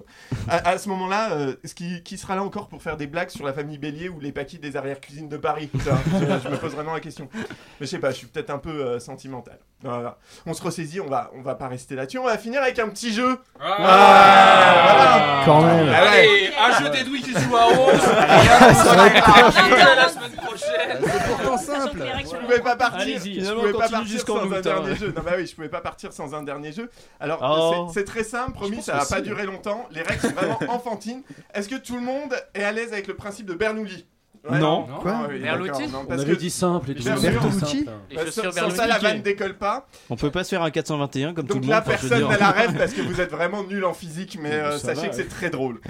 À, 0.49 0.69
à 0.71 0.79
ce 0.79 0.89
moment-là, 0.89 1.37
ce 1.65 1.75
qui, 1.75 2.03
qui 2.03 2.17
sera 2.17 2.37
là 2.37 2.43
encore 2.43 2.69
pour 2.69 2.83
faire 2.83 2.97
des 2.97 3.07
blagues 3.07 3.31
sur 3.31 3.45
la 3.45 3.53
famille 3.53 3.79
Bélier 3.79 4.09
ou 4.09 4.19
les 4.19 4.33
paquets 4.33 4.59
des 4.59 4.77
arrière-cuisines 4.77 5.29
de 5.29 5.37
Paris 5.37 5.69
je, 5.75 5.81
je 5.81 6.49
me 6.49 6.57
pose 6.57 6.73
vraiment 6.73 6.95
la 6.95 7.01
question. 7.01 7.29
Mais 7.35 7.47
je 7.83 7.87
sais 7.87 7.99
pas, 7.99 8.11
je 8.13 8.17
suis 8.17 8.27
peut-être 8.29 8.51
un 8.51 8.59
peu 8.59 8.99
sentimental. 8.99 9.59
Voilà. 9.85 10.17
On 10.47 10.55
se 10.55 10.63
ressaisit, 10.63 11.01
on 11.01 11.09
va, 11.09 11.31
on 11.35 11.43
va 11.43 11.55
pas 11.55 11.69
rester 11.69 11.95
là-dessus. 11.95 12.19
On 12.19 12.25
va 12.25 12.39
finir 12.39 12.63
avec 12.63 12.79
un 12.79 12.89
petit 12.89 13.13
jeu. 13.13 13.39
Ah. 13.61 15.43
Quand 15.45 15.63
même. 15.63 15.89
Ah 15.95 16.03
ouais. 16.05 16.09
Allez, 16.09 16.51
un 16.59 16.83
jeu 16.83 16.91
des 16.91 17.05
douilles 17.05 17.23
qui 17.23 17.33
joue 17.33 17.57
à 17.57 17.67
11. 17.69 18.01
Ça 18.01 18.95
va 18.95 19.07
être 19.09 19.29
à 19.29 19.95
la 19.95 20.09
semaine 20.09 20.33
prochaine. 20.33 20.99
C'est 21.03 21.27
pourtant 21.27 21.59
simple. 21.59 22.03
Je 22.25 22.37
pouvais 22.37 22.61
pas 22.61 22.77
partir. 22.77 23.21
Je 23.23 23.53
pouvais 23.53 23.73
pas 23.73 23.79
partir 23.89 24.05
jusqu'en 24.07 24.35
sans 24.37 24.41
un 24.43 24.47
août, 24.47 24.55
hein. 24.57 24.61
dernier 24.63 24.97
jeu. 24.97 25.13
Non 25.17 25.23
bah 25.23 25.33
oui, 25.37 25.47
je 25.47 25.55
pouvais 25.55 25.69
pas 25.69 25.81
partir 25.81 26.13
sans 26.13 26.35
un 26.35 26.43
dernier 26.43 26.73
jeu. 26.73 26.91
Alors 27.21 27.41
Oh. 27.43 27.91
c'est 27.93 28.05
très 28.05 28.25
simple, 28.25 28.53
promis, 28.53 28.83
ça 28.83 28.93
va 28.95 28.99
pas 29.05 29.17
si. 29.17 29.23
durer 29.23 29.45
longtemps. 29.45 29.87
Les 29.91 30.03
règles 30.03 30.21
sont 30.21 30.33
vraiment 30.33 30.59
enfantines. 30.69 31.23
Est-ce 31.53 31.69
que 31.69 31.75
tout 31.77 31.95
le 31.97 32.01
monde 32.03 32.35
est 32.55 32.65
à 32.65 32.73
l'aise 32.73 32.93
avec 32.93 33.07
le 33.07 33.15
principe 33.15 33.47
de 33.47 33.55
Bernoulli? 33.55 34.07
Ouais, 34.49 34.59
Non. 34.59 34.87
Ah 34.91 34.99
Quoi 35.01 35.27
oui, 35.31 35.41
Berluti 35.41 35.87
non, 35.89 36.05
On 36.09 36.13
avait 36.19 36.37
dit 36.37 36.51
simple 36.51 36.91
et 36.91 36.95
tout. 36.95 37.03
Bertolucci 37.05 37.85
Bah, 38.15 38.31
sans, 38.31 38.43
Berluti. 38.53 38.77
ça, 38.77 38.87
la 38.87 38.99
vanne 38.99 39.23
décolle 39.23 39.57
pas. 39.57 39.87
On 40.11 40.17
peut 40.17 40.31
pas 40.31 40.45
se 40.45 40.51
faire 40.51 40.63
un 40.63 40.71
421 40.71 41.33
comme 41.35 41.47
tout 41.47 41.55
Donc 41.55 41.65
le 41.65 41.71
là, 41.71 41.77
monde. 41.81 41.85
je 41.97 42.03
veux 42.03 42.09
personne 42.11 42.29
n'a 42.29 42.39
la 42.39 42.51
rêve 42.51 42.77
parce 42.77 42.93
que 42.93 43.01
vous 43.01 43.21
êtes 43.21 43.31
vraiment 43.31 43.63
nul 43.65 43.85
en 43.85 43.95
physique, 43.95 44.39
mais 44.41 44.53
euh, 44.53 44.79
sachez 44.79 45.03
va, 45.03 45.09
que 45.09 45.15
c'est 45.17 45.29
très 45.29 45.49
drôle. 45.51 45.81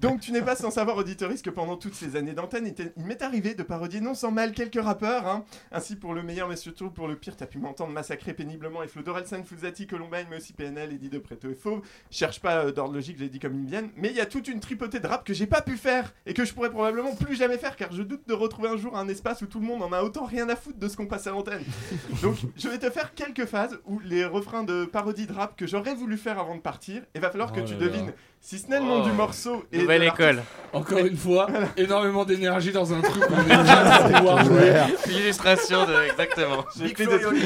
Donc 0.00 0.20
tu 0.20 0.32
n'es 0.32 0.42
pas 0.42 0.56
sans 0.56 0.70
savoir, 0.70 0.96
auditoris, 0.96 1.42
que 1.42 1.50
pendant 1.50 1.76
toutes 1.76 1.94
ces 1.94 2.16
années 2.16 2.32
d'antenne, 2.32 2.72
il 2.96 3.04
m'est 3.04 3.22
arrivé 3.22 3.54
de 3.54 3.62
parodier 3.62 4.00
non 4.00 4.14
sans 4.14 4.30
mal 4.32 4.52
quelques 4.52 4.82
rappeurs. 4.82 5.26
hein. 5.28 5.44
Ainsi, 5.70 5.94
pour 5.96 6.14
le 6.14 6.22
meilleur, 6.22 6.48
mais 6.48 6.56
surtout 6.56 6.90
pour 6.90 7.06
le 7.08 7.14
pire, 7.16 7.36
t'as 7.36 7.46
pu 7.46 7.58
m'entendre 7.58 7.92
massacrer 7.92 8.32
péniblement 8.34 8.82
et 8.82 8.88
Flo 8.88 9.02
Dorelsan, 9.02 9.44
Fuzati, 9.44 9.86
Columbine, 9.86 10.26
mais 10.30 10.38
aussi 10.38 10.52
PNL, 10.52 10.92
Eddie 10.92 11.08
de 11.10 11.18
Preto 11.18 11.48
et 11.50 11.54
Fauve. 11.54 11.82
Je 12.10 12.16
cherche 12.18 12.40
pas 12.40 12.64
euh, 12.64 12.72
d'ordre 12.72 12.94
logique, 12.94 13.16
je 13.18 13.22
l'ai 13.24 13.28
dit 13.28 13.38
comme 13.38 13.54
ils 13.54 13.66
viennent. 13.66 13.90
Mais 13.96 14.08
il 14.08 14.16
y 14.16 14.20
a 14.20 14.26
toute 14.26 14.48
une 14.48 14.60
tripotée 14.60 14.98
de 14.98 15.06
rap 15.06 15.24
que 15.24 15.34
j'ai 15.34 15.46
pas 15.46 15.60
pu 15.62 15.76
faire 15.76 16.12
et 16.26 16.34
que 16.34 16.44
je 16.44 16.52
pourrais 16.52 16.70
probablement 16.70 17.14
plus 17.14 17.36
jamais 17.36 17.58
faire 17.58 17.76
car 17.76 17.91
je 17.92 18.02
doute 18.02 18.22
de 18.26 18.34
retrouver 18.34 18.68
un 18.68 18.76
jour 18.76 18.96
un 18.96 19.08
espace 19.08 19.42
où 19.42 19.46
tout 19.46 19.60
le 19.60 19.66
monde 19.66 19.82
en 19.82 19.92
a 19.92 20.02
autant 20.02 20.24
rien 20.24 20.48
à 20.48 20.56
foutre 20.56 20.78
de 20.78 20.88
ce 20.88 20.96
qu'on 20.96 21.06
passe 21.06 21.26
à 21.26 21.30
l'antenne. 21.30 21.62
Donc, 22.22 22.36
je 22.56 22.68
vais 22.68 22.78
te 22.78 22.90
faire 22.90 23.14
quelques 23.14 23.44
phases 23.46 23.78
où 23.86 24.00
les 24.04 24.24
refrains 24.24 24.62
de 24.64 24.84
parodie 24.84 25.26
de 25.26 25.32
rap 25.32 25.56
que 25.56 25.66
j'aurais 25.66 25.94
voulu 25.94 26.16
faire 26.16 26.38
avant 26.38 26.54
de 26.56 26.60
partir, 26.60 27.02
il 27.14 27.20
va 27.20 27.30
falloir 27.30 27.52
que 27.52 27.60
Oh 27.60 27.64
tu 27.66 27.74
là 27.74 27.80
devines 27.80 28.06
là. 28.06 28.12
si 28.40 28.58
ce 28.58 28.68
n'est 28.68 28.78
le 28.80 28.84
nom 28.86 29.02
Oh. 29.02 29.04
du 29.04 29.12
morceau 29.12 29.64
et 29.72 29.78
Nouvelle 29.78 30.04
école. 30.04 30.42
Encore 30.72 30.98
une 30.98 31.16
fois, 31.16 31.46
énormément 31.76 32.24
d'énergie 32.24 32.72
dans 32.72 32.92
un 32.92 33.00
truc 33.00 33.24
qu'on 33.26 33.40
est 33.40 33.44
déjà 33.62 33.94
à 33.94 34.08
pouvoir 34.10 34.44
jouer. 34.44 34.72
L'illustration 35.08 35.84
de. 35.86 36.10
Exactement. 36.10 36.64
J'ai 36.78 36.86
écrit 36.86 37.06
des 37.06 37.20
trucs. 37.20 37.42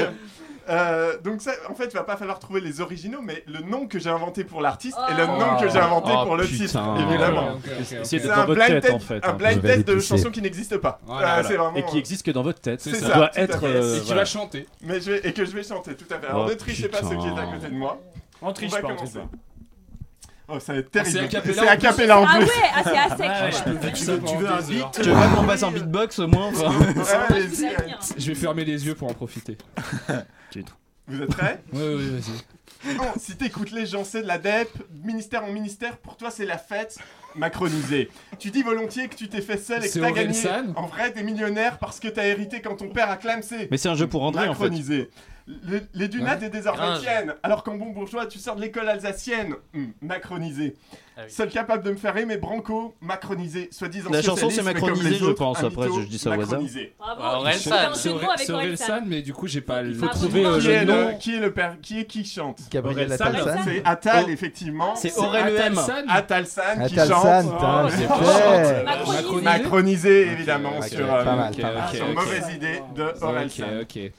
Euh, 0.69 1.17
donc 1.23 1.41
ça, 1.41 1.51
en 1.69 1.75
fait, 1.75 1.85
il 1.85 1.93
va 1.93 2.03
pas 2.03 2.17
falloir 2.17 2.39
trouver 2.39 2.59
les 2.61 2.81
originaux, 2.81 3.19
mais 3.21 3.43
le 3.47 3.59
nom 3.61 3.87
que 3.87 3.99
j'ai 3.99 4.09
inventé 4.09 4.43
pour 4.43 4.61
l'artiste 4.61 4.97
et 5.09 5.13
le 5.13 5.23
Oh. 5.23 5.37
nom 5.39 5.57
que 5.59 5.69
j'ai 5.69 5.79
inventé 5.79 6.11
Oh, 6.13 6.25
pour 6.25 6.35
le 6.35 6.43
putain. 6.45 6.65
titre, 6.65 6.79
évidemment. 7.09 7.49
C'est 8.03 8.29
un 8.29 8.45
blind 8.45 8.67
tête 8.67 8.81
test, 8.83 8.93
en 8.93 8.99
fait. 8.99 9.25
un 9.25 9.29
hein. 9.29 9.33
blind 9.33 9.61
test 9.61 9.87
de 9.87 9.99
chansons 9.99 10.29
qui 10.31 10.41
n'existent 10.41 10.77
pas. 10.79 10.99
Voilà, 11.05 11.27
Ah, 11.27 11.33
voilà. 11.35 11.47
c'est 11.47 11.55
vraiment. 11.57 11.75
Et 11.77 11.83
qui 11.85 11.97
existe 11.97 12.25
que 12.25 12.31
dans 12.31 12.43
votre 12.43 12.59
tête. 12.59 12.81
C'est 12.81 12.95
Ça 12.95 13.07
ça, 13.07 13.15
doit 13.15 13.31
être. 13.35 13.63
euh, 13.65 13.95
Et 13.95 13.99
qui 13.99 14.05
voilà. 14.07 14.21
va 14.21 14.25
chanter. 14.25 14.65
Mais 14.81 14.99
je 14.99 15.11
vais... 15.11 15.19
et 15.27 15.33
que 15.33 15.45
je 15.45 15.51
vais 15.51 15.63
chanter, 15.63 15.95
tout 15.95 16.05
à 16.13 16.19
fait. 16.19 16.27
Alors 16.27 16.45
Oh, 16.45 16.49
ne 16.49 16.55
trichez 16.55 16.87
pas 16.89 16.99
ceux 17.01 17.15
qui 17.17 17.27
est 17.27 17.39
à 17.39 17.45
côté 17.45 17.67
de 17.69 17.75
moi. 17.75 17.99
On 18.41 18.51
triche 18.53 18.71
pas, 18.71 18.77
on 18.83 18.95
triche 18.95 18.97
commencer. 19.13 19.19
pas. 19.19 19.37
Oh, 20.49 20.59
ça 20.59 20.73
va 20.73 20.79
être 20.79 20.89
Ah, 20.95 21.03
c'est 21.03 21.11
terrible. 21.11 21.25
a 21.25 21.27
cappella 21.27 21.53
C'est 21.53 21.59
en 21.61 21.71
a 21.71 21.77
cappella 21.77 22.19
en 22.19 22.25
Ah 22.25 22.35
plus. 22.37 22.45
ouais, 22.45 22.51
ah, 22.73 22.81
c'est 22.83 22.97
à 22.97 23.09
sec. 23.17 23.19
Ouais, 23.19 23.51
je 23.51 23.99
Tu 23.99 24.05
veux, 24.05 24.19
tu 24.23 24.35
veux 24.37 24.47
un 24.49 24.61
beat. 24.61 24.85
Tu 24.93 25.01
veux 25.09 25.13
pas 25.13 25.27
qu'on 25.27 25.45
passe 25.45 25.63
un 25.63 25.71
beatbox 25.71 26.19
au 26.19 26.27
moins 26.27 26.47
enfin. 26.47 26.71
Je 28.17 28.27
vais 28.27 28.35
fermer 28.35 28.63
les 28.65 28.85
yeux 28.85 28.95
pour 28.95 29.09
en 29.09 29.13
profiter. 29.13 29.57
Vous 31.09 31.21
êtes 31.21 31.29
prêts? 31.29 31.61
Ouais, 31.71 31.79
ouais, 31.79 31.95
ouais, 31.95 32.03
vas-y. 32.19 33.19
Si 33.19 33.35
t'écoutes 33.37 33.71
les 33.71 33.85
gens, 33.85 34.03
c'est 34.03 34.21
de 34.21 34.27
la 34.27 34.37
DEP, 34.37 34.69
ministère 35.03 35.43
en 35.43 35.51
ministère, 35.51 35.97
pour 35.97 36.15
toi 36.17 36.29
c'est 36.31 36.45
la 36.45 36.57
fête 36.57 36.97
macronisée. 37.35 38.09
Tu 38.39 38.51
dis 38.51 38.61
volontiers 38.63 39.07
que 39.07 39.15
tu 39.15 39.27
t'es 39.29 39.41
fait 39.41 39.57
seul 39.57 39.83
et 39.85 39.89
que 39.89 39.99
t'as 39.99 40.11
gagné. 40.11 40.37
En 40.75 40.85
vrai, 40.85 41.11
t'es 41.11 41.23
millionnaire 41.23 41.77
parce 41.79 41.99
que 41.99 42.07
t'as 42.07 42.25
hérité 42.25 42.61
quand 42.61 42.75
ton 42.75 42.89
père 42.89 43.09
a 43.09 43.17
clamsé. 43.17 43.67
Mais 43.71 43.77
c'est 43.77 43.89
un 43.89 43.95
jeu 43.95 44.07
pour 44.07 44.23
André 44.23 44.47
en 44.47 44.53
fait. 44.53 44.63
Macronisé. 44.63 45.09
Le- 45.47 45.81
les 45.93 46.07
dunates 46.09 46.43
est 46.43 46.49
désormais 46.49 46.81
Gringe. 46.81 46.99
tienne, 47.01 47.33
alors 47.41 47.63
qu'en 47.63 47.75
bon 47.75 47.91
bourgeois, 47.91 48.25
tu 48.25 48.37
sors 48.37 48.55
de 48.57 48.61
l'école 48.61 48.89
alsacienne. 48.89 49.55
Hum, 49.73 49.93
macronisé. 50.01 50.75
Seul 51.29 51.49
capable 51.49 51.83
de 51.83 51.89
me 51.91 51.95
faire 51.95 52.15
aimer 52.17 52.37
Branco, 52.37 52.93
macronisé, 53.01 53.69
soi-disant 53.71 54.11
La 54.11 54.21
chanson, 54.21 54.49
c'est 54.51 54.61
macronisé, 54.61 55.15
je 55.15 55.25
autres, 55.25 55.33
pense. 55.39 55.63
Après, 55.63 55.87
je 55.87 56.05
dis 56.07 56.19
ça 56.19 56.29
au 56.29 56.33
hasard. 56.33 56.45
macronisé. 56.59 56.93
Bravo. 56.99 57.39
Aurel 57.39 57.55
C'est 57.55 57.69
San. 57.69 57.91
un 57.91 57.93
jeu 57.95 58.09
de 58.09 58.13
mots 58.13 58.19
avec 58.29 58.39
C'est 58.45 58.51
Aurel 58.51 58.65
Aurel 58.65 58.77
San. 58.77 58.87
San, 58.87 59.03
mais 59.07 59.21
du 59.23 59.33
coup, 59.33 59.47
j'ai 59.47 59.61
pas 59.61 59.81
le. 59.81 59.93
Faut 59.95 60.07
trouver, 60.09 60.45
euh, 60.45 60.59
qui, 60.59 60.67
le 60.67 60.73
est 60.73 60.85
nom. 60.85 61.07
le, 61.07 61.13
qui 61.17 61.35
est 61.35 61.39
le 61.39 61.51
père, 61.53 61.77
qui 61.81 61.99
est 62.01 62.05
qui 62.05 62.23
chante? 62.23 62.59
Gabriel. 62.69 63.11
Attalsan. 63.11 63.61
C'est 63.63 63.81
Attal, 63.83 64.25
Oh. 64.27 64.31
effectivement. 64.31 64.95
C'est 64.95 65.17
Aurel 65.17 65.55
Atal 65.55 65.71
EM. 65.71 65.75
San. 65.75 66.05
Atalsan 66.07 66.61
qui 66.87 66.99
Attalsan, 66.99 67.21
chante. 67.23 67.53
putain, 67.55 67.85
Oh, 67.85 69.33
fait. 69.33 69.41
Macronisé. 69.41 70.21
Évidemment, 70.33 70.81
sur, 70.83 71.07
pas 71.07 71.21
euh. 71.21 72.13
Mauvaise 72.13 72.49
idée 72.53 72.81
de 72.95 73.13
Aurel 73.23 73.47
Ok, 73.47 73.63
ok. 73.81 74.11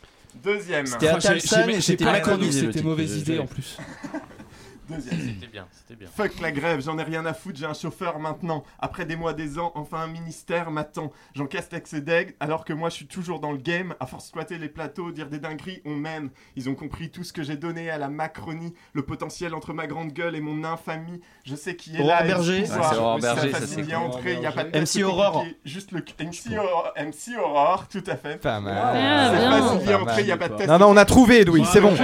Deuxième. 0.43 0.87
C'était 0.87 1.09
Oh, 1.13 1.17
Atal 1.17 1.41
j'ai- 1.41 1.47
San 1.47 1.69
j'ai- 1.71 1.77
et 1.77 1.81
c'était 1.81 2.05
macronisé. 2.05 2.67
C'était 2.67 2.83
mauvaise 2.83 3.17
idée 3.19 3.39
en 3.39 3.47
plus. 3.47 3.77
Deuxième. 4.89 5.21
C'était 5.21 5.47
bien, 5.47 5.67
c'était 5.71 5.97
bien. 5.97 6.09
Fuck 6.09 6.41
la 6.41 6.51
grève, 6.53 6.81
j'en 6.81 6.99
ai 6.99 7.03
rien 7.03 7.27
à 7.27 7.35
foutre, 7.35 7.59
j'ai 7.59 7.67
un 7.67 7.75
chauffeur 7.75 8.19
maintenant. 8.19 8.65
Après 8.79 9.05
des 9.05 9.17
mois, 9.17 9.35
des 9.35 9.59
ans, 9.59 9.73
enfin 9.75 9.99
un 9.99 10.07
ministère 10.07 10.71
m'attend. 10.71 11.13
J'en 11.35 11.47
casse 11.47 11.69
et 11.93 12.01
deg, 12.01 12.35
alors 12.41 12.65
que 12.65 12.73
moi 12.73 12.89
je 12.89 12.95
suis 12.95 13.07
toujours 13.07 13.41
dans 13.41 13.53
le 13.53 13.59
game. 13.59 13.95
À 14.01 14.07
force 14.07 14.25
de 14.25 14.29
squatter 14.29 14.59
les 14.59 14.69
plateaux, 14.69 15.13
dire 15.13 15.29
des 15.29 15.39
dingueries, 15.39 15.83
on 15.85 15.95
m'aime. 15.95 16.31
Ils 16.57 16.69
ont 16.69 16.75
compris 16.75 17.11
tout 17.11 17.25
ce 17.25 17.33
que 17.33 17.43
j'ai 17.43 17.57
donné 17.57 17.91
à 17.91 17.99
la 17.99 18.09
Macronie, 18.09 18.75
le 18.93 19.03
potentiel 19.03 19.55
entre 19.55 19.73
ma 19.73 19.87
grande 19.87 20.13
gueule 20.13 20.35
et 20.35 20.41
mon 20.41 20.65
infamie. 20.65 21.21
Je 21.45 21.55
sais 21.55 21.77
qui 21.77 21.97
est 21.97 22.01
Aurore 22.01 22.09
là. 22.11 22.23
Berger. 22.23 22.67
c'est 22.67 22.97
Aurore 22.97 23.19
Berger, 23.19 23.53
ça, 23.53 23.67
c'est 23.67 23.95
entrer, 23.95 24.35
y 24.41 24.47
a 24.47 24.53
pas 24.53 24.65
de 24.65 24.79
MC 24.79 25.05
Aurore. 25.05 25.45
Juste 25.65 25.93
le 25.93 26.01
MC 26.01 26.57
Aurore, 26.59 26.93
MC 26.97 27.39
Aurore, 27.39 27.89
tout 27.89 28.05
à 28.07 28.17
fait. 28.17 28.39
Pas 28.41 28.61
mal. 28.61 28.77
Ah, 28.79 29.31
C'est 29.35 29.61
facile 29.61 29.79
d'y 29.81 29.93
Pas 29.93 29.99
entrer, 30.01 30.23
il 30.23 30.29
y 30.29 30.33
a 30.33 30.37
pas 30.37 30.49
de 30.49 30.57
test. 30.57 30.69
Non, 30.69 30.79
non, 30.79 30.87
on 30.89 30.97
a 30.97 31.05
trouvé, 31.05 31.41
Edoui, 31.41 31.65
c'est 31.65 31.81
bon. 31.81 31.95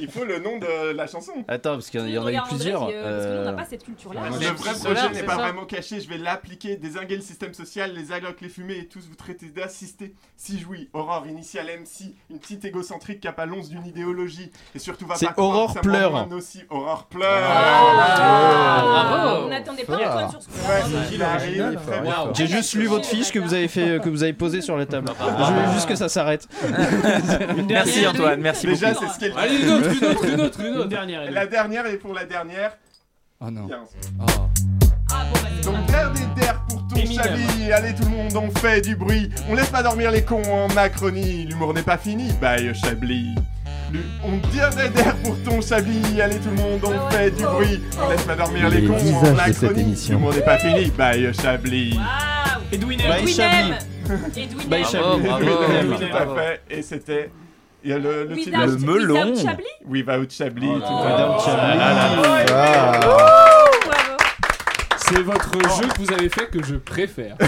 Il 0.00 0.08
faut 0.08 0.24
le 0.24 0.38
nom 0.38 0.58
de 0.58 0.92
la 0.92 1.06
chanson. 1.06 1.32
Attends, 1.56 1.72
parce 1.74 1.90
qu'il 1.90 2.08
y 2.08 2.18
en 2.18 2.26
a 2.26 2.32
eu 2.32 2.38
plusieurs. 2.48 2.82
euh, 2.90 3.02
Parce 3.02 3.24
que 3.26 3.32
nous, 3.34 3.40
on 3.40 3.44
n'a 3.44 3.50
euh, 3.50 3.52
pas 3.56 3.64
cette 3.64 3.84
culture-là. 3.84 4.20
Ouais, 4.22 4.28
Le 4.30 4.34
vrai 4.54 4.72
projet 4.74 5.08
n'est 5.08 5.14
c'est 5.14 5.22
pas 5.24 5.36
vraiment 5.36 5.64
caché, 5.64 6.00
je 6.00 6.08
vais 6.08 6.18
l'appliquer, 6.18 6.76
désinguer 6.76 7.16
le 7.16 7.22
système 7.22 7.54
social, 7.54 7.92
les 7.94 8.12
allocs, 8.12 8.40
les 8.40 8.48
fumées 8.48 8.76
et 8.78 8.86
tous 8.86 9.08
vous 9.08 9.14
traiter 9.16 9.46
d'assister. 9.46 10.14
Si 10.36 10.58
jouis, 10.60 10.88
Aurore, 10.92 11.26
initiale 11.26 11.66
MC, 11.66 12.14
une 12.30 12.38
petite 12.38 12.64
égocentrique 12.64 13.20
qui 13.20 13.28
a 13.28 13.32
pas 13.32 13.46
l'once 13.46 13.68
d'une 13.70 13.86
idéologie, 13.86 14.50
et 14.74 14.78
surtout 14.78 15.06
va 15.06 15.14
C'est 15.16 15.26
pas 15.26 15.32
croire 15.32 15.48
Aurore 15.56 15.74
pleure. 15.80 16.10
moins 16.12 16.26
nocif. 16.26 16.64
Aurore 16.70 17.04
pleure 17.06 17.42
Ah, 17.48 18.82
bravo. 18.84 19.46
On 19.46 19.48
n'attendait 19.48 19.84
pas 19.84 20.28
sur 20.30 20.42
ce 20.42 20.48
coup-là. 20.48 21.38
Waouh. 22.04 22.34
J'ai 22.34 22.46
juste 22.46 22.74
lu 22.74 22.86
votre 22.86 23.06
fiche 23.06 23.32
que 23.32 23.38
vous 23.38 23.54
avez 23.54 23.68
fait, 23.68 24.00
que 24.02 24.08
vous 24.08 24.22
avez 24.22 24.32
posé 24.32 24.60
sur 24.60 24.76
la 24.76 24.86
table. 24.86 25.08
Je 25.18 25.52
veux 25.52 25.72
juste 25.74 25.88
que 25.88 25.94
ça 25.96 26.08
s'arrête. 26.08 26.46
Merci 27.68 28.06
Antoine, 28.06 28.40
merci 28.40 28.66
Déjà, 28.66 28.92
beaucoup. 28.92 29.06
c'est 29.06 29.14
ce 29.14 29.18
qu'elle 29.18 29.32
Allez, 29.38 29.56
une 29.58 29.70
autre, 29.70 29.88
une 29.92 30.04
autre, 30.08 30.24
une 30.28 30.40
autre, 30.40 30.60
une 30.60 30.66
Une 30.66 30.76
autre. 30.78 30.88
dernière. 30.88 31.30
La 31.46 31.52
dernière, 31.52 31.86
et 31.86 31.96
pour 31.96 32.12
la 32.12 32.24
dernière, 32.24 32.72
Oh 33.40 33.48
non. 33.52 33.68
Oh. 33.70 34.24
Ah, 35.12 35.26
bah, 35.32 35.38
Donc 35.62 35.76
l'air 35.92 36.10
des 36.10 36.40
terres 36.40 36.60
pour 36.68 36.84
ton. 36.88 36.96
Chablis, 36.96 37.72
allez 37.72 37.94
tout 37.94 38.02
le 38.02 38.10
monde, 38.10 38.34
on 38.34 38.50
fait 38.58 38.80
du 38.80 38.96
bruit. 38.96 39.30
On 39.48 39.54
laisse 39.54 39.70
pas 39.70 39.84
dormir 39.84 40.10
les 40.10 40.24
cons 40.24 40.42
en 40.42 40.66
Macronie, 40.74 41.44
l'humour 41.44 41.72
n'est 41.72 41.84
pas 41.84 41.98
fini, 41.98 42.32
bye 42.40 42.74
Chablis. 42.74 43.36
On 44.24 44.38
dirait 44.48 44.88
d'air 44.88 45.14
pour 45.22 45.40
ton 45.44 45.60
Chablis, 45.60 46.20
allez 46.20 46.40
tout 46.40 46.50
le 46.50 46.56
monde, 46.56 46.80
on 46.82 47.10
fait 47.10 47.30
du 47.30 47.44
bruit. 47.44 47.80
On 48.04 48.08
laisse 48.08 48.22
pas 48.22 48.34
dormir 48.34 48.68
les 48.68 48.80
Les 48.80 48.88
cons 48.88 49.14
en 49.14 49.32
Macronie, 49.34 49.96
l'humour 50.08 50.34
n'est 50.34 50.40
pas 50.40 50.58
fini, 50.58 50.90
bye 50.90 51.32
Chablis. 51.32 51.94
Waouh 51.94 52.62
Edwin 52.72 52.98
Bye, 52.98 53.20
Edwin 53.20 53.34
Chablis. 53.36 53.72
Edwin 54.36 54.68
Bye. 54.68 54.84
Chablis. 54.84 55.28
Tout 56.08 56.16
à 56.16 56.26
fait, 56.34 56.60
et 56.70 56.82
c'était... 56.82 57.30
Il 57.86 57.90
y 57.90 57.92
a 57.92 57.98
le, 57.98 58.24
le 58.24 58.34
Without- 58.34 58.42
titre. 58.42 58.66
Le 58.66 58.76
melon. 58.78 59.14
Without 59.14 59.40
Chablis 59.42 59.64
Without 59.86 60.28
Chablis, 60.28 60.68
Oh. 60.68 60.82
Ah. 62.52 63.00
C'est 65.08 65.22
votre 65.22 65.52
jeu 65.52 65.86
que 65.86 66.02
vous 66.02 66.12
avez 66.12 66.28
fait 66.28 66.46
que 66.50 66.60
je 66.64 66.74
préfère. 66.74 67.36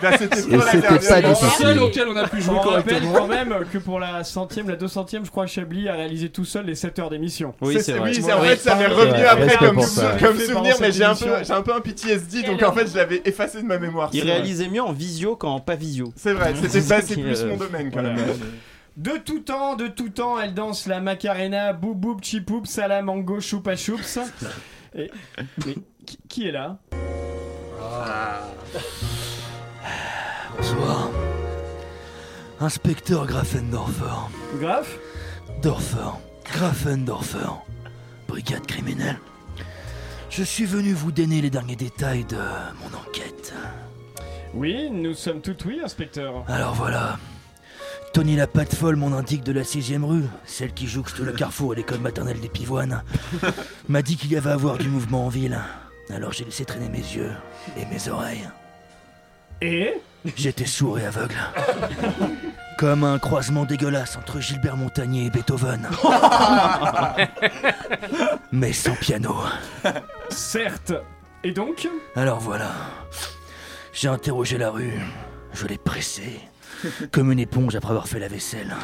Ben, 0.00 0.12
c'était 0.18 0.56
pas. 0.58 1.20
Le 1.22 1.34
seul 1.34 1.78
auquel 1.80 2.06
on 2.08 2.16
a 2.16 2.28
pu 2.28 2.40
jouer 2.42 2.54
On 2.56 2.60
rappelle 2.68 3.02
quand 3.12 3.26
même 3.26 3.54
que 3.72 3.78
pour 3.78 3.98
la 3.98 4.22
centième, 4.24 4.68
la 4.68 4.76
200ème, 4.76 5.24
je 5.24 5.30
crois 5.30 5.46
que 5.46 5.50
Chablis 5.50 5.88
a 5.88 5.94
réalisé 5.94 6.28
tout 6.28 6.44
seul 6.44 6.66
les 6.66 6.74
7 6.74 6.98
heures 6.98 7.10
d'émission. 7.10 7.54
Oui, 7.62 7.78
c'est 7.80 7.92
vrai. 7.92 8.10
Oui, 8.14 8.32
en 8.32 8.40
fait, 8.42 8.56
ça 8.56 8.74
m'est 8.76 8.86
revenu 8.86 9.24
après 9.24 9.56
comme, 9.56 9.74
pour 9.76 9.84
sou- 9.86 10.00
ça. 10.00 10.16
comme 10.20 10.36
Fait 10.36 10.44
souvenir, 10.46 10.76
mais 10.80 10.92
j'ai 10.92 11.04
un, 11.04 11.14
peu, 11.14 11.30
un 11.48 11.62
peu 11.62 11.74
un 11.74 11.80
PTSD, 11.80 12.42
donc 12.42 12.62
en 12.62 12.72
fait, 12.72 12.86
je 12.92 12.96
l'avais 12.96 13.22
effacé 13.24 13.62
de 13.62 13.66
ma 13.66 13.78
mémoire. 13.78 14.10
Il 14.12 14.22
réalisait 14.22 14.68
mieux 14.68 14.82
en 14.82 14.92
visio 14.92 15.34
qu'en 15.34 15.60
pas 15.60 15.74
visio. 15.76 16.12
C'est 16.14 16.34
vrai, 16.34 16.52
c'était 16.68 17.14
plus 17.20 17.40
euh, 17.42 17.48
mon 17.48 17.56
domaine 17.56 17.90
quand 17.92 18.02
même. 18.02 18.16
De 18.98 19.16
tout 19.16 19.38
temps, 19.38 19.76
de 19.76 19.86
tout 19.86 20.08
temps, 20.08 20.40
elle 20.40 20.54
danse 20.54 20.86
la 20.88 21.00
Macarena, 21.00 21.72
boub 21.72 21.96
boub 21.96 22.20
chipoup, 22.20 22.64
salamango, 22.64 23.40
choupa 23.40 23.76
choups. 23.76 24.18
Et, 24.92 25.08
mais 25.64 25.76
qui, 26.04 26.18
qui 26.28 26.48
est 26.48 26.50
là 26.50 26.80
Bonsoir. 30.56 31.10
Inspecteur 32.58 33.24
Grafendorfer. 33.26 34.32
Graf 34.58 34.98
Dorfer. 35.62 36.18
Grafendorfer. 36.52 37.52
Brigade 38.26 38.66
criminelle. 38.66 39.20
Je 40.28 40.42
suis 40.42 40.64
venu 40.64 40.92
vous 40.92 41.12
donner 41.12 41.40
les 41.40 41.50
derniers 41.50 41.76
détails 41.76 42.24
de 42.24 42.36
mon 42.36 42.98
enquête. 42.98 43.54
Oui, 44.54 44.90
nous 44.90 45.14
sommes 45.14 45.40
tout 45.40 45.56
oui, 45.66 45.80
inspecteur. 45.84 46.42
Alors 46.48 46.74
voilà. 46.74 47.16
Tony 48.12 48.36
la 48.36 48.46
patte 48.46 48.74
folle, 48.74 48.96
mon 48.96 49.12
indique 49.12 49.44
de 49.44 49.52
la 49.52 49.62
6ème 49.62 50.04
rue, 50.04 50.24
celle 50.44 50.72
qui 50.72 50.86
jouxte 50.86 51.20
le 51.20 51.32
carrefour 51.32 51.72
et 51.72 51.76
l'école 51.76 52.00
maternelle 52.00 52.40
des 52.40 52.48
Pivoines, 52.48 53.02
m'a 53.88 54.02
dit 54.02 54.16
qu'il 54.16 54.32
y 54.32 54.36
avait 54.36 54.50
à 54.50 54.54
avoir 54.54 54.78
du 54.78 54.88
mouvement 54.88 55.26
en 55.26 55.28
ville. 55.28 55.58
Alors 56.10 56.32
j'ai 56.32 56.44
laissé 56.44 56.64
traîner 56.64 56.88
mes 56.88 56.98
yeux 56.98 57.32
et 57.76 57.84
mes 57.86 58.08
oreilles. 58.08 58.48
Et 59.60 59.94
J'étais 60.36 60.66
sourd 60.66 60.98
et 60.98 61.06
aveugle. 61.06 61.36
Comme 62.76 63.04
un 63.04 63.18
croisement 63.18 63.64
dégueulasse 63.64 64.16
entre 64.16 64.40
Gilbert 64.40 64.76
Montagnier 64.76 65.26
et 65.26 65.30
Beethoven. 65.30 65.88
Mais 68.52 68.72
sans 68.72 68.94
piano. 68.94 69.36
Certes. 70.28 70.92
Et 71.44 71.52
donc? 71.52 71.88
Alors 72.16 72.40
voilà. 72.40 72.70
J'ai 73.92 74.08
interrogé 74.08 74.58
la 74.58 74.70
rue. 74.70 74.98
Je 75.52 75.66
l'ai 75.66 75.78
pressé. 75.78 76.40
Comme 77.12 77.32
une 77.32 77.38
éponge 77.38 77.76
après 77.76 77.90
avoir 77.90 78.08
fait 78.08 78.18
la 78.18 78.28
vaisselle. 78.28 78.74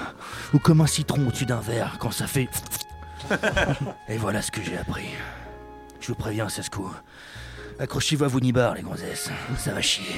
Ou 0.53 0.59
comme 0.59 0.81
un 0.81 0.87
citron 0.87 1.27
au-dessus 1.27 1.47
d'un 1.47 1.61
verre 1.61 1.97
quand 1.99 2.11
ça 2.11 2.27
fait. 2.27 2.49
Et 4.09 4.17
voilà 4.17 4.43
ce 4.43 4.51
que 4.51 4.63
j'ai 4.63 4.77
appris. 4.77 5.09
Je 6.01 6.09
vous 6.09 6.15
préviens, 6.15 6.49
coud. 6.71 6.91
Accrochez-vous 7.79 8.25
à 8.25 8.29
vos 8.29 8.41
nibards, 8.41 8.75
les 8.75 8.83
gonzesses. 8.83 9.31
Ça 9.57 9.73
va 9.73 9.81
chier. 9.81 10.15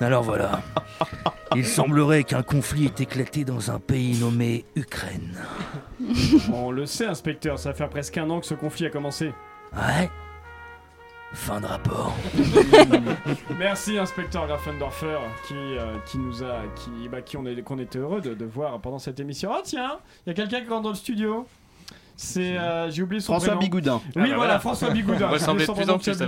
Alors 0.00 0.22
voilà. 0.22 0.62
Il 1.56 1.64
semblerait 1.64 2.24
qu'un 2.24 2.42
conflit 2.42 2.86
ait 2.86 3.02
éclaté 3.02 3.44
dans 3.44 3.70
un 3.70 3.78
pays 3.78 4.18
nommé 4.18 4.64
Ukraine. 4.74 5.38
On 6.52 6.70
le 6.70 6.86
sait, 6.86 7.06
inspecteur, 7.06 7.58
ça 7.58 7.72
fait 7.72 7.86
presque 7.88 8.18
un 8.18 8.28
an 8.30 8.40
que 8.40 8.46
ce 8.46 8.54
conflit 8.54 8.86
a 8.86 8.90
commencé. 8.90 9.32
Ouais 9.74 10.10
Fin 11.34 11.60
de 11.60 11.66
rapport. 11.66 12.14
Merci, 13.58 13.98
inspecteur 13.98 14.46
Grafendorfer, 14.46 15.18
qui, 15.46 15.54
euh, 15.54 15.96
qui 16.06 16.18
nous 16.18 16.42
a. 16.42 16.62
qui, 16.76 17.08
bah, 17.08 17.22
qui 17.22 17.36
on 17.36 17.44
est, 17.44 17.60
qu'on 17.62 17.78
était 17.78 17.98
heureux 17.98 18.20
de, 18.20 18.34
de 18.34 18.44
voir 18.44 18.80
pendant 18.80 18.98
cette 18.98 19.18
émission. 19.20 19.50
Oh 19.52 19.60
tiens, 19.64 19.98
il 20.24 20.30
y 20.30 20.32
a 20.32 20.34
quelqu'un 20.34 20.60
qui 20.62 20.68
rentre 20.70 20.82
dans 20.82 20.88
le 20.90 20.94
studio. 20.94 21.46
C'est. 22.16 22.56
euh, 22.56 22.88
j'ai 22.90 23.02
oublié 23.02 23.20
son 23.20 23.32
François 23.32 23.48
prénom. 23.54 23.60
Bigoudin. 23.60 23.96
Oui, 23.96 24.02
Ah 24.14 24.20
bah 24.20 24.20
voilà, 24.22 24.36
voilà. 24.36 24.58
François 24.60 24.90
Bigoudin. 24.90 25.26
On 25.28 25.32
ressemblait 25.32 25.66
de 25.66 25.72
plus 25.72 25.90
en 25.90 25.98
plus 25.98 26.22
à 26.22 26.26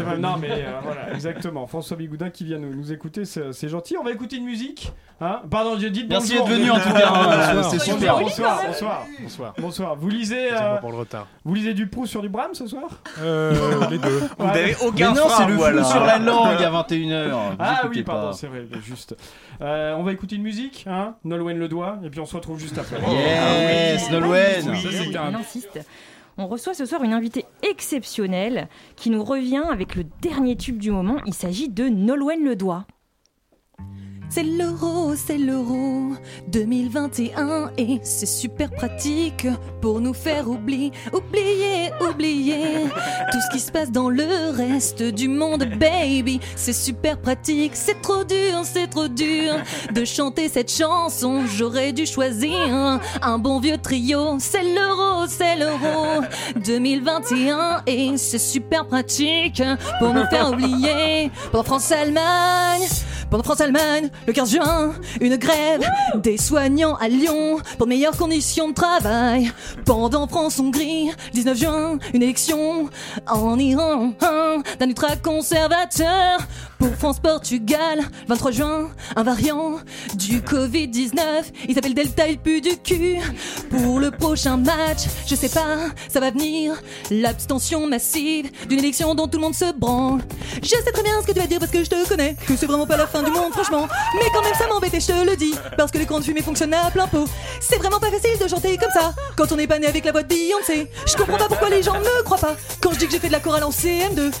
vrai, 0.00 0.18
Non, 0.18 0.36
mais 0.38 0.50
euh, 0.50 0.80
voilà, 0.82 1.14
exactement. 1.14 1.66
François 1.66 1.96
Bigoudin 1.96 2.28
qui 2.28 2.44
vient 2.44 2.58
nous, 2.58 2.74
nous 2.74 2.92
écouter, 2.92 3.24
c'est 3.24 3.68
gentil. 3.68 3.96
On 3.98 4.04
va 4.04 4.10
écouter 4.12 4.36
une 4.36 4.44
musique. 4.44 4.92
Hein 5.20 5.42
Pardon, 5.50 5.76
j'ai 5.78 5.90
dit 5.90 6.04
Merci 6.08 6.32
d'être 6.34 6.46
venu, 6.48 6.70
en 6.70 6.80
tout 6.80 6.88
cas, 6.92 7.08
hein. 7.08 7.52
Bonsoir. 7.54 7.64
C'est 7.70 7.76
Bonsoir, 7.76 7.96
super. 7.98 8.18
Bonsoir, 8.18 8.20
Bonsoir. 8.20 8.62
bonsoir. 8.66 9.06
Bonsoir. 9.20 9.54
Bonsoir. 9.58 9.96
Vous 9.96 10.08
lisez. 10.08 10.52
Euh, 10.52 10.76
pour 10.78 10.90
le 10.90 10.98
retard. 10.98 11.26
vous 11.44 11.54
lisez 11.54 11.74
du 11.74 11.86
Proust 11.86 12.10
sur 12.10 12.22
du 12.22 12.28
Bram 12.28 12.54
ce 12.54 12.66
soir 12.66 12.88
Euh, 13.20 13.54
les 13.90 13.98
deux. 13.98 14.22
Vous 14.38 14.46
n'avez 14.46 14.74
aucun 14.84 15.12
Mais 15.12 15.20
non, 15.20 15.26
c'est 15.28 15.42
le 15.46 15.48
flou 15.52 15.58
voilà. 15.58 15.84
sur 15.84 16.00
la 16.04 16.18
langue 16.18 16.62
à 16.62 16.70
21h. 16.70 17.32
Ah 17.58 17.82
oui, 17.88 18.02
pardon, 18.02 18.32
c'est 18.32 18.46
vrai, 18.48 18.66
juste. 18.84 19.16
Euh, 19.60 19.94
on 19.96 20.02
va 20.02 20.12
écouter 20.12 20.36
une 20.36 20.42
musique, 20.42 20.86
hein 20.88 21.14
Nolwenn 21.24 21.58
le 21.58 21.68
doigt, 21.68 21.98
et 22.04 22.10
puis 22.10 22.18
on 22.20 22.26
se 22.26 22.34
retrouve 22.34 22.58
juste 22.58 22.78
après. 22.78 22.96
Yes, 23.12 24.10
Nolwenn. 24.10 24.74
Ça, 24.76 24.90
c'était 24.90 25.16
un- 25.18 25.32
On 25.34 25.38
insiste. 25.38 25.78
On 26.38 26.46
reçoit 26.46 26.72
ce 26.74 26.86
soir 26.86 27.02
une 27.04 27.12
invitée 27.12 27.44
exceptionnelle 27.62 28.68
qui 28.96 29.10
nous 29.10 29.22
revient 29.22 29.62
avec 29.70 29.94
le 29.96 30.04
dernier 30.22 30.56
tube 30.56 30.78
du 30.78 30.90
moment. 30.90 31.16
Il 31.26 31.34
s'agit 31.34 31.68
de 31.68 31.88
Nolwenn 31.88 32.42
le 32.42 32.56
doigt. 32.56 32.86
C'est 34.34 34.44
l'euro, 34.44 35.14
c'est 35.14 35.36
l'euro 35.36 36.14
2021 36.48 37.72
et 37.76 38.00
c'est 38.02 38.24
super 38.24 38.70
pratique 38.70 39.46
pour 39.82 40.00
nous 40.00 40.14
faire 40.14 40.48
oublier, 40.48 40.90
oublier, 41.12 41.90
oublier 42.00 42.84
tout 43.30 43.38
ce 43.38 43.52
qui 43.52 43.60
se 43.60 43.70
passe 43.70 43.90
dans 43.90 44.08
le 44.08 44.56
reste 44.56 45.02
du 45.02 45.28
monde, 45.28 45.66
baby. 45.78 46.40
C'est 46.56 46.72
super 46.72 47.20
pratique, 47.20 47.72
c'est 47.74 48.00
trop 48.00 48.24
dur, 48.24 48.62
c'est 48.62 48.86
trop 48.86 49.08
dur 49.08 49.52
de 49.92 50.02
chanter 50.06 50.48
cette 50.48 50.72
chanson. 50.72 51.42
J'aurais 51.46 51.92
dû 51.92 52.06
choisir 52.06 53.00
un 53.20 53.38
bon 53.38 53.60
vieux 53.60 53.76
trio. 53.76 54.38
C'est 54.38 54.62
l'euro, 54.62 55.26
c'est 55.28 55.56
l'euro 55.56 56.22
2021 56.56 57.82
et 57.86 58.16
c'est 58.16 58.38
super 58.38 58.86
pratique 58.86 59.62
pour 59.98 60.14
nous 60.14 60.24
faire 60.24 60.52
oublier. 60.52 61.30
Pendant 61.50 61.64
France-Allemagne, 61.64 62.88
pendant 63.32 63.44
France-Allemagne, 63.44 64.10
le 64.26 64.32
15 64.32 64.50
juin, 64.50 64.92
une 65.20 65.36
grève 65.36 65.88
des 66.16 66.36
soignants 66.36 66.94
à 66.96 67.08
Lyon 67.08 67.58
pour 67.78 67.86
meilleures 67.86 68.16
conditions 68.16 68.68
de 68.68 68.74
travail. 68.74 69.52
Pendant 69.84 70.26
France-Hongrie, 70.26 71.10
19 71.32 71.58
juin, 71.58 71.98
une 72.14 72.22
élection 72.22 72.88
en 73.26 73.58
Iran 73.58 74.12
hein, 74.20 74.62
d'un 74.78 74.88
ultra-conservateur. 74.88 76.38
Pour 76.82 76.96
France-Portugal, 76.96 78.00
23 78.26 78.50
juin, 78.50 78.90
un 79.14 79.22
variant 79.22 79.78
du 80.14 80.40
Covid-19. 80.40 81.20
Il 81.68 81.76
s'appelle 81.76 81.94
Delta, 81.94 82.26
il 82.26 82.38
pue 82.38 82.60
du 82.60 82.76
cul. 82.76 83.20
Pour 83.70 84.00
le 84.00 84.10
prochain 84.10 84.56
match, 84.56 85.02
je 85.28 85.36
sais 85.36 85.48
pas, 85.48 85.76
ça 86.08 86.18
va 86.18 86.32
venir. 86.32 86.74
L'abstention 87.08 87.86
massive 87.86 88.50
d'une 88.68 88.80
élection 88.80 89.14
dont 89.14 89.28
tout 89.28 89.38
le 89.38 89.44
monde 89.44 89.54
se 89.54 89.72
branle. 89.72 90.22
Je 90.60 90.70
sais 90.70 90.92
très 90.92 91.04
bien 91.04 91.12
ce 91.22 91.26
que 91.28 91.30
tu 91.30 91.38
vas 91.38 91.46
dire 91.46 91.60
parce 91.60 91.70
que 91.70 91.84
je 91.84 91.88
te 91.88 92.08
connais. 92.08 92.34
Que 92.48 92.56
c'est 92.56 92.66
vraiment 92.66 92.88
pas 92.88 92.96
la 92.96 93.06
fin 93.06 93.22
du 93.22 93.30
monde, 93.30 93.52
franchement. 93.52 93.86
Mais 94.16 94.28
quand 94.34 94.42
même, 94.42 94.54
ça 94.54 94.66
m'embête 94.66 94.92
et 94.92 95.00
je 95.00 95.06
te 95.06 95.24
le 95.24 95.36
dis. 95.36 95.54
Parce 95.78 95.92
que 95.92 95.98
l'écran 95.98 96.18
de 96.18 96.24
fumée 96.24 96.42
fonctionne 96.42 96.74
à 96.74 96.90
plein 96.90 97.06
pot. 97.06 97.28
C'est 97.60 97.78
vraiment 97.78 98.00
pas 98.00 98.10
facile 98.10 98.40
de 98.42 98.48
chanter 98.48 98.76
comme 98.76 98.90
ça. 98.92 99.14
Quand 99.36 99.52
on 99.52 99.56
n'est 99.56 99.68
pas 99.68 99.78
né 99.78 99.86
avec 99.86 100.04
la 100.04 100.10
voix 100.10 100.24
de 100.24 100.28
Beyoncé. 100.28 100.90
Je 101.06 101.14
comprends 101.14 101.38
pas 101.38 101.46
pourquoi 101.46 101.70
les 101.70 101.84
gens 101.84 101.94
me 102.00 102.24
croient 102.24 102.38
pas. 102.38 102.56
Quand 102.80 102.92
je 102.92 102.98
dis 102.98 103.06
que 103.06 103.12
j'ai 103.12 103.20
fait 103.20 103.28
de 103.28 103.32
la 103.34 103.40
chorale 103.40 103.62
en 103.62 103.70
CM2. 103.70 104.32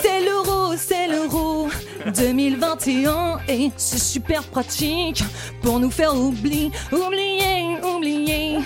C'est 0.00 0.24
l'euro, 0.24 0.74
c'est 0.76 1.08
l'euro 1.08 1.63
2021 2.16 3.38
et 3.48 3.70
c'est 3.76 4.00
super 4.00 4.42
pratique 4.44 5.24
pour 5.62 5.80
nous 5.80 5.90
faire 5.90 6.14
oublier, 6.14 6.70
oublier, 6.92 7.76
oublier 7.82 8.58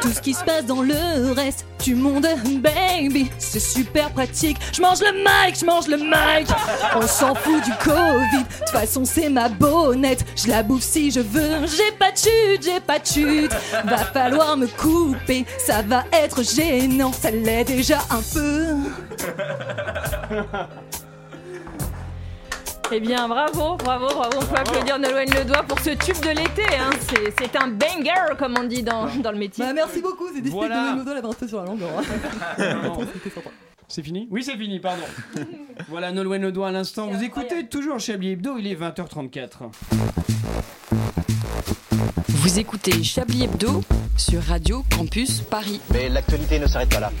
tout 0.00 0.10
ce 0.10 0.20
qui 0.20 0.34
se 0.34 0.44
passe 0.44 0.66
dans 0.66 0.82
le 0.82 1.32
reste 1.32 1.66
du 1.84 1.94
monde, 1.94 2.26
baby. 2.60 3.30
C'est 3.38 3.60
super 3.60 4.10
pratique. 4.10 4.56
Je 4.72 4.80
mange 4.80 5.00
le 5.00 5.12
mic, 5.12 5.58
je 5.60 5.64
mange 5.64 5.86
le 5.88 5.96
mic. 5.96 6.48
On 6.94 7.06
s'en 7.06 7.34
fout 7.34 7.62
du 7.64 7.72
Covid. 7.82 8.42
De 8.42 8.58
toute 8.58 8.70
façon, 8.70 9.04
c'est 9.04 9.28
ma 9.28 9.48
bonnette. 9.48 10.24
Je 10.36 10.48
la 10.48 10.62
bouffe 10.62 10.82
si 10.82 11.10
je 11.10 11.20
veux. 11.20 11.66
J'ai 11.66 11.92
pas 11.98 12.10
de 12.12 12.16
chute, 12.16 12.62
j'ai 12.64 12.80
pas 12.80 12.98
de 12.98 13.06
chute. 13.06 13.52
Va 13.84 13.98
falloir 13.98 14.56
me 14.56 14.66
couper. 14.66 15.44
Ça 15.58 15.82
va 15.82 16.04
être 16.12 16.42
gênant. 16.42 17.12
Ça 17.12 17.30
l'est 17.30 17.64
déjà 17.64 17.98
un 18.10 18.22
peu. 18.34 18.74
Eh 22.92 23.00
bien, 23.00 23.28
bravo, 23.28 23.76
bravo, 23.76 24.06
bravo. 24.06 24.38
On 24.40 24.44
peut 24.46 24.56
applaudir 24.56 24.98
Nolwenn 24.98 25.28
Le 25.34 25.44
Doigt 25.44 25.62
pour 25.64 25.78
ce 25.80 25.90
tube 25.90 26.20
de 26.22 26.28
l'été. 26.28 26.62
Hein. 26.78 26.90
C'est- 27.08 27.56
un 27.56 27.68
banger, 27.68 28.36
comme 28.38 28.54
on 28.58 28.64
dit 28.64 28.82
dans, 28.82 29.06
dans 29.22 29.32
le 29.32 29.38
métier. 29.38 29.64
Bah, 29.64 29.72
merci 29.72 30.00
beaucoup, 30.00 30.26
c'est 30.34 30.46
Voilà. 30.48 30.74
de 30.76 30.80
Nolwenn 30.80 30.98
Le 30.98 31.04
Doigt, 31.04 31.14
la 31.14 31.34
peu 31.34 31.48
sur 31.48 31.58
la 31.60 31.64
langue. 31.66 31.80
C'est 33.88 34.02
fini? 34.02 34.26
Oui, 34.32 34.42
c'est 34.42 34.56
fini, 34.56 34.80
pardon. 34.80 35.04
voilà 35.88 36.10
Nolwenn 36.10 36.42
Le 36.42 36.50
Doigt 36.50 36.68
à 36.68 36.72
l'instant. 36.72 37.06
Vous 37.06 37.22
écoutez 37.22 37.68
toujours 37.68 38.00
Chablis 38.00 38.32
Hebdo, 38.32 38.56
il 38.58 38.66
est 38.66 38.74
20h34. 38.74 39.70
Vous 42.28 42.58
écoutez 42.58 43.04
Chablis 43.04 43.44
Hebdo 43.44 43.82
sur 44.16 44.42
Radio 44.42 44.82
Campus 44.90 45.40
Paris. 45.40 45.80
Mais 45.92 46.08
l'actualité 46.08 46.58
ne 46.58 46.66
s'arrête 46.66 46.88
pas 46.88 46.98
là. 46.98 47.12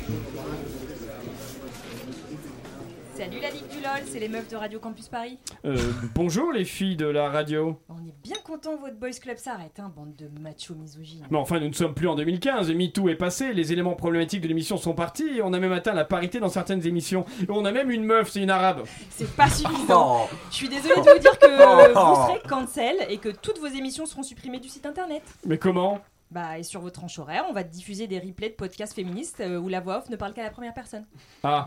Salut 3.16 3.38
la 3.40 3.50
Ligue 3.50 3.62
LOL, 3.86 4.02
c'est 4.06 4.18
les 4.18 4.28
meufs 4.28 4.48
de 4.48 4.56
Radio 4.56 4.80
Campus 4.80 5.08
Paris. 5.08 5.38
Euh, 5.64 5.76
bonjour 6.14 6.50
les 6.52 6.64
filles 6.64 6.96
de 6.96 7.06
la 7.06 7.30
radio. 7.30 7.80
On 7.88 7.98
est 7.98 8.14
bien 8.20 8.36
content 8.44 8.76
que 8.76 8.80
votre 8.80 8.96
boys 8.96 9.10
club 9.10 9.36
s'arrête, 9.36 9.78
hein, 9.78 9.92
bande 9.94 10.16
de 10.16 10.28
machos 10.40 10.74
misogynes. 10.74 11.24
Mais 11.30 11.38
enfin, 11.38 11.60
nous 11.60 11.68
ne 11.68 11.72
sommes 11.72 11.94
plus 11.94 12.08
en 12.08 12.16
2015. 12.16 12.72
MeToo 12.72 13.08
est 13.08 13.14
passé, 13.14 13.52
les 13.52 13.72
éléments 13.72 13.94
problématiques 13.94 14.40
de 14.40 14.48
l'émission 14.48 14.76
sont 14.76 14.94
partis. 14.94 15.38
et 15.38 15.42
On 15.42 15.52
a 15.52 15.60
même 15.60 15.72
atteint 15.72 15.94
la 15.94 16.04
parité 16.04 16.40
dans 16.40 16.48
certaines 16.48 16.84
émissions. 16.84 17.24
Et 17.42 17.46
on 17.50 17.64
a 17.64 17.70
même 17.70 17.92
une 17.92 18.02
meuf, 18.02 18.30
c'est 18.30 18.42
une 18.42 18.50
arabe. 18.50 18.82
C'est 19.10 19.30
pas 19.36 19.48
suffisant. 19.48 20.28
Je 20.50 20.56
suis 20.56 20.68
désolée 20.68 20.96
de 20.96 21.00
vous 21.12 21.18
dire 21.20 21.38
que 21.38 21.46
vous 21.46 22.26
serez 22.26 22.48
cancel 22.48 22.96
et 23.08 23.18
que 23.18 23.28
toutes 23.28 23.60
vos 23.60 23.68
émissions 23.68 24.06
seront 24.06 24.24
supprimées 24.24 24.58
du 24.58 24.68
site 24.68 24.86
internet. 24.86 25.22
Mais 25.44 25.58
comment? 25.58 26.00
Bah, 26.30 26.58
et 26.58 26.64
sur 26.64 26.80
vos 26.80 26.90
tranches 26.90 27.20
horaires, 27.20 27.44
on 27.48 27.52
va 27.52 27.62
diffuser 27.62 28.08
des 28.08 28.18
replays 28.18 28.50
de 28.50 28.54
podcasts 28.54 28.94
féministes 28.94 29.40
euh, 29.40 29.58
où 29.58 29.68
la 29.68 29.78
voix 29.78 29.98
off 29.98 30.08
ne 30.10 30.16
parle 30.16 30.34
qu'à 30.34 30.42
la 30.42 30.50
première 30.50 30.74
personne. 30.74 31.06
Ah. 31.44 31.66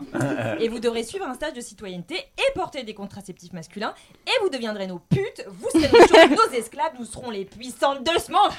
Et 0.60 0.68
vous 0.68 0.78
devrez 0.78 1.02
suivre 1.02 1.26
un 1.26 1.32
stage 1.34 1.54
de 1.54 1.62
citoyenneté 1.62 2.16
et 2.16 2.52
porter 2.54 2.82
des 2.82 2.92
contraceptifs 2.92 3.54
masculins. 3.54 3.94
Et 4.26 4.42
vous 4.42 4.50
deviendrez 4.50 4.86
nos 4.86 4.98
putes, 4.98 5.46
vous 5.48 5.68
serez 5.70 5.88
nos, 5.90 6.06
chauves, 6.06 6.36
nos 6.36 6.58
esclaves, 6.58 6.92
nous 6.98 7.06
serons 7.06 7.30
les 7.30 7.46
puissantes 7.46 8.04
de 8.04 8.18
ce 8.20 8.30
monde. 8.30 8.50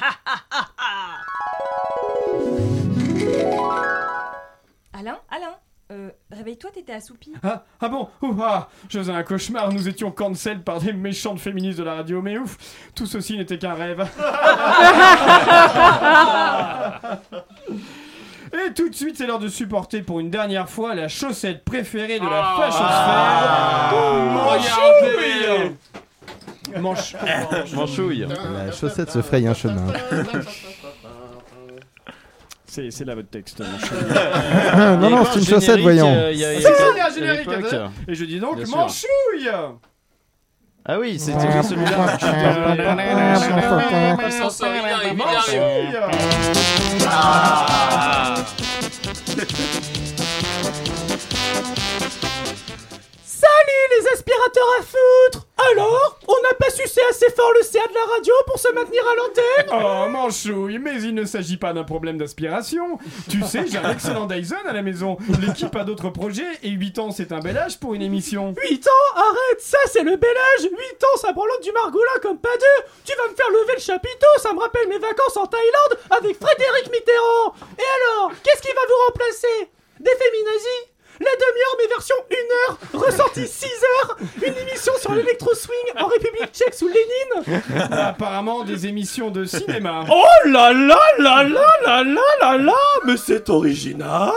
Alain, 4.93 5.19
Alain, 5.29 5.55
euh, 5.91 6.09
réveille-toi, 6.31 6.69
t'étais 6.73 6.93
assoupi. 6.93 7.33
Ah, 7.43 7.65
ah 7.81 7.89
bon 7.89 8.07
Ouh, 8.21 8.35
ah, 8.41 8.69
Je 8.89 8.99
faisais 8.99 9.11
un 9.11 9.23
cauchemar, 9.23 9.71
nous 9.73 9.89
étions 9.89 10.11
cancel 10.11 10.61
par 10.61 10.79
des 10.79 10.93
méchantes 10.93 11.39
féministes 11.39 11.79
de 11.79 11.83
la 11.83 11.95
radio, 11.95 12.21
mais 12.21 12.37
ouf, 12.37 12.57
tout 12.95 13.05
ceci 13.05 13.37
n'était 13.37 13.57
qu'un 13.57 13.73
rêve. 13.73 14.07
Et 18.53 18.73
tout 18.73 18.89
de 18.89 18.95
suite, 18.95 19.17
c'est 19.17 19.25
l'heure 19.27 19.39
de 19.39 19.47
supporter 19.47 20.01
pour 20.01 20.19
une 20.19 20.29
dernière 20.29 20.69
fois 20.69 20.93
la 20.93 21.07
chaussette 21.07 21.63
préférée 21.63 22.19
de 22.19 22.25
la 22.25 22.55
fachosphère. 22.57 23.93
regardez. 24.51 25.75
Manche. 26.79 27.15
Manchouille. 27.73 28.27
La 28.65 28.71
chaussette 28.71 29.11
se 29.11 29.21
fraye 29.21 29.47
un 29.47 29.53
chemin. 29.53 29.87
C'est 32.71 33.03
là 33.03 33.15
votre 33.15 33.29
texte. 33.29 33.59
non, 33.59 35.09
non, 35.09 35.25
c'est 35.25 35.39
une 35.39 35.45
chaussette, 35.45 35.81
voyons. 35.81 36.31
C'est 36.33 37.01
un 37.01 37.09
générique. 37.13 37.49
Et 38.07 38.15
je 38.15 38.23
dis 38.25 38.39
donc, 38.39 38.65
manchouille 38.67 39.49
ah 40.83 40.97
oui, 40.99 41.19
c'était 41.19 41.61
celui-là. 41.61 42.17
Salut 53.61 54.01
les 54.01 54.07
aspirateurs 54.13 54.67
à 54.79 54.81
foutre 54.81 55.47
Alors, 55.71 56.19
on 56.27 56.41
n'a 56.41 56.53
pas 56.55 56.69
sucé 56.71 56.99
assez 57.09 57.29
fort 57.29 57.51
le 57.53 57.61
CA 57.63 57.85
de 57.87 57.93
la 57.93 58.05
radio 58.15 58.33
pour 58.47 58.57
se 58.57 58.69
maintenir 58.73 59.03
à 59.07 59.15
l'antenne 59.15 59.69
Oh, 59.71 60.09
manchouille, 60.09 60.79
mais 60.79 61.01
il 61.03 61.13
ne 61.13 61.25
s'agit 61.25 61.57
pas 61.57 61.71
d'un 61.71 61.83
problème 61.83 62.17
d'aspiration. 62.17 62.97
Tu 63.29 63.43
sais, 63.43 63.65
j'ai 63.67 63.77
un 63.77 63.91
excellent 63.91 64.25
Dyson 64.25 64.55
à 64.67 64.73
la 64.73 64.81
maison. 64.81 65.17
L'équipe 65.39 65.75
a 65.75 65.83
d'autres 65.83 66.09
projets 66.09 66.47
et 66.63 66.69
8 66.69 66.99
ans, 66.99 67.11
c'est 67.11 67.31
un 67.31 67.39
bel 67.39 67.55
âge 67.57 67.79
pour 67.79 67.93
une 67.93 68.01
émission. 68.01 68.55
8 68.57 68.87
ans 68.87 69.15
Arrête, 69.17 69.59
ça 69.61 69.77
c'est 69.87 70.03
le 70.03 70.15
bel 70.15 70.37
âge 70.57 70.63
8 70.63 71.03
ans, 71.03 71.17
ça 71.17 71.31
branlote 71.31 71.61
du 71.61 71.71
margoulin 71.71 72.19
comme 72.23 72.39
pas 72.39 72.55
deux 72.57 72.85
Tu 73.05 73.15
vas 73.15 73.29
me 73.29 73.35
faire 73.35 73.49
lever 73.49 73.73
le 73.75 73.81
chapiteau, 73.81 74.27
ça 74.37 74.53
me 74.53 74.59
rappelle 74.59 74.87
mes 74.87 74.97
vacances 74.99 75.37
en 75.37 75.45
Thaïlande 75.45 75.99
avec 76.09 76.37
Frédéric 76.41 76.91
Mitterrand 76.91 77.53
Et 77.77 77.83
alors, 77.83 78.31
qu'est-ce 78.43 78.61
qui 78.61 78.73
va 78.73 78.81
vous 78.87 79.05
remplacer? 79.07 79.69
Des 79.99 80.11
féminazis? 80.11 80.90
La 81.23 81.31
demi-heure, 81.31 81.75
mais 81.77 81.87
version 81.87 82.15
1 82.29 82.35
heure, 82.71 82.77
ressortie 82.93 83.47
6 83.47 83.65
heures, 83.65 84.17
une 84.41 84.57
émission 84.57 84.93
sur 84.99 85.13
l'électro-swing 85.13 85.97
en 85.97 86.07
République 86.07 86.51
tchèque 86.51 86.73
sous 86.73 86.87
Lénine. 86.87 87.61
Apparemment, 87.91 88.63
des 88.63 88.87
émissions 88.87 89.29
de 89.29 89.45
cinéma. 89.45 90.05
Oh 90.09 90.47
là 90.47 90.73
là 90.73 90.99
là 91.19 91.43
là 91.43 91.63
là 91.83 92.03
là 92.03 92.21
là 92.39 92.57
là 92.57 92.73
Mais 93.05 93.17
c'est 93.17 93.49
original. 93.49 94.31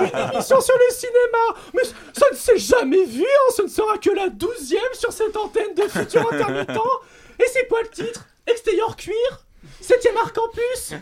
Une 0.00 0.32
émission 0.34 0.60
sur 0.60 0.74
le 0.76 0.94
cinéma 0.94 1.60
Mais 1.74 1.82
ça 2.12 2.26
ne 2.30 2.36
s'est 2.36 2.58
jamais 2.58 3.04
vu, 3.04 3.24
hein, 3.24 3.52
ce 3.56 3.62
ne 3.62 3.68
sera 3.68 3.98
que 3.98 4.10
la 4.10 4.28
douzième 4.28 4.80
sur 4.94 5.12
cette 5.12 5.36
antenne 5.36 5.74
de 5.74 5.82
futur 5.88 6.32
intermittent. 6.32 6.70
Et 7.38 7.44
c'est 7.52 7.66
quoi 7.66 7.80
le 7.82 7.88
titre? 7.88 8.26
Extérieur 8.46 8.96
cuir? 8.96 9.14
Septième 9.80 10.16
art 10.16 10.32
campus 10.32 10.92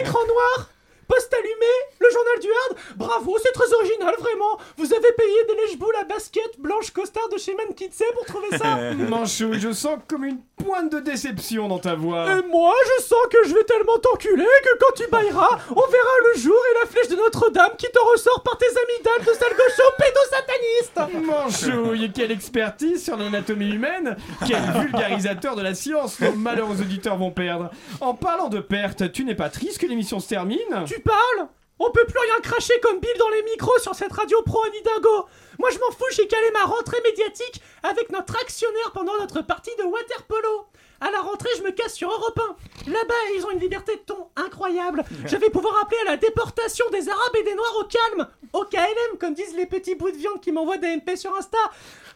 Écran 0.00 0.24
noir? 0.26 0.68
Poste 1.08 1.32
allumé, 1.34 1.72
le 2.00 2.10
journal 2.10 2.38
du 2.40 2.48
hard. 2.48 2.78
Bravo, 2.96 3.36
c'est 3.42 3.52
très 3.52 3.72
original, 3.72 4.14
vraiment. 4.18 4.58
Vous 4.76 4.92
avez 4.92 5.12
payé 5.16 5.44
des 5.48 5.54
lèche-boules 5.62 5.96
à 6.00 6.04
basket 6.04 6.60
blanche 6.60 6.90
costard 6.90 7.28
de 7.30 7.38
chez 7.38 7.54
Mankitse 7.54 8.02
pour 8.14 8.26
trouver 8.26 8.58
ça 8.58 8.76
Manchou, 9.08 9.54
je 9.54 9.72
sens 9.72 9.98
comme 10.06 10.24
une 10.24 10.38
pointe 10.62 10.92
de 10.92 11.00
déception 11.00 11.68
dans 11.68 11.78
ta 11.78 11.94
voix. 11.94 12.26
Et 12.30 12.42
moi, 12.48 12.74
je 12.98 13.02
sens 13.02 13.26
que 13.30 13.48
je 13.48 13.54
vais 13.54 13.64
tellement 13.64 13.98
t'enculer 13.98 14.44
que 14.64 14.78
quand 14.78 14.92
tu 14.96 15.08
bailleras, 15.10 15.58
on 15.70 15.86
verra 15.86 16.14
le 16.34 16.40
jour 16.40 16.56
et 16.72 16.84
la 16.84 16.90
flèche 16.90 17.08
de 17.08 17.16
Notre-Dame 17.16 17.72
qui 17.78 17.86
te 17.90 17.98
ressort 18.12 18.42
par 18.42 18.58
tes 18.58 18.66
amygdales 18.66 19.24
de 19.26 19.38
sale 19.38 19.56
gaucho 19.56 19.82
pédosataniste 19.98 21.24
Manchouille, 21.24 22.12
quelle 22.12 22.32
expertise 22.32 23.04
sur 23.04 23.16
l'anatomie 23.16 23.70
humaine 23.70 24.16
Quel 24.46 24.60
vulgarisateur 24.80 25.56
de 25.56 25.62
la 25.62 25.74
science 25.74 26.20
nos 26.20 26.32
malheureux 26.32 26.80
auditeurs 26.80 27.16
vont 27.16 27.30
perdre 27.30 27.70
En 28.00 28.14
parlant 28.14 28.48
de 28.48 28.60
perte, 28.60 29.10
tu 29.12 29.24
n'es 29.24 29.34
pas 29.34 29.48
triste 29.48 29.78
que 29.78 29.86
l'émission 29.86 30.20
se 30.20 30.28
termine? 30.28 30.58
Tu 30.86 30.97
parles? 31.00 31.48
On 31.78 31.90
peut 31.90 32.04
plus 32.04 32.18
rien 32.18 32.40
cracher 32.40 32.74
comme 32.80 32.98
Bill 32.98 33.16
dans 33.18 33.28
les 33.28 33.42
micros 33.44 33.78
sur 33.78 33.94
cette 33.94 34.12
radio 34.12 34.42
pro 34.42 34.64
Anidago 34.64 35.26
Moi 35.58 35.70
je 35.70 35.78
m'en 35.78 35.90
fous, 35.92 36.04
j'ai 36.12 36.26
calé 36.26 36.50
ma 36.52 36.64
rentrée 36.64 37.00
médiatique 37.04 37.62
avec 37.84 38.10
notre 38.10 38.36
actionnaire 38.36 38.90
pendant 38.92 39.16
notre 39.18 39.42
partie 39.42 39.74
de 39.78 39.84
waterpolo 39.84 40.66
à 41.00 41.10
la 41.10 41.20
rentrée, 41.20 41.48
je 41.56 41.62
me 41.62 41.70
casse 41.70 41.94
sur 41.94 42.10
Europe 42.10 42.40
1. 42.86 42.90
Là-bas, 42.90 43.14
ils 43.36 43.44
ont 43.44 43.50
une 43.50 43.60
liberté 43.60 43.96
de 43.96 44.00
ton 44.00 44.28
incroyable. 44.36 45.04
Je 45.26 45.36
vais 45.36 45.50
pouvoir 45.50 45.78
appeler 45.82 46.00
à 46.06 46.10
la 46.12 46.16
déportation 46.16 46.84
des 46.90 47.08
Arabes 47.08 47.36
et 47.38 47.42
des 47.44 47.54
Noirs 47.54 47.76
au 47.80 47.84
calme. 47.84 48.28
Au 48.52 48.64
KLM, 48.64 49.18
comme 49.20 49.34
disent 49.34 49.54
les 49.54 49.66
petits 49.66 49.94
bouts 49.94 50.10
de 50.10 50.16
viande 50.16 50.40
qui 50.40 50.52
m'envoient 50.52 50.78
des 50.78 50.96
MP 50.96 51.16
sur 51.16 51.34
Insta. 51.36 51.58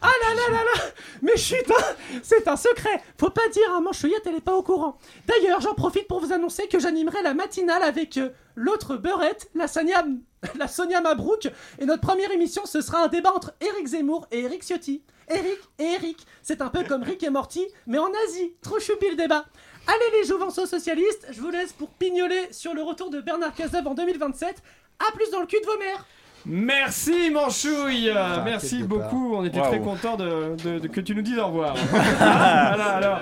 Ah 0.01 0.11
là 0.21 0.35
là 0.35 0.57
là 0.57 0.63
là 0.63 0.81
Mais 1.21 1.37
chut, 1.37 1.69
hein, 1.69 1.95
c'est 2.23 2.47
un 2.47 2.57
secret. 2.57 3.01
Faut 3.17 3.29
pas 3.29 3.47
dire, 3.49 3.71
hein, 3.71 3.81
Manchouillette, 3.81 4.23
elle 4.25 4.35
est 4.35 4.41
pas 4.41 4.55
au 4.55 4.63
courant. 4.63 4.97
D'ailleurs, 5.27 5.61
j'en 5.61 5.75
profite 5.75 6.07
pour 6.07 6.19
vous 6.19 6.33
annoncer 6.33 6.67
que 6.67 6.79
j'animerai 6.79 7.21
la 7.21 7.33
matinale 7.33 7.83
avec 7.83 8.17
euh, 8.17 8.29
l'autre 8.55 8.97
beurette, 8.97 9.49
la 9.55 9.67
Sonia, 9.67 10.03
la 10.57 10.67
Sonia 10.67 11.01
Mabrouk. 11.01 11.49
Et 11.79 11.85
notre 11.85 12.01
première 12.01 12.31
émission, 12.31 12.65
ce 12.65 12.81
sera 12.81 13.03
un 13.03 13.07
débat 13.07 13.33
entre 13.33 13.53
Eric 13.61 13.87
Zemmour 13.87 14.27
et 14.31 14.41
Eric 14.41 14.63
Ciotti. 14.63 15.03
Eric 15.29 15.59
et 15.79 15.83
Eric, 15.83 16.25
c'est 16.41 16.61
un 16.61 16.69
peu 16.69 16.83
comme 16.83 17.03
Rick 17.03 17.23
et 17.23 17.29
Morty, 17.29 17.65
mais 17.87 17.97
en 17.97 18.11
Asie. 18.27 18.53
Trop 18.61 18.79
choupi 18.79 19.09
le 19.09 19.15
débat. 19.15 19.45
Allez 19.87 20.21
les 20.21 20.27
jouvenceaux 20.27 20.65
socialistes, 20.65 21.27
je 21.31 21.41
vous 21.41 21.49
laisse 21.49 21.73
pour 21.73 21.89
pignoler 21.89 22.47
sur 22.51 22.73
le 22.73 22.83
retour 22.83 23.09
de 23.09 23.19
Bernard 23.19 23.53
Cazeneuve 23.53 23.87
en 23.87 23.93
2027. 23.93 24.61
À 24.99 25.11
plus 25.13 25.29
dans 25.31 25.41
le 25.41 25.45
cul 25.45 25.59
de 25.59 25.65
vos 25.65 25.77
mères 25.77 26.05
Merci 26.45 27.29
Manchouille. 27.31 28.11
Merci 28.43 28.83
beaucoup, 28.83 29.35
on 29.35 29.45
était 29.45 29.61
très 29.61 29.79
contents 29.79 30.17
de, 30.17 30.55
de- 30.63 30.79
de- 30.79 30.87
que 30.87 30.99
tu 31.01 31.15
nous 31.15 31.21
dises 31.21 31.37
au 31.39 31.47
revoir. 31.47 31.75
Voilà, 31.93 32.95
alors. 32.95 33.19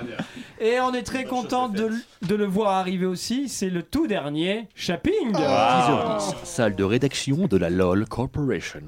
Et 0.60 0.80
on 0.80 0.92
est 0.94 1.02
très 1.02 1.24
content 1.24 1.68
de, 1.68 1.90
le 2.34 2.44
voir 2.46 2.70
arriver 2.72 3.06
aussi, 3.06 3.48
c'est 3.48 3.70
le 3.70 3.82
tout 3.82 4.06
dernier 4.06 4.68
Shopping. 4.74 5.32
10h10, 5.32 6.34
salle 6.44 6.74
de 6.76 6.84
rédaction 6.84 7.46
de 7.48 7.56
la 7.56 7.70
LOL 7.70 8.06
Corporation. 8.06 8.80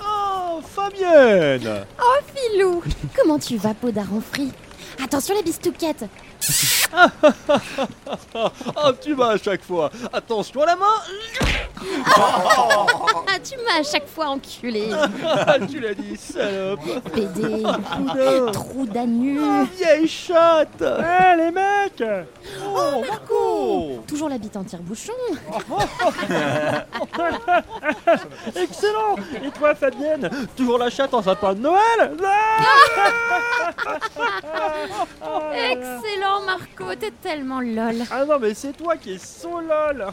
Oh, 0.00 0.60
Fabienne. 0.62 1.84
Oh, 2.00 2.20
Filou 2.34 2.82
Comment 3.16 3.38
tu 3.38 3.56
vas, 3.56 3.74
peau 3.74 3.90
d'aranfri 3.90 4.52
Attention 5.02 5.34
les 5.34 5.42
bistouquettes 5.42 6.04
Oh, 8.76 8.90
tu 9.00 9.14
m'as 9.14 9.30
à 9.30 9.38
chaque 9.38 9.64
fois. 9.64 9.90
Attention 10.12 10.62
à 10.62 10.66
la 10.66 10.76
main. 10.76 10.84
Ah, 12.16 13.38
tu 13.42 13.54
m'as 13.64 13.80
à 13.80 13.82
chaque 13.82 14.06
fois 14.08 14.28
enculé. 14.28 14.90
Tu 15.70 15.80
l'as 15.80 15.94
dit, 15.94 16.16
salope. 16.16 16.80
PD 17.12 17.62
Poudre. 17.62 18.50
Trou 18.52 18.86
d'anus. 18.86 19.40
Oh, 19.42 19.64
vieille 19.76 20.08
chatte. 20.08 20.82
Eh, 20.82 21.36
les 21.36 21.50
mecs. 21.50 22.02
Oh, 22.64 23.02
Marco. 23.08 24.04
Toujours 24.06 24.28
la 24.28 24.38
bite 24.38 24.56
en 24.56 24.64
tire-bouchon. 24.64 25.12
Excellent. 28.56 29.16
Et 29.44 29.50
toi, 29.50 29.74
Fabienne 29.74 30.30
Toujours 30.56 30.78
la 30.78 30.90
chatte 30.90 31.14
en 31.14 31.22
sapin 31.22 31.54
de 31.54 31.60
Noël. 31.60 32.16
Excellent, 35.70 36.33
Marco, 36.44 36.94
t'es 36.98 37.10
tellement 37.22 37.60
lol 37.60 37.96
Ah 38.10 38.24
non, 38.24 38.38
mais 38.38 38.54
c'est 38.54 38.72
toi 38.72 38.96
qui 38.96 39.14
es 39.14 39.18
so 39.18 39.60
lol 39.60 40.06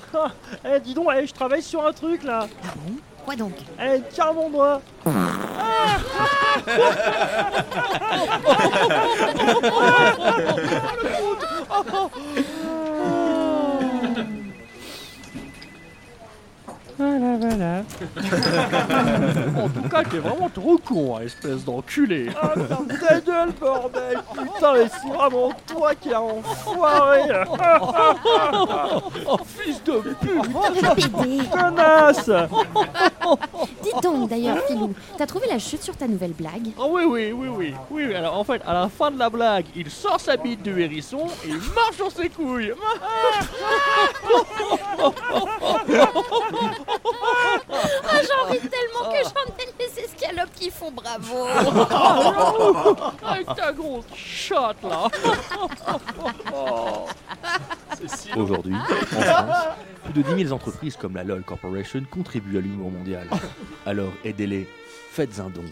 Eh, 0.65 0.79
dis 0.79 0.93
donc, 0.93 1.07
eh, 1.15 1.25
je 1.25 1.33
travaille 1.33 1.61
sur 1.61 1.85
un 1.85 1.93
truc, 1.93 2.23
là 2.23 2.47
Quoi 3.25 3.35
donc 3.35 3.53
Eh, 3.79 4.01
tiens 4.11 4.33
mon 4.33 4.49
doigt 4.49 4.81
Voilà, 17.01 17.37
voilà. 17.37 17.83
en 19.63 19.69
tout 19.69 19.89
cas, 19.89 20.03
t'es 20.03 20.19
vraiment 20.19 20.49
trop 20.49 20.77
con, 20.77 21.17
hein, 21.17 21.21
espèce 21.25 21.65
d'enculé. 21.65 22.29
Ah, 22.39 22.53
ferme 22.53 22.87
ta 22.87 23.19
gueule, 23.19 23.51
bordel 23.59 24.19
Putain, 24.31 24.73
mais 24.73 24.87
c'est 24.87 25.07
vraiment 25.09 25.51
toi 25.65 25.95
qui 25.95 26.13
as 26.13 26.21
enfoiré 26.21 27.23
Oh, 29.27 29.37
fils 29.47 29.83
de 29.83 30.13
pute 30.21 31.49
Connasse 31.49 32.29
Dis 33.81 33.93
donc 34.03 34.29
d'ailleurs, 34.29 34.59
Filou, 34.67 34.93
t'as 35.17 35.25
trouvé 35.25 35.47
la 35.47 35.57
chute 35.57 35.81
sur 35.81 35.97
ta 35.97 36.07
nouvelle 36.07 36.33
blague? 36.33 36.67
Ah 36.79 36.83
oui, 36.87 37.01
oui, 37.07 37.31
oui, 37.31 37.47
oui, 37.47 37.73
oui, 37.89 38.05
oui, 38.09 38.15
alors 38.15 38.37
en 38.37 38.43
fait, 38.43 38.61
à 38.67 38.73
la 38.73 38.87
fin 38.89 39.09
de 39.09 39.17
la 39.17 39.31
blague, 39.31 39.65
il 39.75 39.89
sort 39.89 40.19
sa 40.19 40.37
bite 40.37 40.61
du 40.61 40.79
hérisson 40.79 41.25
et 41.45 41.49
il 41.49 41.73
marche 41.73 41.95
sur 41.95 42.11
ses 42.11 42.29
couilles. 42.29 42.73
Ah, 47.71 48.21
j'en 48.27 48.43
ris 48.51 48.59
tellement 48.59 49.09
que 49.11 49.23
j'en 49.23 49.45
ai 49.57 49.67
les 49.79 49.93
escalopes 50.03 50.53
qui 50.55 50.69
font 50.69 50.91
bravo 50.91 51.45
Avec 53.23 53.47
ta 53.55 53.71
grosse 53.71 54.05
chatte 54.15 54.83
là 54.83 55.07
Aujourd'hui, 58.35 58.73
en 58.75 59.05
France, 59.05 59.67
plus 60.05 60.13
de 60.13 60.21
10 60.23 60.43
000 60.45 60.53
entreprises 60.55 60.95
comme 60.97 61.15
la 61.15 61.23
LOL 61.23 61.43
Corporation 61.43 62.03
contribuent 62.09 62.57
à 62.57 62.61
l'humour 62.61 62.89
mondial. 62.91 63.27
Alors 63.85 64.11
aidez-les, 64.23 64.67
faites 65.11 65.39
un 65.39 65.49
don 65.49 65.63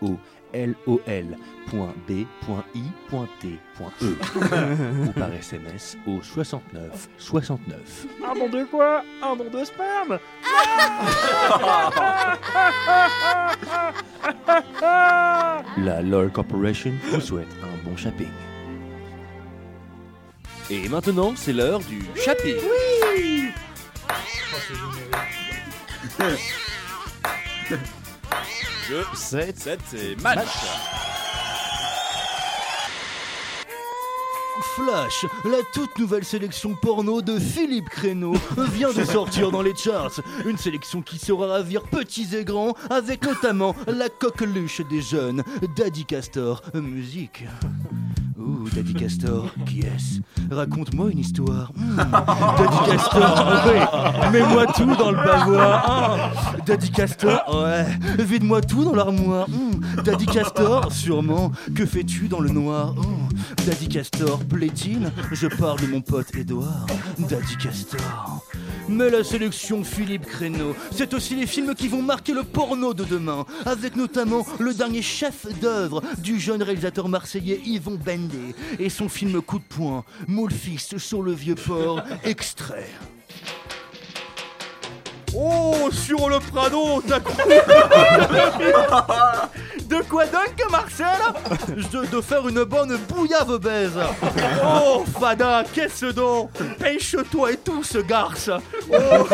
au 0.00 0.16
lol.b.i.t.e 0.64 1.36
E 4.02 4.16
ou 5.06 5.12
par 5.12 5.32
SMS 5.32 5.96
au 6.06 6.20
69 6.22 7.08
69. 7.18 8.06
Un 8.24 8.34
don 8.34 8.48
de 8.48 8.64
quoi 8.64 9.02
Un 9.22 9.36
don 9.36 9.48
de 9.50 9.64
sperme 9.64 10.18
La 15.78 16.02
LOL 16.02 16.30
Corporation 16.30 16.92
vous 17.10 17.20
souhaite 17.20 17.48
un 17.62 17.76
bon 17.88 17.96
shopping. 17.96 18.28
Et 20.70 20.88
maintenant, 20.88 21.34
c'est 21.36 21.52
l'heure 21.52 21.80
du 21.80 22.02
shopping. 22.16 22.56
Oui 22.62 23.50
Jeu 28.88 29.04
7, 29.14 29.58
7 29.58 29.80
et 29.94 30.16
match. 30.22 30.48
Flash, 34.74 35.26
la 35.44 35.58
toute 35.72 35.98
nouvelle 35.98 36.24
sélection 36.24 36.74
porno 36.74 37.22
de 37.22 37.38
Philippe 37.38 37.88
Créneau 37.88 38.34
vient 38.56 38.92
de 38.92 39.04
sortir 39.04 39.50
dans 39.50 39.62
les 39.62 39.74
charts. 39.74 40.20
Une 40.44 40.58
sélection 40.58 41.02
qui 41.02 41.18
saura 41.18 41.46
ravir 41.46 41.82
petits 41.82 42.36
et 42.36 42.44
grands, 42.44 42.74
avec 42.90 43.24
notamment 43.24 43.74
la 43.86 44.08
coqueluche 44.08 44.82
des 44.90 45.00
jeunes, 45.00 45.42
Daddy 45.76 46.04
Castor, 46.04 46.62
musique. 46.74 47.44
Ouh, 48.46 48.68
Daddy 48.72 48.94
Castor, 48.94 49.52
qui 49.66 49.80
est-ce? 49.80 50.20
Raconte-moi 50.54 51.10
une 51.10 51.18
histoire. 51.18 51.72
Hmm, 51.74 51.96
Daddy 52.58 52.90
Castor, 52.90 53.62
oui, 53.66 54.30
mets-moi 54.32 54.66
tout 54.66 54.94
dans 54.94 55.10
le 55.10 55.16
bavoir. 55.16 55.84
Ah, 55.86 56.32
Daddy 56.64 56.90
Castor, 56.90 57.42
ouais, 57.64 57.86
vide-moi 58.24 58.60
tout 58.60 58.84
dans 58.84 58.94
l'armoire. 58.94 59.48
Hmm, 59.48 60.02
Daddy 60.04 60.26
Castor, 60.26 60.92
sûrement, 60.92 61.50
que 61.74 61.84
fais-tu 61.84 62.28
dans 62.28 62.40
le 62.40 62.50
noir? 62.50 62.94
Oh, 62.98 63.02
Daddy 63.66 63.88
Castor, 63.88 64.38
plaît-il? 64.44 65.10
Je 65.32 65.48
parle 65.48 65.80
de 65.80 65.86
mon 65.88 66.00
pote 66.00 66.32
Edouard. 66.36 66.86
Daddy 67.18 67.56
Castor. 67.56 68.44
Mais 68.88 69.10
la 69.10 69.24
sélection 69.24 69.82
Philippe 69.82 70.26
Créneau, 70.26 70.76
c'est 70.92 71.12
aussi 71.12 71.34
les 71.34 71.46
films 71.46 71.74
qui 71.74 71.88
vont 71.88 72.02
marquer 72.02 72.32
le 72.32 72.44
porno 72.44 72.94
de 72.94 73.04
demain, 73.04 73.44
avec 73.64 73.96
notamment 73.96 74.46
le 74.58 74.72
dernier 74.72 75.02
chef 75.02 75.46
d'œuvre 75.60 76.02
du 76.18 76.38
jeune 76.38 76.62
réalisateur 76.62 77.08
marseillais 77.08 77.60
Yvon 77.64 77.96
Bendé 77.96 78.54
et 78.78 78.88
son 78.88 79.08
film 79.08 79.42
Coup 79.42 79.58
de 79.58 79.64
poing, 79.64 80.04
Moule 80.28 80.52
Fist 80.52 80.98
sur 80.98 81.22
le 81.22 81.32
vieux 81.32 81.56
port, 81.56 82.00
extrait. 82.22 82.88
Oh, 85.38 85.90
sur 85.92 86.30
le 86.30 86.38
Prado, 86.40 87.02
t'as 87.06 87.20
De 89.86 90.02
quoi 90.08 90.24
donc, 90.26 90.54
Marcel 90.70 91.06
de, 91.92 92.06
de 92.06 92.20
faire 92.22 92.48
une 92.48 92.64
bonne 92.64 92.96
bouillave 93.08 93.50
obèse. 93.50 93.92
Oh, 94.64 95.04
Fada, 95.20 95.62
qu'est-ce 95.72 96.06
donc 96.06 96.50
Pêche-toi 96.78 97.52
et 97.52 97.56
tout, 97.58 97.84
ce 97.84 97.98
garce. 97.98 98.50
Oh, 98.90 98.94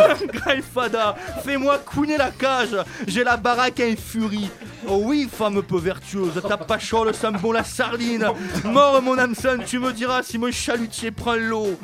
Fada, 0.74 1.15
fais-moi 1.45 1.79
couiner 1.79 2.16
la 2.16 2.31
cage. 2.31 2.77
J'ai 3.07 3.24
la 3.24 3.37
baraque 3.37 3.81
à 3.81 3.87
une 3.87 3.97
furie. 3.97 4.51
Oh 4.89 5.01
oui, 5.05 5.29
femme 5.31 5.63
peu 5.63 5.79
vertueuse, 5.79 6.41
ta 6.47 6.57
pachole, 6.57 7.15
ça 7.15 7.31
me 7.31 7.39
bon 7.39 7.53
la 7.53 7.65
sardine. 7.65 8.27
Mort, 8.65 9.01
mon 9.03 9.17
Hamson, 9.19 9.59
tu 9.67 9.79
me 9.79 9.93
diras 9.93 10.23
si 10.23 10.39
mon 10.39 10.51
chalutier 10.51 11.11
prend 11.11 11.35
l'eau. 11.35 11.79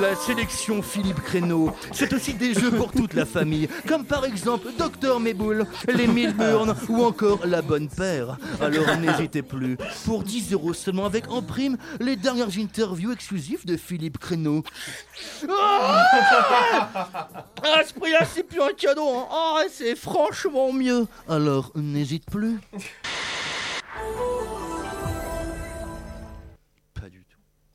La 0.00 0.16
sélection 0.16 0.82
Philippe 0.82 1.20
Créneau, 1.22 1.72
c'est 1.92 2.12
aussi 2.12 2.34
des 2.34 2.54
jeux 2.54 2.70
pour 2.70 2.92
toute 2.92 3.14
la 3.14 3.26
famille, 3.26 3.68
comme 3.86 4.04
par 4.04 4.24
exemple 4.24 4.68
Docteur 4.78 5.20
Méboul, 5.20 5.66
les 5.88 6.06
Milburn 6.06 6.74
ou 6.88 7.04
encore 7.04 7.40
La 7.44 7.62
Bonne 7.62 7.88
Paire. 7.88 8.38
Alors 8.60 8.96
n'hésitez 8.96 9.42
plus, 9.42 9.76
pour 10.04 10.22
10 10.22 10.52
euros 10.52 10.72
seulement 10.74 11.06
avec 11.06 11.30
en 11.30 11.42
prime 11.42 11.76
les 12.00 12.16
dernières 12.16 12.56
interviews 12.58 13.12
exclusives 13.12 13.66
de 13.66 13.76
Philippe 13.76 14.18
Créneau. 14.18 14.62
Ah, 15.48 16.06
ce 17.84 17.92
c'est 18.34 18.42
plus 18.42 18.60
un 18.60 18.72
cadeau, 18.76 19.08
hein. 19.08 19.26
Ah, 19.30 19.62
c'est 19.70 19.96
franchement 19.96 20.72
mieux. 20.72 21.06
Alors 21.28 21.72
n'hésite 22.06 22.30
plus. 22.30 22.60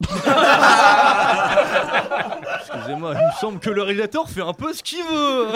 Excusez-moi, 2.60 3.14
il 3.14 3.26
me 3.26 3.32
semble 3.42 3.60
que 3.60 3.70
le 3.70 3.84
réalisateur 3.84 4.30
fait 4.30 4.42
un 4.42 4.54
peu 4.54 4.74
ce 4.74 4.82
qu'il 4.84 5.04
veut. 5.04 5.48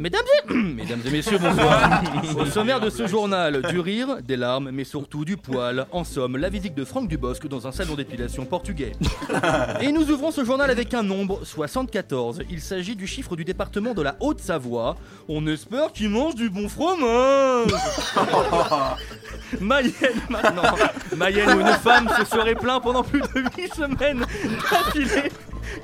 Mesdames 0.00 0.22
et, 0.48 0.54
Mesdames 0.54 1.02
et 1.04 1.10
messieurs, 1.10 1.36
bonsoir. 1.38 2.02
Au 2.38 2.46
sommaire 2.46 2.80
de 2.80 2.88
ce 2.88 3.06
journal, 3.06 3.60
du 3.68 3.80
rire, 3.80 4.22
des 4.26 4.36
larmes, 4.36 4.70
mais 4.72 4.84
surtout 4.84 5.26
du 5.26 5.36
poil. 5.36 5.86
En 5.92 6.04
somme, 6.04 6.38
la 6.38 6.48
visite 6.48 6.74
de 6.74 6.86
Franck 6.86 7.06
Dubosc 7.06 7.46
dans 7.46 7.66
un 7.66 7.72
salon 7.72 7.96
d'épilation 7.96 8.46
portugais. 8.46 8.92
Et 9.82 9.92
nous 9.92 10.10
ouvrons 10.10 10.30
ce 10.30 10.42
journal 10.42 10.70
avec 10.70 10.94
un 10.94 11.02
nombre, 11.02 11.40
74. 11.44 12.44
Il 12.48 12.62
s'agit 12.62 12.96
du 12.96 13.06
chiffre 13.06 13.36
du 13.36 13.44
département 13.44 13.92
de 13.92 14.00
la 14.00 14.16
Haute-Savoie. 14.20 14.96
On 15.28 15.46
espère 15.46 15.92
qu'il 15.92 16.08
mange 16.08 16.34
du 16.34 16.48
bon 16.48 16.70
fromage. 16.70 17.68
Mayenne 19.60 19.92
maintenant. 20.30 20.76
Mayenne 21.14 21.58
où 21.58 21.60
une 21.60 21.74
femme 21.74 22.08
se 22.18 22.24
serait 22.24 22.54
plaint 22.54 22.82
pendant 22.82 23.02
plus 23.02 23.20
de 23.20 23.44
8 23.58 23.74
semaines 23.74 24.24
d'affilée 24.70 25.30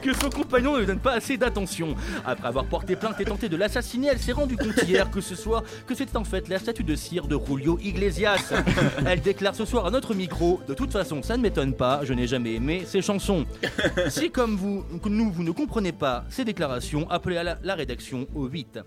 que 0.03 0.13
son 0.13 0.31
compagnon 0.31 0.75
ne 0.75 0.81
lui 0.81 0.87
donne 0.87 0.99
pas 0.99 1.13
assez 1.13 1.37
d'attention. 1.37 1.95
Après 2.25 2.49
avoir 2.49 2.65
porté 2.67 2.97
plainte 2.97 3.21
et 3.21 3.25
tenté 3.25 3.49
de 3.49 3.57
l'assassiner, 3.57 4.09
elle 4.13 4.19
s'est 4.19 4.33
rendue 4.33 4.57
compte 4.57 4.83
hier 4.87 5.11
que 5.11 5.21
ce 5.21 5.35
soir 5.35 5.63
que 5.87 5.95
c'était 5.95 6.17
en 6.17 6.25
fait 6.25 6.49
la 6.49 6.59
statue 6.59 6.85
de 6.85 6.95
cire 6.95 7.27
de 7.27 7.39
Julio 7.47 7.79
Iglesias. 7.83 8.53
Elle 9.07 9.21
déclare 9.21 9.55
ce 9.55 9.65
soir 9.65 9.87
à 9.87 9.91
notre 9.91 10.15
micro 10.15 10.61
De 10.69 10.75
toute 10.75 10.93
façon, 10.93 11.23
ça 11.23 11.37
ne 11.37 11.43
m'étonne 11.43 11.75
pas, 11.75 12.01
je 12.03 12.13
n'ai 12.13 12.27
jamais 12.27 12.55
aimé 12.55 12.85
ces 12.87 13.03
chansons. 13.03 13.45
Si 14.09 14.31
comme 14.31 14.57
vous, 14.57 14.85
nous, 15.07 15.31
vous 15.31 15.43
ne 15.43 15.51
comprenez 15.51 15.93
pas 15.93 16.25
ces 16.29 16.45
déclarations, 16.45 17.09
appelez 17.11 17.37
à 17.37 17.43
la, 17.43 17.57
la 17.63 17.75
rédaction 17.75 18.27
au 18.35 18.47
8. 18.47 18.79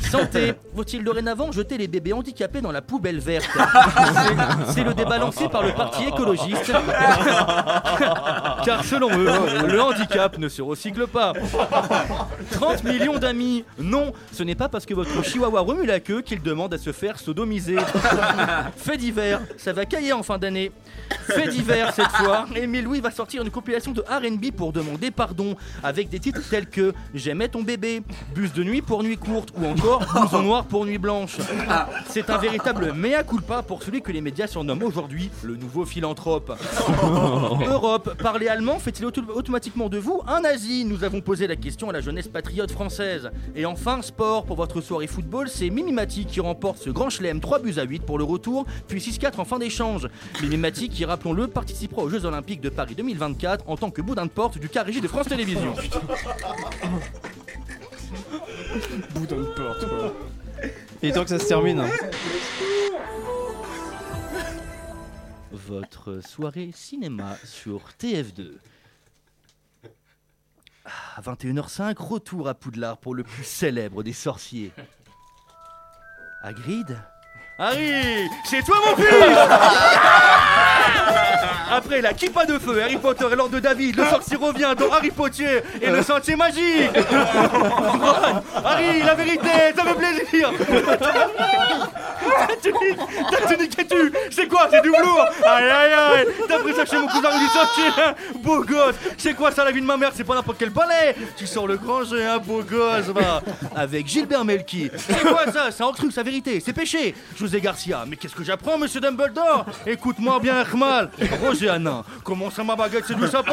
Santé, 0.00 0.54
faut-il 0.76 1.04
dorénavant 1.04 1.52
jeter 1.52 1.78
les 1.78 1.88
bébés 1.88 2.12
handicapés 2.12 2.60
dans 2.60 2.72
la 2.72 2.82
poubelle 2.82 3.18
verte 3.20 3.48
C'est- 3.54 4.72
C'est 4.72 4.84
le 4.84 4.94
débat 4.94 5.18
lancé 5.18 5.48
par 5.48 5.62
le 5.62 5.72
parti 5.72 6.04
écologiste. 6.04 6.72
Car 8.64 8.84
selon 8.84 9.10
eux, 9.18 9.28
le 9.68 9.80
handicap 9.80 10.38
ne 10.42 10.48
se 10.48 10.60
recycle 10.60 11.06
pas. 11.06 11.32
30 12.50 12.84
millions 12.84 13.18
d'amis 13.18 13.64
Non, 13.78 14.12
ce 14.32 14.42
n'est 14.42 14.54
pas 14.54 14.68
parce 14.68 14.84
que 14.84 14.94
votre 14.94 15.22
chihuahua 15.24 15.60
remue 15.60 15.86
la 15.86 16.00
queue 16.00 16.20
qu'il 16.20 16.42
demande 16.42 16.74
à 16.74 16.78
se 16.78 16.92
faire 16.92 17.18
sodomiser. 17.18 17.76
Fait 18.76 18.96
divers, 18.96 19.40
ça 19.56 19.72
va 19.72 19.84
cailler 19.86 20.12
en 20.12 20.22
fin 20.22 20.38
d'année. 20.38 20.72
Fait 21.26 21.48
divers 21.48 21.94
cette 21.94 22.10
fois, 22.10 22.46
Émile 22.54 22.84
Louis 22.84 23.00
va 23.00 23.10
sortir 23.10 23.42
une 23.42 23.50
compilation 23.50 23.92
de 23.92 24.00
RB 24.02 24.50
pour 24.56 24.72
demander 24.72 25.10
pardon 25.10 25.54
avec 25.82 26.08
des 26.08 26.18
titres 26.18 26.42
tels 26.50 26.66
que 26.68 26.92
J'aimais 27.14 27.48
ton 27.48 27.62
bébé, 27.62 28.02
Bus 28.34 28.52
de 28.52 28.64
nuit 28.64 28.82
pour 28.82 29.02
nuit 29.02 29.16
courte 29.16 29.50
ou 29.56 29.66
encore 29.66 30.04
Blouson 30.12 30.42
noir 30.42 30.64
pour 30.64 30.84
nuit 30.84 30.98
blanche. 30.98 31.36
C'est 32.08 32.28
un 32.30 32.38
véritable 32.38 32.92
mea 32.92 33.22
culpa 33.22 33.62
pour 33.62 33.82
celui 33.82 34.02
que 34.02 34.10
les 34.10 34.20
médias 34.20 34.46
surnomment 34.48 34.82
aujourd'hui 34.84 35.30
le 35.42 35.56
nouveau 35.56 35.84
philanthrope. 35.84 36.52
Europe, 37.66 38.14
parler 38.22 38.48
allemand 38.48 38.78
fait-il 38.78 39.06
auto- 39.06 39.22
automatiquement 39.34 39.88
de 39.88 39.98
vous 39.98 40.21
un 40.26 40.40
nazi 40.40 40.84
Nous 40.84 41.04
avons 41.04 41.20
posé 41.20 41.46
la 41.46 41.56
question 41.56 41.90
à 41.90 41.92
la 41.92 42.00
jeunesse 42.00 42.28
patriote 42.28 42.70
française. 42.70 43.30
Et 43.54 43.66
enfin, 43.66 44.02
sport, 44.02 44.44
pour 44.44 44.56
votre 44.56 44.80
soirée 44.80 45.06
football, 45.06 45.48
c'est 45.48 45.70
Mimimati 45.70 46.26
qui 46.26 46.40
remporte 46.40 46.78
ce 46.78 46.90
grand 46.90 47.10
chelem 47.10 47.40
3 47.40 47.60
buts 47.60 47.74
à 47.76 47.84
8 47.84 48.02
pour 48.02 48.18
le 48.18 48.24
retour, 48.24 48.66
puis 48.88 49.00
6-4 49.00 49.40
en 49.40 49.44
fin 49.44 49.58
d'échange. 49.58 50.08
Mimimati 50.42 50.88
qui, 50.88 51.04
rappelons-le, 51.04 51.48
participera 51.48 52.02
aux 52.02 52.08
Jeux 52.08 52.24
Olympiques 52.24 52.60
de 52.60 52.68
Paris 52.68 52.94
2024 52.94 53.68
en 53.68 53.76
tant 53.76 53.90
que 53.90 54.02
boudin 54.02 54.26
de 54.26 54.30
porte 54.30 54.58
du 54.58 54.68
cas 54.68 54.82
régie 54.82 55.00
de 55.00 55.08
France 55.08 55.28
Télévisions. 55.28 55.74
Boudin 59.14 59.36
de 59.36 59.54
porte, 59.54 59.88
quoi. 59.88 60.14
Et 61.02 61.12
tant 61.12 61.24
que 61.24 61.30
ça 61.30 61.38
se 61.38 61.46
termine. 61.46 61.82
Votre 65.50 66.20
soirée 66.26 66.70
cinéma 66.72 67.36
sur 67.44 67.80
TF2. 68.00 68.52
À 70.84 71.20
21h05, 71.20 71.96
retour 71.98 72.48
à 72.48 72.54
Poudlard 72.54 72.98
pour 72.98 73.14
le 73.14 73.22
plus 73.22 73.44
célèbre 73.44 74.02
des 74.02 74.12
sorciers. 74.12 74.72
Hagrid? 76.42 76.98
Harry 77.58 78.28
C'est 78.44 78.62
toi 78.62 78.76
mon 78.86 78.96
fils 78.96 79.06
Après 81.70 82.02
la 82.02 82.12
kippa 82.12 82.44
de 82.44 82.58
feu, 82.58 82.82
Harry 82.82 82.98
Potter 82.98 83.24
et 83.32 83.36
l'ordre 83.36 83.54
de 83.54 83.60
David, 83.60 83.96
le 83.96 84.04
sorcier 84.04 84.36
revient 84.36 84.74
dans 84.78 84.92
Harry 84.92 85.10
Potter 85.10 85.62
et 85.80 85.90
le 85.90 86.02
sentier 86.02 86.36
magique. 86.36 86.90
Harry, 88.64 89.02
la 89.02 89.14
vérité, 89.14 89.48
ça 89.74 89.82
fait 89.82 89.94
plaisir. 89.94 90.52
Ta 92.48 92.56
tunique, 93.48 93.76
ta 93.76 93.84
tu 93.84 94.12
C'est 94.30 94.46
quoi, 94.48 94.68
c'est 94.70 94.82
du 94.82 94.90
velours? 94.90 95.26
Aïe 95.44 95.64
aïe 95.70 95.92
aïe. 95.92 96.26
T'as 96.48 96.58
pris 96.58 96.74
ça 96.74 96.84
chez 96.84 96.98
mon 96.98 97.06
cousin 97.06 97.38
du 97.38 97.46
sorcier 97.46 97.88
hein. 97.98 98.14
Beau 98.36 98.62
gosse. 98.62 98.94
C'est 99.16 99.34
quoi 99.34 99.50
ça 99.50 99.64
la 99.64 99.70
vie 99.70 99.80
de 99.80 99.86
ma 99.86 99.96
mère? 99.96 100.10
C'est 100.14 100.24
pas 100.24 100.34
n'importe 100.34 100.58
quel 100.58 100.70
palais 100.70 101.16
Tu 101.36 101.46
sors 101.46 101.66
le 101.66 101.76
grand 101.76 102.04
jeu, 102.04 102.22
hein, 102.24 102.38
beau 102.38 102.62
gosse, 102.62 103.06
Avec 103.74 104.06
Gilbert 104.06 104.44
Melki. 104.44 104.90
C'est 104.96 105.22
quoi 105.22 105.50
ça? 105.52 105.70
C'est 105.70 105.82
Orcrux, 105.82 106.10
sa 106.10 106.22
vérité, 106.22 106.62
c'est 106.64 106.72
péché. 106.72 107.14
José 107.36 107.60
Garcia, 107.60 108.04
mais 108.06 108.16
qu'est-ce 108.16 108.34
que 108.34 108.44
j'apprends, 108.44 108.78
monsieur 108.78 109.00
Dumbledore? 109.00 109.66
Écoute-moi 109.86 110.38
bien, 110.40 110.62
Hermal 110.72 111.10
Roger 111.42 111.68
Hanin, 111.68 112.02
comment 112.24 112.50
ça 112.50 112.64
ma 112.64 112.74
baguette, 112.74 113.04
c'est 113.06 113.14
du 113.14 113.26
sapin 113.26 113.52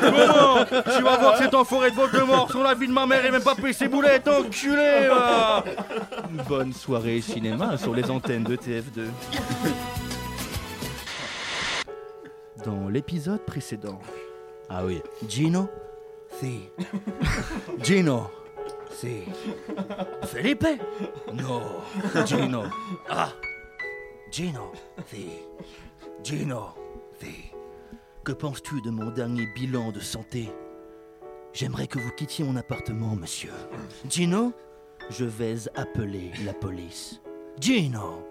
Comment 0.00 0.64
Tu 0.64 1.02
vas 1.02 1.16
voir 1.18 1.36
c'est 1.36 1.54
en 1.54 1.64
forêt 1.64 1.90
de 1.90 1.96
Voldemort 1.96 2.50
sur 2.50 2.62
la 2.62 2.74
vie 2.74 2.86
de 2.86 2.92
ma 2.92 3.06
mère 3.06 3.24
et 3.26 3.30
même 3.30 3.42
pas 3.42 3.54
ses 3.72 3.88
boulettes, 3.88 4.28
enculé 4.28 5.08
va. 5.08 5.64
Bonne 6.48 6.72
soirée 6.72 7.20
cinéma 7.20 7.76
sur 7.76 7.94
les 7.94 8.08
antennes 8.10 8.44
de 8.44 8.56
TF2. 8.56 9.06
Dans 12.64 12.88
l'épisode 12.88 13.44
précédent. 13.44 13.98
Ah 14.68 14.84
oui. 14.84 15.02
Gino 15.28 15.68
Si. 16.40 16.68
Gino 17.82 18.30
Si. 18.92 19.22
Felipe 20.24 20.66
No. 21.32 21.62
Gino. 22.26 22.64
Ah. 23.08 23.30
Gino 24.30 24.72
Si. 25.06 25.26
Gino 26.22 26.74
Si. 27.18 27.50
Que 28.24 28.32
penses-tu 28.32 28.80
de 28.82 28.90
mon 28.90 29.10
dernier 29.10 29.46
bilan 29.54 29.90
de 29.90 30.00
santé? 30.00 30.50
J'aimerais 31.52 31.86
que 31.86 31.98
vous 31.98 32.10
quittiez 32.10 32.44
mon 32.44 32.56
appartement, 32.56 33.16
monsieur. 33.16 33.52
Gino 34.08 34.52
Je 35.08 35.24
vais 35.24 35.56
appeler 35.74 36.30
la 36.44 36.52
police. 36.52 37.20
Gino 37.58 38.24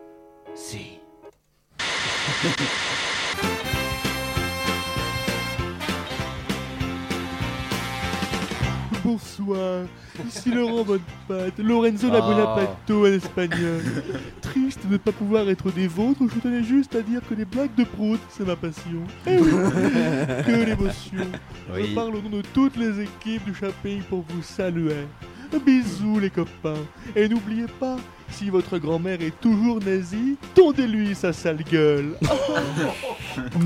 Si. 0.53 0.99
Bonsoir, 9.09 9.85
ici 10.27 10.51
Laurent 10.51 10.83
Bonnepatte, 10.83 11.57
Lorenzo 11.57 12.09
la 12.11 12.17
Ah. 12.17 12.21
Bonapato 12.21 13.07
en 13.07 13.11
espagnol. 13.11 13.81
Triste 14.39 14.85
de 14.85 14.93
ne 14.93 14.97
pas 14.97 15.11
pouvoir 15.11 15.49
être 15.49 15.71
des 15.71 15.87
vôtres, 15.87 16.21
je 16.31 16.39
tenais 16.39 16.63
juste 16.63 16.93
à 16.93 17.01
dire 17.01 17.19
que 17.27 17.33
les 17.33 17.45
blagues 17.45 17.73
de 17.75 17.85
prout, 17.85 18.19
c'est 18.29 18.45
ma 18.45 18.55
passion. 18.55 19.01
Eh 19.25 19.37
oui, 19.39 19.49
que 20.45 20.63
l'émotion. 20.63 21.25
Oui. 21.73 21.87
Je 21.89 21.95
parle 21.95 22.17
au 22.17 22.21
nom 22.21 22.29
de 22.37 22.43
toutes 22.53 22.77
les 22.77 23.01
équipes 23.01 23.45
du 23.45 23.55
Chapin 23.55 23.97
pour 24.07 24.23
vous 24.29 24.43
saluer. 24.43 25.07
Bisous 25.65 26.19
les 26.19 26.29
copains. 26.29 26.85
Et 27.15 27.27
n'oubliez 27.27 27.65
pas, 27.79 27.95
si 28.29 28.51
votre 28.51 28.77
grand-mère 28.77 29.19
est 29.23 29.39
toujours 29.41 29.79
nazie, 29.83 30.37
tondez-lui 30.53 31.15
sa 31.15 31.33
sale 31.33 31.63
gueule. 31.63 32.15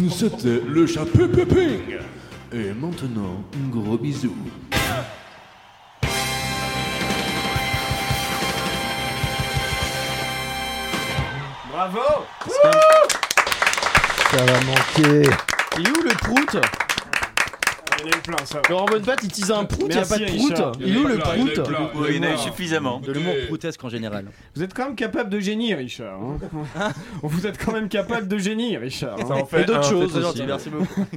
C'était 0.09 0.61
le 0.65 0.87
chat 0.87 1.03
Pépéping. 1.05 1.97
Et 2.53 2.71
maintenant, 2.79 3.43
gros 3.69 3.97
bisous. 3.97 4.33
Bravo 11.73 12.25
Ça 14.31 14.45
va 14.45 14.61
manquer. 14.61 15.27
Il 15.79 15.87
est 15.87 15.89
où 15.89 16.03
le 16.03 16.13
prout? 16.17 16.57
Il 18.03 18.09
y 18.09 18.11
en 18.11 18.15
a 18.15 18.17
eu 18.17 18.21
plein, 18.21 18.45
ça. 18.45 18.61
Laurent 18.69 18.85
Bonnepatte, 18.85 19.23
il 19.23 19.31
tease 19.31 19.51
un 19.51 19.65
prout, 19.65 19.85
il 19.89 19.95
n'y 19.95 20.01
a 20.01 20.05
pas 20.05 20.17
de 20.17 20.25
prout. 20.25 20.49
Richard. 20.49 20.71
Il 20.79 20.95
est 20.95 20.99
où 20.99 21.07
le 21.07 21.17
prout 21.17 21.35
il 22.09 22.15
y 22.15 22.19
en 22.19 22.23
a 22.23 22.33
eu 22.33 22.37
suffisamment. 22.37 22.99
De 22.99 23.11
l'humour 23.11 23.33
proutesque 23.47 23.83
en 23.83 23.89
général. 23.89 24.25
Vous 24.55 24.63
êtes 24.63 24.73
quand 24.73 24.85
même 24.87 24.95
capable 24.95 25.29
de 25.29 25.39
génie, 25.39 25.73
Richard. 25.73 26.19
hein. 26.21 26.91
Vous 27.23 27.47
êtes 27.47 27.57
quand 27.63 27.71
même 27.71 27.89
capable 27.89 28.27
de 28.27 28.37
génie, 28.37 28.77
Richard. 28.77 29.17
hein. 29.19 29.25
Ça 29.27 29.33
en 29.35 29.45
fait 29.45 29.61
Et 29.61 29.65
d'autres 29.65 29.89
choses 29.89 30.17
aussi. 30.17 30.43
merci 30.45 30.69
beaucoup. 30.69 31.05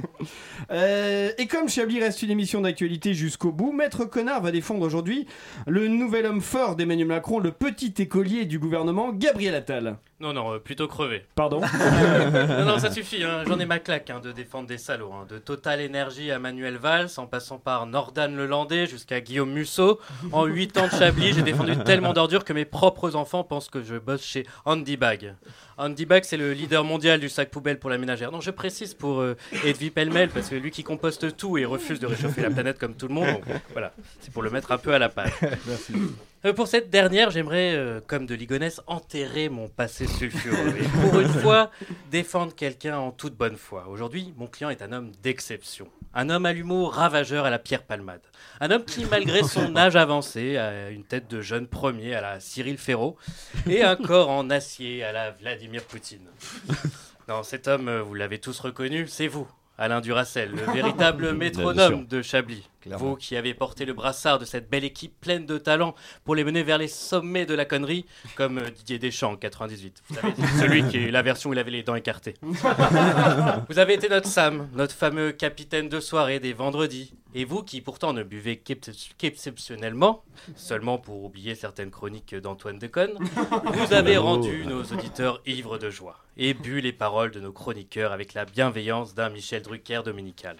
Euh, 0.69 1.29
et 1.37 1.47
comme 1.47 1.69
Chablis 1.69 2.01
reste 2.01 2.21
une 2.23 2.31
émission 2.31 2.59
d'actualité 2.59 3.13
jusqu'au 3.13 3.53
bout, 3.53 3.71
Maître 3.71 4.03
Connard 4.03 4.41
va 4.41 4.51
défendre 4.51 4.85
aujourd'hui 4.85 5.25
le 5.65 5.87
nouvel 5.87 6.25
homme 6.25 6.41
fort 6.41 6.75
d'Emmanuel 6.75 7.07
Macron, 7.07 7.39
le 7.39 7.51
petit 7.51 7.93
écolier 7.99 8.43
du 8.43 8.59
gouvernement, 8.59 9.13
Gabriel 9.13 9.55
Attal. 9.55 9.95
Non, 10.19 10.33
non, 10.33 10.53
euh, 10.55 10.57
plutôt 10.59 10.87
crevé. 10.89 11.23
Pardon 11.35 11.61
non, 12.59 12.65
non, 12.65 12.79
ça 12.79 12.91
suffit, 12.91 13.23
hein. 13.23 13.43
j'en 13.47 13.59
ai 13.59 13.65
ma 13.65 13.79
claque 13.79 14.09
hein, 14.09 14.19
de 14.21 14.31
défendre 14.33 14.67
des 14.67 14.77
salauds. 14.79 15.13
hein. 15.13 15.25
De 15.29 15.37
Total 15.37 15.79
Energy 15.85 16.31
à 16.31 16.39
Manuel 16.39 16.76
Valls, 16.77 17.09
en 17.17 17.27
passant 17.27 17.57
par 17.57 17.85
Nordan 17.85 18.29
Lelandais 18.29 18.87
jusqu'à 18.87 19.21
Guillaume 19.21 19.51
Musso. 19.51 19.99
En 20.31 20.45
8 20.45 20.77
ans 20.77 20.87
de 20.87 20.91
Chablis, 20.91 21.33
j'ai 21.33 21.41
défendu 21.41 21.77
tellement 21.83 22.13
d'ordures 22.13 22.45
que 22.45 22.53
mes 22.53 22.65
propres 22.65 23.15
enfants 23.15 23.43
pensent 23.43 23.69
que 23.69 23.83
je 23.83 23.95
bosse 23.95 24.23
chez 24.23 24.45
Andy 24.65 24.97
Bag. 24.97 25.35
Andy 25.77 26.05
Bag, 26.05 26.23
c'est 26.23 26.37
le 26.37 26.53
leader 26.53 26.83
mondial 26.83 27.19
du 27.19 27.29
sac 27.29 27.49
poubelle 27.49 27.77
pour 27.79 27.89
la 27.89 27.97
ménagère. 27.97 28.31
Non, 28.31 28.41
je 28.41 28.51
précise 28.51 28.93
pour 28.93 29.19
euh, 29.19 29.35
Edwy 29.63 29.91
Pellemel, 29.91 30.29
parce 30.29 30.49
que 30.49 30.55
lui 30.55 30.71
qui 30.71 30.83
composte 30.83 31.37
tout 31.37 31.57
et 31.57 31.65
refuse 31.65 31.99
de 31.99 32.07
réchauffer 32.07 32.41
la 32.41 32.49
planète 32.49 32.79
comme 32.79 32.95
tout 32.95 33.07
le 33.07 33.13
monde. 33.13 33.27
Donc, 33.27 33.43
voilà, 33.73 33.93
c'est 34.19 34.33
pour 34.33 34.43
le 34.43 34.49
mettre 34.49 34.71
un 34.71 34.77
peu 34.77 34.93
à 34.93 34.99
la 34.99 35.09
page. 35.09 35.33
Merci. 35.67 35.93
Euh, 36.45 36.53
pour 36.53 36.67
cette 36.67 36.89
dernière, 36.89 37.31
j'aimerais, 37.31 37.73
euh, 37.75 37.99
comme 38.05 38.25
de 38.25 38.35
Ligonesse, 38.35 38.81
enterrer 38.87 39.49
mon 39.49 39.67
passé 39.67 40.07
sulfureux 40.07 40.75
et 40.79 40.87
pour 40.87 41.19
une 41.19 41.27
fois 41.27 41.71
défendre 42.11 42.53
quelqu'un 42.55 42.97
en 42.97 43.11
toute 43.11 43.35
bonne 43.35 43.57
foi. 43.57 43.87
Aujourd'hui, 43.89 44.33
mon 44.37 44.47
client 44.47 44.69
est 44.69 44.81
un 44.81 44.91
homme 44.91 45.11
d'exception. 45.23 45.87
Un 46.13 46.29
homme 46.29 46.45
à 46.45 46.53
l'humour 46.53 46.93
ravageur 46.93 47.45
à 47.45 47.49
la 47.49 47.59
Pierre 47.59 47.83
Palmade. 47.83 48.21
Un 48.59 48.71
homme 48.71 48.85
qui, 48.85 49.05
malgré 49.05 49.43
son 49.43 49.75
âge 49.77 49.95
avancé, 49.95 50.57
a 50.57 50.89
une 50.89 51.03
tête 51.03 51.29
de 51.29 51.41
jeune 51.41 51.67
premier 51.67 52.15
à 52.15 52.21
la 52.21 52.39
Cyril 52.39 52.77
Ferraud 52.77 53.17
et 53.67 53.83
un 53.83 53.95
corps 53.95 54.29
en 54.29 54.49
acier 54.49 55.03
à 55.03 55.11
la 55.11 55.31
Vladimir 55.31 55.83
Poutine. 55.83 56.27
Non, 57.27 57.43
cet 57.43 57.67
homme, 57.67 57.89
euh, 57.89 58.01
vous 58.01 58.13
l'avez 58.13 58.39
tous 58.39 58.57
reconnu, 58.59 59.05
c'est 59.07 59.27
vous, 59.27 59.47
Alain 59.77 60.01
Duracel, 60.01 60.51
le 60.51 60.63
véritable 60.73 61.33
métronome 61.33 62.07
de 62.07 62.21
Chablis. 62.21 62.67
Clairement. 62.81 63.05
Vous 63.09 63.15
qui 63.15 63.35
avez 63.35 63.53
porté 63.53 63.85
le 63.85 63.93
brassard 63.93 64.39
de 64.39 64.45
cette 64.45 64.69
belle 64.69 64.83
équipe 64.83 65.19
pleine 65.19 65.45
de 65.45 65.57
talent 65.57 65.95
pour 66.23 66.35
les 66.35 66.43
mener 66.43 66.63
vers 66.63 66.77
les 66.77 66.87
sommets 66.87 67.45
de 67.45 67.53
la 67.55 67.65
connerie, 67.65 68.05
comme 68.35 68.59
euh, 68.59 68.69
Didier 68.69 68.99
Deschamps 68.99 69.31
en 69.31 69.35
98. 69.35 70.03
Vous 70.09 70.15
savez, 70.15 70.33
celui 70.59 70.87
qui 70.87 70.97
est 70.97 71.11
la 71.11 71.21
version 71.23 71.49
où 71.49 71.53
il 71.53 71.59
avait 71.59 71.71
les 71.71 71.83
dents 71.83 71.95
écartées. 71.95 72.35
Vous 73.69 73.79
avez 73.79 73.93
été 73.95 74.09
notre 74.09 74.27
Sam, 74.27 74.67
notre 74.73 74.93
fameux 74.95 75.31
capitaine 75.31 75.89
de 75.89 75.99
soirée 75.99 76.39
des 76.39 76.53
vendredis. 76.53 77.13
Et 77.33 77.45
vous 77.45 77.61
qui 77.61 77.81
pourtant 77.81 78.13
ne 78.13 78.23
buvez 78.23 78.57
qu'ex- 78.57 79.09
qu'exceptionnellement, 79.17 80.23
seulement 80.55 80.97
pour 80.97 81.23
oublier 81.23 81.55
certaines 81.55 81.91
chroniques 81.91 82.33
d'Antoine 82.35 82.79
Deconne, 82.79 83.13
vous 83.65 83.93
avez 83.93 84.17
rendu 84.17 84.65
nos 84.65 84.81
auditeurs 84.83 85.41
ivres 85.45 85.77
de 85.77 85.89
joie 85.89 86.17
et 86.37 86.53
bu 86.53 86.79
les 86.81 86.93
paroles 86.93 87.31
de 87.31 87.39
nos 87.39 87.51
chroniqueurs 87.51 88.11
avec 88.11 88.33
la 88.33 88.45
bienveillance 88.45 89.13
d'un 89.13 89.29
Michel 89.29 89.61
Drucker 89.61 90.01
dominical. 90.05 90.57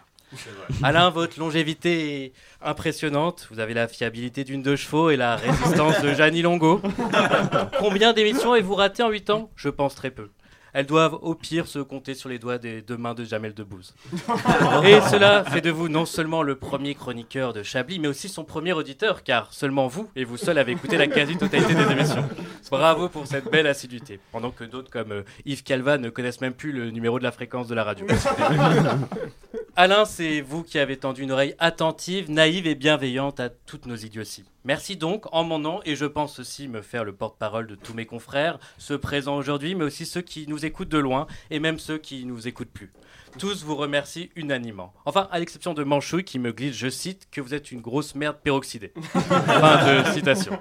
Alain, 0.84 1.10
votre 1.10 1.40
longévité 1.40 2.26
est 2.26 2.34
impressionnante. 2.62 3.48
Vous 3.52 3.60
avez 3.60 3.74
la 3.74 3.88
fiabilité 3.88 4.44
d'une 4.44 4.62
deux 4.62 4.76
chevaux 4.76 5.10
et 5.10 5.16
la 5.16 5.36
résistance 5.36 6.02
de 6.02 6.14
Jeannie 6.14 6.42
Longo. 6.42 6.82
Combien 7.80 8.14
d'émissions 8.14 8.54
avez-vous 8.54 8.76
raté 8.76 9.04
en 9.04 9.10
8 9.10 9.30
ans? 9.30 9.50
Je 9.56 9.70
pense 9.70 9.96
très 9.96 10.12
peu. 10.12 10.30
Elles 10.74 10.86
doivent 10.86 11.18
au 11.22 11.34
pire 11.34 11.66
se 11.66 11.80
compter 11.80 12.14
sur 12.14 12.30
les 12.30 12.38
doigts 12.38 12.58
des 12.58 12.82
deux 12.82 12.98
mains 12.98 13.16
de 13.16 13.24
Jamel 13.24 13.54
Debbouze. 13.54 13.96
Et 14.84 15.02
cela 15.10 15.44
fait 15.44 15.62
de 15.62 15.72
vous 15.72 15.90
non 15.90 16.06
seulement 16.06 16.44
le 16.44 16.56
premier 16.56 16.94
chroniqueur 16.94 17.54
de 17.54 17.64
Chablis, 17.64 17.98
mais 17.98 18.08
aussi 18.08 18.30
son 18.30 18.44
premier 18.44 18.74
auditeur, 18.74 19.24
car 19.24 19.54
seulement 19.54 19.88
vous 19.88 20.10
et 20.16 20.24
vous 20.24 20.38
seul 20.38 20.58
avez 20.58 20.74
écouté 20.74 20.98
la 20.98 21.08
quasi-totalité 21.08 21.74
des 21.74 21.92
émissions. 21.92 22.30
Bravo 22.70 23.10
pour 23.10 23.26
cette 23.26 23.50
belle 23.50 23.66
assiduité, 23.66 24.20
pendant 24.32 24.52
que 24.52 24.66
d'autres 24.66 24.92
comme 24.92 25.14
euh, 25.14 25.24
Yves 25.46 25.64
Calva 25.64 25.98
ne 25.98 26.10
connaissent 26.10 26.42
même 26.42 26.54
plus 26.54 26.74
le 26.74 26.92
numéro 26.92 27.18
de 27.18 27.24
la 27.24 27.32
fréquence 27.32 27.68
de 27.68 27.74
la 27.74 27.84
radio. 27.84 28.06
Alain, 29.80 30.06
c'est 30.06 30.42
vous 30.42 30.64
qui 30.64 30.80
avez 30.80 30.98
tendu 30.98 31.22
une 31.22 31.32
oreille 31.32 31.54
attentive, 31.60 32.32
naïve 32.32 32.66
et 32.66 32.74
bienveillante 32.74 33.40
à 33.40 33.50
toutes 33.50 33.86
nos 33.86 33.96
idioties. 33.96 34.44
Merci 34.64 34.98
donc 34.98 35.32
en 35.32 35.44
mon 35.44 35.60
nom 35.60 35.82
et 35.86 35.96
je 35.96 36.06
pense 36.06 36.40
aussi 36.40 36.68
me 36.68 36.82
faire 36.82 37.04
le 37.04 37.14
porte-parole 37.14 37.68
de 37.68 37.76
tous 37.76 37.94
mes 37.94 38.08
confrères, 38.08 38.58
ceux 38.80 38.98
présents 38.98 39.38
aujourd'hui, 39.38 39.76
mais 39.76 39.84
aussi 39.84 40.08
ceux 40.08 40.24
qui 40.24 40.48
nous 40.48 40.66
écoutent 40.66 40.90
de 40.90 40.98
loin 40.98 41.28
et 41.52 41.60
même 41.60 41.78
ceux 41.78 42.00
qui 42.00 42.26
nous 42.26 42.48
écoutent 42.48 42.72
plus. 42.72 42.92
Tous 43.38 43.64
vous 43.64 43.76
remercient 43.76 44.30
unanimement. 44.36 44.94
Enfin, 45.06 45.28
à 45.32 45.40
l'exception 45.40 45.74
de 45.74 45.84
Manchouille 45.84 46.24
qui 46.24 46.40
me 46.40 46.52
glisse, 46.52 46.76
je 46.76 46.90
cite, 46.90 47.28
que 47.32 47.40
vous 47.42 47.54
êtes 47.54 47.72
une 47.72 47.82
grosse 47.82 48.16
merde 48.16 48.38
peroxydée. 48.44 48.92
fin 49.14 50.02
de 50.04 50.12
citation. 50.14 50.58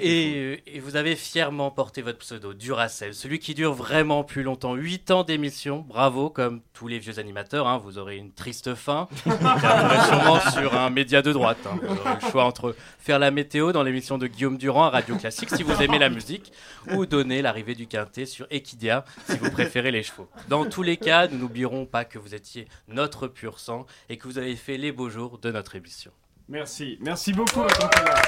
Et, 0.00 0.62
et 0.76 0.80
vous 0.80 0.96
avez 0.96 1.14
fièrement 1.14 1.70
porté 1.70 2.00
votre 2.00 2.18
pseudo, 2.18 2.54
Duracell, 2.54 3.14
celui 3.14 3.38
qui 3.38 3.54
dure 3.54 3.74
vraiment 3.74 4.24
plus 4.24 4.42
longtemps. 4.42 4.74
8 4.74 5.10
ans 5.10 5.24
d'émission, 5.24 5.84
bravo, 5.86 6.30
comme 6.30 6.62
tous 6.72 6.88
les 6.88 6.98
vieux 6.98 7.18
animateurs, 7.18 7.68
hein, 7.68 7.78
vous 7.78 7.98
aurez 7.98 8.16
une 8.16 8.32
triste 8.32 8.74
fin. 8.74 9.08
Vous 9.26 9.30
sûrement 10.06 10.40
sur 10.52 10.74
un 10.74 10.88
média 10.90 11.20
de 11.22 11.32
droite. 11.32 11.58
hein. 11.66 11.78
Vous 11.82 11.96
aurez 12.00 12.14
le 12.22 12.30
choix 12.30 12.44
entre 12.44 12.74
faire 12.98 13.18
la 13.18 13.30
météo 13.30 13.72
dans 13.72 13.82
l'émission 13.82 14.16
de 14.16 14.26
Guillaume 14.26 14.56
Durand 14.56 14.84
à 14.86 14.90
Radio 14.90 15.16
Classique 15.16 15.50
si 15.50 15.62
vous 15.62 15.80
aimez 15.82 15.98
la 15.98 16.08
musique, 16.08 16.52
ou 16.92 17.04
donner 17.04 17.42
l'arrivée 17.42 17.74
du 17.74 17.86
Quintet 17.86 18.24
sur 18.26 18.46
Equidia 18.50 19.04
si 19.28 19.36
vous 19.36 19.50
préférez 19.50 19.90
les 19.90 20.02
chevaux. 20.02 20.28
Dans 20.48 20.64
tous 20.64 20.82
les 20.82 20.96
cas, 20.96 21.28
nous 21.28 21.43
n'oublierons 21.44 21.86
pas 21.86 22.04
que 22.04 22.18
vous 22.18 22.34
étiez 22.34 22.66
notre 22.88 23.28
pur 23.28 23.60
sang 23.60 23.86
et 24.08 24.16
que 24.16 24.26
vous 24.26 24.38
avez 24.38 24.56
fait 24.56 24.78
les 24.78 24.92
beaux 24.92 25.10
jours 25.10 25.38
de 25.38 25.50
notre 25.50 25.76
émission. 25.76 26.10
Merci, 26.48 26.98
merci 27.00 27.32
beaucoup. 27.32 27.62
Maître 27.62 27.90
Connard. 27.90 28.22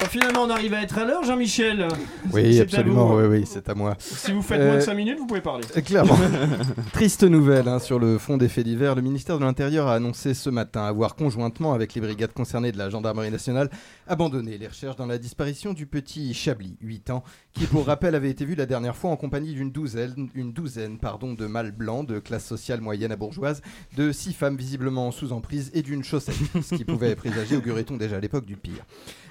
Bon, 0.02 0.07
finalement, 0.07 0.41
on 0.45 0.49
arrive 0.49 0.73
à 0.73 0.82
être 0.82 0.98
à 0.98 1.06
l'heure, 1.06 1.23
Jean-Michel. 1.23 1.88
Oui, 2.34 2.60
absolument, 2.60 3.14
oui, 3.14 3.26
oui, 3.26 3.44
c'est 3.45 3.69
à 3.69 3.76
moi. 3.76 3.95
Si 3.99 4.32
vous 4.32 4.41
faites 4.41 4.60
moins 4.60 4.73
de 4.73 4.78
Euh, 4.78 4.82
5 4.82 4.95
minutes, 4.95 5.19
vous 5.19 5.28
pouvez 5.28 5.41
parler. 5.41 5.64
Euh, 5.78 5.82
Clairement. 5.82 6.18
Triste 6.94 7.23
nouvelle 7.23 7.68
hein, 7.68 7.78
sur 7.78 7.99
le 7.99 8.18
fond 8.18 8.38
des 8.38 8.49
faits 8.49 8.65
divers. 8.65 8.95
Le 8.95 9.03
ministère 9.03 9.38
de 9.38 9.44
l'Intérieur 9.45 9.88
a 9.88 9.94
annoncé 9.94 10.34
ce 10.34 10.49
matin 10.49 10.86
avoir 10.86 11.14
conjointement 11.15 11.73
avec 11.73 11.94
les 11.94 12.02
brigades 12.02 12.34
concernées 12.34 12.72
de 12.72 12.80
la 12.80 12.90
gendarmerie 12.90 13.30
nationale 13.30 13.69
abandonné 14.07 14.57
les 14.57 14.68
recherches 14.68 14.95
dans 14.95 15.06
la 15.06 15.19
disparition 15.19 15.72
du 15.73 15.86
petit 15.86 16.34
Chablis, 16.34 16.78
8 16.82 17.11
ans, 17.11 17.23
qui 17.53 17.68
pour 17.68 17.86
rappel 17.86 18.15
avait 18.15 18.32
été 18.32 18.44
vu 18.44 18.56
la 18.56 18.65
dernière 18.65 18.95
fois 18.95 19.11
en 19.11 19.18
compagnie 19.18 19.53
d'une 19.53 19.72
douzaine, 19.72 20.30
une 20.34 20.52
douzaine 20.52 20.98
pardon, 20.98 21.34
de 21.34 21.45
mâles 21.45 21.72
blancs 21.73 22.07
de 22.07 22.18
classe 22.18 22.45
sociale 22.45 22.82
moyenne 22.82 23.11
à 23.11 23.15
bourgeoise, 23.18 23.61
de 23.98 24.11
six 24.11 24.34
femmes 24.34 24.57
visiblement 24.57 25.11
sous 25.11 25.32
emprise 25.32 25.69
et 25.76 25.84
d'une 25.84 26.03
chaussette, 26.03 26.36
ce 26.64 26.73
qui 26.73 26.86
pouvait 26.86 27.15
présager, 27.15 27.56
augurait-on 27.56 27.98
déjà 27.98 28.15
à 28.15 28.19
l'époque, 28.19 28.45
du 28.45 28.56
pire. 28.57 28.84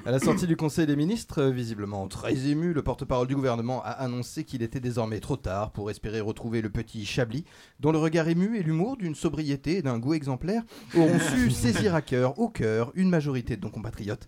À 0.07 0.13
la 0.13 0.19
sortie 0.19 0.47
du 0.47 0.57
Conseil 0.61 0.85
des 0.85 0.95
ministres, 0.95 1.41
euh, 1.41 1.51
visiblement 1.51 2.07
très 2.07 2.37
ému, 2.49 2.74
le 2.74 2.82
porte-parole 2.82 3.27
du 3.27 3.35
gouvernement 3.35 3.82
a 3.82 3.93
annoncé 3.93 4.45
qu'il 4.45 4.61
était 4.62 4.78
désormais 4.78 5.19
trop 5.19 5.39
tard 5.39 5.70
pour 5.70 5.91
espérer 5.91 6.20
retrouver 6.20 6.61
le 6.61 6.69
petit 6.69 7.07
Chablis, 7.07 7.47
dont 7.81 7.93
le 7.93 7.99
regard 7.99 8.28
ému 8.28 8.59
et 8.59 8.62
l'humour 8.62 8.99
d'une 8.99 9.15
sobriété 9.15 9.78
et 9.78 9.82
d'un 9.82 9.99
goût 9.99 10.12
exemplaire 10.12 10.62
auront 10.95 11.19
su 11.32 11.51
saisir 11.51 11.95
à 11.95 12.03
cœur, 12.03 12.39
au 12.39 12.51
cœur, 12.51 12.93
une 12.95 13.09
majorité 13.09 13.57
de 13.57 13.62
nos 13.62 13.70
compatriotes. 13.70 14.27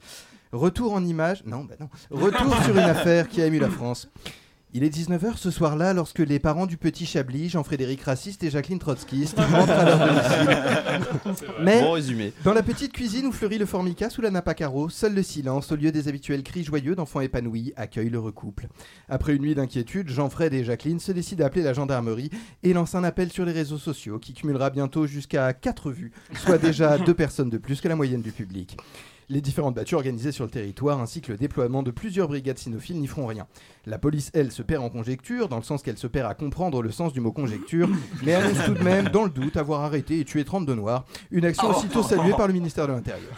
Retour 0.53 0.95
en 0.95 1.05
image, 1.05 1.45
non, 1.45 1.65
bah 1.65 1.75
non, 1.79 1.91
retour 2.11 2.57
sur 2.63 2.79
une 2.79 2.79
affaire 2.79 3.29
qui 3.29 3.43
a 3.43 3.47
ému 3.47 3.59
la 3.59 3.69
France. 3.69 4.09
Il 4.75 4.85
est 4.85 4.89
19h 4.89 5.37
ce 5.37 5.51
soir-là 5.51 5.93
lorsque 5.93 6.21
les 6.21 6.39
parents 6.39 6.65
du 6.65 6.79
petit 6.79 7.05
Chablis, 7.05 7.51
Jean-Frédéric 7.51 8.01
Raciste 8.05 8.43
et 8.43 8.49
Jacqueline 8.49 8.79
Trotskiste, 8.79 9.37
rentrent 9.39 9.71
à 9.71 9.85
leur 9.85 9.99
domicile. 9.99 11.45
Mais 11.61 11.83
Bon 11.83 11.93
résumé. 11.93 12.33
dans 12.43 12.55
la 12.55 12.63
petite 12.63 12.95
cuisine 12.95 13.27
où 13.27 13.33
fleurit 13.33 13.59
le 13.59 13.67
formica 13.67 14.09
sous 14.09 14.23
la 14.23 14.31
nappe 14.31 14.49
à 14.49 14.55
carreaux, 14.55 14.89
seul 14.89 15.15
le 15.15 15.23
silence, 15.23 15.71
au 15.73 15.77
lieu 15.77 15.93
des 15.93 16.09
habituels 16.09 16.43
cris 16.43 16.65
joyeux 16.65 16.95
d'enfants 16.95 17.21
épanouis, 17.21 17.75
accueille 17.77 18.09
le 18.09 18.19
recouple. 18.19 18.69
Après 19.11 19.35
une 19.37 19.43
nuit 19.43 19.55
d'inquiétude, 19.55 20.09
Jean-Fred 20.09 20.55
et 20.55 20.65
Jacqueline 20.65 21.01
se 21.01 21.13
décident 21.13 21.45
à 21.45 21.49
appeler 21.49 21.65
la 21.65 21.75
gendarmerie 21.75 22.31
et 22.63 22.73
lancent 22.73 22.95
un 22.95 23.05
appel 23.05 23.31
sur 23.31 23.45
les 23.45 23.53
réseaux 23.53 23.77
sociaux 23.77 24.19
qui 24.19 24.33
cumulera 24.33 24.71
bientôt 24.71 25.07
jusqu'à 25.07 25.53
4 25.53 25.91
vues, 25.91 26.13
soit 26.35 26.57
déjà 26.57 26.97
deux 27.05 27.13
personnes 27.15 27.51
de 27.51 27.59
plus 27.59 27.83
que 27.83 27.89
la 27.89 27.97
moyenne 27.97 28.23
du 28.23 28.33
public. 28.33 28.79
Les 29.29 29.41
différentes 29.41 29.75
battues 29.75 29.95
organisées 29.95 30.33
sur 30.33 30.45
le 30.45 30.51
territoire 30.51 31.01
ainsi 31.01 31.21
que 31.21 31.33
le 31.33 31.39
déploiement 31.39 31.83
de 31.83 31.91
plusieurs 31.91 32.29
brigades 32.29 32.59
cynophiles 32.59 32.99
n'y 32.99 33.07
feront 33.07 33.27
rien. 33.27 33.47
La 33.87 33.99
police, 33.99 34.31
elle, 34.35 34.53
se 34.53 34.63
perd 34.63 34.85
en 34.85 34.91
conjecture, 34.91 35.49
dans 35.49 35.57
le 35.57 35.63
sens 35.63 35.83
qu'elle 35.83 35.99
se 35.99 36.07
perd 36.07 36.31
à 36.31 36.35
comprendre 36.35 36.83
le 36.83 36.91
sens 36.91 37.13
du 37.13 37.21
mot 37.21 37.33
conjecture, 37.33 37.89
mais 38.23 38.35
annonce 38.35 38.65
tout 38.65 38.75
de 38.75 38.83
même, 38.83 39.09
dans 39.09 39.25
le 39.25 39.31
doute, 39.31 39.57
avoir 39.57 39.83
arrêté 39.83 40.21
et 40.21 40.25
tué 40.25 40.45
32 40.45 40.75
noirs. 40.75 41.05
Une 41.31 41.45
action 41.45 41.71
aussitôt 41.71 42.03
saluée 42.03 42.33
par 42.33 42.47
le 42.47 42.53
ministère 42.53 42.87
de 42.87 42.93
l'Intérieur. 42.93 43.33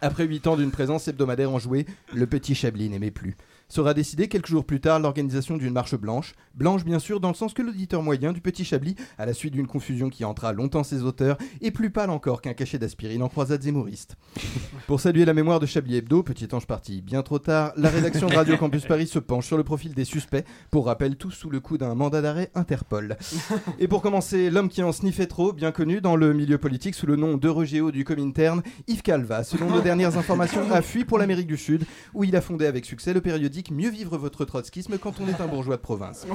Après 0.00 0.24
8 0.24 0.46
ans 0.46 0.56
d'une 0.56 0.70
présence 0.70 1.08
hebdomadaire 1.08 1.50
enjouée, 1.50 1.86
le 2.14 2.26
petit 2.26 2.54
Chablis 2.54 2.88
n'aimait 2.88 3.10
plus. 3.10 3.36
Sera 3.68 3.94
décidée 3.94 4.28
quelques 4.28 4.46
jours 4.46 4.64
plus 4.64 4.80
tard 4.80 5.00
l'organisation 5.00 5.56
d'une 5.56 5.72
marche 5.72 5.96
blanche. 5.96 6.34
Blanche, 6.54 6.84
bien 6.84 7.00
sûr, 7.00 7.18
dans 7.18 7.30
le 7.30 7.34
sens 7.34 7.52
que 7.52 7.62
l'auditeur 7.62 8.00
moyen 8.00 8.32
du 8.32 8.40
petit 8.40 8.64
Chablis, 8.64 8.94
à 9.18 9.26
la 9.26 9.34
suite 9.34 9.54
d'une 9.54 9.66
confusion 9.66 10.08
qui 10.08 10.24
entra 10.24 10.52
longtemps 10.52 10.84
ses 10.84 11.02
auteurs, 11.02 11.36
est 11.60 11.72
plus 11.72 11.90
pâle 11.90 12.10
encore 12.10 12.42
qu'un 12.42 12.54
cachet 12.54 12.78
d'aspirine 12.78 13.24
en 13.24 13.28
croisade 13.28 13.62
zémouriste. 13.62 14.16
Pour 14.86 15.00
saluer 15.00 15.24
la 15.24 15.34
mémoire 15.34 15.58
de 15.58 15.66
Chablis 15.66 15.96
Hebdo, 15.96 16.22
petit 16.22 16.48
ange 16.52 16.66
parti 16.66 17.02
bien 17.02 17.22
trop 17.22 17.40
tard, 17.40 17.72
la 17.76 17.88
rédaction 17.88 18.28
de 18.28 18.36
Radio 18.36 18.56
Campus 18.58 18.86
Paris 18.86 19.08
se 19.08 19.18
penche 19.18 19.46
sur 19.46 19.56
le 19.56 19.64
profil 19.64 19.94
des 19.94 20.04
suspects, 20.04 20.44
pour 20.70 20.86
rappel 20.86 21.16
tous 21.16 21.32
sous 21.32 21.50
le 21.50 21.58
coup 21.58 21.76
d'un 21.76 21.96
mandat 21.96 22.22
d'arrêt 22.22 22.52
Interpol. 22.54 23.16
Et 23.80 23.88
pour 23.88 24.00
commencer, 24.00 24.48
l'homme 24.48 24.68
qui 24.68 24.84
en 24.84 24.92
sniffait 24.92 25.26
trop, 25.26 25.52
bien 25.52 25.72
connu 25.72 26.00
dans 26.00 26.14
le 26.14 26.32
milieu 26.32 26.58
politique 26.58 26.94
sous 26.94 27.06
le 27.06 27.16
nom 27.16 27.36
d'Eurogéo 27.36 27.90
du 27.90 28.04
Comintern, 28.04 28.62
Yves 28.86 29.02
Calva, 29.02 29.42
selon 29.42 29.68
nos 29.68 29.80
dernières 29.80 30.16
informations, 30.16 30.70
a 30.70 30.82
fui 30.82 31.04
pour 31.04 31.18
l'Amérique 31.18 31.48
du 31.48 31.56
Sud, 31.56 31.84
où 32.14 32.22
il 32.22 32.36
a 32.36 32.40
fondé 32.40 32.66
avec 32.66 32.84
succès 32.84 33.12
le 33.12 33.20
périodique 33.20 33.55
Mieux 33.70 33.90
vivre 33.90 34.18
votre 34.18 34.44
trotskisme 34.44 34.98
quand 34.98 35.14
on 35.20 35.28
est 35.28 35.40
un 35.40 35.46
bourgeois 35.46 35.76
de 35.76 35.80
province. 35.80 36.26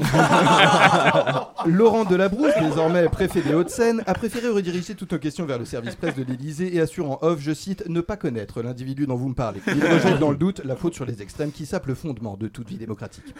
Laurent 1.65 2.03
Delabrousse, 2.03 2.53
désormais 2.59 3.07
préfet 3.09 3.41
des 3.41 3.53
Hauts-de-Seine, 3.53 4.03
a 4.07 4.13
préféré 4.13 4.47
rediriger 4.49 4.95
toutes 4.95 5.11
nos 5.13 5.19
questions 5.19 5.45
vers 5.45 5.59
le 5.59 5.65
service 5.65 5.95
presse 5.95 6.15
de 6.15 6.23
l'Élysée 6.23 6.75
et 6.75 6.81
assure 6.81 7.11
en 7.11 7.19
off, 7.21 7.39
je 7.39 7.53
cite, 7.53 7.87
ne 7.87 8.01
pas 8.01 8.17
connaître 8.17 8.61
l'individu 8.63 9.05
dont 9.05 9.15
vous 9.15 9.29
me 9.29 9.35
parlez. 9.35 9.61
Il 9.67 9.85
rejette 9.85 10.19
dans 10.19 10.31
le 10.31 10.37
doute 10.37 10.61
la 10.65 10.75
faute 10.75 10.95
sur 10.95 11.05
les 11.05 11.21
extrêmes 11.21 11.51
qui 11.51 11.65
sapent 11.65 11.87
le 11.87 11.95
fondement 11.95 12.37
de 12.37 12.47
toute 12.47 12.67
vie 12.67 12.77
démocratique. 12.77 13.35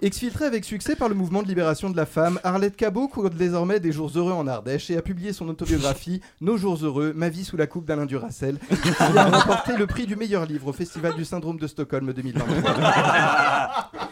Exfiltré 0.00 0.44
avec 0.44 0.64
succès 0.64 0.94
par 0.94 1.08
le 1.08 1.16
mouvement 1.16 1.42
de 1.42 1.48
libération 1.48 1.90
de 1.90 1.96
la 1.96 2.06
femme, 2.06 2.38
Arlette 2.44 2.76
Cabot 2.76 3.08
court 3.08 3.30
désormais 3.30 3.80
des 3.80 3.90
jours 3.90 4.12
heureux 4.14 4.32
en 4.32 4.46
Ardèche 4.46 4.90
et 4.90 4.96
a 4.96 5.02
publié 5.02 5.32
son 5.32 5.48
autobiographie 5.48 6.20
Nos 6.40 6.56
jours 6.56 6.78
heureux, 6.84 7.12
ma 7.16 7.28
vie 7.28 7.44
sous 7.44 7.56
la 7.56 7.66
coupe 7.66 7.84
d'Alain 7.84 8.06
Duracel, 8.06 8.58
qui 8.80 8.90
a 9.00 9.24
remporté 9.24 9.76
le 9.76 9.88
prix 9.88 10.06
du 10.06 10.14
meilleur 10.14 10.46
livre 10.46 10.68
au 10.68 10.72
Festival 10.72 11.16
du 11.16 11.24
syndrome 11.24 11.58
de 11.58 11.66
Stockholm 11.66 12.12
2023. 12.12 13.90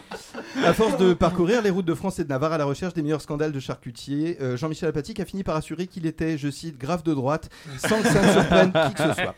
À 0.67 0.73
force 0.73 0.97
de 0.97 1.13
parcourir 1.13 1.61
les 1.61 1.69
routes 1.69 1.85
de 1.85 1.93
France 1.93 2.19
et 2.19 2.25
de 2.25 2.29
Navarre 2.29 2.51
à 2.51 2.57
la 2.57 2.65
recherche 2.65 2.93
des 2.93 3.01
meilleurs 3.01 3.21
scandales 3.21 3.53
de 3.53 3.59
charcutier, 3.61 4.37
euh, 4.41 4.57
Jean-Michel 4.57 4.89
Apathique 4.89 5.17
a 5.21 5.25
fini 5.25 5.41
par 5.41 5.55
assurer 5.55 5.87
qu'il 5.87 6.05
était, 6.05 6.37
je 6.37 6.49
cite, 6.49 6.77
grave 6.77 7.03
de 7.03 7.13
droite, 7.13 7.49
sans 7.77 8.01
que 8.01 8.07
ça 8.09 8.21
ne 8.21 8.31
surprenne 8.33 8.73
qui 8.73 8.93
que 8.93 9.03
ce 9.03 9.13
soit. 9.13 9.35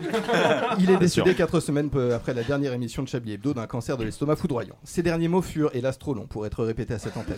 Il 0.79 0.89
est 0.89 0.97
décédé 0.97 1.35
quatre 1.35 1.59
semaines 1.59 1.91
après 2.15 2.33
la 2.33 2.41
dernière 2.41 2.73
émission 2.73 3.03
de 3.03 3.07
Chablis 3.07 3.33
Hebdo 3.33 3.53
d'un 3.53 3.67
cancer 3.67 3.95
de 3.95 4.03
l'estomac 4.05 4.37
foudroyant. 4.37 4.75
Ces 4.83 5.03
derniers 5.03 5.27
mots 5.27 5.43
furent, 5.43 5.69
hélas, 5.75 5.99
trop 5.99 6.15
longs 6.15 6.25
pour 6.25 6.47
être 6.47 6.63
répétés 6.63 6.95
à 6.95 6.99
cette 6.99 7.15
antenne. 7.15 7.37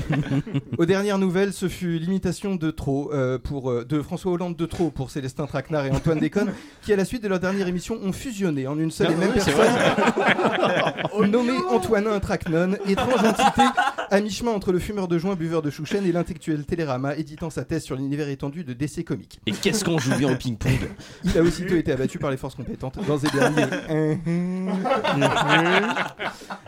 Aux 0.78 0.86
dernières 0.86 1.18
nouvelles, 1.18 1.52
ce 1.52 1.68
fut 1.68 1.98
l'imitation 1.98 2.56
de 2.56 2.70
trop 2.70 3.12
euh, 3.12 3.38
pour 3.38 3.70
euh, 3.70 3.84
de 3.84 4.00
François 4.00 4.32
Hollande 4.32 4.56
de 4.56 4.64
trop 4.64 4.90
pour 4.90 5.10
Célestin 5.10 5.44
Traquenard 5.44 5.84
et 5.84 5.90
Antoine 5.90 6.18
Déconne, 6.18 6.54
qui 6.80 6.94
à 6.94 6.96
la 6.96 7.04
suite 7.04 7.22
de 7.22 7.28
leur 7.28 7.40
dernière 7.40 7.68
émission 7.68 7.98
ont 8.02 8.12
fusionné 8.12 8.66
en 8.66 8.78
une 8.78 8.90
seule 8.90 9.12
et 9.12 9.16
même 9.16 9.32
Oui, 9.34 9.40
c'est 9.44 9.52
personne, 9.54 11.30
nommé 11.30 11.52
Antoinein 11.70 12.18
Tracnon, 12.20 12.72
étrange 12.86 13.17
entité 13.18 13.62
à 14.10 14.20
mi-chemin 14.20 14.52
entre 14.52 14.72
le 14.72 14.78
fumeur 14.78 15.08
de 15.08 15.18
joint, 15.18 15.34
buveur 15.34 15.62
de 15.62 15.70
chouchen 15.70 16.04
et 16.04 16.12
l'intellectuel 16.12 16.64
Télérama, 16.64 17.16
éditant 17.16 17.50
sa 17.50 17.64
thèse 17.64 17.84
sur 17.84 17.96
l'univers 17.96 18.28
étendu 18.28 18.64
de 18.64 18.72
DC 18.72 19.04
Comics. 19.04 19.40
Et 19.46 19.52
qu'est-ce 19.52 19.84
qu'on 19.84 19.98
joue 19.98 20.14
bien 20.16 20.32
au 20.32 20.36
ping-pong 20.36 20.90
Il 21.24 21.36
a 21.36 21.42
aussitôt 21.42 21.76
été 21.76 21.92
abattu 21.92 22.18
par 22.18 22.30
les 22.30 22.36
forces 22.36 22.54
compétentes 22.54 22.98
dans 23.06 23.18
ces 23.18 23.30
derniers. 23.30 23.66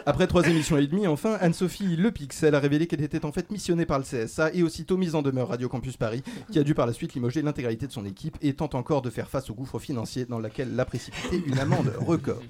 Après 0.07 0.27
trois 0.27 0.47
émissions 0.49 0.77
et 0.77 0.87
demie, 0.87 1.07
enfin, 1.07 1.37
Anne-Sophie 1.41 1.97
Le 1.97 2.11
Pixel 2.11 2.55
a 2.55 2.59
révélé 2.59 2.87
qu'elle 2.87 3.03
était 3.03 3.25
en 3.25 3.33
fait 3.33 3.51
missionnée 3.51 3.87
par 3.87 3.99
le 3.99 4.05
CSA 4.05 4.53
et 4.55 4.63
aussitôt 4.63 4.97
mise 4.97 5.15
en 5.15 5.23
demeure 5.23 5.49
Radio 5.49 5.69
Campus 5.69 5.97
Paris, 5.97 6.23
qui 6.51 6.59
a 6.59 6.63
dû 6.63 6.75
par 6.75 6.87
la 6.87 6.93
suite 6.93 7.15
limoger 7.15 7.43
l'intégralité 7.43 7.87
de 7.87 7.93
son 7.93 8.05
équipe 8.05 8.37
et 8.43 8.55
tente 8.55 8.75
encore 8.75 9.03
de 9.03 9.11
faire 9.11 9.29
face 9.29 9.51
au 9.51 9.55
gouffre 9.55 9.79
financier 9.79 10.25
dans 10.25 10.39
lequel 10.39 10.75
l'a 10.75 10.85
précipité 10.85 11.43
une 11.47 11.59
amende 11.59 11.93
record. 12.01 12.41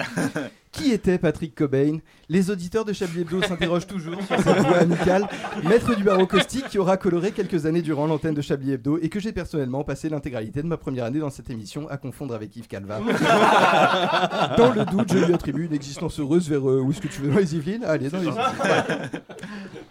Qui 0.72 0.92
était 0.92 1.18
Patrick 1.18 1.54
Cobain 1.56 1.98
Les 2.28 2.48
auditeurs 2.48 2.84
de 2.84 2.92
Chablis 2.92 3.22
Hebdo 3.22 3.42
s'interrogent 3.42 3.88
toujours 3.88 4.14
sur 4.22 4.36
cette 4.40 4.58
voix 4.66 4.78
amicale, 4.78 5.26
maître 5.64 5.96
du 5.96 6.04
barreau 6.04 6.26
caustique 6.28 6.68
qui 6.68 6.78
aura 6.78 6.96
coloré 6.96 7.32
quelques 7.32 7.66
années 7.66 7.82
durant 7.82 8.06
l'antenne 8.06 8.34
de 8.34 8.40
Chablis 8.40 8.72
Hebdo 8.72 8.96
et 9.02 9.08
que 9.08 9.18
j'ai 9.18 9.32
personnellement 9.32 9.82
passé 9.82 10.08
l'intégralité 10.08 10.62
de 10.62 10.68
ma 10.68 10.76
première 10.76 11.06
année 11.06 11.18
dans 11.18 11.28
cette 11.30 11.50
émission 11.50 11.88
à 11.88 11.96
confondre 11.96 12.34
avec 12.34 12.54
Yves 12.56 12.68
Calva. 12.68 13.00
dans 14.56 14.70
le 14.72 14.84
doute, 14.84 15.12
je 15.12 15.18
lui 15.18 15.34
attribue 15.34 15.66
une 15.66 15.74
existence 15.74 16.20
heureuse 16.20 16.48
vers 16.48 16.68
euh, 16.70 16.80
où 16.80 16.92
est-ce 16.92 17.00
que 17.00 17.08
tu 17.08 17.20
veux 17.20 17.30
dans 17.32 17.38
les 17.38 17.56
Yvelines 17.56 17.82
Allez, 17.84 18.08
dans 18.08 18.18
les 18.18 18.26
Yvelines. 18.28 18.42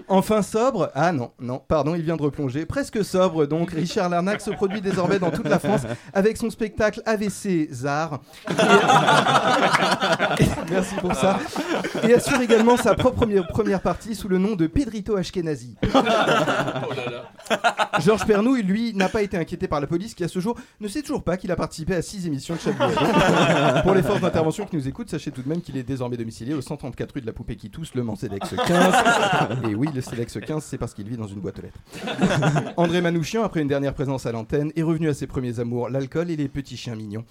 Enfin 0.07 0.41
sobre, 0.41 0.89
ah 0.95 1.11
non, 1.11 1.31
non, 1.39 1.61
pardon, 1.67 1.93
il 1.93 2.01
vient 2.01 2.15
de 2.17 2.23
replonger. 2.23 2.65
Presque 2.65 3.03
sobre, 3.03 3.45
donc 3.45 3.71
Richard 3.71 4.09
Larnac 4.09 4.39
se 4.41 4.49
produit 4.51 4.81
désormais 4.81 5.19
dans 5.19 5.29
toute 5.29 5.47
la 5.47 5.59
France 5.59 5.81
avec 6.13 6.37
son 6.37 6.49
spectacle 6.49 7.01
AVC 7.05 7.67
Zar. 7.71 8.21
Et- 10.39 10.45
Merci 10.71 10.95
pour 10.95 11.13
ça. 11.13 11.39
Et 12.07 12.13
assure 12.13 12.41
également 12.41 12.77
sa 12.77 12.95
propre 12.95 13.25
première, 13.49 13.81
partie 13.81 14.15
sous 14.15 14.27
le 14.27 14.37
nom 14.37 14.55
de 14.55 14.67
Pedrito 14.67 15.15
Ashkenazi. 15.15 15.75
Georges 17.99 18.25
Pernouille, 18.25 18.63
lui, 18.63 18.93
n'a 18.93 19.09
pas 19.09 19.21
été 19.21 19.37
inquiété 19.37 19.67
par 19.67 19.81
la 19.81 19.87
police 19.87 20.13
qui, 20.13 20.23
à 20.23 20.27
ce 20.27 20.39
jour, 20.39 20.55
ne 20.79 20.87
sait 20.87 21.01
toujours 21.01 21.23
pas 21.23 21.37
qu'il 21.37 21.51
a 21.51 21.55
participé 21.55 21.95
à 21.95 22.01
6 22.01 22.27
émissions 22.27 22.55
de 22.55 22.59
Chablis 22.59 22.83
Hebdo. 22.83 23.81
Pour 23.83 23.93
les 23.93 24.03
forces 24.03 24.21
d'intervention 24.21 24.65
qui 24.65 24.75
nous 24.75 24.87
écoutent, 24.87 25.09
sachez 25.09 25.31
tout 25.31 25.41
de 25.41 25.49
même 25.49 25.61
qu'il 25.61 25.77
est 25.77 25.83
désormais 25.83 26.17
domicilié 26.17 26.53
au 26.53 26.61
134 26.61 27.13
rue 27.13 27.21
de 27.21 27.25
la 27.25 27.33
Poupée 27.33 27.55
qui 27.55 27.69
tousse, 27.69 27.93
le 27.95 28.03
Mans 28.03 28.15
Cedex 28.15 28.55
15. 28.67 28.93
Et 29.69 29.75
oui, 29.75 29.89
le 29.93 30.01
Cedex 30.01 30.37
15, 30.39 30.63
c'est 30.63 30.77
parce 30.77 30.93
qu'il 30.93 31.07
vit 31.07 31.17
dans 31.17 31.27
une 31.27 31.39
boîte 31.39 31.59
aux 31.59 31.63
lettres. 31.63 31.79
André 32.77 33.01
Manouchian, 33.01 33.43
après 33.43 33.61
une 33.61 33.67
dernière 33.67 33.93
présence 33.93 34.25
à 34.25 34.31
l'antenne, 34.31 34.71
est 34.75 34.83
revenu 34.83 35.09
à 35.09 35.13
ses 35.13 35.27
premiers 35.27 35.59
amours, 35.59 35.89
l'alcool 35.89 36.29
et 36.31 36.35
les 36.35 36.47
petits 36.47 36.77
chiens 36.77 36.95
mignons. 36.95 37.25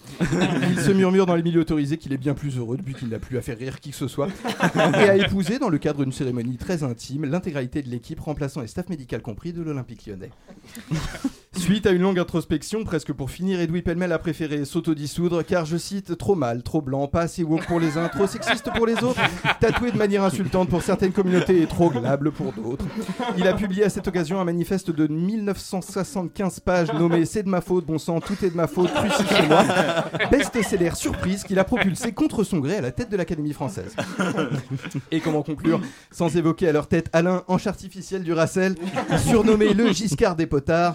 Il 0.71 0.81
se 0.81 0.91
murmure 0.91 1.27
dans 1.27 1.37
les 1.37 1.43
milieux 1.43 1.61
autorisés 1.61 1.97
qu'il 1.97 2.13
est 2.13 2.19
bien 2.19 2.35
plus 2.35 2.59
heureux 2.59 2.77
depuis 2.77 2.95
qu'il 2.95 3.09
n'a 3.09 3.19
plus 3.19 3.28
à 3.37 3.43
faire 3.43 3.59
rire 3.59 3.81
qui 3.81 3.91
que 3.91 3.97
ce 3.97 4.09
soit, 4.09 4.29
et 4.77 4.79
a 4.79 5.17
épousé, 5.17 5.59
dans 5.59 5.69
le 5.69 5.79
cadre 5.79 6.03
d'une 6.03 6.13
cérémonie 6.13 6.57
très 6.57 6.83
intime, 6.83 7.25
l'intégralité 7.25 7.83
de 7.83 7.89
l'équipe, 7.89 8.21
remplaçant 8.21 8.63
et 8.63 8.67
staff 8.67 8.89
médical 8.89 9.21
compris 9.21 9.53
de 9.53 9.63
l'Olympique 9.63 10.07
lyonnais. 10.07 10.31
Suite 11.59 11.87
à 11.87 11.91
une 11.91 12.03
longue 12.03 12.19
introspection, 12.19 12.85
presque 12.85 13.13
pour 13.13 13.31
finir, 13.31 13.61
Edoui 13.61 13.83
Pellemel 13.83 14.13
a 14.13 14.19
préféré 14.19 14.65
s'autodissoudre 14.65 15.45
car, 15.45 15.65
je 15.65 15.77
cite, 15.77 16.17
trop 16.17 16.35
mal, 16.35 16.63
trop 16.63 16.81
blanc, 16.81 17.09
pas 17.09 17.23
assez 17.23 17.43
woke 17.43 17.67
pour 17.67 17.81
les 17.81 17.99
uns, 17.99 18.09
trop 18.09 18.27
sexiste 18.27 18.71
pour 18.75 18.87
les 18.87 19.03
autres, 19.03 19.21
tatoué 19.61 19.91
de 19.91 19.99
manière 19.99 20.25
insultante 20.25 20.69
pour 20.69 20.83
certaines 20.83 21.13
communautés 21.13 21.61
et 21.61 21.67
trop 21.67 21.91
glable 21.91 22.31
pour 22.33 22.53
d'autres. 22.53 22.87
Il 23.37 23.47
a 23.47 23.53
publié 23.53 23.85
à 23.85 23.91
cette 23.91 24.09
occasion 24.09 24.41
un 24.41 24.45
manifeste 24.45 24.91
de 24.91 25.07
1975 25.09 26.61
pages 26.61 26.93
nommé 26.93 27.27
C'est 27.27 27.43
de 27.43 27.49
ma 27.49 27.61
faute, 27.61 27.85
bon 27.87 27.99
sang, 27.99 28.21
tout 28.21 28.37
est 28.43 28.51
de 28.51 28.57
ma 28.57 28.67
faute, 28.67 28.93
crucifiez-moi. 28.95 29.65
Best-seller 30.31 30.95
surprise 30.95 31.45
qu'il 31.45 31.59
a 31.59 31.65
propulsé 31.65 32.13
contre 32.13 32.45
son 32.45 32.59
gré 32.59 32.77
à 32.77 32.81
la 32.81 32.93
tête 32.93 33.11
de 33.11 33.17
l'Académie 33.17 33.53
française. 33.53 33.95
Et 35.11 35.21
comment 35.21 35.43
conclure? 35.43 35.81
Sans 36.11 36.35
évoquer 36.37 36.69
à 36.69 36.73
leur 36.73 36.87
tête 36.87 37.11
Alain, 37.13 37.43
hanche 37.49 37.67
artificielle 37.67 38.23
du 38.23 38.33
Racel, 38.33 38.75
surnommé 39.27 39.75
le 39.75 39.93
Giscard 39.93 40.37
des 40.37 40.47
potards, 40.47 40.95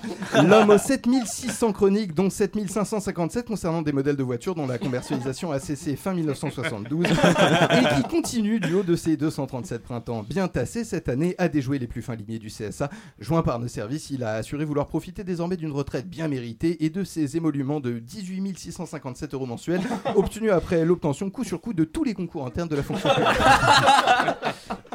l'homme 0.53 0.69
aux 0.69 0.77
7600 0.77 1.73
chroniques, 1.73 2.13
dont 2.13 2.29
7557 2.29 3.45
concernant 3.45 3.81
des 3.81 3.91
modèles 3.91 4.15
de 4.15 4.23
voitures 4.23 4.55
dont 4.55 4.67
la 4.67 4.77
commercialisation 4.77 5.51
a 5.51 5.59
cessé 5.59 5.95
fin 5.95 6.13
1972, 6.13 7.05
et 7.05 7.95
qui 7.95 8.03
continue 8.09 8.59
du 8.59 8.73
haut 8.73 8.83
de 8.83 8.95
ses 8.95 9.17
237 9.17 9.83
printemps 9.83 10.23
bien 10.23 10.47
tassés 10.47 10.83
cette 10.83 11.09
année 11.09 11.35
à 11.37 11.49
déjouer 11.49 11.79
les 11.79 11.87
plus 11.87 12.01
fins 12.01 12.15
limiers 12.15 12.39
du 12.39 12.47
CSA. 12.47 12.89
Joint 13.19 13.43
par 13.43 13.59
nos 13.59 13.67
services, 13.67 14.09
il 14.09 14.23
a 14.23 14.33
assuré 14.33 14.65
vouloir 14.65 14.87
profiter 14.87 15.23
désormais 15.23 15.57
d'une 15.57 15.71
retraite 15.71 16.09
bien 16.09 16.27
méritée 16.27 16.83
et 16.85 16.89
de 16.89 17.03
ses 17.03 17.37
émoluments 17.37 17.79
de 17.79 17.99
18 17.99 18.57
657 18.57 19.33
euros 19.33 19.45
mensuels, 19.45 19.81
obtenus 20.15 20.51
après 20.51 20.85
l'obtention 20.85 21.29
coup 21.29 21.43
sur 21.43 21.61
coup 21.61 21.73
de 21.73 21.83
tous 21.83 22.03
les 22.03 22.13
concours 22.13 22.45
internes 22.45 22.69
de 22.69 22.75
la 22.75 22.83
fonction 22.83 23.09
publique. 23.09 23.27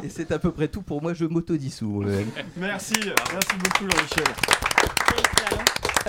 Et 0.02 0.08
c'est 0.08 0.30
à 0.32 0.38
peu 0.38 0.52
près 0.52 0.68
tout 0.68 0.82
pour 0.82 1.02
moi, 1.02 1.14
je 1.14 1.24
m'autodissous. 1.24 2.04
Merci, 2.56 2.94
merci 3.32 3.54
beaucoup 3.62 3.90
Jean-Michel. 3.90 4.77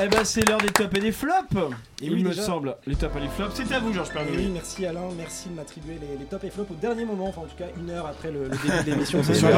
Eh 0.01 0.07
ben 0.07 0.23
c'est 0.23 0.47
l'heure 0.47 0.59
des 0.59 0.67
tops 0.69 0.95
et 0.97 1.01
des 1.01 1.11
flops. 1.11 1.53
Et 2.01 2.05
il 2.05 2.13
oui, 2.13 2.23
me 2.23 2.29
déjà. 2.29 2.43
semble. 2.43 2.75
Les 2.87 2.95
tops 2.95 3.13
et 3.17 3.19
les 3.19 3.27
flops, 3.27 3.51
c'est 3.53 3.73
à 3.75 3.79
vous 3.79 3.91
Georges 3.93 4.09
Et 4.11 4.13
Pernouille. 4.13 4.37
oui, 4.37 4.49
merci 4.53 4.85
Alain, 4.85 5.01
merci 5.17 5.49
de 5.49 5.55
m'attribuer 5.55 5.95
les, 5.99 6.17
les 6.17 6.25
tops 6.25 6.43
et 6.45 6.49
flops 6.49 6.71
au 6.71 6.75
dernier 6.75 7.03
moment, 7.03 7.27
enfin 7.27 7.41
en 7.41 7.45
tout 7.45 7.57
cas 7.57 7.65
une 7.77 7.89
heure 7.89 8.05
après 8.05 8.31
le, 8.31 8.43
le 8.43 8.49
début 8.49 8.83
de 8.85 8.91
l'émission. 8.91 9.21
C'est 9.23 9.33
sûr. 9.33 9.49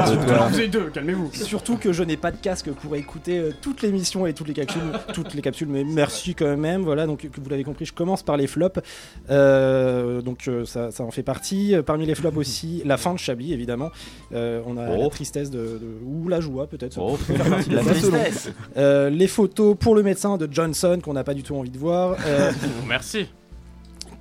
vous 0.49 0.59
êtes 0.59 0.71
deux, 0.71 0.89
calmez-vous. 0.89 1.29
Surtout 1.33 1.77
que 1.77 1.93
je 1.93 2.01
n'ai 2.03 2.17
pas 2.17 2.31
de 2.31 2.37
casque 2.37 2.71
pour 2.71 2.95
écouter 2.95 3.37
euh, 3.37 3.51
toute 3.61 3.83
l'émission 3.83 4.25
et 4.25 4.33
toutes 4.33 4.47
les 4.47 4.53
capsules, 4.55 4.81
toutes 5.13 5.33
les 5.35 5.41
capsules, 5.43 5.67
mais 5.67 5.83
merci 5.83 6.33
quand 6.33 6.57
même. 6.57 6.81
Voilà, 6.81 7.05
donc 7.05 7.19
que 7.29 7.39
vous 7.41 7.49
l'avez 7.49 7.63
compris, 7.63 7.85
je 7.85 7.93
commence 7.93 8.23
par 8.23 8.37
les 8.37 8.47
flops. 8.47 8.79
Euh, 9.29 10.21
donc 10.21 10.47
euh, 10.47 10.65
ça, 10.65 10.91
ça 10.91 11.03
en 11.03 11.11
fait 11.11 11.23
partie. 11.23 11.75
Euh, 11.75 11.83
Parmi 11.83 12.05
les 12.05 12.15
flops 12.15 12.37
aussi, 12.37 12.81
la 12.85 12.97
fin 12.97 13.13
de 13.13 13.19
Chablis 13.19 13.53
évidemment. 13.53 13.91
Euh, 14.33 14.61
on 14.65 14.77
a 14.77 14.81
Oh. 14.91 14.97
la 14.97 15.09
tristesse 15.09 15.51
de, 15.51 15.59
de- 15.59 15.79
ou 16.05 16.27
la 16.27 16.41
joie 16.41 16.65
peut-être. 16.67 16.97
Oh. 16.99 17.17
La 17.69 17.81
tristesse. 17.83 18.49
Euh, 18.77 19.09
les 19.11 19.27
photos 19.27 19.75
pour 19.79 19.93
le 19.95 20.01
médecin 20.03 20.30
de 20.37 20.47
Johnson 20.51 20.99
qu'on 21.03 21.13
n'a 21.13 21.23
pas 21.23 21.33
du 21.33 21.43
tout 21.43 21.55
envie 21.55 21.69
de 21.69 21.77
voir. 21.77 22.15
Euh, 22.25 22.51
Merci. 22.87 23.27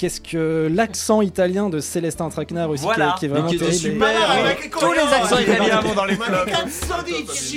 Qu'est-ce 0.01 0.21
que 0.23 0.67
l'accent 0.73 1.21
italien 1.21 1.69
de 1.69 1.79
Célestin 1.79 2.31
Traquenard 2.31 2.71
aussi, 2.71 2.85
Voilà. 2.85 3.09
qui, 3.11 3.11
est- 3.13 3.19
qui 3.19 3.25
est 3.27 3.29
vraiment 3.29 3.51
Mais 3.51 3.57
qui 3.59 3.63
est 3.63 3.67
terrible. 3.67 3.79
super, 3.95 4.09
Et- 4.09 4.41
avec 4.41 4.71
Tous 4.71 4.93
les 4.93 5.01
accents 5.01 5.39
italiens 5.39 5.81
vont 5.83 5.95
dans 5.95 6.05
les 6.07 6.15
flops. 6.15 6.81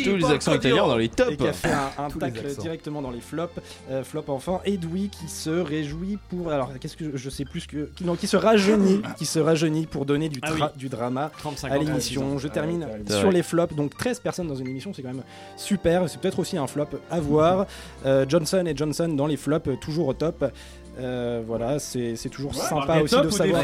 Tous 0.04 0.16
les 0.18 0.26
accents 0.26 0.54
italiens 0.56 0.88
dans 0.88 0.98
les 0.98 1.10
tops. 1.10 1.32
Et 1.32 1.38
qui 1.38 1.48
a 1.48 1.54
fait 1.54 1.70
un, 1.72 2.04
un 2.06 2.10
tacle 2.10 2.42
directement 2.60 3.02
dans 3.02 3.12
les 3.12 3.22
flops. 3.22 3.54
Euh, 3.90 4.04
flop 4.04 4.26
enfin. 4.28 4.60
Edoui 4.66 5.10
qui 5.10 5.30
se 5.30 5.50
réjouit 5.50 6.18
pour. 6.30 6.52
Alors, 6.52 6.70
qu'est-ce 6.80 6.98
que 6.98 7.06
je, 7.14 7.18
je 7.18 7.30
sais 7.30 7.46
plus 7.46 7.66
que. 7.66 7.90
Qui, 7.96 8.04
non, 8.04 8.16
qui 8.16 8.28
se 8.28 8.36
rajeunit. 8.38 9.02
qui 9.18 9.26
se 9.26 9.40
rajeunit 9.40 9.86
pour 9.86 10.06
donner 10.06 10.28
du, 10.30 10.40
Ah 10.42 10.52
tra- 10.52 10.56
oui. 10.56 10.78
du 10.78 10.90
drama 10.90 11.32
35 11.40 11.72
à 11.72 11.78
l'émission. 11.78 12.22
36 12.22 12.36
ans. 12.36 12.38
Je 12.40 12.48
Ah 12.48 12.52
termine 12.52 12.84
ouais, 12.84 13.16
sur 13.20 13.32
les 13.32 13.44
flops. 13.44 13.74
Donc, 13.76 13.98
13 13.98 14.20
personnes 14.20 14.48
dans 14.48 14.56
une 14.56 14.68
émission, 14.68 14.92
c'est 14.94 15.02
quand 15.02 15.14
même 15.14 15.24
super. 15.56 16.10
C'est 16.10 16.20
peut-être 16.20 16.40
aussi 16.40 16.58
un 16.58 16.68
flop 16.68 16.88
à 17.10 17.20
voir. 17.22 17.66
Euh, 18.06 18.26
Johnson 18.28 18.66
et 18.68 18.76
Johnson 18.76 19.08
dans 19.08 19.28
les 19.28 19.38
flops, 19.38 19.70
toujours 19.80 20.08
au 20.08 20.14
top. 20.14 20.46
Euh, 21.00 21.42
voilà, 21.48 21.80
c'est 21.80 22.16
c'est 22.16 22.30
toujours 22.30 22.54
sympa 22.54 23.00
aussi 23.02 23.20
de 23.20 23.30
savoir. 23.30 23.64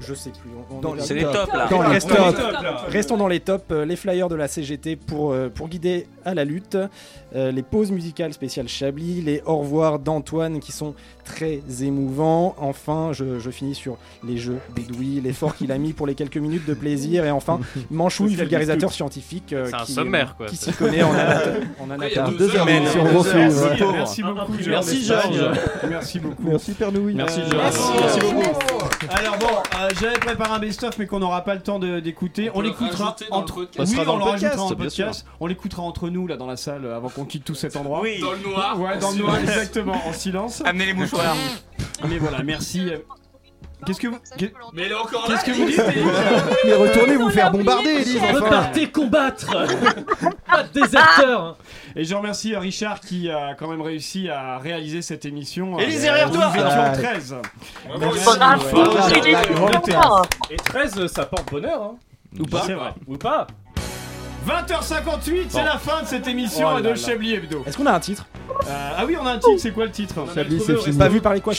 je 0.00 0.14
sais 0.14 0.30
plus, 0.30 0.50
on- 0.70 0.86
on 0.88 0.96
est 0.96 1.00
C'est 1.02 1.14
les 1.14 1.22
tops, 1.24 1.52
là. 1.52 1.66
Dans 1.70 1.82
les 1.82 1.88
Restons 1.88 2.14
tops. 2.14 2.20
dans 2.20 2.26
les 2.28 2.34
tops, 2.52 2.62
là. 2.62 2.76
Restons 2.88 3.16
dans 3.16 3.28
les 3.28 3.40
tops. 3.40 3.64
euh, 3.70 3.84
Les 3.84 3.96
flyers 3.96 4.28
de 4.28 4.34
la 4.34 4.48
CGT 4.48 4.96
pour, 4.96 5.32
euh, 5.32 5.50
pour 5.54 5.68
guider 5.68 6.06
à 6.24 6.34
la 6.34 6.44
lutte. 6.44 6.76
Euh, 7.34 7.50
les 7.52 7.62
pauses 7.62 7.90
musicales 7.90 8.32
spéciales 8.32 8.68
Chablis. 8.68 9.22
Les 9.22 9.42
au 9.46 9.56
revoir 9.58 9.98
d'Antoine 9.98 10.60
qui 10.60 10.72
sont 10.72 10.94
très 11.24 11.60
émouvants. 11.80 12.54
Enfin, 12.58 13.10
je, 13.12 13.38
je 13.38 13.50
finis 13.50 13.74
sur 13.74 13.96
les 14.26 14.36
jeux 14.36 14.58
d'Edoui, 14.76 15.20
l'effort 15.22 15.56
qu'il 15.56 15.72
a 15.72 15.78
mis 15.78 15.92
pour 15.92 16.06
les 16.06 16.14
quelques 16.14 16.36
minutes 16.36 16.66
de 16.66 16.74
plaisir. 16.74 17.24
Et 17.24 17.30
enfin, 17.30 17.60
Manchouille, 17.90 18.34
vulgarisateur 18.34 18.92
scientifique. 18.92 19.52
euh, 19.52 19.66
C'est 19.68 19.74
un 19.76 19.84
qui, 19.84 19.92
sommaire, 19.92 20.34
quoi. 20.36 20.46
Qui 20.46 20.56
s'y 20.56 20.72
connaît 20.72 21.02
en 21.02 21.12
anatomie. 21.14 22.36
deux 22.38 22.48
Deux 22.48 22.56
heures 22.56 22.66
Merci, 22.66 22.98
on 22.98 23.04
merci, 23.04 23.34
merci 23.92 24.22
beaucoup, 24.22 24.52
Georges. 24.54 24.68
Merci. 24.68 25.04
Georges. 25.04 25.50
Merci 25.88 26.18
beaucoup. 26.20 26.42
Merci 26.42 26.72
Pernouille. 26.72 27.14
Merci 27.14 27.40
Euh, 27.40 27.50
Georges. 27.50 27.62
merci. 27.62 27.82
Merci 28.00 28.20
beaucoup. 28.20 28.78
Alors 29.10 29.38
bon, 29.38 29.46
euh, 29.46 29.88
j'avais 30.00 30.18
préparé 30.18 30.50
un 30.52 30.58
best-of 30.58 30.98
mais 30.98 31.06
qu'on 31.06 31.18
n'aura 31.20 31.42
pas 31.42 31.54
le 31.54 31.60
temps 31.60 31.78
d'écouter. 31.78 32.50
On 32.54 32.60
l'écoutera 32.60 33.16
entre. 33.30 33.68
Oui, 33.78 33.96
on 34.06 34.12
le 34.16 34.18
le 34.18 34.24
rajoutera 34.24 34.62
en 34.62 34.74
podcast. 34.74 35.26
On 35.40 35.46
l'écoutera 35.46 35.82
entre 35.82 36.08
nous 36.08 36.13
là 36.26 36.36
dans 36.36 36.46
la 36.46 36.56
salle 36.56 36.86
avant 36.92 37.08
qu'on 37.08 37.24
quitte 37.24 37.44
tout 37.44 37.54
cet 37.54 37.76
endroit. 37.76 38.00
Oui. 38.00 38.20
Dans 38.20 38.32
le 38.32 38.38
noir. 38.38 38.80
Ouais, 38.80 38.98
dans 38.98 39.10
le 39.10 39.18
noir 39.18 39.38
exactement, 39.40 40.00
en 40.06 40.12
silence. 40.12 40.62
Amenez 40.64 40.86
les 40.86 40.94
mouchoirs. 40.94 41.36
Mais 42.08 42.18
voilà, 42.18 42.42
merci. 42.42 42.90
Qu'est-ce 43.86 44.00
que 44.00 44.06
vous 44.08 44.18
Mais 44.72 44.84
elle 44.84 44.92
est 44.92 44.94
encore 44.94 45.28
là. 45.28 45.34
Qu'est-ce 45.34 45.44
que 45.44 45.50
vous 45.50 45.66
dites 45.66 45.82
Mais 46.64 46.72
retournez 46.72 47.16
vous 47.16 47.28
faire 47.28 47.50
bombarder, 47.50 47.90
Elise. 47.90 48.18
Repartez 48.32 48.88
combattre 48.90 49.50
Pas 50.50 50.62
de 50.62 50.68
déserteurs 50.80 51.58
Et 51.94 52.04
je 52.04 52.14
remercie 52.14 52.56
Richard 52.56 53.00
qui 53.00 53.28
a 53.30 53.54
quand 53.54 53.68
même 53.68 53.82
réussi 53.82 54.30
à 54.30 54.56
réaliser 54.58 55.02
cette 55.02 55.26
émission. 55.26 55.78
Élise, 55.78 55.98
Euh, 55.98 56.02
derrière 56.02 56.30
toi 56.30 56.46
Nous 56.54 56.60
étions 56.62 56.82
Ah. 56.82 56.90
13. 56.96 57.36
Bravo. 57.86 58.04
Merci. 58.80 59.14
Philippe. 59.14 59.32
La 59.34 59.44
grande 59.54 59.82
terrasse. 59.82 60.26
Et 60.50 60.56
13, 60.56 61.06
ça 61.08 61.26
porte 61.26 61.50
bonheur, 61.50 61.82
hein 61.82 61.96
Ou 62.40 62.44
pas 62.46 62.62
C'est 62.66 62.74
vrai. 62.74 62.94
Ou 63.06 63.18
pas 63.18 63.46
20h58, 64.46 65.46
c'est 65.48 65.64
la 65.64 65.78
fin 65.78 66.02
de 66.02 66.06
cette 66.06 66.26
émission 66.26 66.68
Oh 66.70 66.74
là 66.76 66.82
de 66.82 66.88
là. 66.90 66.94
Chablis 66.94 67.34
Hebdo. 67.34 67.62
Est-ce 67.66 67.76
qu'on 67.76 67.86
a 67.86 67.92
un 67.92 68.00
titre? 68.00 68.26
Euh, 68.66 68.90
ah 68.96 69.04
oui, 69.06 69.16
on 69.20 69.26
a 69.26 69.32
un 69.32 69.38
titre, 69.38 69.58
c'est 69.58 69.72
quoi 69.72 69.84
le 69.84 69.90
titre? 69.90 70.14
Chablis, 70.34 70.60
c'est 70.64 70.76
fini. 70.76 70.96
Pas 70.98 71.08
vu 71.08 71.20
par 71.20 71.34
les 71.34 71.40
quoi 71.40 71.54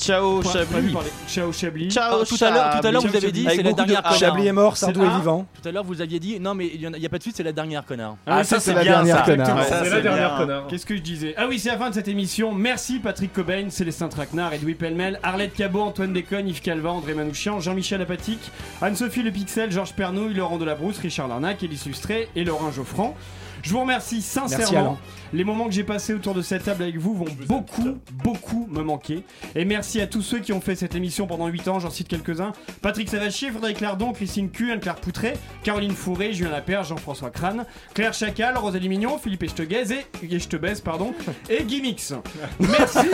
Ciao 0.00 0.40
Pas- 0.40 0.52
pas 0.64 0.80
vu 0.80 0.92
Chablis. 0.92 1.10
Ciao 1.28 1.52
Chablis. 1.52 1.90
Ciao 1.90 2.18
Oh, 2.20 2.24
tout 2.24 2.42
à 2.42 2.50
l'heure, 2.50 2.80
tout 2.80 2.86
à 2.86 2.90
l'heure, 2.90 3.02
vous 3.06 3.16
avez 3.16 3.32
dit, 3.32 3.46
c'est 3.48 3.62
la 3.62 3.72
dernière 3.72 4.02
connard. 4.02 4.18
Chablis 4.18 4.46
est 4.46 4.52
mort, 4.52 4.76
C'est 4.76 4.86
Sardou 4.86 5.04
est 5.04 5.16
vivant. 5.16 5.46
Tout 5.62 5.68
à 5.68 5.72
l'heure, 5.72 5.84
vous 5.84 6.00
aviez 6.00 6.18
dit, 6.18 6.40
non, 6.40 6.54
mais 6.54 6.70
il 6.72 6.80
y 6.80 6.88
en 6.88 6.92
a, 6.92 7.08
pas 7.08 7.18
de 7.18 7.22
suite, 7.22 7.36
c'est 7.36 7.42
la 7.42 7.52
dernière 7.52 7.84
connard. 7.84 8.16
Ah, 8.26 8.38
oui, 8.38 8.44
ça, 8.44 8.58
c'est 8.58 8.70
c'est 8.70 8.74
la 8.74 8.82
bien, 8.82 8.92
dernière 8.92 9.16
ça. 9.18 9.22
connard. 9.24 9.64
C'est 9.68 9.90
la 9.90 10.00
dernière 10.00 10.28
bien. 10.30 10.38
connard 10.38 10.66
Qu'est-ce 10.68 10.86
que 10.86 10.96
je 10.96 11.02
disais 11.02 11.34
Ah 11.36 11.46
oui, 11.48 11.58
c'est 11.58 11.68
la 11.68 11.76
fin 11.78 11.90
de 11.90 11.94
cette 11.94 12.08
émission. 12.08 12.52
Merci 12.52 12.98
Patrick 12.98 13.32
Cobain, 13.32 13.68
Célestin 13.68 14.08
Traquenard, 14.08 14.54
Edoui 14.54 14.74
Pellemel, 14.74 15.20
Arlette 15.22 15.54
Cabot, 15.54 15.82
Antoine 15.82 16.12
Déconne, 16.12 16.48
Yves 16.48 16.62
Calva, 16.62 16.90
André 16.90 17.14
Manouchian, 17.14 17.60
Jean-Michel 17.60 18.00
Apatique, 18.00 18.50
Anne-Sophie 18.80 19.22
Le 19.22 19.30
Pixel, 19.30 19.70
Georges 19.70 19.92
Pernouille, 19.92 20.34
Laurent 20.34 20.56
Delabrousse, 20.58 20.98
Richard 20.98 21.28
Larnac, 21.28 21.62
Élise 21.62 21.84
Lustré 21.86 22.28
et 22.34 22.44
Laurent 22.44 22.70
Geoffrand. 22.70 23.14
Je 23.62 23.70
vous 23.70 23.80
remercie 23.80 24.16
Merci, 24.16 24.22
sincèrement. 24.56 24.98
Les 25.32 25.44
moments 25.44 25.66
que 25.66 25.72
j'ai 25.72 25.84
passés 25.84 26.12
autour 26.12 26.34
de 26.34 26.42
cette 26.42 26.64
table 26.64 26.82
avec 26.82 26.96
vous 26.96 27.14
vont 27.14 27.32
beaucoup, 27.46 27.98
beaucoup 28.24 28.66
me 28.68 28.82
manquer. 28.82 29.24
Et 29.54 29.64
merci 29.64 30.00
à 30.00 30.06
tous 30.06 30.22
ceux 30.22 30.40
qui 30.40 30.52
ont 30.52 30.60
fait 30.60 30.74
cette 30.74 30.94
émission 30.96 31.26
pendant 31.28 31.46
8 31.46 31.68
ans, 31.68 31.78
j'en 31.78 31.90
cite 31.90 32.08
quelques-uns. 32.08 32.52
Patrick 32.82 33.08
Savachier, 33.08 33.50
Frédéric 33.50 33.80
Lardon, 33.80 34.12
Christine 34.12 34.50
Q, 34.50 34.72
Anne-Claire 34.72 34.96
Poutré, 34.96 35.34
Caroline 35.62 35.92
Fourré, 35.92 36.32
Julien 36.32 36.50
Lapierre, 36.50 36.82
Jean-François 36.82 37.30
Crane, 37.30 37.64
Claire 37.94 38.12
Chacal, 38.12 38.56
Rosalie 38.56 38.88
Mignon, 38.88 39.18
Philippe 39.18 39.44
Echteguez 39.44 39.92
et 40.22 40.34
Echtebez, 40.34 40.74
pardon, 40.84 41.14
et 41.48 41.64
Gimmix. 41.68 42.12
Merci. 42.58 42.98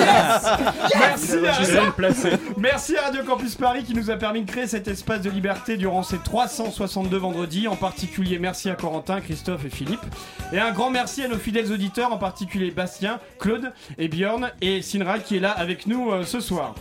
à, 0.95 1.17
merci 2.57 2.97
à 2.97 3.03
Radio 3.03 3.25
Campus 3.25 3.57
Paris 3.57 3.85
qui 3.85 3.95
nous 3.95 4.11
a 4.11 4.17
permis 4.17 4.43
de 4.43 4.51
créer 4.51 4.67
cet 4.67 4.89
espace 4.89 5.21
de 5.21 5.31
liberté 5.31 5.77
durant 5.77 6.03
ces 6.03 6.19
362 6.19 7.17
vendredis. 7.17 7.69
En 7.69 7.77
particulier, 7.77 8.39
merci 8.39 8.71
à 8.71 8.75
Corentin, 8.75 9.21
Christophe 9.21 9.67
et 9.67 9.71
Philippe. 9.71 10.01
Et 10.53 10.59
un 10.59 10.73
grand 10.73 10.91
merci 10.91 11.23
à 11.23 11.29
nos 11.29 11.39
fidèles 11.39 11.73
auditeurs, 11.73 12.06
en 12.13 12.19
particulier 12.19 12.71
Bastien, 12.71 13.21
Claude 13.39 13.73
et 13.99 14.09
Bjorn 14.09 14.51
et 14.61 14.83
Sinra 14.83 15.19
qui 15.19 15.37
est 15.37 15.41
là 15.41 15.51
avec 15.51 15.87
nous 15.87 16.11
euh, 16.11 16.25
ce 16.25 16.41
soir. 16.41 16.75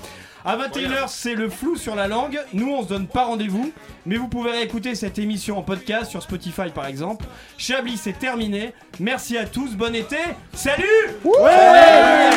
À 0.47 0.57
21h, 0.57 1.07
c'est 1.07 1.33
le 1.33 1.49
flou 1.49 1.75
sur 1.75 1.95
la 1.95 2.07
langue. 2.07 2.39
Nous, 2.53 2.71
on 2.71 2.83
se 2.83 2.89
donne 2.89 3.07
pas 3.07 3.23
rendez-vous, 3.23 3.73
mais 4.05 4.17
vous 4.17 4.27
pouvez 4.27 4.51
réécouter 4.51 4.93
cette 4.93 5.17
émission 5.17 5.57
en 5.57 5.63
podcast 5.63 6.11
sur 6.11 6.21
Spotify 6.21 6.69
par 6.73 6.85
exemple. 6.85 7.25
Chablis, 7.57 7.97
c'est 7.97 8.19
terminé. 8.19 8.73
Merci 8.99 9.39
à 9.39 9.45
tous, 9.45 9.71
bon 9.75 9.95
été. 9.95 10.17
Salut 10.53 10.85
Ouais 11.23 12.29